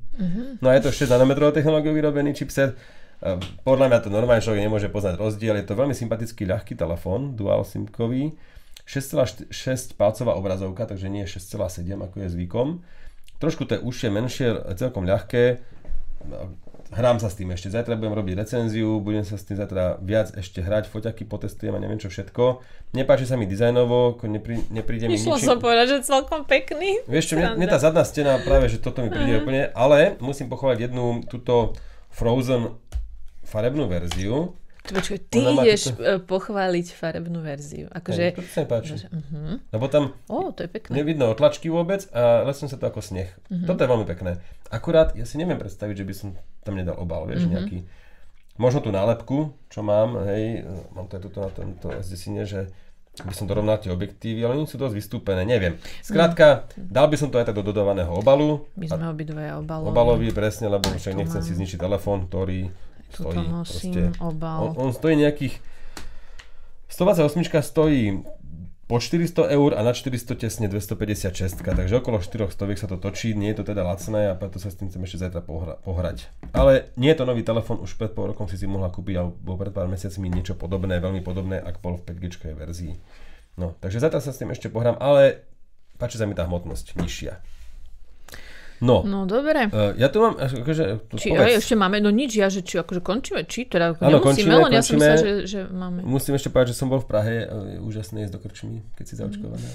No 0.62 0.70
a 0.70 0.78
je 0.78 0.86
to 0.86 0.94
6 0.94 1.10
nanometrovou 1.10 1.50
technológiou 1.50 1.90
vyrobený 1.90 2.38
chipset. 2.38 2.78
E, 3.18 3.34
Podľa 3.66 3.90
mňa 3.90 3.98
to 4.06 4.14
normálne 4.14 4.38
človek 4.38 4.62
nemôže 4.62 4.86
poznať 4.86 5.18
rozdiel. 5.18 5.58
Je 5.58 5.66
to 5.66 5.74
veľmi 5.74 5.90
sympatický 5.90 6.46
ľahký 6.46 6.78
telefón, 6.78 7.34
dual 7.34 7.66
simkový. 7.66 8.38
6,6 8.86 9.50
palcová 9.98 10.38
obrazovka, 10.38 10.86
takže 10.86 11.10
nie 11.10 11.26
6,7 11.26 11.98
ako 11.98 12.16
je 12.22 12.28
zvykom. 12.30 12.68
Trošku 13.42 13.66
to 13.66 13.76
je 13.76 13.80
užšie, 13.82 14.08
menšie, 14.08 14.54
celkom 14.78 15.02
ľahké. 15.02 15.60
Hrám 16.90 17.16
sa 17.16 17.28
s 17.28 17.36
tým 17.36 17.48
ešte. 17.48 17.68
Zajtra 17.68 17.94
budem 17.94 18.14
robiť 18.14 18.34
recenziu, 18.34 18.96
budem 18.98 19.20
sa 19.20 19.34
s 19.34 19.44
tým 19.44 19.54
zajtra 19.54 20.00
viac 20.00 20.32
ešte 20.32 20.58
hrať, 20.58 20.86
foťaky 20.86 21.22
potestujem 21.22 21.70
a 21.70 21.78
neviem 21.78 21.96
čo 21.96 22.06
všetko. 22.06 22.64
Nepáči 22.90 23.22
sa 23.22 23.34
mi 23.34 23.44
dizajnovo, 23.44 24.16
neprí, 24.24 24.64
nepríde 24.68 25.04
mi 25.04 25.14
Išla 25.14 25.36
ničím. 25.36 25.44
som 25.44 25.58
povedať, 25.58 25.86
že 25.90 26.08
celkom 26.08 26.42
pekný. 26.42 27.04
Vieš 27.04 27.24
čo, 27.26 27.34
mne, 27.34 27.54
mne 27.54 27.66
tá 27.66 27.76
zadná 27.76 28.00
stena 28.02 28.40
práve, 28.40 28.66
že 28.66 28.78
toto 28.78 29.00
mi 29.00 29.08
príde 29.08 29.36
úplne, 29.38 29.68
ale 29.72 30.16
musím 30.18 30.46
pochváliť 30.46 30.80
jednu 30.82 31.04
túto 31.24 31.76
Frozen 32.08 32.72
farebnú 33.42 33.84
verziu. 33.84 34.56
Počkaj, 34.80 35.20
ty 35.28 35.44
Ona 35.44 35.60
ideš 35.62 35.92
toto- 35.92 36.00
e, 36.00 36.16
pochváliť 36.18 36.86
farebnú 36.90 37.44
verziu. 37.44 37.92
Akože, 37.92 38.22
Hej, 38.24 38.34
toto 38.34 38.48
sa 38.48 38.58
mi 38.58 38.66
páči. 38.66 38.92
uh-huh. 38.96 39.60
Lebo 39.68 39.84
tam 39.86 40.16
Ó, 40.26 40.48
to 40.48 40.64
je 40.64 40.70
pekné. 40.70 40.96
nevidno 40.96 41.28
otlačky 41.28 41.68
vôbec 41.68 42.08
a 42.08 42.40
lesne 42.42 42.66
sa 42.66 42.80
to 42.80 42.88
ako 42.88 43.04
sneh. 43.04 43.28
Mhm. 43.46 43.68
Toto 43.68 43.84
je 43.84 43.84
veľmi 43.86 44.08
pekné. 44.08 44.40
Akurát 44.66 45.12
ja 45.12 45.28
si 45.28 45.36
neviem 45.36 45.60
predstaviť, 45.60 45.92
že 45.94 46.04
by 46.04 46.14
som 46.14 46.28
tam 46.68 46.76
nedal 46.76 47.00
obal, 47.00 47.24
vieš, 47.24 47.48
Mhm. 47.48 47.50
nejaký. 47.50 47.78
Možno 48.58 48.82
tú 48.82 48.90
nálepku, 48.90 49.54
čo 49.70 49.80
mám, 49.80 50.18
hej, 50.28 50.66
mám 50.92 51.06
to 51.06 51.16
aj 51.16 51.22
tuto 51.24 51.38
na 51.40 51.48
tomto 51.48 51.88
SDSine, 51.94 52.42
že 52.44 52.68
by 53.18 53.34
som 53.34 53.46
dorovnal 53.46 53.78
tie 53.78 53.90
objektívy, 53.90 54.46
ale 54.46 54.58
oni 54.58 54.66
sú 54.66 54.78
dosť 54.78 54.94
vystúpené, 54.94 55.42
neviem. 55.42 55.74
Skrátka, 56.02 56.70
dal 56.76 57.10
by 57.10 57.16
som 57.18 57.30
to 57.30 57.38
aj 57.38 57.50
tak 57.50 57.56
do 57.58 57.66
dodovaného 57.66 58.10
obalu. 58.14 58.66
My 58.78 58.86
sme 58.86 59.10
obidvaja 59.10 59.58
obaloví. 59.58 59.88
Obalový, 59.90 60.28
presne, 60.30 60.70
lebo 60.70 60.86
však 60.86 61.14
nechcem 61.18 61.42
mám. 61.42 61.46
si 61.46 61.52
zničiť 61.54 61.78
telefón, 61.78 62.26
ktorý 62.30 62.70
Tuto 63.10 63.32
stojí 63.32 63.46
nosím 63.48 64.10
obal. 64.20 64.74
On, 64.76 64.86
on 64.86 64.90
stojí 64.94 65.16
nejakých... 65.16 65.58
128 66.88 67.62
stojí 67.62 68.22
po 68.88 68.96
400 68.96 69.52
eur 69.52 69.76
a 69.76 69.84
na 69.84 69.92
400 69.92 70.32
tesne 70.32 70.66
256, 70.72 71.60
takže 71.60 72.00
okolo 72.00 72.24
400 72.24 72.56
sa 72.80 72.88
to 72.88 72.96
točí, 72.96 73.36
nie 73.36 73.52
je 73.52 73.60
to 73.60 73.68
teda 73.68 73.84
lacné 73.84 74.32
a 74.32 74.34
preto 74.34 74.56
sa 74.56 74.72
s 74.72 74.80
tým 74.80 74.88
chcem 74.88 75.04
ešte 75.04 75.28
zajtra 75.28 75.44
pohra- 75.44 75.76
pohrať. 75.84 76.32
Ale 76.56 76.88
nie 76.96 77.12
je 77.12 77.20
to 77.20 77.28
nový 77.28 77.44
telefón, 77.44 77.84
už 77.84 78.00
pred 78.00 78.16
pol 78.16 78.32
rokom 78.32 78.48
si 78.48 78.56
si 78.56 78.64
mohla 78.64 78.88
kúpiť, 78.88 79.14
alebo 79.20 79.60
pred 79.60 79.76
pár 79.76 79.92
mesiacmi 79.92 80.32
niečo 80.32 80.56
podobné, 80.56 81.04
veľmi 81.04 81.20
podobné, 81.20 81.60
ak 81.60 81.84
bol 81.84 82.00
v 82.00 82.16
5G 82.16 82.56
verzii. 82.56 82.96
No, 83.60 83.76
takže 83.76 84.00
zajtra 84.00 84.24
sa 84.24 84.32
s 84.32 84.40
tým 84.40 84.56
ešte 84.56 84.72
pohrám, 84.72 84.96
ale 85.04 85.44
páči 86.00 86.16
sa 86.16 86.24
mi 86.24 86.32
tá 86.32 86.48
hmotnosť 86.48 86.96
nižšia. 86.96 87.57
No, 88.80 89.02
No 89.02 89.26
dobre. 89.26 89.66
uh, 89.68 89.94
ja 89.98 90.06
tu 90.08 90.22
mám, 90.22 90.38
akože, 90.38 91.10
Či 91.18 91.34
aj 91.34 91.58
ešte 91.58 91.74
máme, 91.74 91.98
no 91.98 92.10
nič, 92.10 92.38
ja, 92.38 92.46
že 92.46 92.62
či 92.62 92.78
akože 92.78 93.02
končíme, 93.02 93.42
či 93.46 93.66
teda 93.66 93.98
Áno, 93.98 94.18
nemusíme, 94.18 94.22
končíme, 94.22 94.54
len 94.54 94.72
ja 94.74 94.82
som 94.82 94.94
končíme. 94.94 95.02
myslela, 95.02 95.16
že, 95.18 95.32
že 95.46 95.60
máme. 95.68 95.98
Musím 96.06 96.34
ešte 96.38 96.48
povedať, 96.52 96.72
že 96.72 96.76
som 96.78 96.86
bol 96.86 97.02
v 97.02 97.08
Prahe, 97.10 97.34
je 97.46 97.78
úžasné 97.82 98.26
ísť 98.26 98.32
do 98.34 98.40
krčmy, 98.40 98.86
keď 98.94 99.04
si 99.04 99.14
zaočkovaná. 99.18 99.70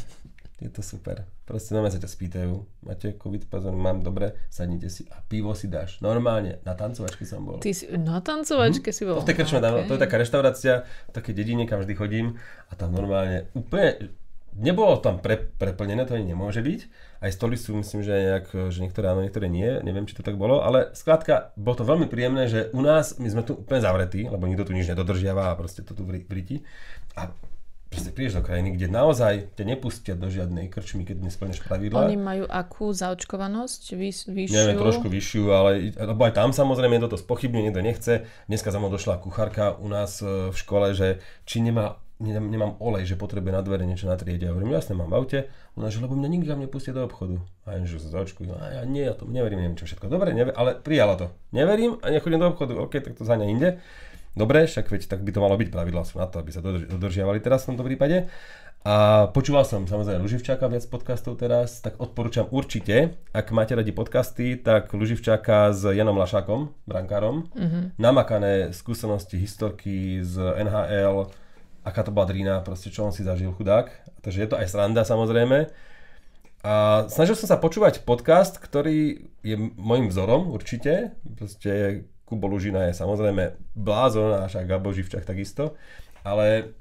Je 0.63 0.71
to 0.71 0.79
super. 0.79 1.27
Proste 1.43 1.75
normálne 1.75 1.91
sa 1.91 1.99
ťa 1.99 2.07
spýtajú, 2.07 2.53
máte 2.87 3.19
COVID, 3.19 3.51
pozor, 3.51 3.75
mám 3.75 3.99
dobre, 3.99 4.31
sadnite 4.47 4.87
si 4.87 5.03
a 5.11 5.19
pivo 5.19 5.51
si 5.51 5.67
dáš. 5.67 5.99
Normálne, 5.99 6.63
na 6.63 6.71
tancovačke 6.71 7.27
som 7.27 7.43
bol. 7.43 7.59
Ty 7.59 7.75
si 7.75 7.91
na 7.99 8.23
tancovačke 8.23 8.95
si 8.95 9.03
bol. 9.03 9.19
To 9.19 9.27
v 9.27 9.35
krčme, 9.35 9.59
okay. 9.59 9.83
to 9.91 9.99
je 9.99 10.01
taká 10.07 10.15
reštaurácia, 10.15 10.87
v 10.87 11.11
takej 11.11 11.35
dedine, 11.35 11.67
kam 11.67 11.83
vždy 11.83 11.93
chodím 11.99 12.39
a 12.71 12.79
tam 12.79 12.95
normálne 12.95 13.51
úplne, 13.51 14.15
nebolo 14.55 15.03
tam 15.03 15.19
pre, 15.19 15.35
preplnené, 15.35 16.07
to 16.07 16.15
ani 16.15 16.31
nemôže 16.31 16.63
byť. 16.63 16.81
Aj 17.23 17.31
stoly 17.31 17.55
sú, 17.55 17.71
myslím, 17.79 18.03
že, 18.03 18.11
nejak, 18.11 18.47
že 18.67 18.83
niektoré 18.83 19.15
áno, 19.15 19.23
niektoré 19.23 19.47
nie, 19.47 19.79
neviem, 19.79 20.03
či 20.03 20.19
to 20.19 20.27
tak 20.27 20.35
bolo, 20.35 20.59
ale 20.59 20.91
skrátka, 20.91 21.55
bolo 21.55 21.79
to 21.79 21.87
veľmi 21.87 22.11
príjemné, 22.11 22.51
že 22.51 22.67
u 22.75 22.83
nás, 22.83 23.15
my 23.15 23.31
sme 23.31 23.47
tu 23.47 23.55
úplne 23.55 23.79
zavretí, 23.79 24.27
lebo 24.27 24.43
nikto 24.43 24.67
tu 24.67 24.75
nič 24.75 24.91
nedodržiava 24.91 25.55
a 25.55 25.55
proste 25.55 25.87
to 25.87 25.95
tu 25.95 26.03
vri- 26.03 26.27
vriti. 26.27 26.67
A 27.15 27.31
proste 27.93 28.09
prídeš 28.09 28.41
do 28.41 28.43
krajiny, 28.43 28.73
kde 28.73 28.89
naozaj 28.89 29.53
ťa 29.53 29.63
nepustia 29.63 30.13
do 30.17 30.27
žiadnej 30.27 30.67
krčmy, 30.67 31.05
keď 31.05 31.29
nesplňeš 31.29 31.61
pravidla. 31.61 32.09
Oni 32.09 32.17
majú 32.17 32.43
akú 32.49 32.89
zaočkovanosť? 32.89 33.81
Vys, 33.93 34.25
vyššiu? 34.25 34.57
Neviem, 34.57 34.77
trošku 34.81 35.07
vyššiu, 35.07 35.43
ale 35.53 35.93
lebo 35.93 36.21
aj 36.25 36.33
tam 36.33 36.49
samozrejme 36.51 36.97
toto 36.99 37.21
spochybne, 37.21 37.61
niekto 37.61 37.85
nechce. 37.85 38.13
Dneska 38.49 38.73
za 38.73 38.81
mnou 38.81 38.89
došla 38.89 39.21
kuchárka 39.21 39.77
u 39.77 39.87
nás 39.87 40.19
e, 40.25 40.49
v 40.49 40.55
škole, 40.57 40.97
že 40.97 41.21
či 41.45 41.61
nemá, 41.61 42.02
nemám, 42.23 42.47
nemám 42.47 42.73
olej, 42.79 43.11
že 43.11 43.19
potrebuje 43.19 43.51
na 43.51 43.59
dvere 43.59 43.83
niečo 43.83 44.07
natrieť. 44.07 44.47
Ja 44.47 44.49
hovorím, 44.55 44.71
jasne, 44.71 44.95
mám 44.95 45.11
v 45.11 45.15
aute. 45.19 45.39
Ona, 45.75 45.91
že 45.91 45.99
lebo 45.99 46.15
mňa 46.15 46.29
nikam 46.31 46.63
nepustia 46.63 46.95
do 46.95 47.03
obchodu. 47.03 47.43
A 47.67 47.75
ja, 47.75 47.83
že 47.83 47.99
sa 47.99 48.09
zaočkujú. 48.15 48.55
A 48.55 48.79
ja 48.79 48.81
nie, 48.87 49.03
ja 49.03 49.11
tomu 49.11 49.35
neverím, 49.35 49.59
neviem 49.59 49.75
čo 49.75 49.83
všetko. 49.83 50.07
Dobre, 50.07 50.31
neve, 50.31 50.55
ale 50.55 50.79
prijala 50.79 51.19
to. 51.19 51.27
Neverím 51.51 51.99
a 51.99 52.07
nechodím 52.07 52.39
do 52.39 52.55
obchodu. 52.55 52.79
OK, 52.79 53.03
tak 53.03 53.19
to 53.19 53.27
zaňa 53.27 53.45
inde. 53.51 53.83
Dobre, 54.33 54.65
však 54.65 54.89
veď 54.89 55.05
tak 55.05 55.21
by 55.21 55.29
to 55.29 55.43
malo 55.43 55.59
byť. 55.59 55.69
Pravidlá 55.69 56.03
sú 56.07 56.17
na 56.17 56.25
to, 56.25 56.41
aby 56.41 56.49
sa 56.49 56.63
dodrži- 56.63 56.89
dodržiavali 56.89 57.37
teraz 57.43 57.67
v 57.67 57.75
tomto 57.75 57.85
prípade. 57.85 58.31
A 58.83 59.27
počúval 59.31 59.63
som 59.63 59.87
samozrejme 59.87 60.19
Luživčáka 60.19 60.67
viac 60.67 60.83
podcastov 60.91 61.39
teraz, 61.39 61.79
tak 61.79 61.95
odporúčam 62.03 62.51
určite, 62.51 63.15
ak 63.31 63.55
máte 63.55 63.79
radi 63.79 63.95
podcasty, 63.95 64.59
tak 64.59 64.91
Luživčáka 64.91 65.71
s 65.71 65.87
Janom 65.87 66.19
Lašákom, 66.19 66.67
brankárom, 66.83 67.47
mm-hmm. 67.55 67.95
namakané 67.95 68.75
skúsenosti, 68.75 69.39
historky 69.39 70.19
z 70.19 70.35
NHL, 70.67 71.31
aká 71.83 72.01
to 72.03 72.15
bola 72.15 72.27
drína, 72.27 72.63
proste 72.63 72.89
čo 72.89 73.03
on 73.03 73.13
si 73.13 73.27
zažil 73.27 73.51
chudák. 73.51 73.91
Takže 74.23 74.39
je 74.39 74.49
to 74.49 74.59
aj 74.59 74.67
sranda 74.71 75.03
samozrejme. 75.03 75.67
A 76.63 77.05
snažil 77.11 77.35
som 77.35 77.51
sa 77.51 77.59
počúvať 77.59 78.07
podcast, 78.07 78.55
ktorý 78.55 79.27
je 79.43 79.55
môjim 79.75 80.07
vzorom 80.07 80.47
určite. 80.55 81.11
Proste 81.35 82.03
Kubo 82.23 82.47
Lužina 82.47 82.87
je 82.87 82.95
samozrejme 82.95 83.59
blázon 83.75 84.39
a 84.39 84.47
však 84.47 84.71
Gabo 84.71 84.95
Živčák 84.95 85.27
takisto. 85.27 85.75
Ale 86.23 86.71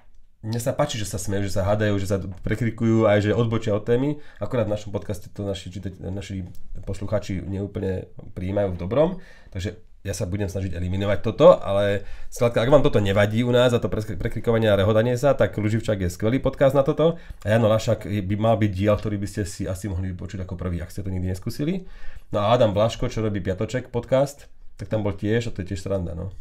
mne 0.43 0.59
sa 0.63 0.75
páči, 0.75 0.99
že 1.03 1.07
sa 1.07 1.19
smejú, 1.19 1.51
že 1.51 1.55
sa 1.55 1.67
hádajú, 1.67 1.99
že 1.99 2.11
sa 2.11 2.19
prekrikujú 2.23 3.11
aj 3.11 3.27
že 3.27 3.35
odbočia 3.35 3.75
od 3.75 3.83
témy. 3.83 4.23
Akorát 4.39 4.71
v 4.71 4.75
našom 4.79 4.95
podcaste 4.95 5.31
to 5.35 5.43
naši, 5.43 5.71
naši 5.99 6.47
poslucháči 6.87 7.43
neúplne 7.43 8.07
prijímajú 8.39 8.75
v 8.75 8.81
dobrom. 8.83 9.11
Takže 9.51 9.83
ja 10.03 10.11
sa 10.13 10.27
budem 10.27 10.51
snažiť 10.51 10.75
eliminovať 10.75 11.19
toto, 11.23 11.55
ale 11.63 12.03
skladka, 12.27 12.59
ak 12.59 12.75
vám 12.75 12.83
toto 12.83 12.99
nevadí 12.99 13.47
u 13.47 13.55
nás 13.55 13.71
a 13.71 13.79
to 13.79 13.87
pre- 13.87 14.19
prekrikovanie 14.19 14.67
a 14.67 14.75
rehodanie 14.75 15.15
sa, 15.15 15.31
tak 15.31 15.55
Luživčák 15.55 15.95
je 16.03 16.11
skvelý 16.11 16.43
podcast 16.43 16.75
na 16.75 16.83
toto 16.83 17.23
a 17.43 17.47
Jano 17.47 17.71
Lašak 17.71 18.11
by 18.11 18.35
mal 18.35 18.59
byť 18.59 18.71
diel, 18.75 18.99
ktorý 18.99 19.15
by 19.23 19.29
ste 19.31 19.43
si 19.47 19.63
asi 19.63 19.87
mohli 19.87 20.11
počuť 20.11 20.43
ako 20.43 20.59
prvý, 20.59 20.83
ak 20.83 20.91
ste 20.91 21.07
to 21.07 21.11
nikdy 21.15 21.31
neskúsili. 21.31 21.87
No 22.35 22.43
a 22.43 22.51
Adam 22.51 22.75
Blaško, 22.75 23.07
čo 23.07 23.23
robí 23.23 23.39
Piatoček 23.39 23.95
podcast, 23.95 24.51
tak 24.75 24.91
tam 24.91 25.07
bol 25.07 25.15
tiež 25.15 25.47
a 25.47 25.55
to 25.55 25.63
je 25.63 25.71
tiež 25.71 25.79
sranda, 25.87 26.19
no. 26.19 26.35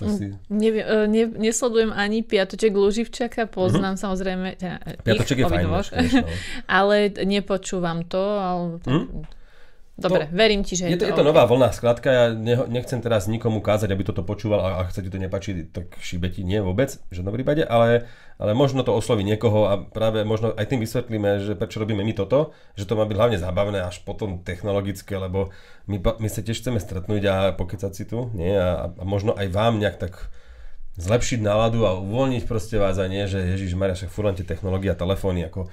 To 0.00 0.08
si... 0.08 0.32
Neviem, 0.48 0.80
e, 0.80 0.96
ne, 1.12 1.24
nesledujem 1.28 1.92
ani 1.92 2.24
Piatoček 2.24 2.72
Luživčaka, 2.72 3.52
poznám 3.52 4.00
samozrejme 4.00 4.56
teda, 4.56 4.80
Mhm. 4.80 5.04
Piatoček 5.04 5.36
ich 5.36 5.44
je 5.44 5.52
fajn, 5.52 5.66
no. 5.68 5.80
ale 6.80 7.12
nepočúvam 7.20 8.00
to. 8.08 8.24
Ale, 8.40 8.80
tak, 8.80 9.28
Dobre, 10.00 10.24
To- 10.26 10.32
verím 10.32 10.64
ti, 10.64 10.80
že 10.80 10.88
Je 10.88 10.96
to, 10.96 11.04
je 11.04 11.12
to 11.12 11.20
OK. 11.20 11.28
nová 11.28 11.44
vlna, 11.44 11.76
skladka, 11.76 12.08
ja 12.08 12.24
nechcem 12.66 13.04
teraz 13.04 13.28
nikomu 13.28 13.60
kázať, 13.60 13.92
aby 13.92 14.02
toto 14.08 14.24
počúval 14.24 14.64
a 14.64 14.68
ak 14.80 14.96
sa 14.96 15.04
ti 15.04 15.12
to 15.12 15.20
nepáči, 15.20 15.68
tak 15.68 15.92
šibeti 16.00 16.40
nie 16.40 16.64
vôbec, 16.64 16.96
v 17.12 17.20
žiadnom 17.20 17.36
prípade, 17.36 17.68
ale, 17.68 18.08
ale 18.40 18.56
možno 18.56 18.80
to 18.80 18.96
osloví 18.96 19.20
niekoho 19.20 19.68
a 19.68 19.76
práve 19.76 20.24
možno 20.24 20.56
aj 20.56 20.72
tým 20.72 20.80
vysvetlíme, 20.80 21.44
že 21.44 21.52
prečo 21.52 21.84
robíme 21.84 22.00
my 22.00 22.16
toto, 22.16 22.56
že 22.80 22.88
to 22.88 22.96
má 22.96 23.04
byť 23.04 23.16
hlavne 23.20 23.38
zábavné 23.38 23.84
až 23.84 24.00
potom 24.00 24.40
technologické, 24.40 25.20
lebo 25.20 25.52
my, 25.84 26.00
my 26.00 26.28
sa 26.32 26.40
tiež 26.40 26.64
chceme 26.64 26.80
stretnúť 26.80 27.22
a 27.28 27.34
pokecať 27.52 27.92
si 27.92 28.08
tu, 28.08 28.32
nie? 28.32 28.56
A, 28.56 28.88
a 28.88 29.02
možno 29.04 29.36
aj 29.36 29.52
vám 29.52 29.76
nejak 29.76 30.00
tak 30.00 30.32
zlepšiť 30.96 31.40
náladu 31.44 31.86
a 31.86 31.96
uvoľniť 31.96 32.44
proste 32.48 32.76
vás 32.80 32.98
a 32.98 33.06
nie, 33.06 33.24
že 33.28 33.40
Ježiš 33.56 33.76
Maria, 33.76 33.94
však 33.96 34.10
furt 34.10 34.32
tie 34.36 34.48
technológie 34.48 34.90
a 34.92 34.98
telefóny, 34.98 35.46
ako 35.46 35.70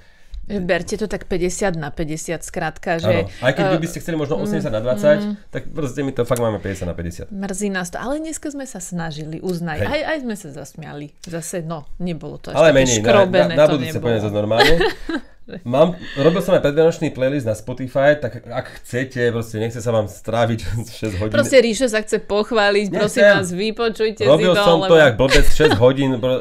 Berte 0.48 0.96
to 0.96 1.06
tak 1.06 1.28
50 1.28 1.76
na 1.76 1.92
50, 1.92 2.40
skrátka, 2.40 2.96
Áno. 2.96 3.04
že 3.04 3.14
Aj 3.44 3.52
keď 3.52 3.76
eh, 3.76 3.80
by 3.80 3.86
ste 3.86 3.98
chceli 4.00 4.16
možno 4.16 4.40
80 4.40 4.72
na 4.72 4.80
20, 4.80 5.52
tak 5.52 5.62
proste 5.68 6.00
my 6.00 6.12
to 6.16 6.24
fakt 6.24 6.40
máme 6.40 6.56
50 6.58 6.88
na 6.88 6.96
50. 6.96 7.28
mrzí 7.28 7.68
nás 7.68 7.92
to. 7.92 8.00
Ale 8.00 8.18
dneska 8.18 8.48
sme 8.48 8.64
sa 8.64 8.80
snažili, 8.80 9.38
uznaj. 9.44 9.84
Hej. 9.84 9.88
Aj, 9.88 10.00
aj 10.16 10.18
sme 10.24 10.34
sa 10.34 10.48
zasmiali. 10.50 11.12
Zase, 11.22 11.60
no, 11.60 11.84
nebolo 12.00 12.40
to 12.40 12.52
až 12.52 12.56
Ale 12.56 12.72
menej, 12.72 13.00
na, 13.00 13.08
škrobené, 13.08 13.54
na, 13.54 13.56
na 13.60 13.66
to 13.68 13.76
budúce 13.76 13.98
poviem 14.00 14.20
zase 14.24 14.34
normálne. 14.34 14.74
Mám, 15.62 15.88
robil 16.14 16.38
som 16.38 16.52
aj 16.52 16.60
predvianočný 16.60 17.08
playlist 17.08 17.42
na 17.42 17.52
Spotify, 17.52 18.12
tak 18.14 18.44
ak 18.44 18.66
chcete, 18.78 19.28
proste 19.28 19.56
nechce 19.56 19.78
sa 19.78 19.88
vám 19.88 20.04
stráviť 20.04 20.60
6 21.00 21.18
hodín. 21.18 21.32
Proste 21.32 21.56
Ríšo 21.58 21.86
sa 21.86 22.00
chce 22.00 22.20
pochváliť, 22.20 22.86
Nechcem. 22.86 23.00
prosím 23.00 23.24
vás, 23.24 23.48
vypočujte 23.50 24.22
Robil 24.22 24.52
si 24.52 24.54
to. 24.54 24.62
som 24.62 24.78
to 24.78 24.84
lebo- 24.86 25.00
jak 25.00 25.14
blbec 25.16 25.46
6 25.64 25.74
hodín, 25.76 26.10
bro, 26.16 26.34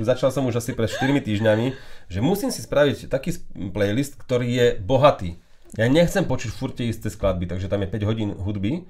začal 0.00 0.30
som 0.30 0.44
už 0.44 0.56
asi 0.56 0.72
pred 0.72 0.88
4 0.88 1.20
týždňami, 1.20 1.66
že 2.06 2.18
musím 2.18 2.48
si 2.48 2.60
spraviť 2.60 3.06
taký 3.06 3.36
playlist, 3.68 4.16
ktorý 4.16 4.48
je 4.48 4.66
bohatý. 4.76 5.36
Ja 5.72 5.86
nechcem 5.86 6.24
počuť 6.24 6.50
furt 6.50 6.74
tie 6.74 6.88
isté 6.88 7.06
skladby, 7.06 7.46
takže 7.46 7.66
tam 7.66 7.80
je 7.80 7.88
5 7.88 8.02
hodín 8.02 8.30
hudby 8.32 8.88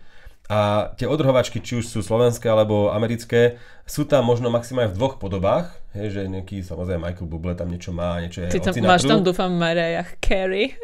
a 0.51 0.91
tie 0.99 1.07
odrhovačky, 1.07 1.63
či 1.63 1.79
už 1.79 1.87
sú 1.87 2.03
slovenské 2.03 2.51
alebo 2.51 2.91
americké, 2.91 3.63
sú 3.87 4.03
tam 4.03 4.27
možno 4.27 4.51
maximálne 4.51 4.91
v 4.91 4.99
dvoch 4.99 5.23
podobách, 5.23 5.71
hej, 5.95 6.11
že 6.11 6.21
nejaký, 6.27 6.67
samozrejme 6.67 7.07
Michael 7.07 7.31
Bublé 7.31 7.55
tam 7.55 7.71
niečo 7.71 7.95
má, 7.95 8.19
niečo 8.19 8.43
je 8.43 8.59
Ty 8.59 8.59
tam, 8.59 8.75
máš 8.83 9.07
tam, 9.07 9.23
dúfam, 9.23 9.47
Mariah 9.55 10.11
Carey. 10.19 10.75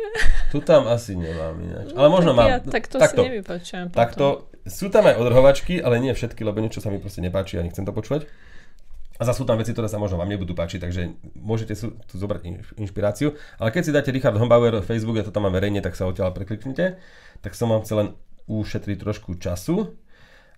Tu 0.54 0.62
tam 0.62 0.86
asi 0.86 1.18
nemám 1.18 1.58
ináč. 1.58 1.90
Ale 1.98 2.06
možno 2.06 2.30
tak 2.30 2.38
mám. 2.38 2.46
Ja, 2.46 2.58
tak 2.62 2.86
to 2.86 3.02
takto, 3.02 3.22
si 3.22 3.26
nevypočujem 3.26 3.86
takto. 3.90 4.46
Sú 4.70 4.86
tam 4.86 5.10
aj 5.10 5.18
odrhovačky, 5.18 5.82
ale 5.82 5.98
nie 5.98 6.14
všetky, 6.14 6.46
lebo 6.46 6.62
niečo 6.62 6.78
sa 6.78 6.86
mi 6.86 7.02
proste 7.02 7.18
nepáči 7.18 7.58
a 7.58 7.66
nechcem 7.66 7.82
to 7.82 7.90
počúvať. 7.90 8.30
A 9.18 9.22
zase 9.26 9.42
sú 9.42 9.50
tam 9.50 9.58
veci, 9.58 9.74
ktoré 9.74 9.90
sa 9.90 9.98
možno 9.98 10.14
vám 10.20 10.30
nebudú 10.30 10.54
páčiť, 10.54 10.78
takže 10.78 11.10
môžete 11.34 11.74
sú, 11.74 11.98
tu 12.06 12.20
zobrať 12.20 12.42
inš- 12.46 12.74
inšpiráciu. 12.78 13.34
Ale 13.58 13.74
keď 13.74 13.82
si 13.82 13.90
dáte 13.90 14.10
Richard 14.14 14.38
Hombauer 14.38 14.78
Facebook, 14.84 15.18
ja 15.18 15.24
to 15.26 15.34
tam 15.34 15.48
mám 15.48 15.56
verejne, 15.58 15.82
tak 15.82 15.98
sa 15.98 16.06
odtiaľ 16.06 16.30
prekliknite. 16.36 17.00
Tak 17.40 17.56
som 17.56 17.72
vám 17.72 17.82
chcel 17.82 17.96
len 17.98 18.08
ušetriť 18.48 18.96
trošku 18.98 19.38
času. 19.38 19.94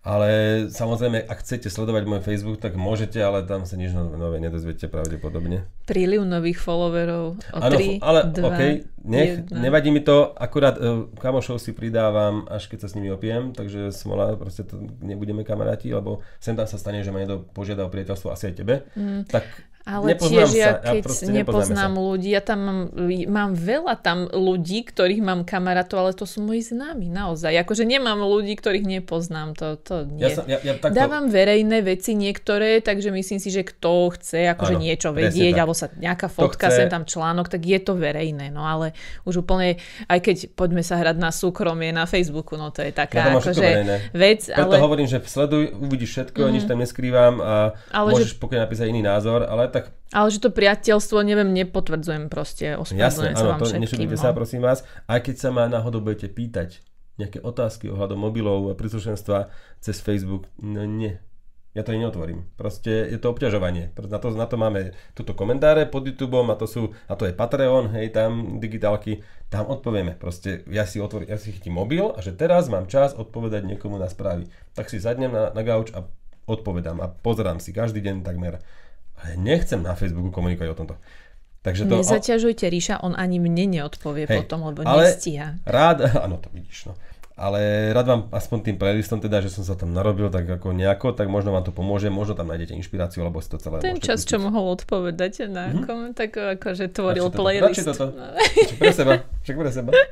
Ale 0.07 0.31
samozrejme, 0.71 1.27
ak 1.27 1.43
chcete 1.43 1.67
sledovať 1.67 2.07
môj 2.07 2.23
Facebook, 2.23 2.63
tak 2.63 2.79
môžete, 2.79 3.19
ale 3.19 3.43
tam 3.43 3.67
sa 3.67 3.75
nič 3.75 3.91
nové, 3.93 4.39
nedozviete 4.39 4.87
pravdepodobne. 4.87 5.67
Príliv 5.91 6.23
nových 6.23 6.63
followerov 6.63 7.37
o 7.37 7.59
Áno, 7.59 7.77
3, 7.77 7.99
ale 7.99 8.21
2, 8.31 8.41
OK, 8.41 8.61
nech, 9.05 9.31
1. 9.51 9.59
nevadí 9.59 9.91
mi 9.91 9.99
to, 9.99 10.33
akurát 10.39 10.79
uh, 10.79 11.11
kamošov 11.19 11.59
si 11.59 11.75
pridávam, 11.75 12.47
až 12.47 12.71
keď 12.71 12.87
sa 12.87 12.89
s 12.89 12.97
nimi 12.97 13.11
opiem, 13.11 13.51
takže 13.51 13.91
smola, 13.91 14.39
proste 14.39 14.63
to 14.65 14.79
nebudeme 15.03 15.43
kamaráti, 15.43 15.91
lebo 15.91 16.23
sem 16.39 16.55
tam 16.55 16.71
sa 16.71 16.79
stane, 16.79 17.03
že 17.03 17.11
ma 17.11 17.19
niekto 17.19 17.45
požiada 17.51 17.83
o 17.83 17.93
priateľstvo, 17.93 18.31
asi 18.31 18.49
aj 18.49 18.55
tebe, 18.55 18.87
mm. 18.95 19.29
tak 19.29 19.45
Ale 19.89 20.13
nepoznám 20.13 20.37
tiež 20.37 20.49
ja, 20.53 20.69
sa, 20.69 20.73
keď 20.85 21.01
proste 21.01 21.25
nepoznám 21.33 21.41
nepoznáme 21.41 21.97
ľudí, 21.97 22.29
ja 22.29 22.43
tam 22.45 22.59
mám, 22.61 22.81
mám 23.25 23.51
veľa 23.57 23.95
tam 24.05 24.29
ľudí, 24.29 24.85
ktorých 24.85 25.25
mám 25.25 25.49
kamarátov, 25.49 25.97
ale 26.05 26.13
to 26.13 26.29
sú 26.29 26.45
moji 26.45 26.61
známi, 26.61 27.09
naozaj. 27.09 27.57
Akože 27.65 27.89
nemám 27.89 28.21
ľudí, 28.21 28.53
ktorých 28.53 28.85
nepoznám, 28.85 29.57
to, 29.57 29.81
to 29.81 30.05
sa. 30.05 30.13
nie. 30.13 30.21
Ja, 30.21 30.29
som, 30.37 30.45
ja, 30.45 30.61
ja 30.61 30.77
takto, 30.77 30.93
Dávam 30.93 31.33
verejné 31.33 31.81
veci 31.81 32.13
niektoré, 32.13 32.85
takže 32.85 33.09
myslím 33.09 33.41
si, 33.41 33.49
že 33.49 33.65
kto 33.65 34.13
chce 34.13 34.53
akože 34.53 34.77
Áno, 34.77 34.85
niečo 34.85 35.09
vedieť, 35.17 35.57
tak. 35.57 35.61
alebo 35.65 35.73
sa 35.73 35.87
nejaká 35.97 36.29
fotka, 36.29 36.69
chce- 36.69 36.85
sem 36.85 36.89
tam 36.93 37.09
článok, 37.09 37.49
tak 37.49 37.65
je 37.65 37.81
to 37.81 37.97
verejné. 37.97 38.53
No 38.53 38.69
ale 38.69 38.93
už 39.25 39.41
úplne, 39.41 39.81
aj 40.05 40.21
keď 40.21 40.37
poďme 40.53 40.85
sa 40.85 41.01
hrať 41.01 41.17
na 41.17 41.33
súkromie 41.33 41.97
na 41.97 42.05
Facebooku, 42.05 42.61
no 42.61 42.69
to 42.69 42.85
je 42.85 42.93
Ja 42.93 43.09
taká 43.09 43.41
všetko 43.41 43.41
akože 43.41 43.69
vec, 44.13 44.41
preto 44.53 44.77
ale... 44.77 44.85
hovorím, 44.85 45.09
že 45.09 45.17
sleduj, 45.25 45.73
uvidíš 45.81 46.11
všetko, 46.13 46.41
mm. 46.45 46.51
nič 46.53 46.65
tam 46.69 46.77
neskrývam 46.77 47.41
a 47.41 47.55
Ale 47.89 48.13
môžeš 48.13 48.37
že... 48.37 48.41
pokojne 48.43 48.69
napísať 48.69 48.93
iný 48.93 49.01
názor, 49.01 49.49
ale 49.49 49.71
tak 49.71 49.78
Ale 50.09 50.29
že 50.33 50.41
to 50.41 50.49
priateľstvo, 50.49 51.21
neviem, 51.21 51.53
nepotvrdzujem 51.53 52.33
proste. 52.33 52.81
Jasne, 52.97 53.37
sa 53.37 53.57
áno, 53.57 53.61
to 53.61 53.69
všetkým. 53.69 53.85
nešudujte 53.85 54.17
no. 54.17 54.23
sa, 54.25 54.33
prosím 54.33 54.65
vás. 54.65 54.81
Aj 55.05 55.21
keď 55.21 55.37
sa 55.37 55.49
ma 55.53 55.69
náhodou 55.69 56.01
budete 56.01 56.33
pýtať 56.33 56.81
nejaké 57.19 57.43
otázky 57.43 57.91
ohľadom 57.93 58.17
mobilov 58.17 58.73
a 58.73 58.79
príslušenstva 58.79 59.51
cez 59.83 59.99
Facebook, 59.99 60.47
no 60.63 60.87
nie. 60.87 61.19
ja 61.75 61.83
to 61.83 61.93
neotvorím. 61.93 62.47
Proste 62.55 63.11
je 63.11 63.19
to 63.19 63.35
obťažovanie. 63.35 63.91
Na 63.95 64.19
to, 64.23 64.29
na 64.33 64.47
to 64.47 64.57
máme 64.57 64.95
túto 65.13 65.35
komentáre 65.35 65.85
pod 65.91 66.07
YouTube, 66.07 66.39
a 66.39 66.57
to 66.57 66.65
sú, 66.71 66.95
a 67.11 67.15
to 67.19 67.27
je 67.27 67.35
Patreon, 67.35 67.91
hej, 67.99 68.15
tam 68.15 68.63
digitálky, 68.63 69.21
tam 69.51 69.69
odpovieme. 69.69 70.15
Proste 70.17 70.63
ja 70.71 70.87
si, 70.87 71.03
otvor, 71.03 71.27
ja 71.27 71.37
si 71.37 71.53
chytím 71.53 71.77
mobil 71.77 72.07
a 72.07 72.19
že 72.23 72.33
teraz 72.33 72.71
mám 72.71 72.89
čas 72.89 73.13
odpovedať 73.19 73.67
niekomu 73.67 73.99
na 73.99 74.09
správy. 74.09 74.49
Tak 74.73 74.89
si 74.89 75.03
zadnem 75.03 75.35
na, 75.35 75.51
na 75.53 75.63
gauč 75.67 75.93
a 75.93 76.07
odpovedám 76.49 77.03
a 77.05 77.13
pozerám 77.13 77.61
si 77.61 77.77
každý 77.77 78.01
deň 78.01 78.25
takmer. 78.25 78.63
Nechcem 79.37 79.83
na 79.83 79.99
Facebooku 79.99 80.31
komunikovať 80.31 80.69
o 80.73 80.77
tomto. 80.77 80.95
Takže 81.63 81.91
to, 81.91 82.01
Nezaťažujte 82.01 82.71
Ríša, 82.71 83.03
on 83.03 83.19
ani 83.19 83.43
mne 83.43 83.81
neodpovie 83.81 84.31
hej, 84.31 84.47
potom, 84.47 84.71
lebo 84.71 84.87
ale 84.87 85.11
nestíha. 85.11 85.59
Rád, 85.67 86.11
áno, 86.25 86.39
to 86.39 86.49
vidíš, 86.55 86.93
no 86.93 86.95
ale 87.39 87.95
rád 87.95 88.07
vám 88.11 88.23
aspoň 88.35 88.59
tým 88.67 88.77
playlistom 88.77 89.23
teda, 89.23 89.39
že 89.39 89.55
som 89.55 89.63
sa 89.63 89.79
tam 89.79 89.95
narobil 89.95 90.27
tak 90.27 90.45
ako 90.51 90.75
nejako, 90.75 91.15
tak 91.15 91.31
možno 91.31 91.55
vám 91.55 91.63
to 91.63 91.71
pomôže, 91.71 92.11
možno 92.11 92.35
tam 92.35 92.51
nájdete 92.51 92.75
inšpiráciu, 92.75 93.23
alebo 93.23 93.39
si 93.39 93.47
to 93.47 93.63
celé 93.63 93.79
Ten 93.79 94.03
čas, 94.03 94.27
pustiť. 94.27 94.31
čo 94.35 94.37
mohol 94.43 94.75
odpovedať 94.75 95.47
na 95.47 95.71
mm-hmm. 95.71 95.85
koment, 95.87 96.15
tak 96.19 96.35
akože 96.35 96.91
tvoril 96.91 97.31
Radši 97.31 97.39
playlist. 97.39 97.71
Radši 97.71 97.85
toto. 97.87 98.07
Však 98.43 98.79
pre 98.83 98.93
seba. 98.93 99.13
Však 99.47 99.57
pre 99.57 99.71
seba. 99.71 99.91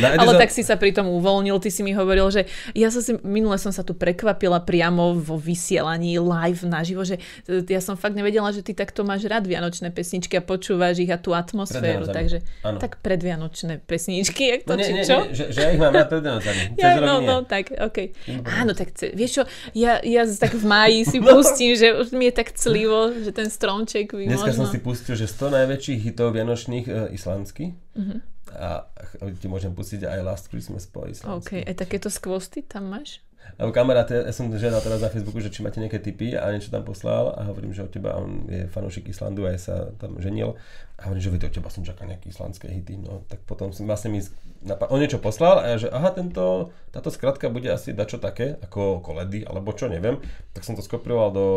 Na 0.00 0.16
Ale 0.16 0.40
tak 0.40 0.48
si 0.48 0.64
sa 0.64 0.80
pri 0.80 0.96
tom 0.96 1.12
uvoľnil, 1.12 1.60
ty 1.60 1.68
si 1.68 1.84
mi 1.84 1.92
hovoril, 1.92 2.24
že 2.32 2.48
ja 2.72 2.88
som 2.88 3.04
si, 3.04 3.12
minule 3.20 3.60
som 3.60 3.68
sa 3.68 3.84
tu 3.84 3.92
prekvapila 3.92 4.64
priamo 4.64 5.12
vo 5.12 5.36
vysielaní 5.36 6.16
live 6.16 6.64
naživo, 6.64 7.04
že 7.04 7.20
e, 7.44 7.60
ja 7.68 7.84
som 7.84 8.00
fakt 8.00 8.16
nevedela, 8.16 8.48
že 8.48 8.64
ty 8.64 8.72
takto 8.72 9.04
máš 9.04 9.28
rád 9.28 9.44
vianočné 9.44 9.92
pesničky 9.92 10.40
a 10.40 10.42
počúvaš 10.44 11.04
ich 11.04 11.12
a 11.12 11.20
tú 11.20 11.36
atmosféru, 11.36 12.08
takže 12.08 12.40
ano. 12.64 12.80
tak 12.80 12.96
predvianočné 13.04 13.84
pesničky, 13.84 14.56
jak 14.56 14.62
to 14.64 14.72
no, 14.72 14.80
nie, 14.80 14.88
či 14.88 14.92
čo? 15.04 15.16
Nie, 15.28 15.36
že, 15.36 15.44
že 15.52 15.60
ja 15.60 15.68
ich 15.76 15.80
mám 15.80 15.92
rád 15.92 16.15
pred 16.16 16.24
Vianocami. 16.24 16.62
Ja, 16.80 16.90
no, 16.98 17.20
no, 17.20 17.44
tak, 17.44 17.76
OK. 17.76 18.16
Áno, 18.48 18.72
tak 18.72 18.96
vieš 19.12 19.40
čo, 19.40 19.42
ja, 19.76 20.00
ja 20.00 20.24
tak 20.24 20.56
v 20.56 20.64
máji 20.64 21.04
si 21.04 21.18
pustím, 21.24 21.76
že 21.76 21.92
už 21.92 22.16
mi 22.16 22.32
je 22.32 22.34
tak 22.40 22.56
clivo, 22.56 23.12
že 23.12 23.30
ten 23.36 23.52
stromček 23.52 24.16
by 24.16 24.24
Dneska 24.24 24.56
možno... 24.56 24.64
som 24.64 24.72
si 24.72 24.80
pustil, 24.80 25.14
že 25.14 25.28
100 25.28 25.52
najväčších 25.62 25.98
hitov 26.08 26.32
vianočných 26.32 26.86
uh, 26.88 27.12
islandsky. 27.12 27.76
Uh-huh. 27.92 28.18
A 28.56 28.88
ti 29.36 29.46
môžem 29.52 29.76
pustiť 29.76 30.08
aj 30.08 30.18
Last 30.24 30.46
Christmas 30.48 30.88
po 30.88 31.04
islandsky. 31.04 31.60
OK, 31.60 31.68
aj 31.68 31.74
takéto 31.76 32.08
skvosty 32.08 32.64
tam 32.64 32.88
máš? 32.88 33.20
Lebo 33.56 33.72
kamarát, 33.72 34.10
ja 34.10 34.34
som 34.34 34.52
žiadal 34.52 34.84
teraz 34.84 35.00
na 35.00 35.08
Facebooku, 35.08 35.40
že 35.40 35.48
či 35.48 35.64
máte 35.64 35.80
nejaké 35.80 36.02
tipy 36.02 36.36
a 36.36 36.52
niečo 36.52 36.68
tam 36.68 36.84
poslal 36.84 37.32
a 37.32 37.48
hovorím, 37.48 37.72
že 37.72 37.86
od 37.86 37.92
teba, 37.94 38.18
on 38.18 38.44
je 38.50 38.68
fanúšik 38.68 39.08
Islandu 39.08 39.48
a 39.48 39.56
aj 39.56 39.60
sa 39.62 39.74
tam 39.96 40.20
ženil. 40.20 40.58
A 41.00 41.08
hovorím, 41.08 41.22
že 41.24 41.30
od 41.32 41.54
teba 41.56 41.72
som 41.72 41.80
čakal 41.80 42.10
nejaké 42.10 42.28
islandské 42.28 42.68
hity, 42.68 43.00
no. 43.00 43.24
Tak 43.30 43.48
potom 43.48 43.72
som 43.72 43.88
vlastne 43.88 44.12
mi 44.12 44.20
napad... 44.60 44.92
on 44.92 45.00
niečo 45.00 45.22
poslal 45.22 45.64
a 45.64 45.72
ja, 45.72 45.76
že 45.80 45.88
aha, 45.88 46.12
tento, 46.12 46.68
táto 46.92 47.08
skratka 47.08 47.48
bude 47.48 47.72
asi 47.72 47.96
dačo 47.96 48.20
také, 48.20 48.60
ako 48.60 49.00
koledy, 49.00 49.46
alebo 49.48 49.72
čo, 49.72 49.88
neviem, 49.88 50.20
tak 50.52 50.66
som 50.66 50.76
to 50.76 50.84
skopiroval 50.84 51.32
do, 51.32 51.48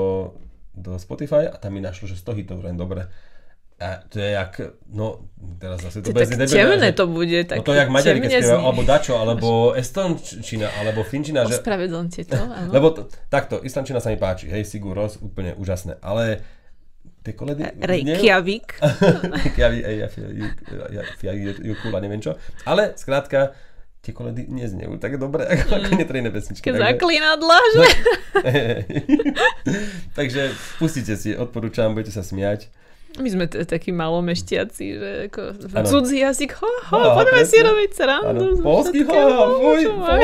do 0.78 0.96
Spotify 0.96 1.52
a 1.52 1.60
tam 1.60 1.76
mi 1.76 1.84
našlo, 1.84 2.08
že 2.08 2.16
100 2.16 2.40
hitov, 2.40 2.64
len 2.64 2.80
dobre 2.80 3.12
a 3.80 4.04
to 4.10 4.20
je 4.20 4.32
jak, 4.32 4.62
no 4.92 5.24
teraz 5.60 5.80
zase 5.82 6.04
to, 6.04 6.12
bez 6.12 6.30
temné 6.30 6.92
to 6.92 7.08
bude. 7.08 7.48
Tak 7.48 7.58
no 7.58 7.64
to 7.64 7.74
jak 7.74 7.88
Maďari, 7.88 8.20
keď 8.20 8.44
spievajú, 8.44 8.60
alebo 8.60 8.82
Dačo, 8.84 9.14
alebo 9.16 9.48
Estončina, 9.82 10.68
alebo 10.84 11.08
Finčina. 11.08 11.48
Ospravedlňte 11.48 12.22
to, 12.28 12.40
áno. 12.60 12.72
Lebo 12.76 12.92
to, 12.92 13.08
takto, 13.32 13.64
Islančina 13.64 14.04
sa 14.04 14.12
mi 14.12 14.20
páči, 14.20 14.52
hej, 14.52 14.68
Sigur 14.68 15.00
Ros, 15.00 15.16
úplne 15.24 15.56
úžasné, 15.56 15.96
ale 16.04 16.44
tie 17.24 17.32
koledy... 17.32 17.64
Reykjavík. 17.80 18.84
Reykjavík, 19.48 19.84
ja 21.24 21.32
Jukula, 21.64 22.04
neviem 22.04 22.20
čo. 22.20 22.36
Ale, 22.68 23.00
skrátka, 23.00 23.56
tie 24.04 24.12
koledy 24.12 24.44
neznejú 24.52 25.00
tak 25.00 25.16
dobre, 25.16 25.48
ako, 25.48 25.72
mm. 25.72 25.80
ako 25.80 25.90
niektoré 25.96 26.18
iné 26.20 26.32
pesničky. 26.36 26.68
Keď 26.68 26.76
zaklinadla, 26.84 27.60
že? 27.76 27.88
takže 30.20 30.52
pustite 30.84 31.16
si, 31.16 31.32
odporúčam, 31.32 31.96
budete 31.96 32.12
sa 32.12 32.28
smiať. 32.28 32.68
My 33.18 33.30
sme 33.34 33.46
t- 33.50 33.66
takí 33.66 33.90
malomeštiaci, 33.90 34.86
že 34.94 35.10
ako 35.34 35.42
ano. 35.74 35.88
cudzí 35.90 36.22
jazyk, 36.22 36.54
ho, 36.62 36.72
ho, 36.94 37.00
no, 37.02 37.08
poďme 37.18 37.42
si 37.42 37.58
robiť 37.58 37.90
srandu. 37.98 38.62
Polský, 38.62 39.02
ho, 39.10 39.18
ho, 39.18 39.46
fuj, 39.58 39.84
fuj. 39.90 40.24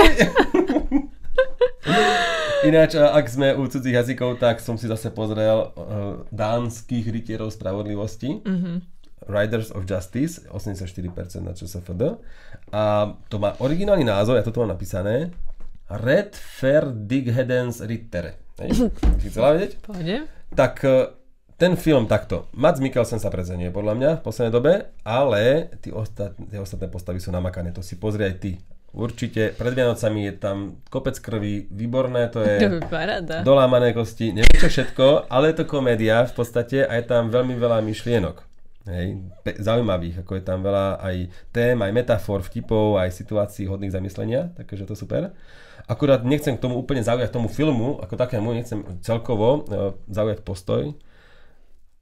Ináč, 2.69 2.97
ak 2.97 3.25
sme 3.29 3.53
u 3.57 3.67
cudzích 3.69 3.93
jazykov, 3.93 4.41
tak 4.41 4.57
som 4.61 4.77
si 4.77 4.89
zase 4.89 5.13
pozrel 5.13 5.69
uh, 5.69 6.25
dánskych 6.33 7.05
rytierov 7.09 7.53
spravodlivosti. 7.53 8.41
Mm-hmm. 8.41 8.77
Riders 9.25 9.73
of 9.73 9.89
Justice, 9.89 10.45
84% 10.53 11.41
na 11.41 11.53
ČSFD. 11.57 12.01
A 12.69 13.13
to 13.29 13.41
má 13.41 13.57
originálny 13.57 14.05
názov, 14.05 14.37
ja 14.37 14.45
toto 14.45 14.61
mám 14.61 14.77
napísané. 14.77 15.33
Red 15.89 16.33
Fair 16.37 16.89
Dighedens 16.89 17.81
Rittere. 17.81 18.37
Si 19.21 19.27
chcela 19.29 19.57
vedieť? 19.57 19.83
Pôjde. 19.83 20.15
Tak 20.55 20.73
ten 21.55 21.75
film 21.75 22.03
takto. 22.05 22.51
Mats 22.51 22.79
Mikkelsen 22.79 23.17
sa 23.17 23.29
prezenie 23.29 23.71
podľa 23.71 23.93
mňa 23.95 24.09
v 24.19 24.23
poslednej 24.23 24.51
dobe, 24.51 24.73
ale 25.01 25.71
tí 25.79 25.89
ostat, 25.89 26.35
tie 26.35 26.59
ostatné 26.59 26.87
postavy 26.87 27.17
sú 27.17 27.31
namakané. 27.31 27.71
To 27.71 27.79
si 27.79 27.95
pozri 27.95 28.23
aj 28.23 28.35
ty. 28.37 28.51
Určite 28.91 29.51
pred 29.51 29.75
Vianocami 29.75 30.23
je 30.25 30.33
tam 30.33 30.57
kopec 30.87 31.19
krvi, 31.19 31.67
výborné, 31.67 32.31
to 32.31 32.39
je 32.39 32.79
Parada. 32.87 33.43
dolámané 33.43 33.91
kosti, 33.91 34.31
neviem 34.31 34.55
čo 34.55 34.71
všetko, 34.71 35.27
ale 35.27 35.51
je 35.51 35.59
to 35.59 35.65
komédia 35.65 36.23
v 36.23 36.33
podstate 36.33 36.79
a 36.79 36.95
je 36.95 37.03
tam 37.03 37.27
veľmi 37.27 37.55
veľa 37.55 37.83
myšlienok. 37.83 38.37
Hej, 38.85 39.07
pe- 39.43 39.57
zaujímavých, 39.57 40.23
ako 40.23 40.31
je 40.37 40.43
tam 40.45 40.61
veľa 40.61 41.01
aj 41.01 41.15
tém, 41.51 41.75
aj 41.75 41.91
metafor, 41.91 42.39
vtipov, 42.39 42.95
aj 42.95 43.11
situácií 43.11 43.65
hodných 43.65 43.91
zamyslenia, 43.91 44.55
takže 44.55 44.85
to 44.85 44.95
super. 44.95 45.35
Akurát 45.89 46.23
nechcem 46.23 46.55
k 46.55 46.63
tomu 46.63 46.79
úplne 46.79 47.03
zaujať 47.03 47.33
tomu 47.33 47.49
filmu, 47.49 47.99
ako 47.99 48.15
takému, 48.15 48.53
nechcem 48.53 48.79
celkovo 49.01 49.65
uh, 49.65 49.91
zaujať 50.07 50.39
postoj, 50.39 50.95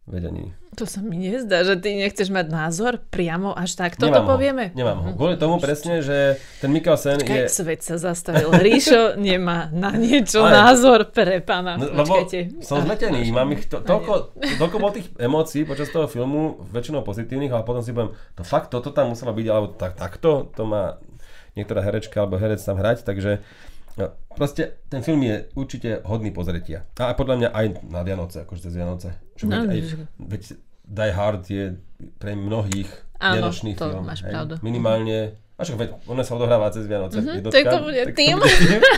vedení. 0.03 0.51
To 0.73 0.89
sa 0.89 1.05
mi 1.05 1.15
nezdá, 1.15 1.61
že 1.63 1.77
ty 1.77 1.95
nechceš 1.95 2.33
mať 2.33 2.49
názor 2.49 2.99
priamo 3.13 3.53
až 3.53 3.77
tak. 3.77 3.95
Toto 3.95 4.09
Nemám 4.09 4.25
povieme. 4.25 4.63
Ho. 4.73 4.77
Nemám 4.77 4.97
ho. 4.99 5.09
Mhm. 5.13 5.17
Kvôli 5.21 5.35
tomu 5.37 5.55
presne, 5.61 6.01
že 6.01 6.35
ten 6.59 6.73
Mikkelsen 6.73 7.21
Počkaj, 7.23 7.45
je... 7.45 7.47
svet 7.47 7.81
sa 7.85 7.95
zastavil. 8.01 8.49
Ríšo 8.51 9.15
nemá 9.15 9.69
na 9.71 9.93
niečo 9.93 10.43
Ale... 10.43 10.51
názor 10.59 11.13
pre 11.13 11.39
pána. 11.39 11.77
No, 11.77 11.87
lebo 11.87 12.25
som 12.65 12.83
zmetený. 12.83 13.29
Mám 13.31 13.53
ich 13.55 13.69
to, 13.69 13.79
toľko, 13.79 14.35
toľko 14.59 14.75
bol 14.81 14.91
tých 14.91 15.07
emócií 15.15 15.63
počas 15.63 15.87
toho 15.93 16.09
filmu, 16.09 16.65
väčšinou 16.73 17.05
pozitívnych, 17.05 17.53
ale 17.53 17.63
potom 17.63 17.85
si 17.85 17.93
poviem, 17.93 18.11
to 18.33 18.43
fakt 18.43 18.73
toto 18.73 18.91
tam 18.91 19.13
muselo 19.13 19.31
byť, 19.31 19.47
alebo 19.47 19.67
tak, 19.77 19.95
takto, 19.95 20.49
to 20.51 20.65
má 20.67 20.97
niektorá 21.53 21.85
herečka 21.85 22.25
alebo 22.25 22.41
herec 22.41 22.59
tam 22.59 22.81
hrať, 22.81 23.05
takže 23.05 23.45
proste 24.33 24.83
ten 24.89 25.05
film 25.05 25.21
je 25.21 25.49
určite 25.53 26.01
hodný 26.05 26.33
pozretia. 26.33 26.89
A 26.97 27.13
podľa 27.13 27.35
mňa 27.37 27.49
aj 27.53 27.65
na 27.87 28.01
Vianoce, 28.01 28.43
akože 28.43 28.69
cez 28.69 28.73
Vianoce. 28.73 29.09
Čo 29.37 29.49
no, 29.49 29.65
aj, 29.65 29.79
veď 30.17 30.41
Die 30.83 31.13
Hard 31.13 31.43
je 31.47 31.79
pre 32.19 32.35
mnohých 32.35 32.89
Áno, 33.23 33.39
vianočný 33.39 33.79
to 33.79 33.87
film. 33.87 34.03
máš 34.03 34.25
hej. 34.27 34.35
pravdu. 34.35 34.59
Minimálne 34.59 35.39
a 35.53 35.61
však 35.61 35.77
veď, 35.77 35.89
ona 36.09 36.25
sa 36.25 36.33
odohráva 36.33 36.73
cez 36.73 36.89
Vianoce. 36.89 37.21
Mm-hmm, 37.21 37.37
jednotka, 37.39 37.69
to 37.69 37.79
bude 37.85 38.03
tým. 38.17 38.37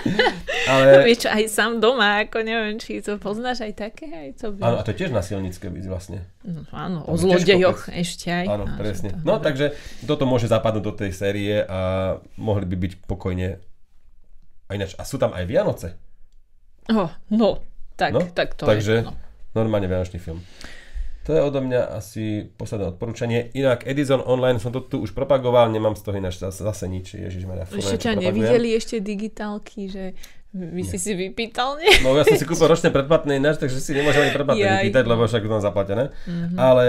Ale... 0.71 1.05
Vieš, 1.05 1.29
aj 1.29 1.43
sám 1.51 1.83
doma, 1.83 2.25
ako 2.25 2.41
neviem, 2.41 2.79
či 2.79 3.03
to 3.03 3.19
poznáš 3.19 3.67
aj 3.67 3.73
také. 3.75 4.07
Aj 4.07 4.31
to 4.33 4.55
áno, 4.57 4.79
a 4.79 4.83
to 4.87 4.95
je 4.95 5.03
tiež 5.03 5.11
nasilnícke 5.11 5.67
byť 5.67 5.85
vlastne. 5.85 6.25
No, 6.41 6.63
áno, 6.73 7.03
o 7.05 7.13
zlodejoch 7.19 7.91
ešte 7.91 8.31
aj. 8.31 8.45
Áno, 8.49 8.65
presne. 8.79 9.13
To, 9.13 9.21
no, 9.21 9.33
takže 9.43 9.75
toto 10.07 10.23
môže 10.23 10.47
zapadnúť 10.47 10.83
do 10.87 10.93
tej 10.95 11.11
série 11.11 11.59
a 11.59 12.15
mohli 12.39 12.65
by 12.65 12.75
byť 12.87 12.91
pokojne 13.03 13.59
a 14.65 14.71
ináč, 14.73 14.97
a 14.97 15.03
sú 15.05 15.21
tam 15.21 15.31
aj 15.31 15.45
Vianoce. 15.45 15.87
Oh, 16.89 17.09
no, 17.33 17.61
tak, 17.97 18.11
no? 18.13 18.21
tak 18.33 18.53
to 18.53 18.65
Takže 18.65 18.93
je. 18.93 19.01
No. 19.05 19.13
normálne 19.57 19.89
Vianočný 19.89 20.21
film. 20.21 20.41
To 21.25 21.33
je 21.33 21.41
odo 21.41 21.57
mňa 21.57 21.97
asi 21.97 22.45
posledné 22.45 22.93
odporúčanie. 22.93 23.49
Inak 23.57 23.89
Edison 23.89 24.21
Online 24.21 24.61
som 24.61 24.69
to 24.69 24.85
tu 24.85 25.01
už 25.01 25.17
propagoval, 25.17 25.73
nemám 25.73 25.97
z 25.97 26.05
toho 26.05 26.21
ináč 26.21 26.37
zase, 26.37 26.61
zase 26.61 26.85
nič. 26.85 27.17
Ježišmarja, 27.17 27.65
ešte 27.73 27.97
ťa 27.97 28.13
nevideli 28.21 28.77
ešte 28.77 29.01
digitálky, 29.01 29.89
že 29.89 30.13
vy 30.53 30.85
si 30.85 31.01
si 31.01 31.17
vypýtal, 31.17 31.81
nie? 31.81 31.89
No 32.05 32.13
ja 32.13 32.23
som 32.23 32.37
si 32.37 32.45
kúpil 32.45 32.69
ročné 32.69 32.93
predplatné 32.93 33.41
ináč, 33.41 33.57
takže 33.57 33.81
si 33.81 33.97
nemôžem 33.97 34.29
ani 34.29 34.33
predplatné 34.37 34.61
ja, 34.61 34.77
vypýtať, 34.79 35.03
lebo 35.03 35.25
však 35.25 35.41
to 35.41 35.49
mám 35.49 35.65
zaplatené. 35.65 36.03
Mm-hmm. 36.29 36.57
Ale 36.61 36.85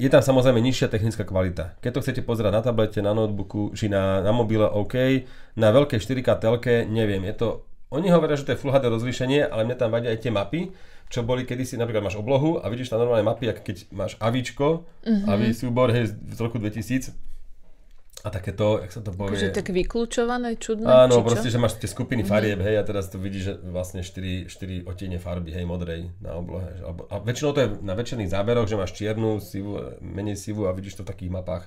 je 0.00 0.08
tam 0.08 0.24
samozrejme 0.24 0.64
nižšia 0.64 0.88
technická 0.88 1.28
kvalita. 1.28 1.76
Keď 1.84 1.90
to 1.92 2.00
chcete 2.00 2.20
pozerať 2.24 2.56
na 2.56 2.62
tablete, 2.64 3.04
na 3.04 3.12
notebooku, 3.12 3.76
či 3.76 3.92
na, 3.92 4.24
na 4.24 4.32
mobile, 4.32 4.64
OK. 4.64 5.28
Na 5.60 5.68
veľkej 5.76 6.00
4K 6.00 6.28
telke, 6.40 6.74
neviem, 6.88 7.20
je 7.28 7.34
to... 7.36 7.48
Oni 7.92 8.08
hovoria, 8.08 8.38
že 8.38 8.48
to 8.48 8.56
je 8.56 8.60
Full 8.64 8.72
HD 8.72 8.86
rozlíšenie, 8.88 9.44
ale 9.44 9.66
mne 9.68 9.76
tam 9.76 9.92
vadia 9.92 10.14
aj 10.14 10.24
tie 10.24 10.32
mapy, 10.32 10.72
čo 11.10 11.26
boli 11.26 11.44
kedysi, 11.44 11.76
napríklad 11.76 12.06
máš 12.06 12.16
oblohu 12.16 12.62
a 12.62 12.70
vidíš 12.70 12.94
tam 12.94 13.02
normálne 13.02 13.26
mapy, 13.26 13.50
ako 13.50 13.60
keď 13.66 13.76
máš 13.90 14.14
avičko, 14.22 14.86
mm-hmm. 15.04 15.26
avi 15.26 15.48
súbor 15.50 15.90
hej, 15.90 16.14
z 16.14 16.38
roku 16.38 16.62
2000 16.62 17.29
a 18.20 18.28
takéto, 18.28 18.78
jak 18.78 18.90
sa 18.90 19.00
to 19.00 19.10
povie... 19.10 19.32
Akože 19.32 19.48
tak 19.50 19.68
vyklúčované, 19.68 20.54
čudné? 20.54 20.84
Áno, 20.84 21.20
proste, 21.20 21.48
že 21.48 21.56
máš 21.56 21.76
tie 21.76 21.86
skupiny 21.86 22.20
farieb, 22.22 22.60
hej, 22.60 22.76
a 22.76 22.84
teraz 22.84 23.08
tu 23.08 23.16
vidíš, 23.16 23.42
že 23.42 23.54
vlastne 23.64 24.00
4, 24.00 24.44
4 24.46 24.84
otiene 24.84 25.16
farby, 25.16 25.50
hej, 25.50 25.64
modrej 25.64 26.12
na 26.18 26.36
oblohe. 26.36 26.68
že- 26.74 26.84
A 26.84 27.16
väčšinou 27.18 27.50
to 27.50 27.60
je 27.60 27.68
na 27.80 27.94
väčšných 27.94 28.28
záberoch, 28.28 28.64
že 28.64 28.76
máš 28.76 28.92
čiernu, 28.92 29.40
sivú, 29.40 29.80
menej 29.98 30.36
sivú 30.36 30.68
a 30.68 30.72
vidíš 30.72 31.00
to 31.00 31.02
v 31.02 31.10
takých 31.10 31.32
mapách, 31.32 31.64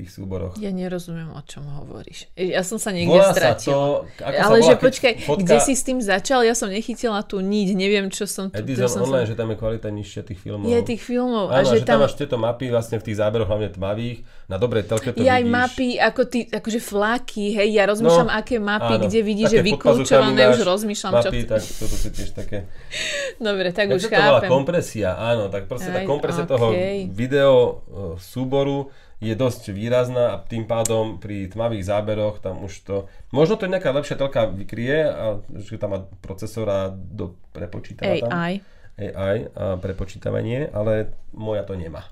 takých 0.00 0.16
súboroch. 0.16 0.56
Ja 0.56 0.72
nerozumiem, 0.72 1.28
o 1.28 1.42
čom 1.44 1.68
hovoríš. 1.76 2.32
Ja 2.32 2.64
som 2.64 2.80
sa 2.80 2.88
niekde 2.88 3.12
Volá 3.12 3.30
sa 3.30 3.36
stratila. 3.36 3.76
to, 3.76 3.84
ako 4.16 4.32
sa 4.32 4.40
Ale 4.40 4.56
volá, 4.56 4.64
že 4.64 4.74
počkaj, 4.80 5.12
fotka 5.20 5.44
kde 5.44 5.56
si 5.60 5.72
s 5.76 5.82
tým 5.84 5.98
začal? 6.00 6.40
Ja 6.40 6.56
som 6.56 6.72
nechytila 6.72 7.20
tu 7.20 7.44
niť, 7.44 7.68
neviem, 7.76 8.08
čo 8.08 8.24
som 8.24 8.48
tu... 8.48 8.56
Edison 8.56 8.88
som 8.88 9.04
online, 9.04 9.28
sa... 9.28 9.30
že 9.30 9.36
tam 9.36 9.52
je 9.52 9.56
kvalita 9.60 9.88
nižšia 9.92 10.22
tých 10.24 10.40
filmov. 10.40 10.64
Je 10.64 10.80
tých 10.80 11.02
filmov. 11.04 11.52
Áno, 11.52 11.60
a 11.60 11.68
že, 11.68 11.84
tam... 11.84 12.00
tam... 12.00 12.08
máš 12.08 12.16
tieto 12.16 12.40
mapy 12.40 12.72
vlastne 12.72 12.96
v 12.96 13.04
tých 13.04 13.16
záberoch, 13.20 13.44
hlavne 13.44 13.68
tmavých, 13.68 14.18
na 14.48 14.56
dobrej 14.56 14.88
telke 14.88 15.12
to 15.12 15.20
je 15.20 15.28
aj 15.28 15.44
vidíš. 15.44 15.52
mapy, 15.52 15.88
ako 16.00 16.22
ty, 16.24 16.38
akože 16.48 16.80
flaky, 16.80 17.44
hej, 17.52 17.68
ja 17.76 17.84
rozmýšľam, 17.84 18.28
No, 18.30 18.34
aké 18.34 18.56
mapy, 18.56 18.94
áno. 18.96 19.04
kde 19.04 19.18
vidíš, 19.20 19.48
že 19.52 19.60
vyklúčované, 19.60 20.40
máš 20.48 20.56
už 20.56 20.64
rozmýšľam, 20.64 21.12
čo... 21.20 21.28
mapy, 21.28 21.40
tak 21.44 21.60
toto 21.60 21.94
si 21.94 22.08
tiež 22.08 22.30
také. 22.32 22.58
Dobre, 23.38 23.68
tak 23.70 23.92
Jak 23.92 24.00
už 24.00 24.02
sa 24.02 24.08
to 24.08 24.16
chápem. 24.16 24.48
kompresia, 24.48 25.10
áno, 25.14 25.52
tak 25.52 25.68
proste 25.68 25.92
tá 25.92 26.00
Aj, 26.00 26.08
kompresia 26.08 26.48
toho 26.48 26.72
video 27.10 27.84
e, 27.86 28.18
súboru 28.18 28.88
je 29.20 29.34
dosť 29.36 29.76
výrazná 29.76 30.32
a 30.34 30.40
tým 30.40 30.64
pádom 30.64 31.20
pri 31.20 31.52
tmavých 31.52 31.84
záberoch 31.84 32.40
tam 32.40 32.64
už 32.64 32.72
to, 32.88 32.96
možno 33.36 33.60
to 33.60 33.68
nejaká 33.68 33.92
lepšia 33.92 34.16
telka 34.16 34.48
vykrie, 34.48 35.04
a, 35.04 35.44
že 35.60 35.76
tam 35.76 35.92
má 35.92 36.00
procesor 36.24 36.66
a 36.72 36.88
do 36.88 37.36
prepočítava 37.52 38.16
tam. 38.16 38.32
AI. 38.32 38.64
AI 38.96 39.36
a 39.52 39.76
prepočítavanie, 39.76 40.72
ale 40.72 41.12
moja 41.36 41.64
to 41.68 41.76
nemá. 41.76 42.08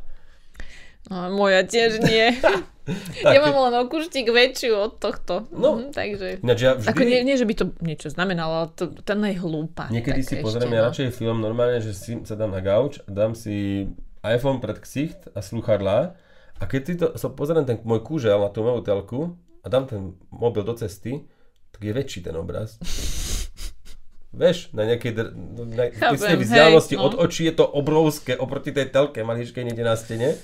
No, 1.08 1.32
moja 1.32 1.64
tiež 1.64 2.04
nie. 2.04 2.28
Tak, 2.88 3.36
ja 3.36 3.44
mám 3.44 3.68
len 3.68 3.84
o 3.84 3.84
kurštík 3.84 4.32
väčšiu 4.32 4.72
od 4.72 4.96
tohto. 4.96 5.44
No. 5.52 5.76
Mhm, 5.76 5.92
takže... 5.92 6.40
Ja 6.40 6.72
vždy, 6.72 6.88
Ako 6.88 7.04
nie, 7.04 7.20
nie, 7.20 7.36
že 7.36 7.44
by 7.44 7.52
to 7.52 7.64
niečo 7.84 8.08
znamenalo, 8.08 8.64
ale 8.64 8.68
to, 8.72 8.88
ten 9.04 9.20
je 9.28 9.36
hlúpa. 9.36 9.92
niekedy 9.92 10.24
si 10.24 10.40
pozriem 10.40 10.72
ja 10.72 10.80
no. 10.80 10.86
radšej 10.88 11.12
film 11.12 11.44
normálne, 11.44 11.84
že 11.84 11.92
si 11.92 12.16
sa 12.24 12.32
dám 12.32 12.48
na 12.48 12.64
gauč, 12.64 13.04
dám 13.04 13.36
si 13.36 13.84
iPhone 14.24 14.64
pred 14.64 14.80
ksicht 14.80 15.28
a 15.36 15.44
sluchadlá 15.44 16.16
a 16.58 16.64
keď 16.66 16.82
si 16.82 16.94
to, 16.98 17.06
so 17.14 17.30
pozriem 17.30 17.62
ten 17.62 17.78
môj 17.86 18.02
kúžel 18.02 18.42
na 18.42 18.50
tú 18.50 18.66
moju 18.66 18.82
telku 18.82 19.38
a 19.62 19.66
dám 19.70 19.86
ten 19.86 20.18
mobil 20.30 20.66
do 20.66 20.74
cesty, 20.74 21.22
tak 21.70 21.80
je 21.86 21.92
väčší 21.94 22.26
ten 22.26 22.34
obraz. 22.34 22.78
Vieš, 24.34 24.76
na 24.76 24.84
nejakej 24.84 25.12
dr- 25.16 25.32
na 25.72 25.88
Chápem, 25.88 26.14
istej 26.20 26.36
hej, 26.36 26.42
vzdialenosti 26.44 26.94
no. 27.00 27.02
od 27.08 27.14
očí 27.16 27.48
je 27.48 27.54
to 27.56 27.64
obrovské 27.64 28.36
oproti 28.36 28.76
tej 28.76 28.92
telke 28.92 29.24
maličkej 29.24 29.64
niekde 29.64 29.88
na 29.88 29.96
stene, 29.96 30.36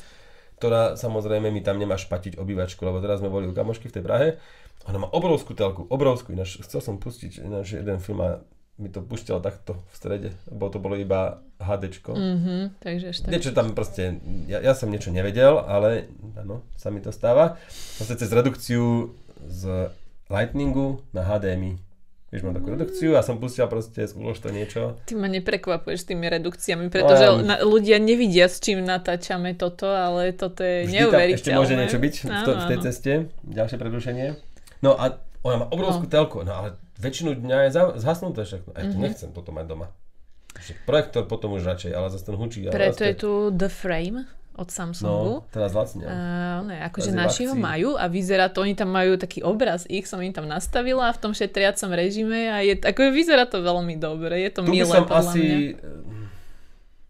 ktorá 0.56 0.96
samozrejme 0.96 1.52
mi 1.52 1.60
tam 1.60 1.76
nemá 1.76 2.00
špatiť 2.00 2.40
obývačku, 2.40 2.80
lebo 2.80 3.04
teraz 3.04 3.20
sme 3.20 3.28
boli 3.28 3.44
u 3.44 3.52
kamošky 3.52 3.92
v 3.92 3.94
tej 4.00 4.04
Prahe. 4.06 4.28
Ona 4.88 5.04
má 5.04 5.08
obrovskú 5.12 5.52
telku, 5.52 5.84
obrovskú, 5.92 6.32
ináč 6.32 6.60
chcel 6.64 6.80
som 6.80 6.96
pustiť 6.96 7.44
ináč 7.44 7.76
jeden 7.76 8.00
film 8.00 8.24
a 8.24 8.40
mi 8.76 8.88
to 8.88 9.00
púšťalo 9.00 9.38
takto 9.38 9.78
v 9.78 9.92
strede, 9.92 10.28
lebo 10.46 10.66
to 10.66 10.76
bolo 10.76 10.94
iba 10.94 11.38
HDčko. 11.56 12.10
Mhm, 12.10 12.54
takže 12.78 13.06
tak. 13.20 13.30
Niečo 13.30 13.50
tam 13.50 13.70
proste, 13.70 14.18
ja, 14.44 14.58
ja 14.58 14.72
som 14.72 14.86
niečo 14.86 15.08
nevedel, 15.08 15.56
ale 15.56 16.10
áno, 16.34 16.66
sa 16.74 16.88
mi 16.88 16.98
to 16.98 17.08
stáva. 17.08 17.54
Proste 17.94 18.14
cez 18.16 18.28
redukciu 18.28 19.14
z 19.40 19.88
Lightningu 20.26 21.06
na 21.10 21.22
HDMI. 21.22 21.78
Vieš, 22.26 22.42
mám 22.42 22.50
takú 22.52 22.66
redukciu 22.68 23.14
a 23.14 23.22
som 23.22 23.38
pustil 23.38 23.62
proste, 23.64 24.10
ulož 24.10 24.38
to 24.38 24.50
niečo. 24.50 24.98
Ty 25.04 25.14
ma 25.14 25.28
neprekvapuješ 25.28 26.02
tými 26.04 26.26
redukciami, 26.28 26.90
pretože 26.90 27.30
No, 27.30 27.46
ja- 27.46 27.62
ľudia 27.62 27.96
nevidia, 27.96 28.50
s 28.50 28.58
čím 28.58 28.82
natáčame 28.82 29.54
toto, 29.54 29.86
ale 29.86 30.32
toto 30.32 30.60
je 30.60 30.82
Vždy 30.84 30.98
neuveriteľné. 30.98 31.38
ešte 31.38 31.54
môže 31.54 31.74
niečo 31.76 31.98
byť 32.00 32.14
v, 32.16 32.30
to, 32.42 32.50
Áno, 32.50 32.58
v 32.58 32.66
tej 32.66 32.74
áno. 32.74 32.84
ceste, 32.84 33.12
ďalšie 33.40 33.76
prerušenie. 33.76 34.26
No 34.82 34.98
a 34.98 35.14
ona 35.40 35.56
má 35.56 35.66
obrovskú 35.68 36.04
No. 36.04 36.10
telku, 36.10 36.38
no 36.42 36.52
ale 36.52 36.68
väčšinu 37.04 37.30
dňa 37.36 37.58
je 37.62 37.70
zhasnuté 37.96 38.40
však. 38.42 38.60
No, 38.62 38.72
a 38.72 38.76
ja 38.76 38.84
Mhm. 38.84 38.90
to 38.90 38.98
nechcem 38.98 39.28
toto 39.30 39.50
mať 39.50 39.66
doma. 39.66 39.86
Projektor 40.82 41.24
potom 41.24 41.52
už 41.52 41.66
radšej, 41.66 41.92
ale 41.92 42.08
zase 42.08 42.24
ten 42.24 42.34
hučí. 42.34 42.64
Preto 42.64 43.02
je 43.02 43.14
tu 43.14 43.30
The 43.50 43.66
Frame 43.66 44.24
od 44.54 44.70
Samsungu. 44.70 45.42
No, 45.42 45.50
teraz 45.50 45.74
lacne. 45.74 46.00
Uh, 46.00 46.62
ne, 46.64 46.78
akože 46.80 47.10
Teraz 47.10 47.10
je 47.10 47.12
v 47.12 47.20
naši 47.20 47.44
ho 47.44 47.54
majú 47.58 47.90
a 47.94 48.06
vyzerá 48.06 48.46
to, 48.46 48.62
oni 48.62 48.72
tam 48.72 48.86
majú 48.88 49.18
taký 49.18 49.42
obraz 49.42 49.82
ich, 49.88 50.06
som 50.06 50.16
im 50.18 50.30
tam 50.30 50.46
nastavila 50.46 51.10
v 51.10 51.18
tom 51.18 51.32
šetriacom 51.32 51.90
režime 51.90 52.48
a 52.48 52.62
je, 52.62 52.78
ako 52.78 53.10
vyzerá 53.10 53.44
to 53.44 53.58
veľmi 53.60 53.98
dobre, 53.98 54.40
je 54.40 54.50
to 54.52 54.62
Tu 54.62 54.70
by 54.70 54.72
milé 54.72 54.86
som 54.88 55.04
podľa 55.04 55.20
asi 55.26 55.42
mňa. 55.42 55.58
eh, 55.74 56.14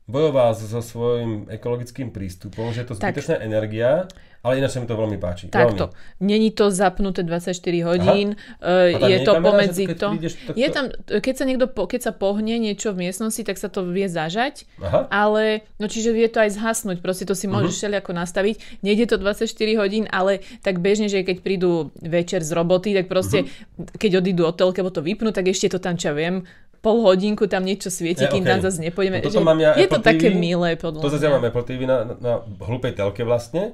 bojoval 0.07 0.51
so, 0.55 0.81
svojím 0.81 1.45
ekologickým 1.49 2.09
prístupom, 2.09 2.69
že 2.71 2.81
je 2.81 2.89
to 2.89 2.95
Tak. 2.95 3.13
zbytočná 3.13 3.37
energia, 3.39 4.09
ale 4.45 4.61
ináč 4.61 4.71
sa 4.71 4.79
mi 4.79 4.85
to 4.85 4.93
veľmi 4.93 5.17
páči. 5.17 5.49
Takto, 5.49 5.89
není 6.21 6.53
to 6.53 6.69
zapnuté 6.69 7.25
24 7.25 7.57
hodín, 7.83 8.37
A 8.61 8.93
uh, 8.93 9.01
tam 9.01 9.09
je 9.09 9.19
to 9.19 9.33
kamera, 9.33 9.47
pomedzi 9.49 9.85
to. 9.91 10.09
prídeš, 10.13 10.33
Je 10.53 10.69
tam, 10.69 10.85
keď 11.09 11.35
sa 11.35 11.45
niekto, 11.45 11.65
po, 11.67 11.85
keď 11.85 12.01
sa 12.03 12.13
pohne 12.13 12.55
niečo 12.55 12.93
v 12.93 13.09
miestnosti, 13.09 13.41
tak 13.41 13.57
sa 13.57 13.67
to 13.67 13.83
vie 13.83 14.05
zažať, 14.05 14.69
Aha. 14.79 15.09
ale, 15.09 15.45
no 15.75 15.89
čiže 15.89 16.13
vie 16.13 16.29
to 16.29 16.39
aj 16.39 16.53
zhasnúť, 16.53 17.01
proste 17.01 17.25
to 17.25 17.33
si 17.33 17.45
Mhm. 17.45 17.53
môžeš 17.55 17.67
uh-huh. 17.67 17.81
všelijako 17.81 18.11
nastaviť. 18.13 18.55
Nejde 18.81 19.05
to 19.07 19.17
24 19.17 19.49
hodín, 19.75 20.05
ale 20.09 20.33
tak 20.61 20.79
bežne, 20.79 21.09
že 21.09 21.23
keď 21.23 21.41
prídu 21.41 21.71
večer 21.97 22.39
z 22.39 22.53
roboty, 22.53 22.93
tak 22.93 23.09
proste, 23.09 23.49
Mhm. 23.73 23.97
keď 23.97 24.11
odídu 24.15 24.45
od 24.45 24.55
telky, 24.55 24.79
alebo 24.79 24.93
to 24.93 25.01
vypnú, 25.01 25.33
tak 25.33 25.47
ešte 25.47 25.67
to 25.69 25.79
tam, 25.79 25.97
čo 25.97 26.13
ja 26.13 26.15
viem, 26.15 26.45
pol 26.79 27.01
hodinku 27.01 27.47
tam 27.47 27.65
niečo 27.65 27.89
svieti, 27.89 28.29
kým 28.29 28.45
okej. 28.45 28.51
tam 28.51 28.59
zase 28.61 28.77
nepôjdeme. 28.79 29.17
No 29.19 29.25
toto 29.25 29.41
Že 29.41 29.41
mám 29.43 29.57
ja 29.57 29.73
je 29.73 29.89
Apple 29.89 29.97
to 29.97 30.05
také 30.05 30.29
TV, 30.29 30.37
milé, 30.37 30.77
podľa 30.77 31.01
To 31.01 31.09
zase 31.09 31.25
ja 31.25 31.33
mám 31.33 31.41
Apple 31.43 31.65
TV 31.65 31.81
na, 31.83 32.05
na, 32.05 32.15
na 32.15 32.33
hlúpej 32.61 32.93
telke 32.93 33.25
vlastne 33.25 33.73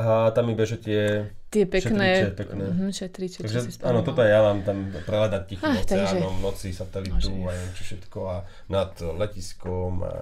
a 0.00 0.30
tam 0.30 0.44
mi 0.44 0.54
beže 0.54 0.76
tie 0.76 1.28
Tie 1.46 1.64
pekné, 1.64 2.08
šetriče 2.24 2.38
pekné. 2.38 2.64
Mhm, 2.64 2.84
šetriče, 2.90 3.36
čo 3.36 3.42
Takže 3.42 3.60
si 3.64 3.82
áno, 3.82 4.00
toto 4.00 4.22
ja 4.22 4.38
mám 4.40 4.62
tam 4.62 4.76
prehľadať 4.96 5.42
tichým 5.44 5.66
Ah, 5.66 5.82
takže- 5.82 6.16
oceánom, 6.16 6.36
noci, 6.38 6.68
satelitu 6.70 7.12
Môže. 7.12 7.28
a 7.28 7.50
neviem 7.50 7.70
čo 7.72 7.82
všetko 7.84 8.18
a 8.24 8.36
nad 8.66 8.90
letiskom 8.96 10.00
a 10.00 10.14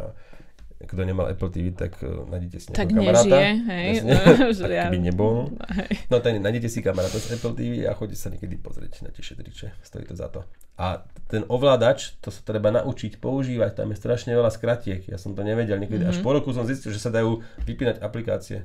kto 0.81 1.03
nemal 1.03 1.27
Apple 1.27 1.51
TV, 1.51 1.69
tak 1.71 1.99
eh, 1.99 2.07
nájdete 2.07 2.57
si 2.57 2.67
Tak 2.71 2.87
kamaráta. 2.89 3.27
nežije, 3.27 3.51
hej. 3.67 3.89
Jasne, 3.99 4.15
tak 4.79 4.89
by 4.89 4.99
nebol. 5.01 5.37
Hej. 5.75 5.91
No 6.07 6.17
ten, 6.19 6.39
nájdete 6.39 6.69
si 6.69 6.79
kamaráta 6.79 7.19
z 7.19 7.35
Apple 7.35 7.53
TV 7.53 7.83
a 7.83 7.93
chodite 7.93 8.17
sa 8.17 8.31
niekedy 8.31 8.55
pozrieť 8.57 9.03
na 9.03 9.11
tie 9.11 9.21
šetriče. 9.21 9.75
Stojí 9.83 10.07
to 10.07 10.15
za 10.15 10.31
to. 10.31 10.47
A 10.77 11.03
ten 11.27 11.43
ovládač, 11.45 12.15
to 12.17 12.31
sa 12.31 12.41
treba 12.41 12.71
naučiť 12.71 13.19
používať, 13.19 13.75
tam 13.75 13.91
je 13.91 13.99
strašne 13.99 14.31
veľa 14.31 14.49
skratiek. 14.49 15.03
Ja 15.03 15.19
som 15.19 15.35
to 15.35 15.43
nevedel 15.43 15.77
niekedy. 15.77 16.01
Mhm. 16.01 16.09
Až 16.09 16.19
po 16.21 16.31
roku 16.31 16.55
som 16.55 16.63
zistil, 16.63 16.89
že 16.89 17.03
sa 17.03 17.11
dajú 17.11 17.43
vypínať 17.61 17.99
aplikácie. 17.99 18.63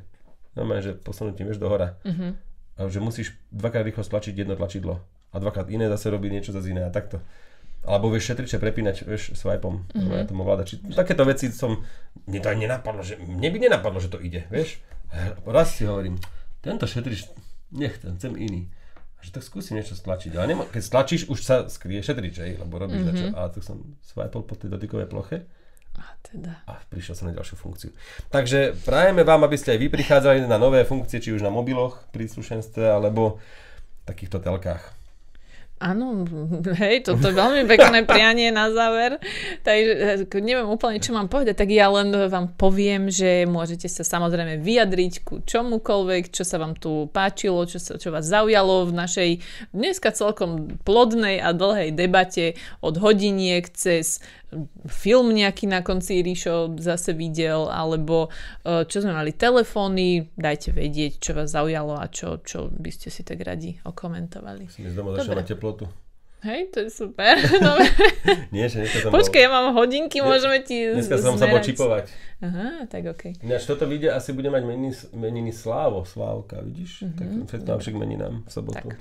Normálne, 0.54 0.86
že 0.86 0.94
posunutím, 0.94 1.50
vieš, 1.50 1.62
do 1.62 1.70
hora. 1.70 1.98
Mhm. 2.06 2.38
A 2.74 2.90
že 2.90 2.98
musíš 2.98 3.38
dvakrát 3.54 3.86
rýchlo 3.86 4.02
stlačiť 4.02 4.34
jedno 4.34 4.58
tlačidlo. 4.58 4.98
A 5.34 5.36
dvakrát 5.38 5.70
iné 5.70 5.90
zase 5.90 6.10
robiť 6.10 6.30
niečo 6.30 6.52
zase 6.54 6.74
iné 6.74 6.86
a 6.86 6.94
takto. 6.94 7.22
Alebo 7.84 8.08
vieš 8.08 8.32
šetriče 8.32 8.58
prepínať, 8.64 9.04
vieš, 9.04 9.36
swipeom 9.36 9.84
mm-hmm. 9.92 10.10
na 10.10 10.24
tom 10.24 10.40
ovládači. 10.40 10.80
Takéto 10.96 11.28
veci 11.28 11.52
som, 11.52 11.84
mne 12.30 12.40
to 12.40 12.48
ani 12.48 12.64
nenapadlo, 12.66 13.04
že, 13.04 13.20
mne 13.20 13.50
by 13.52 13.58
nenapadlo, 13.60 14.00
že 14.00 14.08
to 14.08 14.24
ide, 14.24 14.48
vieš. 14.48 14.80
A 15.12 15.36
raz 15.52 15.76
si 15.76 15.84
hovorím, 15.84 16.16
tento 16.64 16.88
šetrič 16.88 17.28
nechcem, 17.76 18.16
chcem 18.16 18.34
iný. 18.40 18.72
A 19.18 19.20
že 19.20 19.36
tak 19.36 19.44
skúsim 19.44 19.76
niečo 19.76 20.00
stlačiť. 20.00 20.32
Ale 20.40 20.56
nemo- 20.56 20.70
keď 20.70 20.82
stlačíš, 20.82 21.22
už 21.28 21.40
sa 21.44 21.68
skrie 21.68 22.00
šetrič, 22.00 22.40
lebo 22.64 22.80
robíš 22.80 23.04
mm-hmm. 23.04 23.36
A 23.36 23.52
tak 23.52 23.68
som 23.68 23.84
swipol 24.00 24.48
po 24.48 24.56
tej 24.56 24.72
dotykovej 24.72 25.12
ploche 25.12 25.44
A 25.98 26.04
teda. 26.26 26.54
a 26.66 26.82
prišiel 26.90 27.14
som 27.14 27.30
na 27.30 27.38
ďalšiu 27.38 27.56
funkciu. 27.58 27.92
Takže 28.34 28.74
prajeme 28.82 29.22
vám, 29.22 29.46
aby 29.46 29.58
ste 29.58 29.78
aj 29.78 29.80
vy 29.80 29.88
prichádzali 29.94 30.38
na 30.50 30.58
nové 30.58 30.82
funkcie, 30.84 31.22
či 31.22 31.34
už 31.34 31.46
na 31.46 31.54
mobiloch, 31.54 32.02
príslušenstve, 32.10 32.82
alebo 32.90 33.38
takýchto 34.10 34.42
telkách. 34.42 35.04
Áno, 35.84 36.24
hej, 36.80 37.04
toto 37.04 37.28
je 37.28 37.36
veľmi 37.36 37.68
pekné 37.68 38.06
prianie 38.08 38.56
na 38.56 38.72
záver. 38.72 39.20
Takže 39.68 40.24
eh, 40.24 40.40
neviem 40.40 40.64
úplne, 40.64 41.04
čo 41.04 41.12
mám 41.12 41.28
povedať, 41.28 41.60
tak 41.60 41.76
ja 41.76 41.92
len 41.92 42.08
vám 42.32 42.56
poviem, 42.56 43.12
že 43.12 43.44
môžete 43.44 43.92
sa 43.92 44.08
samozrejme 44.08 44.64
vyjadriť 44.64 45.14
ku 45.28 45.44
čomukoľvek, 45.44 46.32
čo 46.32 46.48
sa 46.48 46.56
vám 46.56 46.80
tu 46.80 47.12
páčilo, 47.12 47.68
čo, 47.68 47.84
sa, 47.84 48.00
čo 48.00 48.16
vás 48.16 48.24
zaujalo 48.24 48.88
v 48.88 48.94
našej 48.96 49.30
dneska 49.76 50.16
celkom 50.16 50.80
plodnej 50.88 51.44
a 51.44 51.52
dlhej 51.52 51.92
debate 51.92 52.56
od 52.80 52.96
hodiniek 53.04 53.68
cez 53.68 54.24
film 54.86 55.30
nejaký 55.30 55.66
na 55.66 55.80
konci 55.80 56.20
Ríšo 56.20 56.56
zase 56.78 57.12
videl, 57.12 57.66
alebo 57.66 58.28
eh, 58.62 58.84
čo 58.84 59.00
sme 59.00 59.12
mali 59.12 59.32
telefóny, 59.32 60.04
dajte 60.34 60.72
vedieť, 60.72 61.20
čo 61.20 61.32
vás 61.32 61.50
zaujalo 61.50 61.96
a 61.96 62.08
čo, 62.08 62.40
čo 62.40 62.68
by 62.68 62.90
ste 62.90 63.08
si 63.08 63.22
tak 63.22 63.40
radi 63.40 63.78
okomentovali. 63.82 64.68
Som 64.68 64.84
z 64.84 64.94
doma 64.94 65.14
začal 65.14 65.26
Dobre. 65.28 65.40
mať 65.40 65.50
teplotu. 65.50 65.86
Hej, 66.44 66.62
to 66.70 66.84
je 66.84 66.92
super. 66.92 67.40
Dobre. 67.64 67.88
Nie, 68.52 68.68
že 68.68 68.84
dneska 68.84 69.00
som 69.00 69.12
Počkaj, 69.12 69.32
bol, 69.34 69.46
ja 69.46 69.50
mám 69.50 69.68
hodinky, 69.74 70.20
môžeme 70.20 70.60
ti 70.60 70.92
dneska 70.92 71.16
z- 71.16 71.24
som 71.24 71.34
sa 71.34 71.48
bol 71.48 71.56
zmerať. 71.56 71.68
čipovať. 71.72 72.06
Aha, 72.42 72.68
tak 72.86 73.04
okej. 73.08 73.40
Ináč 73.40 73.64
toto 73.64 73.88
vyjde, 73.88 74.12
asi 74.12 74.36
bude 74.36 74.48
mať 74.48 74.60
meniny, 74.62 74.92
meniny 75.14 75.52
Slávo, 75.52 76.04
Slávka, 76.04 76.60
vidíš? 76.60 77.08
Mhm. 77.08 77.16
Tak 77.16 77.28
všetko 77.48 77.64
nám 77.66 77.80
však 77.80 77.96
meninám 77.96 78.34
v 78.44 78.52
sobotu. 78.52 78.76
Tak. 78.76 79.00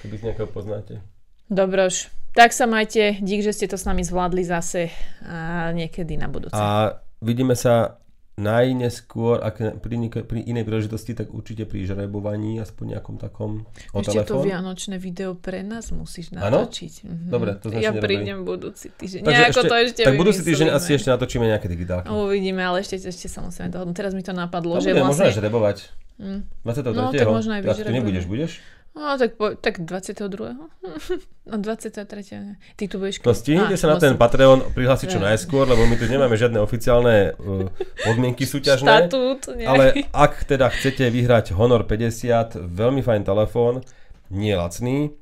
Keby 0.00 0.14
si 0.14 0.22
nejakého 0.24 0.46
poznáte. 0.46 1.02
Dobroš. 1.46 2.08
Tak 2.32 2.50
sa 2.50 2.66
majte, 2.66 3.20
dík, 3.20 3.40
že 3.40 3.52
ste 3.52 3.66
to 3.66 3.78
s 3.78 3.84
nami 3.84 4.02
zvládli 4.02 4.42
zase 4.42 4.90
a 5.22 5.70
niekedy 5.70 6.18
na 6.18 6.26
budúce. 6.26 6.50
A 6.52 6.98
vidíme 7.20 7.54
sa 7.54 8.02
najneskôr, 8.34 9.38
ak 9.38 9.78
pri, 9.78 9.94
pri 10.26 10.40
inej 10.42 10.66
príležitosti, 10.66 11.14
tak 11.14 11.30
určite 11.30 11.62
pri 11.62 11.86
žrebovaní, 11.86 12.58
aspoň 12.58 12.98
nejakom 12.98 13.16
takom 13.16 13.62
o 13.94 13.98
Ešte 14.02 14.26
to 14.26 14.34
telefón. 14.34 14.50
vianočné 14.50 14.96
video 14.98 15.38
pre 15.38 15.62
nás 15.62 15.94
musíš 15.94 16.34
natočiť. 16.34 17.06
Mhm. 17.06 17.26
Dobre, 17.30 17.54
to 17.54 17.70
Ja 17.70 17.94
ešte 17.94 17.94
nerobili. 17.94 18.02
prídem 18.02 18.38
budúci 18.42 18.86
týždeň. 18.90 19.20
Takže 19.22 19.38
Nejako 19.38 19.62
to 19.62 19.74
ešte 19.78 20.02
tak 20.02 20.14
budúci 20.18 20.42
týždeň 20.42 20.68
asi 20.74 20.90
ešte 20.90 21.08
natočíme 21.08 21.44
nejaké 21.46 21.66
digitálky. 21.70 22.10
Uvidíme, 22.10 22.66
ale 22.66 22.82
ešte, 22.82 22.98
ešte 22.98 23.30
sa 23.30 23.38
musíme 23.38 23.70
dohodnúť. 23.70 23.94
Teraz 23.94 24.10
mi 24.10 24.26
to 24.26 24.34
napadlo, 24.34 24.74
To 24.74 24.82
že 24.82 24.90
bude 24.90 25.06
možno 25.06 25.22
vlastne... 25.22 25.38
žrebovať. 25.38 25.76
Mm. 26.14 26.40
23. 26.62 26.90
No, 26.90 27.10
tak 27.10 27.26
možno 27.26 27.52
aj 27.54 27.62
Tak 27.64 27.76
ty 27.80 27.92
nebudeš, 27.92 28.26
budeš? 28.26 28.58
No, 28.94 29.18
tak, 29.18 29.34
po, 29.34 29.58
tak 29.58 29.82
22. 29.82 30.54
No, 31.44 31.60
23. 31.60 32.40
ne. 32.40 32.56
Ty 32.72 32.88
tu 32.88 32.96
budeš... 32.96 33.20
No 33.20 33.36
stihnite 33.36 33.76
sa 33.76 33.92
na 33.92 34.00
ten. 34.00 34.16
Patreon 34.16 34.72
prihlásiť 34.72 35.12
čo 35.12 35.20
Ja. 35.20 35.28
najskôr, 35.28 35.68
lebo 35.68 35.84
my 35.84 35.92
tu 36.00 36.08
nemáme 36.08 36.40
žiadne 36.40 36.56
oficiálne 36.56 37.36
uh, 37.36 37.68
podmienky 38.00 38.48
súťažné. 38.54 38.88
Štatút. 38.88 39.52
Nie. 39.52 39.68
Ale 39.68 39.84
ak 40.08 40.48
teda 40.48 40.72
chcete 40.72 41.04
vyhrať 41.04 41.52
Honor 41.52 41.84
50, 41.84 42.56
veľmi 42.56 43.04
fajn 43.04 43.22
telefón, 43.28 43.84
nie 44.32 44.56
lacný, 44.56 45.12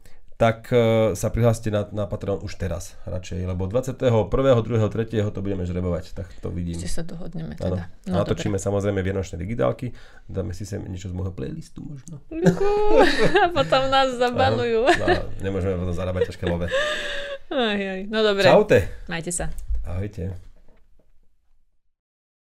tak 0.43 0.74
uh, 0.74 1.14
sa 1.14 1.31
prihláste 1.31 1.70
na, 1.70 1.86
na 1.94 2.10
Patreon 2.10 2.43
už 2.43 2.59
teraz 2.59 2.98
radšej, 3.06 3.47
lebo 3.47 3.70
21. 3.70 4.10
2. 4.27 4.90
3. 4.90 5.31
to 5.31 5.39
budeme 5.39 5.62
žrebovať, 5.62 6.19
tak 6.19 6.27
to 6.43 6.51
vidím. 6.51 6.82
Ešte 6.82 6.90
sa 6.90 7.02
dohodneme 7.06 7.55
teda. 7.55 7.86
No, 8.10 8.27
Natočíme 8.27 8.59
samozrejme 8.59 9.06
vianočné 9.06 9.39
digitálky, 9.39 9.94
dáme 10.27 10.51
si 10.51 10.66
sem 10.66 10.82
niečo 10.82 11.06
z 11.06 11.14
môjho 11.14 11.31
playlistu 11.31 11.86
možno. 11.86 12.19
A 13.47 13.55
potom 13.55 13.86
nás 13.86 14.19
zabanujú. 14.19 14.90
No, 14.90 15.06
nemôžeme 15.47 15.78
potom 15.78 15.94
zarábať 15.94 16.35
ťažké 16.35 16.44
love. 16.51 16.66
Aj, 17.52 17.78
aj. 17.78 18.01
No 18.10 18.27
dobre, 18.27 18.43
Čaute. 18.43 18.90
majte 19.06 19.31
sa. 19.31 19.47
Ahojte. 19.86 20.51